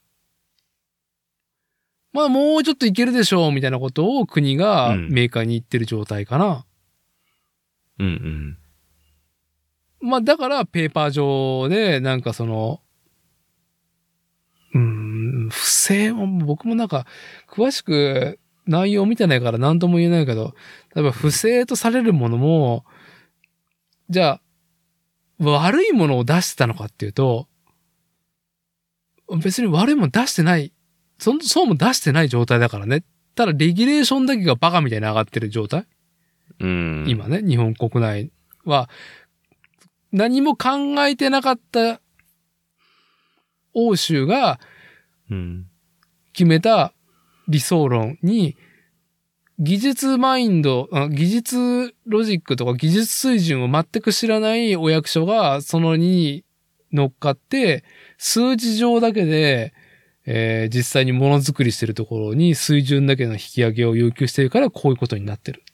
[2.12, 6.66] まだもうちょっといけるでしょ、みたいなことを国がうんメーカーに言ってる状態かな。
[7.98, 8.58] うん。
[10.00, 10.08] うん。
[10.08, 12.80] まあだからペーパー上でなんかその、
[14.74, 17.06] うーん、不正は僕もなんか
[17.48, 20.54] 詳しく内容見てないから何とも言えないけど、
[20.94, 22.84] 例えば不正とされるものも、
[24.08, 24.40] じゃあ、
[25.38, 27.48] 悪いものを出してたのかっていうと、
[29.42, 30.72] 別に悪いもの出してない、
[31.22, 33.04] そそうも出してない状態だからね。
[33.36, 35.86] ただレギュレーションだけがバカみたいに上がってる状態。
[36.58, 37.04] うん。
[37.06, 38.32] 今ね、日本国内
[38.64, 38.90] は、
[40.10, 40.70] 何も考
[41.06, 42.00] えてなかった。
[43.72, 44.58] 欧州が
[45.30, 45.66] うん。
[46.32, 46.92] 決めた。
[47.48, 48.56] 理想論に、
[49.58, 54.74] 技術マインド、あ技術ロジックとか技術水準を全く知らない。
[54.74, 56.44] お役所がそのに
[56.92, 57.84] 乗っかって、
[58.18, 59.72] 数字上だけで、
[60.26, 65.64] えー実際にものづくりしてるところに水準だけの引き上げを要求してるからこういうことになってる。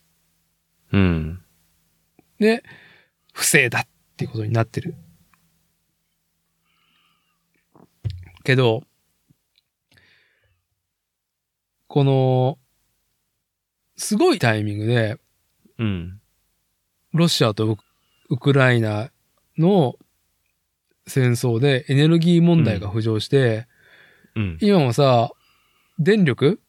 [0.92, 1.42] うん。
[2.38, 2.62] で、
[3.32, 3.86] 不正だっ
[4.16, 4.94] ていうことになってる。
[8.44, 8.82] けど、
[11.86, 12.58] この、
[13.96, 15.18] すごいタイミングで、
[15.78, 16.20] うん。
[17.12, 17.76] ロシアとウ
[18.30, 19.10] ウクライナ
[19.56, 19.96] の
[21.06, 23.67] 戦争でエネルギー問題が浮上して、
[24.34, 24.58] うん。
[24.60, 25.31] 今もさ、
[25.98, 26.60] 電力？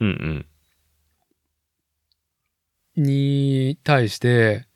[0.00, 0.46] うん。
[2.96, 3.02] うん。
[3.02, 4.66] に対して、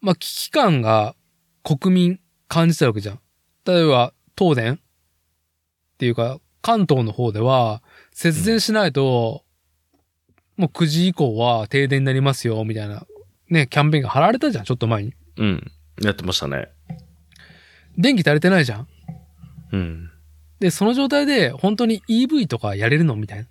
[0.00, 1.14] まあ、危機感が
[1.62, 3.20] 国民感じたわけじゃん。
[3.64, 4.78] 例えば、東電っ
[5.98, 7.82] ていうか、関東の方では、
[8.12, 9.44] 節電しないと、
[10.56, 13.06] もう9時以降は停電になりますよ、みたいな、
[13.48, 15.14] ね、キャンペーンが貼られたじゃん、ちょっと前に。
[15.36, 15.72] うん。
[16.02, 16.70] やってましたね。
[17.98, 18.88] 電気足りてないじゃん。
[19.72, 20.09] うん。
[20.60, 23.46] で、その状態で、本当に EV とかやれるのみたいな。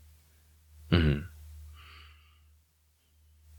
[0.92, 1.26] うん。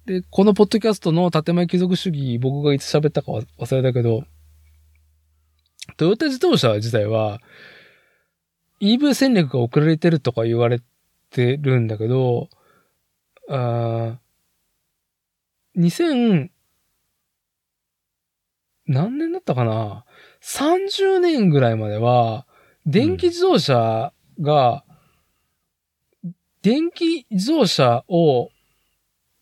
[0.07, 4.25] で、このポッドキャストの建前貴族主義、僕がいつ喋ったかは忘れたけど、
[5.97, 7.41] トヨタ自動車自体は、
[8.81, 10.81] EV 戦略が遅れてるとか言われ
[11.31, 12.49] てるんだけど、
[13.49, 14.17] あー
[15.77, 16.51] 2000、
[18.87, 20.05] 何年だったかな
[20.43, 22.47] ?30 年ぐらいまでは、
[22.87, 24.85] 電気自動車が、
[26.63, 28.51] 電気自動車を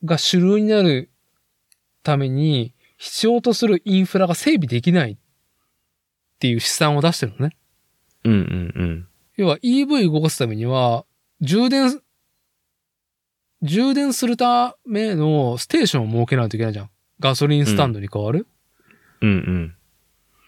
[0.05, 1.11] が主流になる
[2.03, 5.17] ために必要とするインフラが整備できないっ
[6.39, 7.57] ていう試算を出してるのね。
[8.25, 8.33] うん。
[8.33, 8.41] うん。
[8.41, 9.09] うん。
[9.37, 11.05] 要は EV 動かすためには、
[11.41, 12.01] 充電、
[13.63, 16.91] 充電するためのステーションを設けないといけないじゃん。
[17.21, 18.47] ガソリンスタンドに変わる。
[19.21, 19.31] うん。
[19.31, 19.69] うん。
[19.69, 19.78] で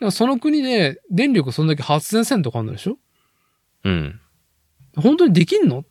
[0.04, 2.98] もその国で電力そんだけ発電せんとかあるんでしょ？
[3.84, 4.20] うん。
[4.96, 5.80] 本当にできんの？
[5.80, 5.84] っ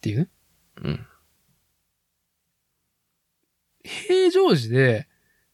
[0.00, 0.28] ていうね。
[0.82, 1.06] うん。
[3.84, 5.08] 平常時で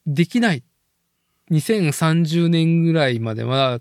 [0.07, 0.65] できない。
[1.51, 3.81] 2030年ぐらいまでは、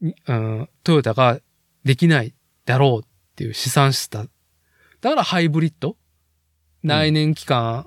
[0.00, 1.40] にうん、トヨタが
[1.84, 2.34] できない
[2.64, 4.24] だろうっていう試算してた。
[5.00, 5.96] だからハイブリッド？
[6.82, 7.86] 内燃機関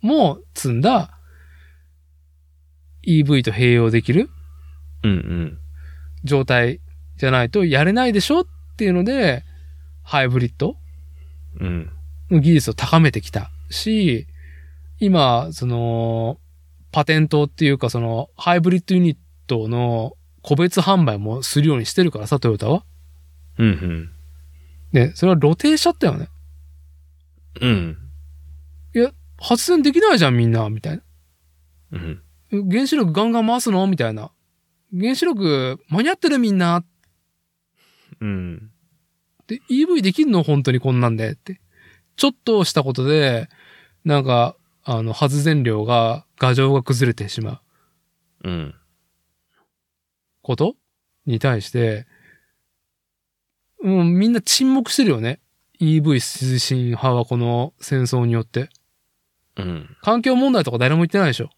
[0.00, 1.17] も積んだ
[3.08, 4.28] EV と併用できる
[5.02, 5.10] うん。
[5.10, 5.58] うん。
[6.24, 6.80] 状態
[7.16, 8.46] じゃないとやれないでしょっ
[8.76, 9.44] ていうので、
[10.02, 10.76] ハイブリッド
[11.60, 11.90] うん。
[12.30, 14.26] の技術を高めてきたし、
[15.00, 16.38] 今、その、
[16.92, 22.84] パテントっていうか、その、ハイブリッドユニットの個別販売もするようにしてるからさ、トヨタは。
[23.58, 24.10] うん。
[24.92, 26.28] で、それは露呈しちゃったよね。
[27.60, 27.98] うん。
[29.40, 31.02] 発電できないじゃん、みんな、みたいな。
[31.92, 32.22] うん。
[32.50, 33.86] 原子力ガンガン回すの？
[33.86, 34.30] みたいな。
[34.98, 36.84] 原子力間に合ってるみんな。
[38.20, 38.70] うん。
[39.46, 40.42] で、EV できんの？
[40.42, 41.60] 本当にこんなんでって。
[42.16, 43.48] ちょっとしたことで、
[44.04, 47.60] なんか、あの、発電量が、画像が崩れてしま
[48.44, 48.74] ううん。
[50.42, 50.76] こと
[51.26, 52.06] に対して、
[53.82, 55.40] うん、みんな沈黙してるよね。
[55.80, 58.70] EV 推進派はこの戦争によって。
[59.56, 59.96] うん。
[60.02, 61.50] 環境問題とか誰も言ってないでしょ。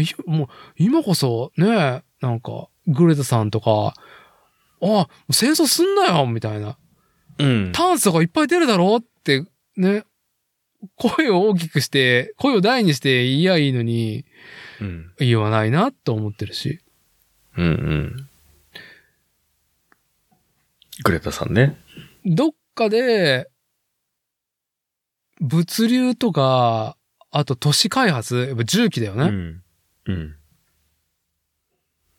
[0.00, 3.94] いもう、今こそね、なんか、グレタさんとか、
[4.82, 6.76] あ、戦争すんなよみたいな。
[7.38, 7.72] うん。
[7.72, 9.44] 炭素がいっぱい出るだろうって、
[9.76, 10.04] ね、
[10.96, 14.24] 声を大きくして、声を大にして言いやいいのに、
[14.80, 15.12] うん。
[15.18, 16.80] 言わないなと思ってるし。
[17.56, 18.28] うんうん。
[21.04, 21.76] グレタさんね。
[22.24, 23.50] どっかで、
[25.40, 26.96] 物流とか、
[27.30, 29.24] あと都市開発、やっぱ重機だよね。
[29.24, 29.62] うん。
[30.10, 30.36] うん。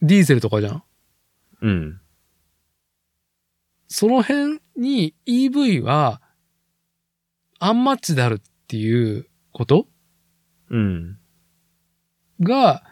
[0.01, 0.83] ディーゼルとかじゃん？
[1.61, 2.01] うん。
[3.87, 6.21] その辺に EV は、
[7.59, 9.87] アンマッチであるっていうこと？
[10.69, 11.19] うん。
[12.39, 12.83] が、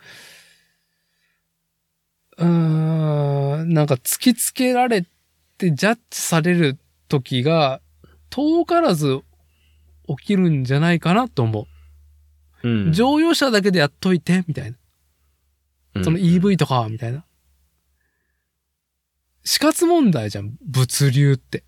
[2.37, 5.05] うーん、なんか突きつけられ
[5.57, 7.81] てジャッジされる時が
[8.29, 9.21] 遠からず
[10.07, 11.67] 起きるんじゃないかなと思
[12.63, 12.89] うう。
[12.89, 12.93] ん。
[12.93, 14.77] 乗用車だけでやっといて、みたいな。
[16.03, 17.25] その EV とか、みたいな。
[19.43, 21.63] 死活問題じゃん、物流って。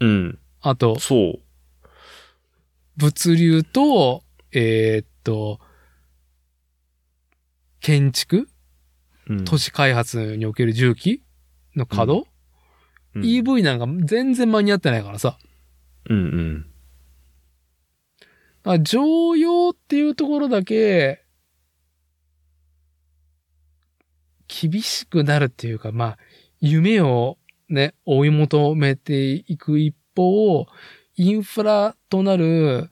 [0.00, 0.38] うん。
[0.60, 1.40] あと、そう。
[2.96, 5.60] 物流と、えーっと、
[7.80, 8.48] 建築？
[9.28, 11.22] うん都市開発における重機？
[11.76, 12.28] の稼働、
[13.14, 15.38] うん ?EV なんか全然間に合ってないからさ。
[16.08, 16.66] うんうん。
[18.64, 21.23] あ常用っていうところだけ、
[24.48, 26.18] 厳しくなるっていうか、まあ、
[26.60, 30.66] 夢をね、追い求めていく一方、
[31.16, 32.90] インフラとなる、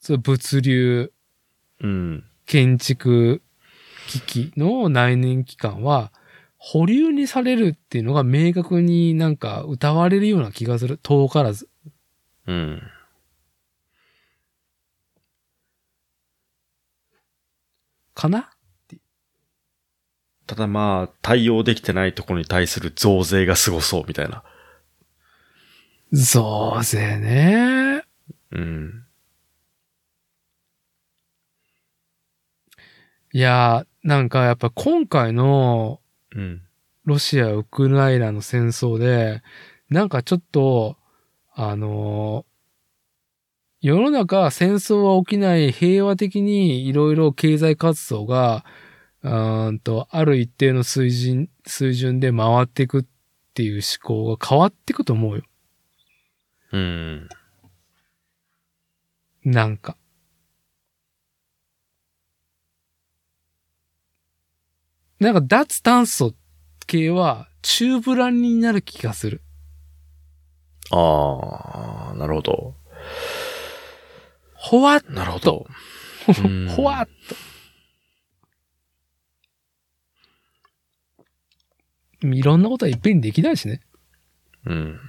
[0.00, 1.12] そう物流、
[1.80, 2.24] うん。
[2.46, 3.42] 建築
[4.08, 6.12] 機器の内燃機関は、
[6.56, 10.98] 保留にされるっていうのが明確になんか歌われるような気がする。
[11.02, 11.68] 遠からず。
[12.46, 12.82] うん。
[18.18, 18.50] かな？
[20.48, 24.42] ただまあ、対応できてないところに対する増税がすごそうみたいな。
[26.10, 28.02] 増税ね。
[28.50, 29.04] うん。
[33.32, 36.00] いやー、なんかやっぱ今回の
[36.34, 36.62] うん。
[37.04, 39.42] ロシア・ウクライナの戦争で、
[39.90, 40.96] なんかちょっと、
[41.54, 42.57] あのー
[43.80, 48.64] 世の中戦争は起きない平和的にいろいろ経済活動が、
[49.22, 53.04] うーんと、ある一定の水準、水準で回っていくっ
[53.54, 55.42] ていう思考が変わっていくと思うよ。
[56.72, 57.28] うん。
[59.44, 59.96] なんか。
[65.20, 66.34] なんか脱炭素
[66.88, 69.40] 系は中ブランになる気がする。
[70.90, 72.74] ああ、なるほど。
[74.68, 75.66] ほわっなるほど。
[76.76, 77.08] ほわっ
[82.20, 82.26] と。
[82.26, 83.80] いろんなことはいっぺんにできないしね。
[84.66, 85.00] うん。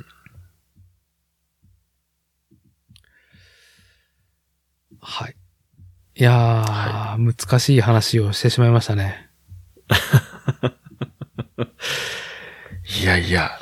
[5.02, 5.36] はい。
[6.16, 9.30] いやー、難しい話をしてしまいましたね。
[13.02, 13.60] いやいや。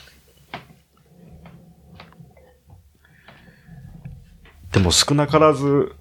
[4.77, 5.95] でも少なからず、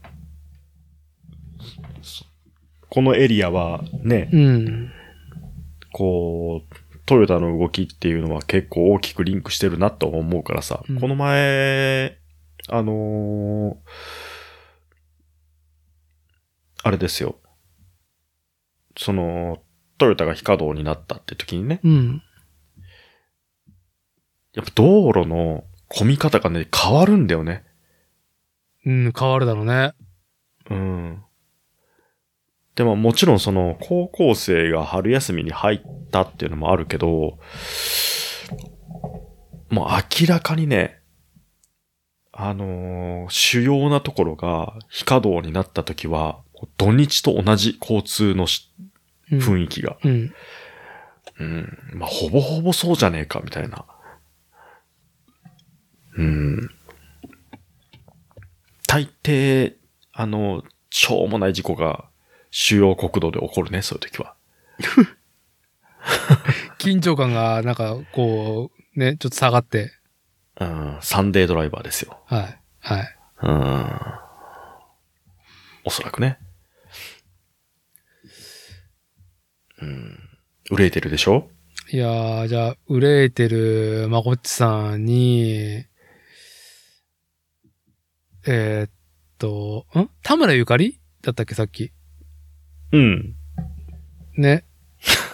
[2.90, 4.92] このエリアはね、うん。
[5.94, 12.18] こう、トヨタの動きっていうのは結構大きくリンクしてるなと思うからさ、うんこの前、
[12.68, 13.76] あのー
[16.82, 17.36] あれですよ。
[18.98, 19.62] その、
[19.96, 22.22] トヨタが非稼働になったって時にね、うん。
[24.52, 27.65] やっぱ道路の混み方がね、変わるんだよね。
[28.86, 29.92] うん、変わるだろうね。
[30.70, 31.22] うん。
[32.76, 37.38] でももちろんその高校生が春休みに入ったっていうのもあるけど、
[39.70, 39.88] もう
[40.20, 41.00] 明らかにね、
[42.32, 46.38] あのー主要なところが非稼働になった時は、
[46.76, 48.72] 土日と同じ交通のし
[49.32, 49.38] うん。
[49.40, 49.96] 雰囲気が。
[50.04, 50.32] うん。
[51.40, 51.78] うん。
[51.94, 53.84] まあ、ほぼほぼそうじゃねえか、みたいな。
[56.16, 56.70] うん。
[58.96, 59.74] 大抵、
[60.12, 62.08] あの、しょうもない事故が
[62.50, 64.34] 主要国道で起こるね、そういう時は。
[66.80, 69.92] 緊張感が、なんか、こう、ね、ちょっと下がって。
[70.58, 70.98] うん。
[71.02, 72.18] サンデードライバーですよ。
[72.24, 72.58] はい。
[72.78, 73.16] はい。
[73.42, 74.00] うん。
[75.84, 76.38] おそらくね。
[79.82, 80.18] うん。
[80.70, 81.50] 憂いてるでしょ？
[81.90, 85.84] いやー、じゃあ、憂えてるまこっちさんに、
[88.46, 88.90] えーっ
[89.38, 90.08] と、ん？
[90.22, 91.00] 田村ゆかり？
[91.22, 91.92] だったっけ、さっき。
[92.92, 93.34] うん。
[94.36, 94.64] ね。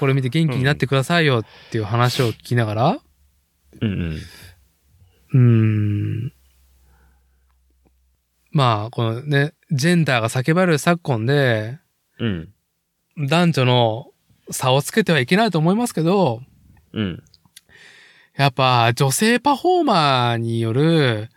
[0.01, 2.99] これ見て元気になってくださいよっていう話を聞きながら、
[3.81, 4.17] うんう
[5.35, 6.25] うん。
[6.25, 6.33] ーん。
[8.51, 11.79] まあ、このね、ジェンダーが叫ばれる昨今で、
[12.19, 12.49] うん。
[13.29, 14.07] 男女の
[14.51, 16.43] 差をつけてはいけないと思いますけど、
[16.93, 17.23] うん。
[18.37, 21.29] やっぱ女性パフォーマーによる、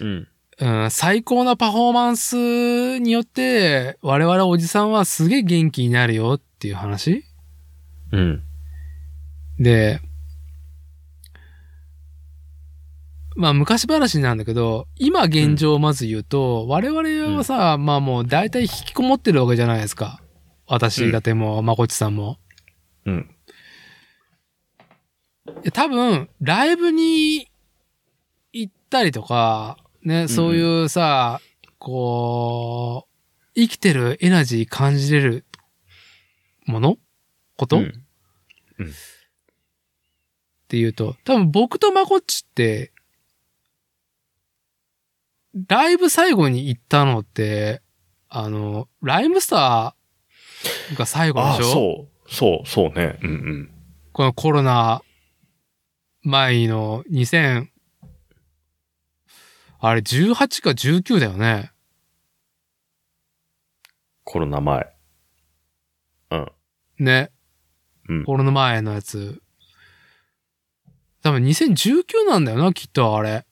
[0.00, 0.28] うん。
[0.60, 7.24] うん、最高なパフォーマンスによって、我々おじさんはすげえ元気になるよっていう話？
[8.12, 8.42] うん。
[9.58, 10.00] で、
[13.36, 20.20] まあ昔話なんだけど、今現状をまず言うと、我々はさ、まあもう大体引きこもってるわけじゃないですか。
[20.68, 22.38] 私だても、まこっちさんも。
[23.06, 23.30] うん。
[25.62, 27.50] で多分、ライブに
[28.52, 31.40] 行ったりとか、ね、そういうさ、
[31.78, 33.14] こう、
[33.54, 35.44] 生きてるエナジー感じれる
[36.66, 36.98] もの？
[37.56, 38.04] こと、うん
[38.84, 42.92] っていうと、多分僕とまこっちって、
[45.68, 47.80] ライブ最後に行ったのって、
[48.28, 51.72] あの、ライムスターが最後でしょ？
[51.72, 52.34] そう。
[52.34, 53.18] そう、そうね。
[53.22, 53.70] うんうん。
[54.12, 55.02] このコロナ
[56.22, 57.68] 前の2000、
[59.86, 61.70] あれ18か19だよね。
[64.24, 64.96] コロナ前。
[66.30, 66.52] うん。
[66.98, 67.30] ね。
[68.08, 68.24] うん。
[68.24, 69.42] コロナ前のやつ。
[71.22, 73.44] 多分2019なんだよな、きっとあれ。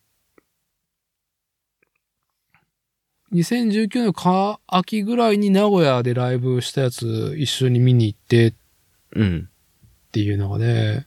[3.35, 8.55] 2019のか秋ぐらいに名古屋でライブしたやつ一緒に見に行ってっ
[9.17, 9.51] うん。
[10.12, 11.07] ていうのがね。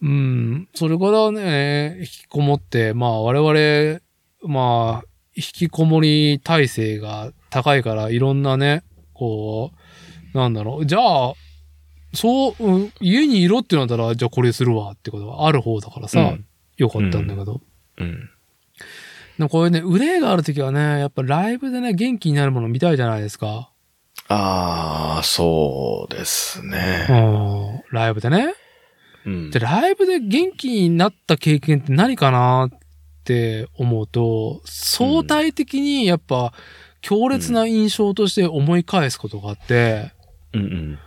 [0.00, 0.68] うん。
[0.74, 4.00] それからね、引きこもって、まあ我々、
[4.52, 9.72] まあ、引きこもり体制が高いからいろんなね、こ
[10.34, 10.86] う、なんだろう。
[10.86, 11.32] じゃあ、
[12.14, 16.44] そう、うん家にいろってなったら、じゃあこれするわってことがある方だからさ、うん
[16.76, 17.60] よかったんだけど。
[17.98, 18.30] うん。
[19.36, 23.72] でもこういうね、憂いがあるときはね、やっぱライブでね、元気になるもの見たいじゃないですか。
[24.28, 27.06] ああ、そうですうね。
[27.10, 27.82] ん。
[27.90, 28.54] ライブでね。
[29.26, 29.60] うんで、。
[29.60, 32.78] ライブで元気になった経験って何かなっ
[33.24, 36.52] て思うと、相対的にやっぱ
[37.00, 40.12] 強烈な印象として思い返すことがあって、
[40.54, 40.98] うんうん。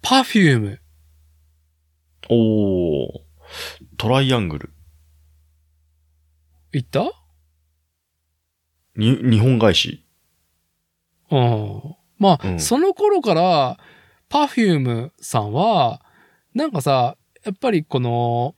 [0.00, 0.80] パフューム。
[2.30, 3.08] おー。
[3.96, 4.72] トライアングル。
[6.72, 7.12] 行った？
[8.96, 10.04] に、日本返し。
[11.30, 11.82] うん。
[12.18, 13.78] まあ、うんその頃から、
[14.28, 16.02] Perfume さんは、
[16.54, 18.54] なんかさ、やっぱりこの、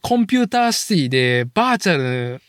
[0.00, 2.40] コンピューターシティでバーチャル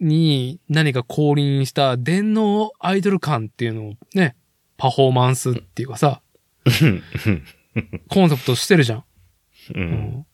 [0.00, 4.34] に何か降臨した電脳アイドル感っていうのをね、
[4.76, 6.20] パフォーマンスっていうかさ、
[8.08, 9.04] コンセプトしてるじゃん。
[9.74, 9.80] う。
[9.80, 10.26] ん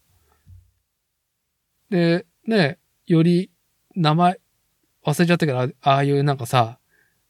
[1.90, 3.50] で、ね、より
[3.94, 4.40] 名前
[5.04, 6.78] 忘れちゃったけど、ああいうなんかさ、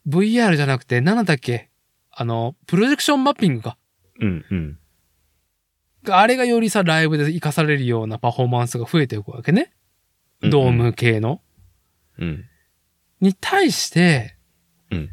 [0.07, 1.69] VR じゃなくて、何だっけ？
[2.13, 3.77] あの、プロジェクションマッピングか。
[4.23, 4.79] うんうん。
[6.09, 9.73] あれがよりさ、ライブで活かされるようなパフォーマンスが増えていくわけね。
[10.41, 11.43] ドーム系の。
[12.19, 12.45] うん。
[13.21, 14.37] に対して、
[14.91, 15.11] うん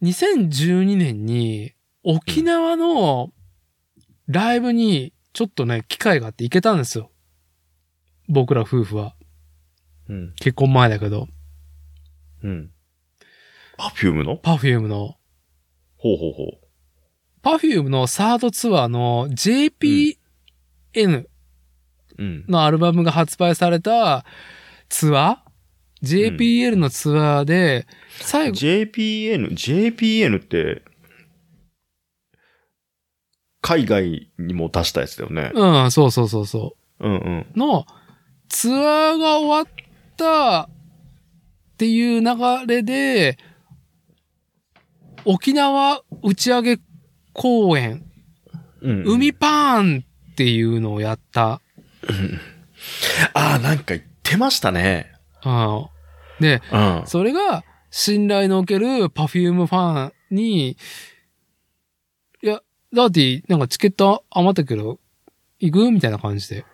[0.00, 1.72] 2012年に
[2.04, 3.32] 沖縄の
[4.28, 7.10] ライブにちょっとね、機会があって行けたんですよ。
[8.28, 9.16] 僕ら夫婦は。
[10.08, 10.34] うん。
[10.36, 11.26] 結婚前だけど、
[12.44, 12.70] うん。
[13.76, 14.36] Perfume の？
[14.36, 15.16] Perfume の、
[15.96, 16.67] ほうほうほう。
[17.42, 20.16] Perfume のサードツアーの JPN
[22.18, 22.44] うん。
[22.48, 24.24] のアルバムが発売された
[24.88, 27.86] ツアー ?JPL のツアーで、
[28.20, 30.82] 最後、JPN、JPN って、
[33.60, 35.52] 海外にも出したやつだよね。
[35.54, 37.08] うん、そうそうそうそう。
[37.08, 37.46] うんうん。
[37.54, 37.86] の
[38.48, 39.66] ツアーが終わっ
[40.16, 40.68] たっ
[41.76, 43.38] ていう流れで、
[45.24, 46.80] 沖縄打ち上げ
[47.40, 48.04] 公演、
[48.82, 51.60] うん、海パーンっていうのをやった。
[53.32, 55.12] ああ、なんか言ってましたね。
[55.44, 55.86] うん
[56.40, 57.02] で、うん。
[57.06, 60.76] それが信頼のおけるパフュームファンに、い
[62.42, 62.60] や、
[62.92, 64.98] ダーティーなんかチケット余ったけど、
[65.60, 65.90] 行く？
[65.92, 66.64] みたいな感じで。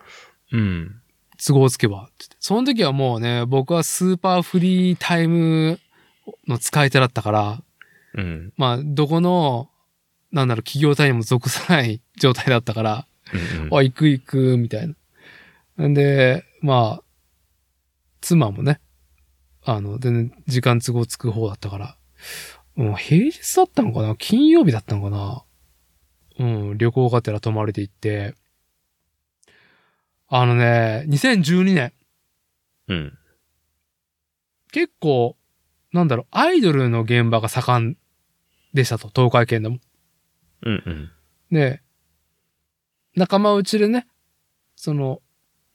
[0.52, 1.00] うん。
[1.46, 2.08] 都合つけば。
[2.40, 5.78] その時はもうね、僕はスーパーフリータイム
[6.46, 7.62] の使い手だったから、
[8.14, 8.52] うん。
[8.56, 9.68] まあ、どこの、
[10.34, 14.92] なんだろう、企業体にも属さない状態だったから、うんうんあ、行く行く、みたい
[15.78, 15.88] な。
[15.88, 17.02] んで、まあ、
[18.20, 18.80] 妻もね、
[19.64, 21.96] あの、全然時間都合つく方だったから、
[22.74, 24.16] もう平日だったのかな？
[24.16, 25.44] 金曜日だったのかな？
[26.40, 28.34] うん、旅行がてら泊まりで行って、
[30.26, 31.92] あのね、2012年、
[32.88, 33.18] うん。
[34.72, 35.36] 結構、
[35.92, 37.96] なんだろう、アイドルの現場が盛ん
[38.72, 39.78] でしたと、東海圏でも。
[40.64, 41.10] うんうん。
[41.50, 41.80] で、
[43.14, 44.06] 仲間内でね、
[44.76, 45.20] その、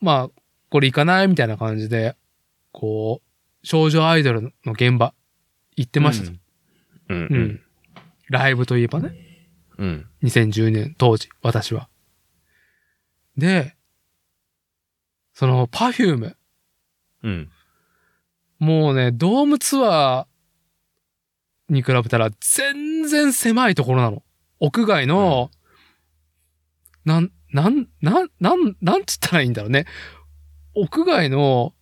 [0.01, 2.16] まあ、これ行かないみたいな感じで、
[2.72, 5.14] こう、少女アイドルの現場
[5.76, 6.34] 行ってましたと。
[7.09, 7.27] うんう。
[7.30, 7.61] うんん。
[8.30, 9.16] ライブといえばね、
[9.77, 10.08] うん。
[10.24, 11.90] 2010年当時、私は。
[13.38, 13.76] で、
[15.34, 16.38] その、パフューム。
[17.24, 17.50] うん。
[18.59, 24.24] もうね、ドームツアーに比べたら全然狭いところなの。
[24.59, 25.51] 屋外の、
[27.05, 29.85] なん、なん、なん、なん、なんつったらいいんだろうね。
[30.73, 31.73] 屋外の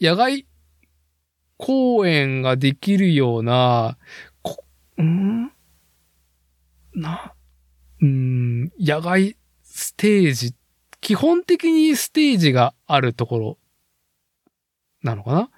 [0.00, 0.46] 野外
[1.56, 3.96] 公演ができるような、
[4.42, 4.64] こ
[5.00, 5.50] ん？
[6.94, 7.34] な、
[8.00, 10.54] うん、野外ステージ、
[11.00, 13.58] 基本的にステージがあるところ
[15.02, 15.50] なのかな？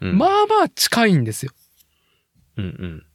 [0.00, 0.18] うん。
[0.18, 1.52] まあまあ近いんですよ。
[2.56, 3.06] うんうん。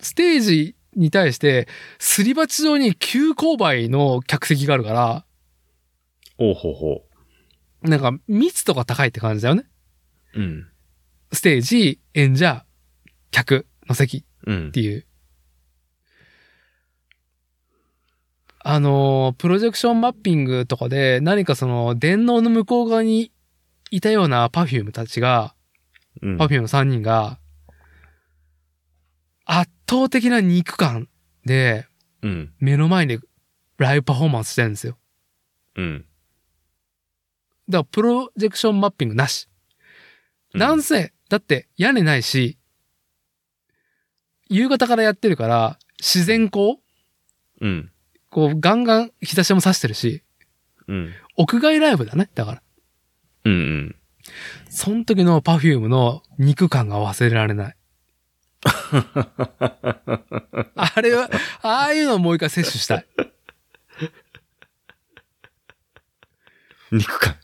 [0.00, 5.24] ステージに対して、すり鉢状に急勾配の客席があるから、
[6.38, 7.04] おうほうほ
[7.82, 9.64] なんか密度が高いって感じだよね。
[10.34, 10.40] う。
[10.40, 10.66] うん。
[11.32, 12.64] ステージ、演者、
[13.30, 14.80] 客の席っうんて。
[14.80, 15.06] いう。
[18.62, 23.32] あのー、プロジェクションマッピングとかで何かその電脳の向こう側に
[23.90, 25.54] いたような Perfume たちが、
[26.22, 27.38] うん Perfume 3人が、
[29.46, 31.08] 圧倒的な肉感
[31.44, 31.88] で、
[32.22, 32.52] うん。
[32.60, 33.18] 目の前で
[33.76, 34.96] ライブパフォーマンスしてるんですよ。
[35.74, 36.04] うん。
[37.68, 39.48] だからプロジェクションマッピングなし。
[40.54, 42.56] なんせ、だって屋根ないし、
[44.48, 46.78] 夕方からやってるから、自然光
[47.60, 47.90] うん。
[48.30, 50.22] こうガンガン日差しも差してるし、
[50.86, 51.12] うん。
[51.36, 52.30] 屋外ライブだね。
[52.36, 52.62] だから。
[53.44, 53.96] うんうん。
[54.68, 57.76] その時のパフュームの肉感が忘れられない。
[60.76, 61.30] あれは、
[61.62, 63.06] ああいうのをもう一回摂取したい。
[66.92, 67.36] 肉感。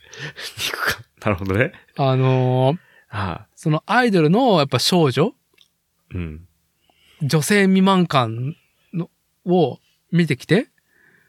[0.58, 1.04] 肉感。
[1.20, 1.72] なるほどね。
[1.96, 2.78] あのー
[3.08, 3.46] ああ。
[3.54, 5.34] そのアイドルのやっぱ少女？
[6.14, 6.46] うん。
[7.22, 8.56] 女性未満感
[8.92, 9.10] の
[9.44, 9.78] を
[10.12, 10.68] 見てきて、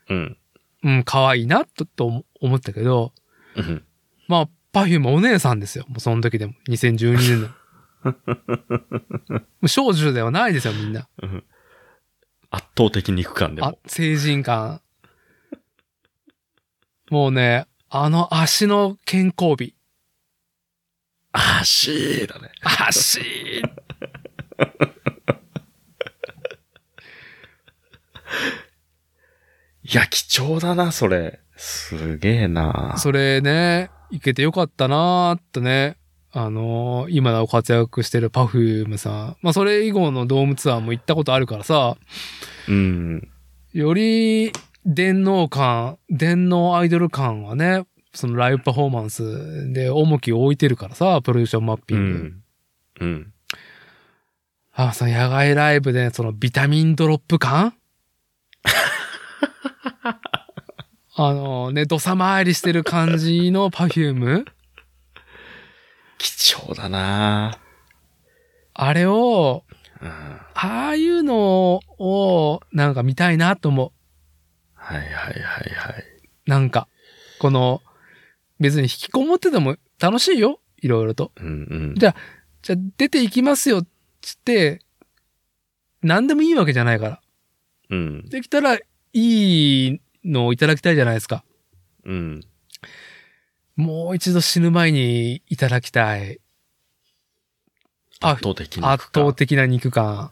[0.09, 0.37] うん。
[0.83, 3.13] うん、可愛いな、と、と思ったけど、
[3.55, 3.83] うん。
[4.27, 5.85] まあ、パフュームお姉さんですよ。
[5.87, 6.53] もうその時でも。
[6.67, 7.49] 2012年の。
[9.67, 11.07] 少女ではないですよ、みんな。
[12.49, 14.81] 圧倒的肉感であも。、成人感。
[17.09, 19.73] もうね、あの足の健康美。
[21.31, 22.51] 足だね。
[22.63, 23.21] 足
[29.83, 31.39] いや、貴重だな、それ。
[31.55, 32.95] すげえな。
[32.97, 35.97] それね、いけてよかったなーってね。
[36.31, 39.37] あのー今なお活躍してるパフュームさん。
[39.41, 41.97] まあ、それ以後のドームツアーも行ったことあるからさ、
[42.67, 43.27] うん。
[43.73, 44.51] より
[44.85, 52.17] 電脳感、電脳アイドル感はね、そのライブパフォーマンスで重きを置いてるからさ、プロジェクションマッピうング。
[52.17, 52.97] ん。
[52.99, 53.33] うん。
[54.73, 57.73] あ、その野外ライブで、そのビタミンドロップ感？
[61.19, 64.45] あのね、ドサ回りしてる感じの Perfume？
[66.17, 67.59] 貴重だな。
[68.73, 69.63] あれを、
[70.01, 70.09] うん。
[70.09, 73.93] ああいうのを、なんか見たいなと思
[74.75, 76.03] はいはいはいはい。
[76.45, 76.49] う。
[76.49, 76.87] なんか、
[77.39, 77.81] この、
[78.59, 80.59] 別に引きこもってても楽しいよ。
[80.81, 81.31] いろいろと。
[81.37, 81.49] うんう
[81.93, 81.95] ん。
[81.95, 82.15] じゃ
[82.61, 83.83] じゃあ出ていきますよ、
[84.21, 84.81] つって、
[86.01, 87.21] 何でもいいわけじゃないから。
[87.89, 88.29] うん。
[88.29, 88.81] できたら、い
[89.13, 91.43] いのをいただきたいじゃないですか。
[92.05, 92.41] うん。
[93.77, 96.39] もう一度死ぬ前にいただきたい。
[98.19, 98.83] あ圧倒的に。
[98.83, 99.31] 圧倒。
[99.33, 100.31] 的な肉感。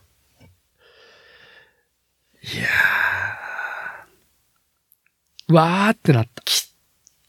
[2.41, 2.67] いや
[5.47, 6.41] わーってなった。
[6.41, 6.73] ー、き、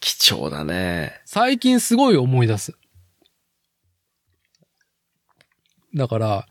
[0.01, 1.21] 貴重だね。
[1.27, 2.75] 最近すごい思い出す。
[5.95, 6.47] だから、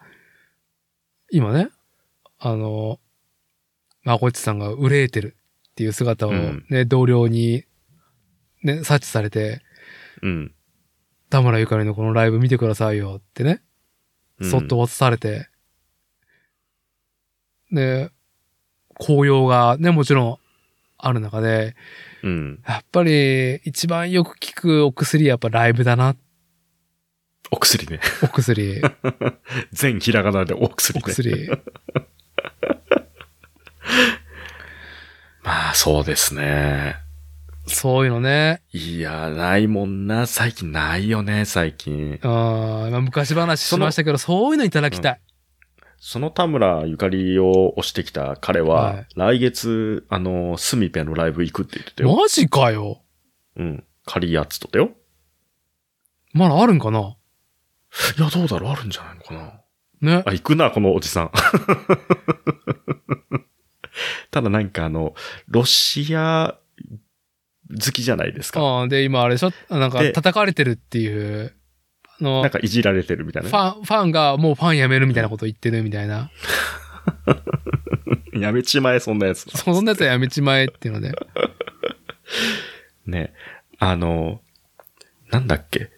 [1.32, 1.70] 今ね、
[2.38, 3.00] あの、
[4.04, 5.36] まこっちさんが憂えてる
[5.72, 7.66] っていう姿をうんね、同僚に、
[8.66, 9.62] ね、察知されて、
[10.24, 10.52] うん。
[11.30, 13.62] 田村ゆかりのこのライブ見てくださいよってね、
[14.40, 15.48] うんそっと渡されて、
[17.72, 18.10] で、
[19.00, 20.38] 紅葉がね、もちろん
[20.98, 21.76] ある中で、
[22.24, 22.64] うん。
[22.68, 26.16] やっぱり一番よく効くお薬やっぱライブだな、
[27.52, 28.00] お薬ね。
[28.24, 28.82] お薬、
[29.72, 31.14] 全ひらがなでお薬おね。
[31.14, 31.50] 薬。
[35.44, 37.05] まあ、そうですね。
[37.68, 38.62] そういうのね。
[38.72, 40.28] いや、ないもんな。
[40.28, 42.20] 最近ないよね、最近。
[42.22, 42.32] うん、
[42.92, 45.22] まあ昔話しましたけど、そういうのいただきたい。
[45.98, 52.16] その田村ゆかりを推してきた彼は、はい来月、あの、スミペのライブ行くって言ってたよ。
[52.16, 53.02] マジかよ。
[53.56, 53.84] うん。
[54.06, 54.92] カリアツとだよ。
[56.34, 57.00] まだあるんかな？
[57.00, 58.72] いや、どうだろう？
[58.72, 59.62] あるんじゃないのかな？
[60.18, 60.24] ね。
[60.26, 61.32] あ、行くな、このおじさん。
[64.30, 65.16] ただなんかあの、
[65.48, 66.60] ロシア
[67.76, 68.60] 好きじゃないですか。
[68.62, 69.52] ああで、今あれでしょ？
[69.70, 71.54] なんかで叩かれてるっていう、
[72.20, 73.50] あの、なんかいじられてるみたいな。
[73.50, 76.32] ファン、ファンがもうファン辞めるみたいなこと言ってるみたいな。
[78.34, 79.46] やめちまえ、そんなやつ。
[79.58, 81.14] そんなやつはやめちまえっていうので。
[83.06, 83.34] ね。
[83.80, 84.42] あの、
[85.32, 85.90] なんだっけ？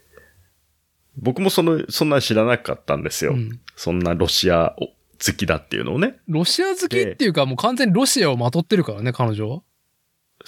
[1.18, 3.32] 僕もその、そんな知らなかったんですよ。
[3.34, 6.16] うんそんなロシア好きだっていうのをね。
[6.28, 9.62] ロシア好きっていうか、もう完全にロシアをまとってるからね、彼女は。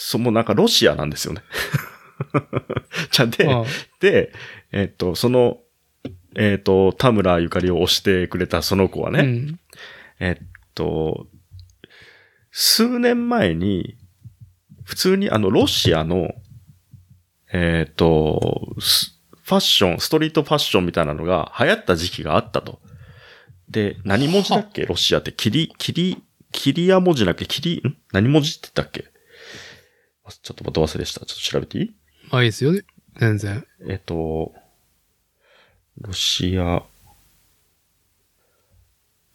[0.01, 1.41] そもうなんかロシアなんですよね。
[3.11, 3.65] じゃあで、うん。
[3.99, 4.31] で、
[4.71, 5.59] えっと、その、
[6.35, 9.59] えっと、田村ゆかりを推してくれたその子はね、うん。
[10.19, 11.27] えっと、
[12.51, 13.97] 数年前に、
[14.83, 16.33] 普通にあの、ロシアの、
[17.51, 22.79] えっと、スファッション、ストリートファッションみたいなのが流行った時期があったと。
[23.69, 24.85] で、何文字だっけ？
[24.85, 27.45] ロシアって、キリ、キリ、キリア文字だっけ？
[27.45, 27.97] キリ、ん？
[28.13, 29.05] 何文字って言ったっけ？
[30.31, 31.25] ちょっとまた忘れした。
[31.25, 31.95] ちょっと調べていい？
[32.31, 32.73] まあいいですよ。
[33.17, 33.65] 全然。
[33.87, 34.53] えっと、
[35.99, 36.83] ロシア、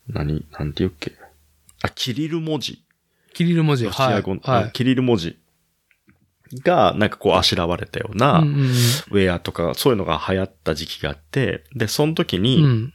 [0.08, 1.12] 何、なんて言うっけ？
[1.82, 2.84] あ、キリル文字。
[3.32, 3.84] キリル文字。
[3.84, 4.62] ロシア語の、はい。
[4.64, 4.72] はい。
[4.72, 5.38] キリル文字
[6.62, 12.92] が、なんかこう、あしらわれたような、ウェアとか、そういうのが流行った時期があって、で、その時うに、ん。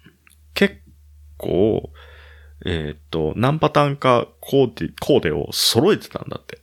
[0.53, 0.77] 結
[1.37, 1.91] 構、
[2.65, 6.59] えーっと、何パターンかコーデ、コーデを揃えてたんだって。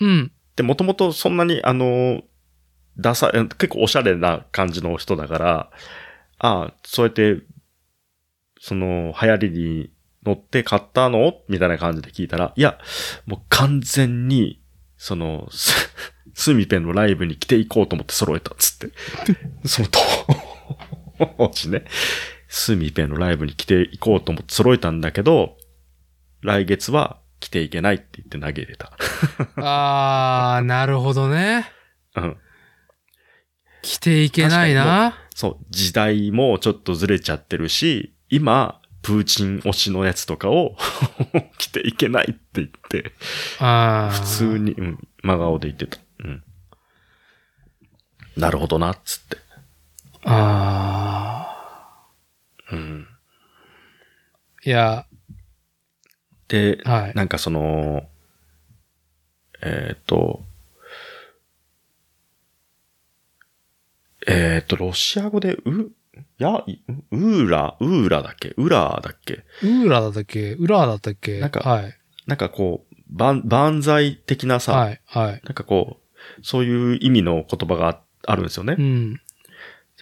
[0.00, 0.32] うん。
[0.56, 2.22] で、もともとそんなに、あの、
[2.98, 5.70] ダサい、結構おしゃれな感じの人だから、
[6.38, 7.42] ああ、そうやって、
[8.60, 9.92] その、流行りに
[10.24, 11.34] 乗って買ったの？
[11.48, 12.78] みたいな感じで聞いたら、いや、
[13.26, 14.62] もう完全に、
[14.96, 15.90] その、ス
[16.34, 18.94] スミペンのライブに着ていこうと思って揃えたっつって。
[19.68, 19.88] その
[21.36, 21.84] 当時ね、
[22.48, 25.56] スミペンのライブに着ていこうと思って揃えたんだけど、
[26.40, 28.92] 来月は着ていけないって言って投げ入れた。
[29.58, 31.68] あー、なるほどね。
[32.14, 32.36] うん。
[33.82, 35.18] 着ていけないな。
[35.34, 40.76] そう、時代もちょっとずれちゃってるし、今、プーチン推しのやつとかを
[41.58, 43.12] 着ていけないって言って。
[43.58, 45.98] 普通に、うん、真顔で言ってた。
[46.20, 46.44] うん。
[48.36, 49.36] なるほどな、っつって。
[50.24, 52.06] あ
[52.70, 53.08] うん。
[54.64, 54.68] ー。
[54.68, 55.06] いや、
[56.52, 57.14] で、はい。
[57.14, 58.06] なんかその、
[59.62, 60.42] えっ、と、
[64.26, 65.92] えっ、と、ロシア語で、う、
[66.36, 66.78] や、い
[67.10, 68.52] ウーラ、ウーラだっけ？
[68.58, 69.44] ウラーだっけ？
[69.62, 70.52] ウーラだっけ？
[70.52, 71.40] ウラーだったっけ？
[71.40, 71.98] なんかはい。
[72.26, 75.00] なんかこう、万、万歳的なさ、はい。
[75.06, 75.40] はい。
[75.44, 78.76] なんかこう、そういう意味の言葉がああるんですよね。
[78.78, 79.14] うん。
[79.14, 79.20] で、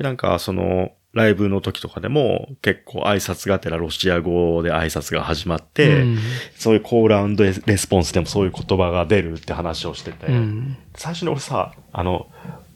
[0.02, 6.18] なんかその、ライブの時とかでも結構挨拶がてらロシア語で挨拶が始まって、うん。
[6.56, 10.76] そういうコールレスポンスでもそういう言葉が出るって話をしてて、うん。
[10.94, 12.28] 最初に俺さ、あの、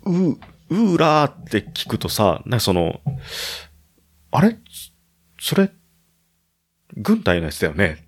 [0.05, 3.01] う、うーらーって聞くとさ、なんかその、
[4.33, 4.57] あれ？
[5.39, 5.71] それ、
[6.97, 8.04] 軍隊のやつだよね？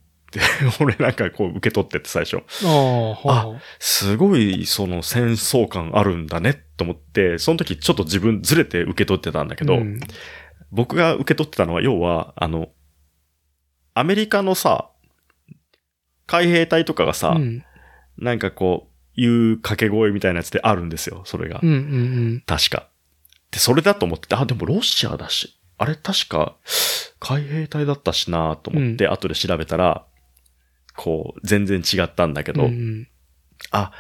[0.81, 2.43] 俺なんかこう受け取ってて最初。
[2.65, 10.01] あすごいその戦争感あるんだねと思って、その時ちょっと自分ずれて受け取ってたんだけど、うん
[10.73, 12.69] 僕が受け取ってたのは要は、あの、
[13.95, 14.91] アメリカのさ、
[16.27, 17.65] 海兵隊とかがさ、うん。
[18.19, 21.61] なんかこう、いう掛け声みたいなやつであるんですよ、それが。
[21.63, 21.71] うん。
[21.71, 22.43] うん。
[22.47, 22.89] 確か。
[23.51, 26.57] で、それだと思ってて、あ、でもロシアだし、あれ確か
[27.21, 30.07] 海兵隊だったしなと思って、後で調べたら、
[30.97, 33.09] こう、全然違ったんだけど、うん。
[33.71, 33.93] あ、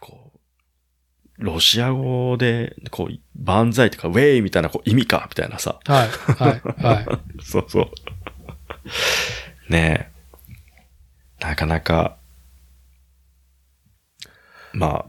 [0.00, 5.78] こう、ロシア語で、こう、万歳とか、ウェイみたいなこう意味か、みたいなさ。
[5.84, 6.08] はい。
[6.08, 6.82] はい。
[6.82, 7.06] はい。
[7.42, 9.72] そうそう。
[9.72, 10.10] ね
[11.40, 11.44] え。
[11.44, 12.16] なかなか、
[14.72, 15.06] まあ、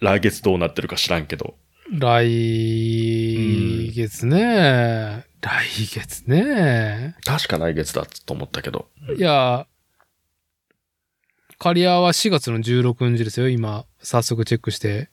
[0.00, 1.56] 来月どうなってるか知らんけど。
[1.90, 5.24] 来月ね。
[5.40, 7.16] 来月ね。
[7.24, 8.88] 確か来月だと思ったけど。
[9.16, 9.66] いや、
[11.64, 13.86] カリアは4月の16日ですよ、今。
[14.02, 15.08] 早速チェックして。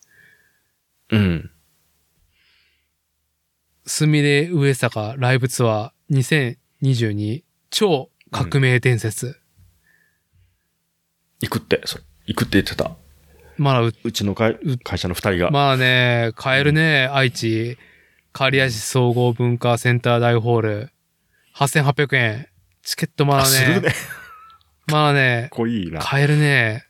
[1.10, 1.50] うん。
[3.86, 9.40] すみれ上坂ライブツアー2022超革命伝説。
[11.40, 12.04] 行くって、それ。
[12.26, 12.98] 行くって言ってた。
[13.56, 15.52] まだう、うちの会う会社の二人が。
[15.52, 17.78] まあね、買えるね、愛知、
[18.34, 20.90] 刈谷市総合文化センター大ホール。
[21.56, 22.48] 8800円。
[22.84, 23.96] チケットまだあ、するね、ね。
[24.92, 26.00] まあね、こいいな。
[26.02, 26.86] 買えるね。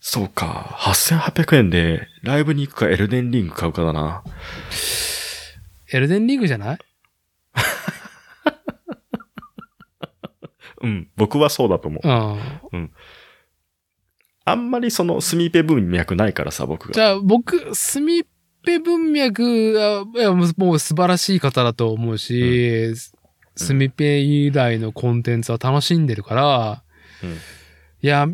[0.00, 0.76] そうか。
[0.78, 4.22] 8800円で、ライブに行くかエルデンリング買うかだな。
[5.92, 6.78] エルデンリングじゃない？
[10.82, 11.08] うん。
[11.16, 12.08] 僕はそうだと思う。
[12.76, 12.90] うん。
[14.46, 16.94] あんまりそのスミペ文脈ないからさ、僕が。
[16.94, 18.26] じゃあ、僕、スミッ
[18.64, 22.94] ペ文脈はもうもう素晴らしい方だと思うし、
[23.56, 26.82] スミペ由来のコンテンツは楽しんでるから、
[27.22, 27.36] うん
[28.02, 28.26] いや、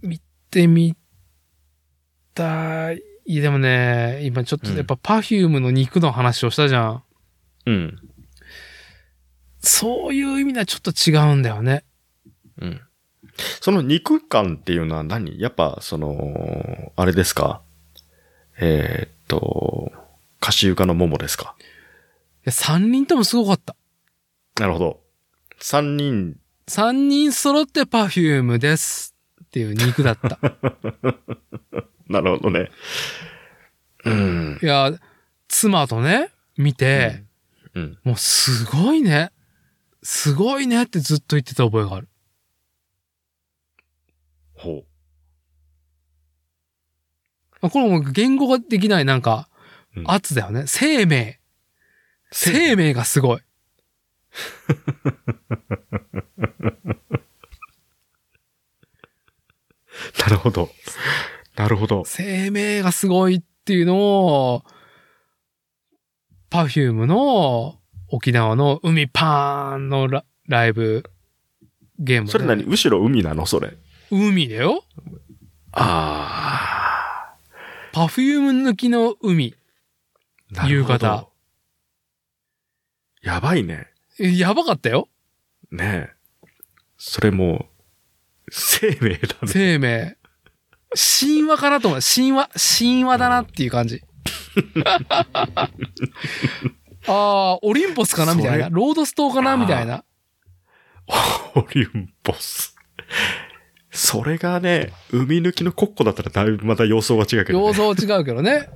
[0.00, 0.96] 見てみ
[2.32, 3.02] たい。
[3.26, 7.02] でもね、今ちょっとうんやっぱ Perfume の肉の話をしたじゃん。
[7.66, 7.98] うん。
[9.60, 11.84] そういう意味ではちょっと違うんだよね。
[12.58, 12.80] うん。
[13.60, 15.38] その肉感っていうのは何？
[15.38, 17.60] やっぱ、その、あれですか？
[18.58, 19.92] えーっと、
[20.42, 21.54] 歌手床の桃ですか？
[21.60, 21.62] い
[22.44, 23.76] や、三人ともすごかった。
[24.58, 25.00] なるほど。
[25.58, 26.36] 三人、
[26.66, 30.38] 三人揃って Perfume ですっていう肉だった。
[32.08, 32.70] なるほどね。
[34.04, 34.58] うん。
[34.62, 34.92] いや、
[35.48, 37.24] 妻とね、見て、
[37.74, 37.98] うん。
[38.04, 39.32] もうすごいね。
[40.02, 42.08] すごいねってずっと言ってた覚えがある。
[44.54, 44.84] ほ
[47.60, 49.48] まあこれもう言語ができないなんか
[49.96, 50.64] うん、圧だよね。
[50.66, 51.39] 生命。
[52.32, 53.40] 生命がすごい。
[60.18, 60.70] なるほど。
[61.56, 62.04] なるほど。
[62.06, 64.64] 生命がすごいっていうのを、
[66.50, 67.78] Perfume の
[68.08, 71.04] 沖縄の海パーンのラライブ
[71.98, 72.32] ゲームで。
[72.32, 72.64] それ何？
[72.64, 73.46] 後ろ海なの？
[73.46, 73.76] それ。
[74.10, 74.84] 海だよ
[75.72, 77.36] あ
[77.92, 79.54] ?Perfume 抜きの海。
[80.56, 80.62] あ。
[80.62, 81.29] なるほど夕方。
[83.22, 83.88] やばいね。
[84.18, 85.08] えやばかったよ
[85.70, 86.14] ねえ。
[86.96, 87.66] それも
[88.48, 89.46] う、生命だね。
[89.46, 90.16] 生命。
[90.94, 92.00] 神話かなと思う。
[92.00, 94.02] 神話、神話だなっていう感じ。
[97.06, 98.66] ああ、オリンポスかなみたいな。
[98.66, 100.04] そロードストーかなみたいな。
[101.54, 102.76] オリンポス。
[103.90, 107.74] それがね、海抜きのコッコだったらだいぶまた様相が違うけど、ね。
[107.74, 108.68] 様相違うけどね。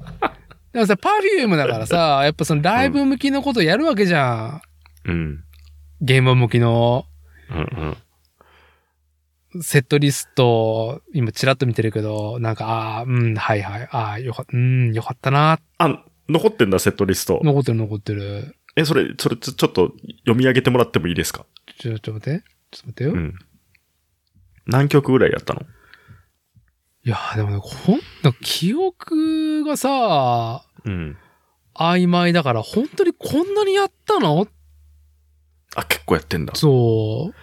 [0.75, 4.61] でもさ、パフュームだからさ、やっぱそのライブ向きのことやるわけじゃ
[5.07, 5.11] ん。
[5.11, 5.45] うん。
[6.03, 7.07] 現場向きの
[7.49, 7.97] うん
[9.55, 9.63] うん。
[9.63, 15.61] セットリスト、今チラッと見てるけど、なんか、ああ、うん、はいはい、ああ、よかった、うん、よかったな。
[15.79, 17.41] あ、残ってんだ、セットリスト。
[17.45, 18.57] 残ってる残ってる。
[18.75, 21.47] え、それ、それちょ、ちょっと読み上げてもらってもいいですか？
[21.79, 22.45] ちょ、ちょっと待って。
[22.73, 23.13] ちょっと待ってよ。
[23.13, 23.35] うん。
[24.67, 25.61] 何曲ぐらいやったの？
[27.07, 31.19] いやーでもね、ほん、なんか記憶がさ、うん。
[31.75, 34.47] 曖昧だから、本当にこんなにやったの？
[35.77, 36.55] あ、結構やってんだ。
[36.55, 37.35] そう。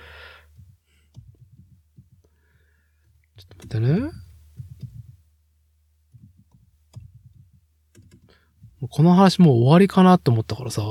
[3.37, 4.11] ちょっと待ってね。
[8.89, 10.81] この話もう終わりかなと思ったからさ、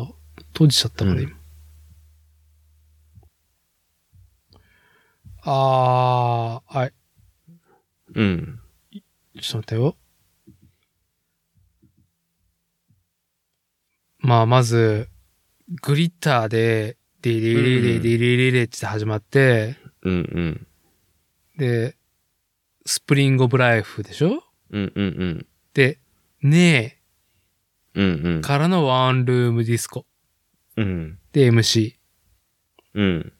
[0.52, 1.32] 閉じちゃったから、うん今。
[5.42, 6.92] あー、はい。
[8.15, 8.61] うん。
[8.93, 9.03] ちょっ
[9.51, 9.97] と待ってよ。
[14.19, 15.09] まあ、まず、
[15.83, 20.67] グリッターで、ディリリリディリリリって始まって、うんうん。
[21.57, 21.97] で、
[22.87, 25.47] スプリングオブライフでしょうんうんうん。
[25.75, 25.99] で、
[26.43, 27.01] ね
[27.95, 28.41] うんうんえ、。
[28.41, 30.07] からのワンルームディスコ。
[30.77, 31.19] うん。
[31.33, 31.95] で、MC。
[32.95, 33.33] うん。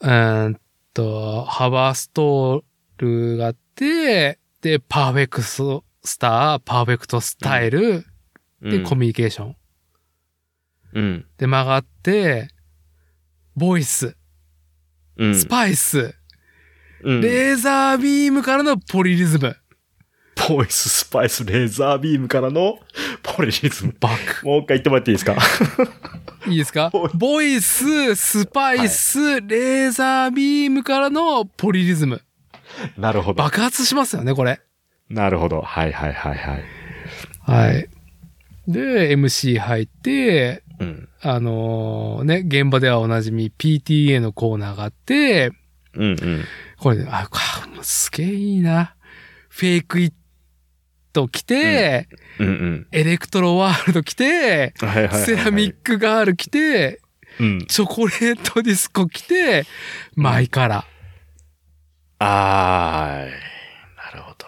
[0.00, 0.60] うーん
[0.94, 8.04] と、ハバーストールがあって、で、パーフェクトスター、パーフェクトスタイル、
[8.60, 9.56] で、コミュニケーション。
[10.94, 11.26] うん。
[11.36, 12.48] で、曲がって、
[13.56, 14.16] ボイス、
[15.16, 15.34] うん。
[15.34, 16.14] スパイス、
[17.02, 17.20] うん。
[17.20, 19.56] レーザービームからのポリリズム。
[20.48, 22.78] ボイス、スパイス、レーザービームからの
[23.22, 23.94] ポリリズム。
[24.00, 24.46] バック。
[24.46, 25.36] もう一回言ってもらっていいですか？
[26.46, 26.90] いいですか？
[27.14, 32.22] ボイス、スパイス、レーザービームからのポリリズム。
[32.96, 33.42] なるほど。
[33.42, 34.60] 爆発しますよね、これ。
[35.08, 35.60] なるほど。
[35.60, 36.64] はいはいはいはい。
[37.40, 37.88] はい。
[38.66, 41.08] で、MC 入って、うん。
[41.20, 45.52] あのーね、現場ではおなじみ PTA のコーナーがあって、
[45.94, 46.44] うんうん。
[46.78, 47.28] これね、あ、
[47.82, 48.96] すげえいいな。
[49.48, 50.12] フェイクイッ
[51.12, 52.08] ト着て、
[52.38, 52.86] うんうん。
[52.92, 55.24] エレクトロワールド着て、はいはいはいはい。
[55.24, 57.00] セラミックガール着て、
[57.38, 57.66] うん。
[57.66, 59.64] チョコレートディスコ着て、
[60.14, 60.84] マイカラ。
[62.18, 63.30] あーい。
[63.96, 64.46] なるほど。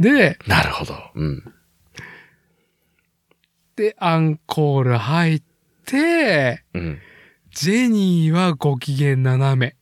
[0.00, 0.94] で、なるほど。
[1.14, 1.54] うん。
[3.76, 5.42] で、アンコール入っ
[5.84, 6.98] て、うん。
[7.50, 9.76] ジェニーはご機嫌斜め。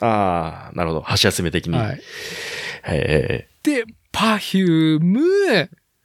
[0.00, 1.00] あー、なるほど。
[1.00, 1.78] 箸休め的に。。
[1.78, 2.00] はいい。
[2.86, 5.20] えで、パフューム、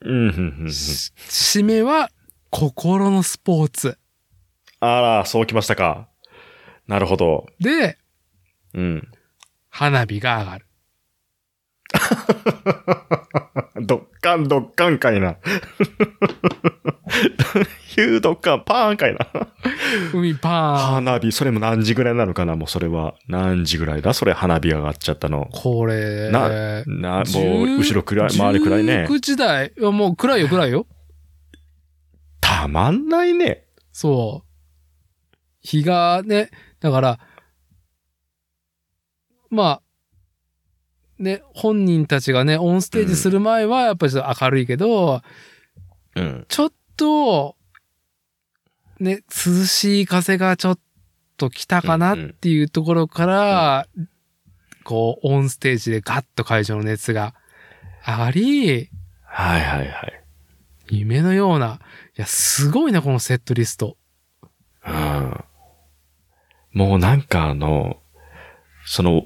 [0.03, 2.09] 締めは
[2.49, 3.97] 心のスポーツ。
[4.79, 6.09] あら、そうきましたか。
[6.87, 7.47] なるほど。
[7.59, 7.97] で、
[8.73, 9.07] うん。
[9.69, 10.65] 花火が上がる。
[13.81, 15.35] どっかんどっかんかいな。
[17.87, 19.19] ヒュードッカンパーンかいな。
[20.13, 20.77] 海パーン。
[20.77, 23.13] 花火、それも何時ぐらいなのかなもうそれは。
[23.27, 24.13] 何時ぐらいだ？
[24.13, 25.47] それ花火上がっちゃったの。
[25.51, 29.05] これ、なな、もう、後ろ暗い、周り暗いね。
[29.07, 29.73] 19時台？
[29.79, 30.87] もう暗いよ暗いよ。
[32.41, 33.65] たまんないね。
[33.91, 34.47] そう。
[35.61, 36.49] 日がね、
[36.79, 37.19] だから、
[39.51, 39.82] まあ、
[41.19, 45.21] ね、本人たちがね、オンステージする前はやっぱりちょっと明るいけど、
[46.15, 46.45] うん。
[46.47, 47.55] ちょっと、
[48.99, 50.79] ね、涼しい風がちょっ
[51.37, 53.87] と来たかなっていうところから、
[54.83, 57.33] こう、オンステージでガッと会場の熱が
[58.05, 58.89] 上がり、
[59.23, 60.23] はいはいはい。
[60.89, 61.79] 夢のような、
[62.17, 63.97] いや、すごいな、このセットリスト。
[64.85, 65.43] うん。
[66.73, 68.01] もうなんかあの、
[68.85, 69.23] その、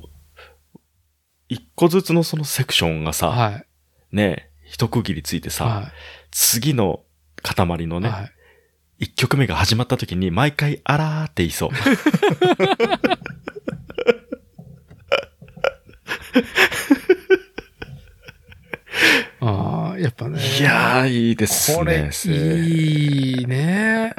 [1.49, 3.65] 一個ずつのそのセクションがさ、はい。
[4.11, 5.91] ね、一区切りついてさ、は
[6.31, 7.01] 次の
[7.41, 8.01] 塊のい。
[8.01, 8.31] ね、はい。
[8.99, 11.69] 一曲目が始まった時に毎回あらーって言いそう。
[19.39, 20.39] ああ、やっぱね。
[20.59, 21.77] いやー、いいですね。
[21.77, 24.15] これ、いいね。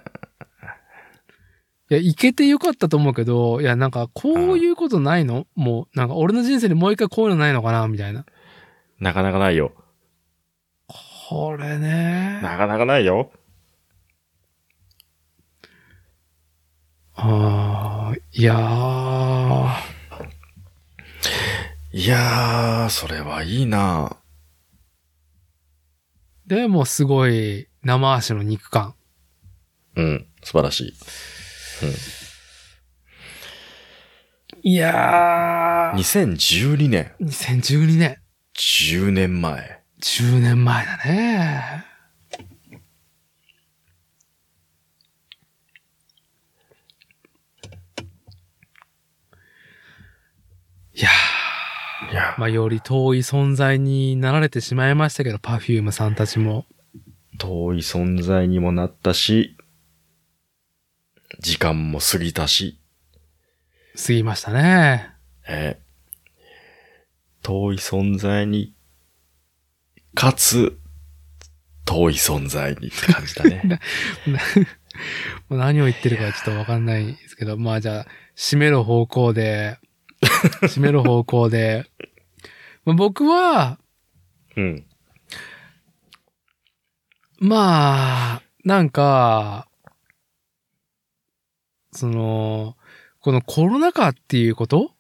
[1.91, 5.47] いや、いけてよかったと思うけど、いや、なんか、こういうことないの？
[5.55, 8.27] もう、なんか、俺の人生にもう一回こういうのないのかなみたいな。
[9.01, 9.73] なかなかないよ。
[10.87, 12.41] これね。
[12.43, 13.33] なかなかないよ。
[17.15, 19.99] ああ、いやー。
[21.93, 24.19] いやー、それはいいな
[26.47, 28.95] でも、すごい、生足の肉感。
[29.97, 30.95] うん、素晴らしい。
[34.63, 35.99] いやー。
[35.99, 38.17] 2012年、2012年。
[38.55, 39.81] 10年前。
[40.01, 41.85] 10年前だね。
[50.95, 51.09] いや
[52.11, 56.67] いやー、まあ、より遠い存在になられてしまいましたけど、パフュームさんたちも。
[57.39, 59.57] 遠い存在にもなったし、
[61.41, 62.79] 時間も過ぎたし、
[63.97, 65.11] 過ぎましたね。
[65.47, 65.89] えー
[67.43, 68.75] 遠い存在に、
[70.15, 70.79] かつ、
[71.87, 73.81] 遠い存在にって感じだね。
[75.49, 79.79] もう何を言ってるかちょっとわかんないですけど、まあじゃあ、締める方向で、
[80.63, 81.87] 締める方向で、
[82.85, 83.79] まあ僕は、
[84.57, 84.85] うん。
[87.39, 89.68] まあ、なんか、
[91.93, 92.77] その、
[93.21, 94.93] このコロナ禍っていうこと？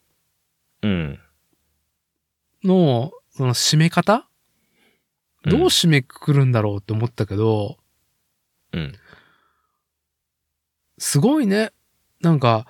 [0.83, 1.21] うん。
[2.65, 4.29] の、その締め方？
[5.45, 7.79] どう締めくくるんだろうって思ったけど、
[8.73, 8.93] うん。
[10.99, 11.73] すごいね。
[12.21, 12.67] なんか、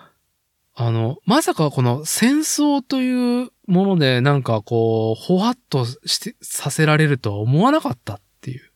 [0.74, 8.72] あの、まさかこの戦争というものでなんかこう、ほわっとして、させられるとは思わなかったっていう。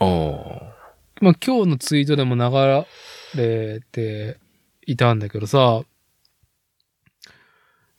[0.00, 0.70] おー
[1.20, 2.84] まあ今日のツイートでも流
[3.36, 4.38] れて
[4.86, 5.82] いたんだけどさ、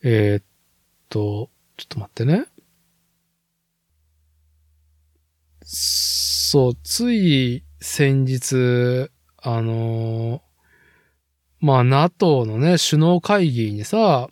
[0.04, 0.44] えーっ
[1.10, 2.46] と、ちょっと待ってね。
[5.64, 10.42] そう、つい先日、あのー
[11.62, 14.30] まあ NATO のね、首脳会議にさ、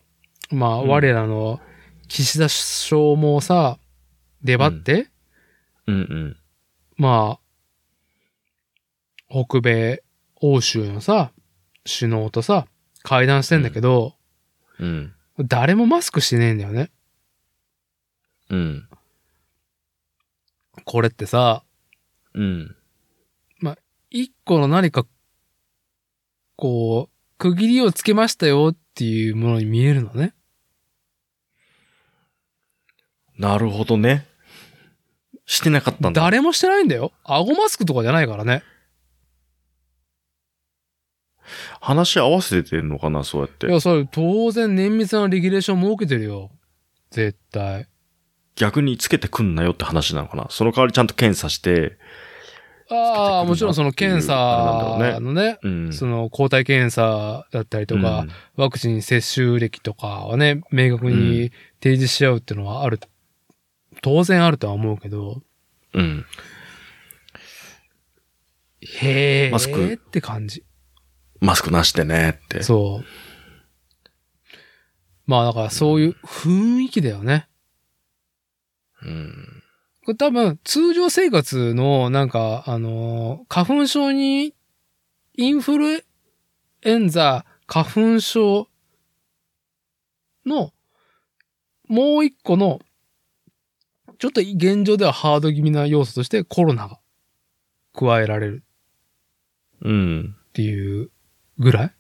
[0.50, 1.60] まあうん我らの
[2.08, 3.78] 岸田首相もさ、
[4.42, 5.10] 出張って、
[5.86, 6.38] うんうん。
[6.98, 7.40] まあ、
[9.30, 10.02] 北米、
[10.42, 11.32] 欧州のさ、
[11.86, 12.68] 首脳とさ、
[13.04, 14.16] 会談してんだけど、
[14.80, 15.14] うん。
[15.40, 16.92] 誰もマスクしてねえんだよね。
[18.50, 18.90] うん。
[20.86, 21.64] これってさ、
[22.34, 22.76] うん。
[24.12, 25.06] 一個の何か、
[26.56, 30.34] こう、区切りをつけましたよっていうものに見えるのね。
[33.38, 34.26] なるほどね。
[35.46, 36.22] してなかったんだ。
[36.22, 37.12] 誰もしてないんだよ。
[37.24, 38.64] 顎マスクとかじゃないからね。
[41.82, 43.68] 話し合わせてるのかな、そうやって。
[43.68, 46.52] いや、それ当然綿密なレギュレーション設けてるよ。
[47.12, 47.88] 絶対。
[48.56, 50.48] 逆につけてくんなよって話なのかな。
[50.50, 51.98] その代わりちゃんと検査して、
[52.92, 55.94] ああ、もちろんその検査のね、うん。
[55.94, 63.00] その抗体検査だったりとか、うんワクチン接種歴とかはね、明確に提示し合うっていうのはある、
[64.02, 65.42] 当然あるとは思うけど、
[65.94, 66.26] うん。
[68.82, 70.66] へえ、マスクって感じ。
[71.40, 72.64] マスクなしでねって。
[72.64, 73.06] そう。
[75.26, 77.48] まあだからそういう雰囲気だよね。
[79.02, 79.64] うん。
[80.06, 84.56] これ多分通常生活のなんか、あのー花粉症に、
[85.38, 86.06] インフル
[86.82, 88.68] エンザ、花粉症
[90.46, 90.74] の、
[91.88, 92.80] もう一個の、
[94.18, 97.00] ちょっと現状ではハード気味な要素としてコロナが
[97.94, 98.64] 加えられる
[99.82, 100.36] うん。
[100.50, 101.12] っていう
[101.60, 101.92] ぐらい？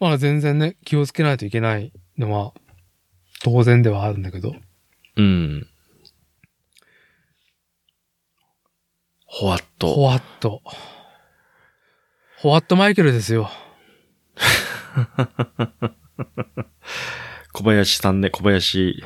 [0.00, 2.52] まあ全然ね、気をつけないといけないのは
[3.42, 4.54] 当然ではあるんだけど。
[5.16, 5.66] うん。
[9.24, 9.94] ほわっと。
[9.94, 10.62] ホワット。
[12.38, 13.50] ホワットマイケルですよ。
[17.52, 19.02] 小林さんね、小林、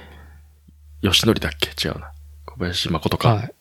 [1.03, 1.71] 吉典だっけ？
[1.89, 2.13] 違うな。
[2.45, 3.35] 小林誠か。
[3.35, 3.55] はい。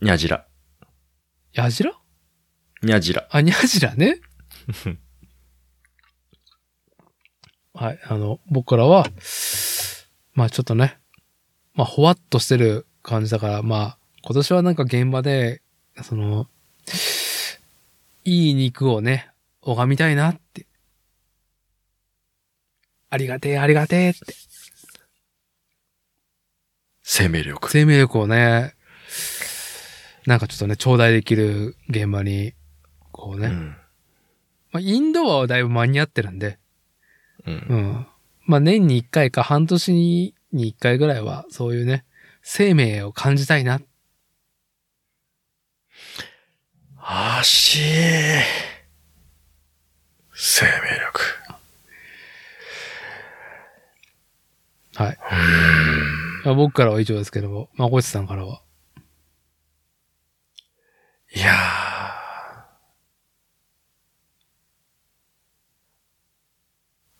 [0.00, 0.47] にゃじら。
[1.58, 1.92] ヤジラ？
[2.84, 3.26] にゃじら。
[3.32, 4.20] あ、ニャジラね。
[7.74, 8.00] はい。
[8.04, 9.08] あの、僕らは、
[10.34, 11.00] まあちょっとね、
[11.74, 15.60] まあほわっとしてる感じだから、まあ今年はなんか現場で、
[16.04, 16.48] その、
[18.24, 19.28] いい肉をね、
[19.60, 20.68] 拝みたいなって。
[23.10, 24.32] ありがてえ、ありがてえって。
[27.02, 27.68] 生命力。
[27.68, 28.76] 生命力をね、
[30.28, 32.52] なんかちょっとね、頂戴できる現場に、
[33.12, 33.76] こうね、うん。
[34.72, 36.58] まあ、インドアはだいぶ間に合ってるんで、
[37.46, 37.50] う。
[37.50, 38.06] うんん。
[38.44, 42.04] まあ、年に一回か半年に一回ぐらいは、そういうね、
[42.42, 43.80] 生命を感じたいな。
[46.98, 47.80] あし
[50.34, 50.70] 生命
[51.06, 51.20] 力。
[54.94, 55.18] はい。
[56.44, 58.60] まあ、僕からは以上ですけども、まこちさんからは。
[61.34, 61.58] いやー。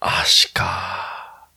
[0.01, 1.51] 足か。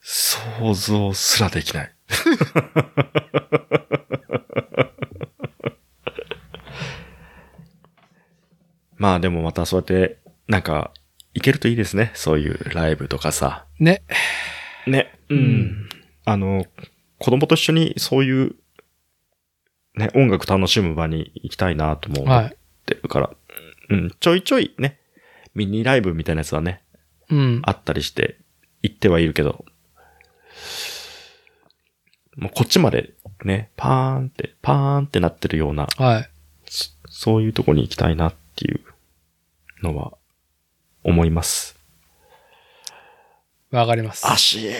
[0.00, 1.94] 想像すらできない。
[8.96, 10.92] まあでもまたそうやって、なんか、
[11.34, 12.10] 行けるといいですね。
[12.14, 13.66] そういうライブとかさ。
[13.78, 14.02] ね。
[14.86, 15.16] ね。
[15.28, 15.34] う。。
[15.34, 15.88] うん
[16.24, 16.66] あの、
[17.18, 18.54] 子供と一緒にそういう、
[19.94, 22.56] ね、音楽楽しむ場に行きたいなとも思っはい。
[22.86, 23.30] てるから、
[23.90, 24.98] うん、ちょいちょいね、
[25.54, 26.82] ミニライブみたいなやつはね、
[27.30, 27.62] うん。
[27.64, 28.38] あったりして、
[28.82, 29.64] 行ってはいるけど、
[32.36, 33.14] もうこっちまで
[33.44, 36.30] ね、パーンって、パーンってなってるような、はい。
[36.66, 38.80] そそういうとこに行きたいなっていう
[39.82, 40.12] のは、
[41.02, 41.76] 思います。
[43.70, 44.26] わかります。
[44.30, 44.70] 足。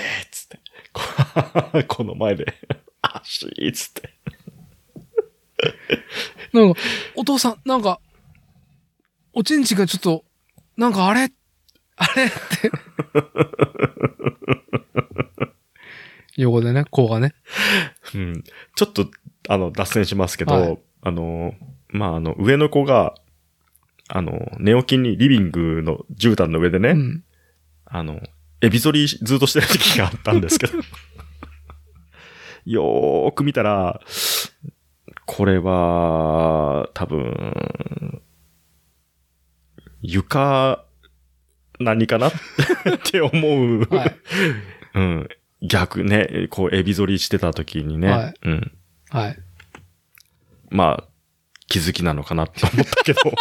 [0.99, 2.47] こ この前で、
[3.03, 4.15] 足ーっつって。
[6.53, 6.81] なんか、
[7.15, 8.01] お父さん、なんか、
[9.33, 10.25] おちんちんがちょっと、
[10.77, 11.33] なんかあれ？
[11.97, 12.25] あれ？
[12.27, 12.71] って。
[16.37, 17.35] 横でね、子がね。
[18.15, 18.45] うん。
[18.77, 19.09] ちょっと、
[19.49, 21.55] あの、脱線しますけど、はいあの、
[21.91, 23.15] まあ、あの、上の子が、
[24.09, 27.25] あの、寝起きにリビングの絨毯の上でね、うん。
[27.85, 28.21] あの、
[28.61, 30.79] エビ反りずっとしてる時があったんですけど、
[32.65, 34.01] よーく見たら、
[35.27, 38.23] これは、多分、
[40.03, 40.85] 床、
[41.79, 42.29] 何かな？
[42.31, 42.33] っ
[43.05, 43.81] て思う。
[43.95, 44.17] はい。
[44.95, 45.29] うん。
[45.63, 48.73] 逆ね、こう、エビ反りしてた時にね、はいうん。
[49.11, 49.39] はい。
[50.71, 51.09] まあ、
[51.69, 53.21] 気づきなのかなって思ったけど。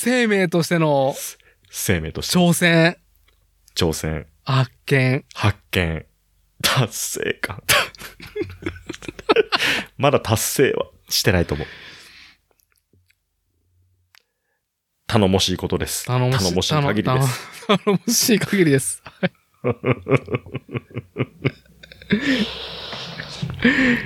[0.00, 1.14] 生命としての
[1.68, 2.96] 生命として挑戦、
[3.74, 5.26] 挑戦、発見。
[5.34, 6.06] 発見、
[6.62, 7.62] 達成感。
[9.98, 11.66] まだ達成はしてないと思う。
[15.06, 16.06] 頼もしいことです。
[16.06, 16.74] 頼もしい。
[16.80, 17.66] 限りです。
[17.66, 19.02] 頼頼もしい限りです。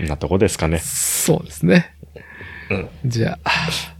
[0.08, 0.80] なとこですかね。
[0.80, 1.94] そうですね。
[2.68, 3.93] うんじゃあ、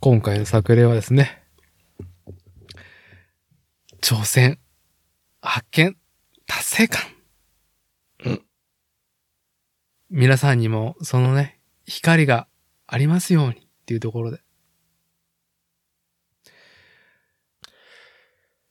[0.00, 1.42] 今回の作例はですね、
[4.00, 4.60] 挑戦、
[5.42, 5.96] 発見、
[6.46, 7.02] 達成感。
[8.24, 8.42] うん
[10.10, 12.46] 皆さんにもそのね、光が
[12.86, 14.40] ありますようにっていうところで。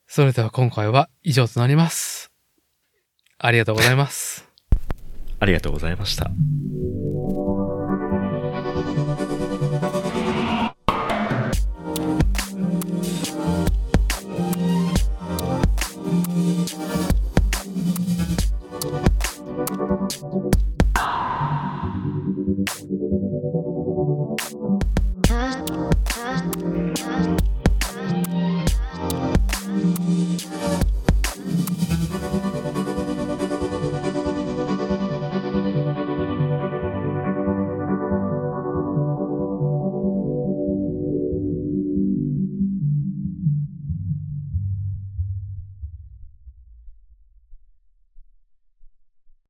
[0.08, 2.32] それでは今回は以上となります。
[3.38, 4.48] ありがとうございます。
[5.40, 6.32] ありがとうございました。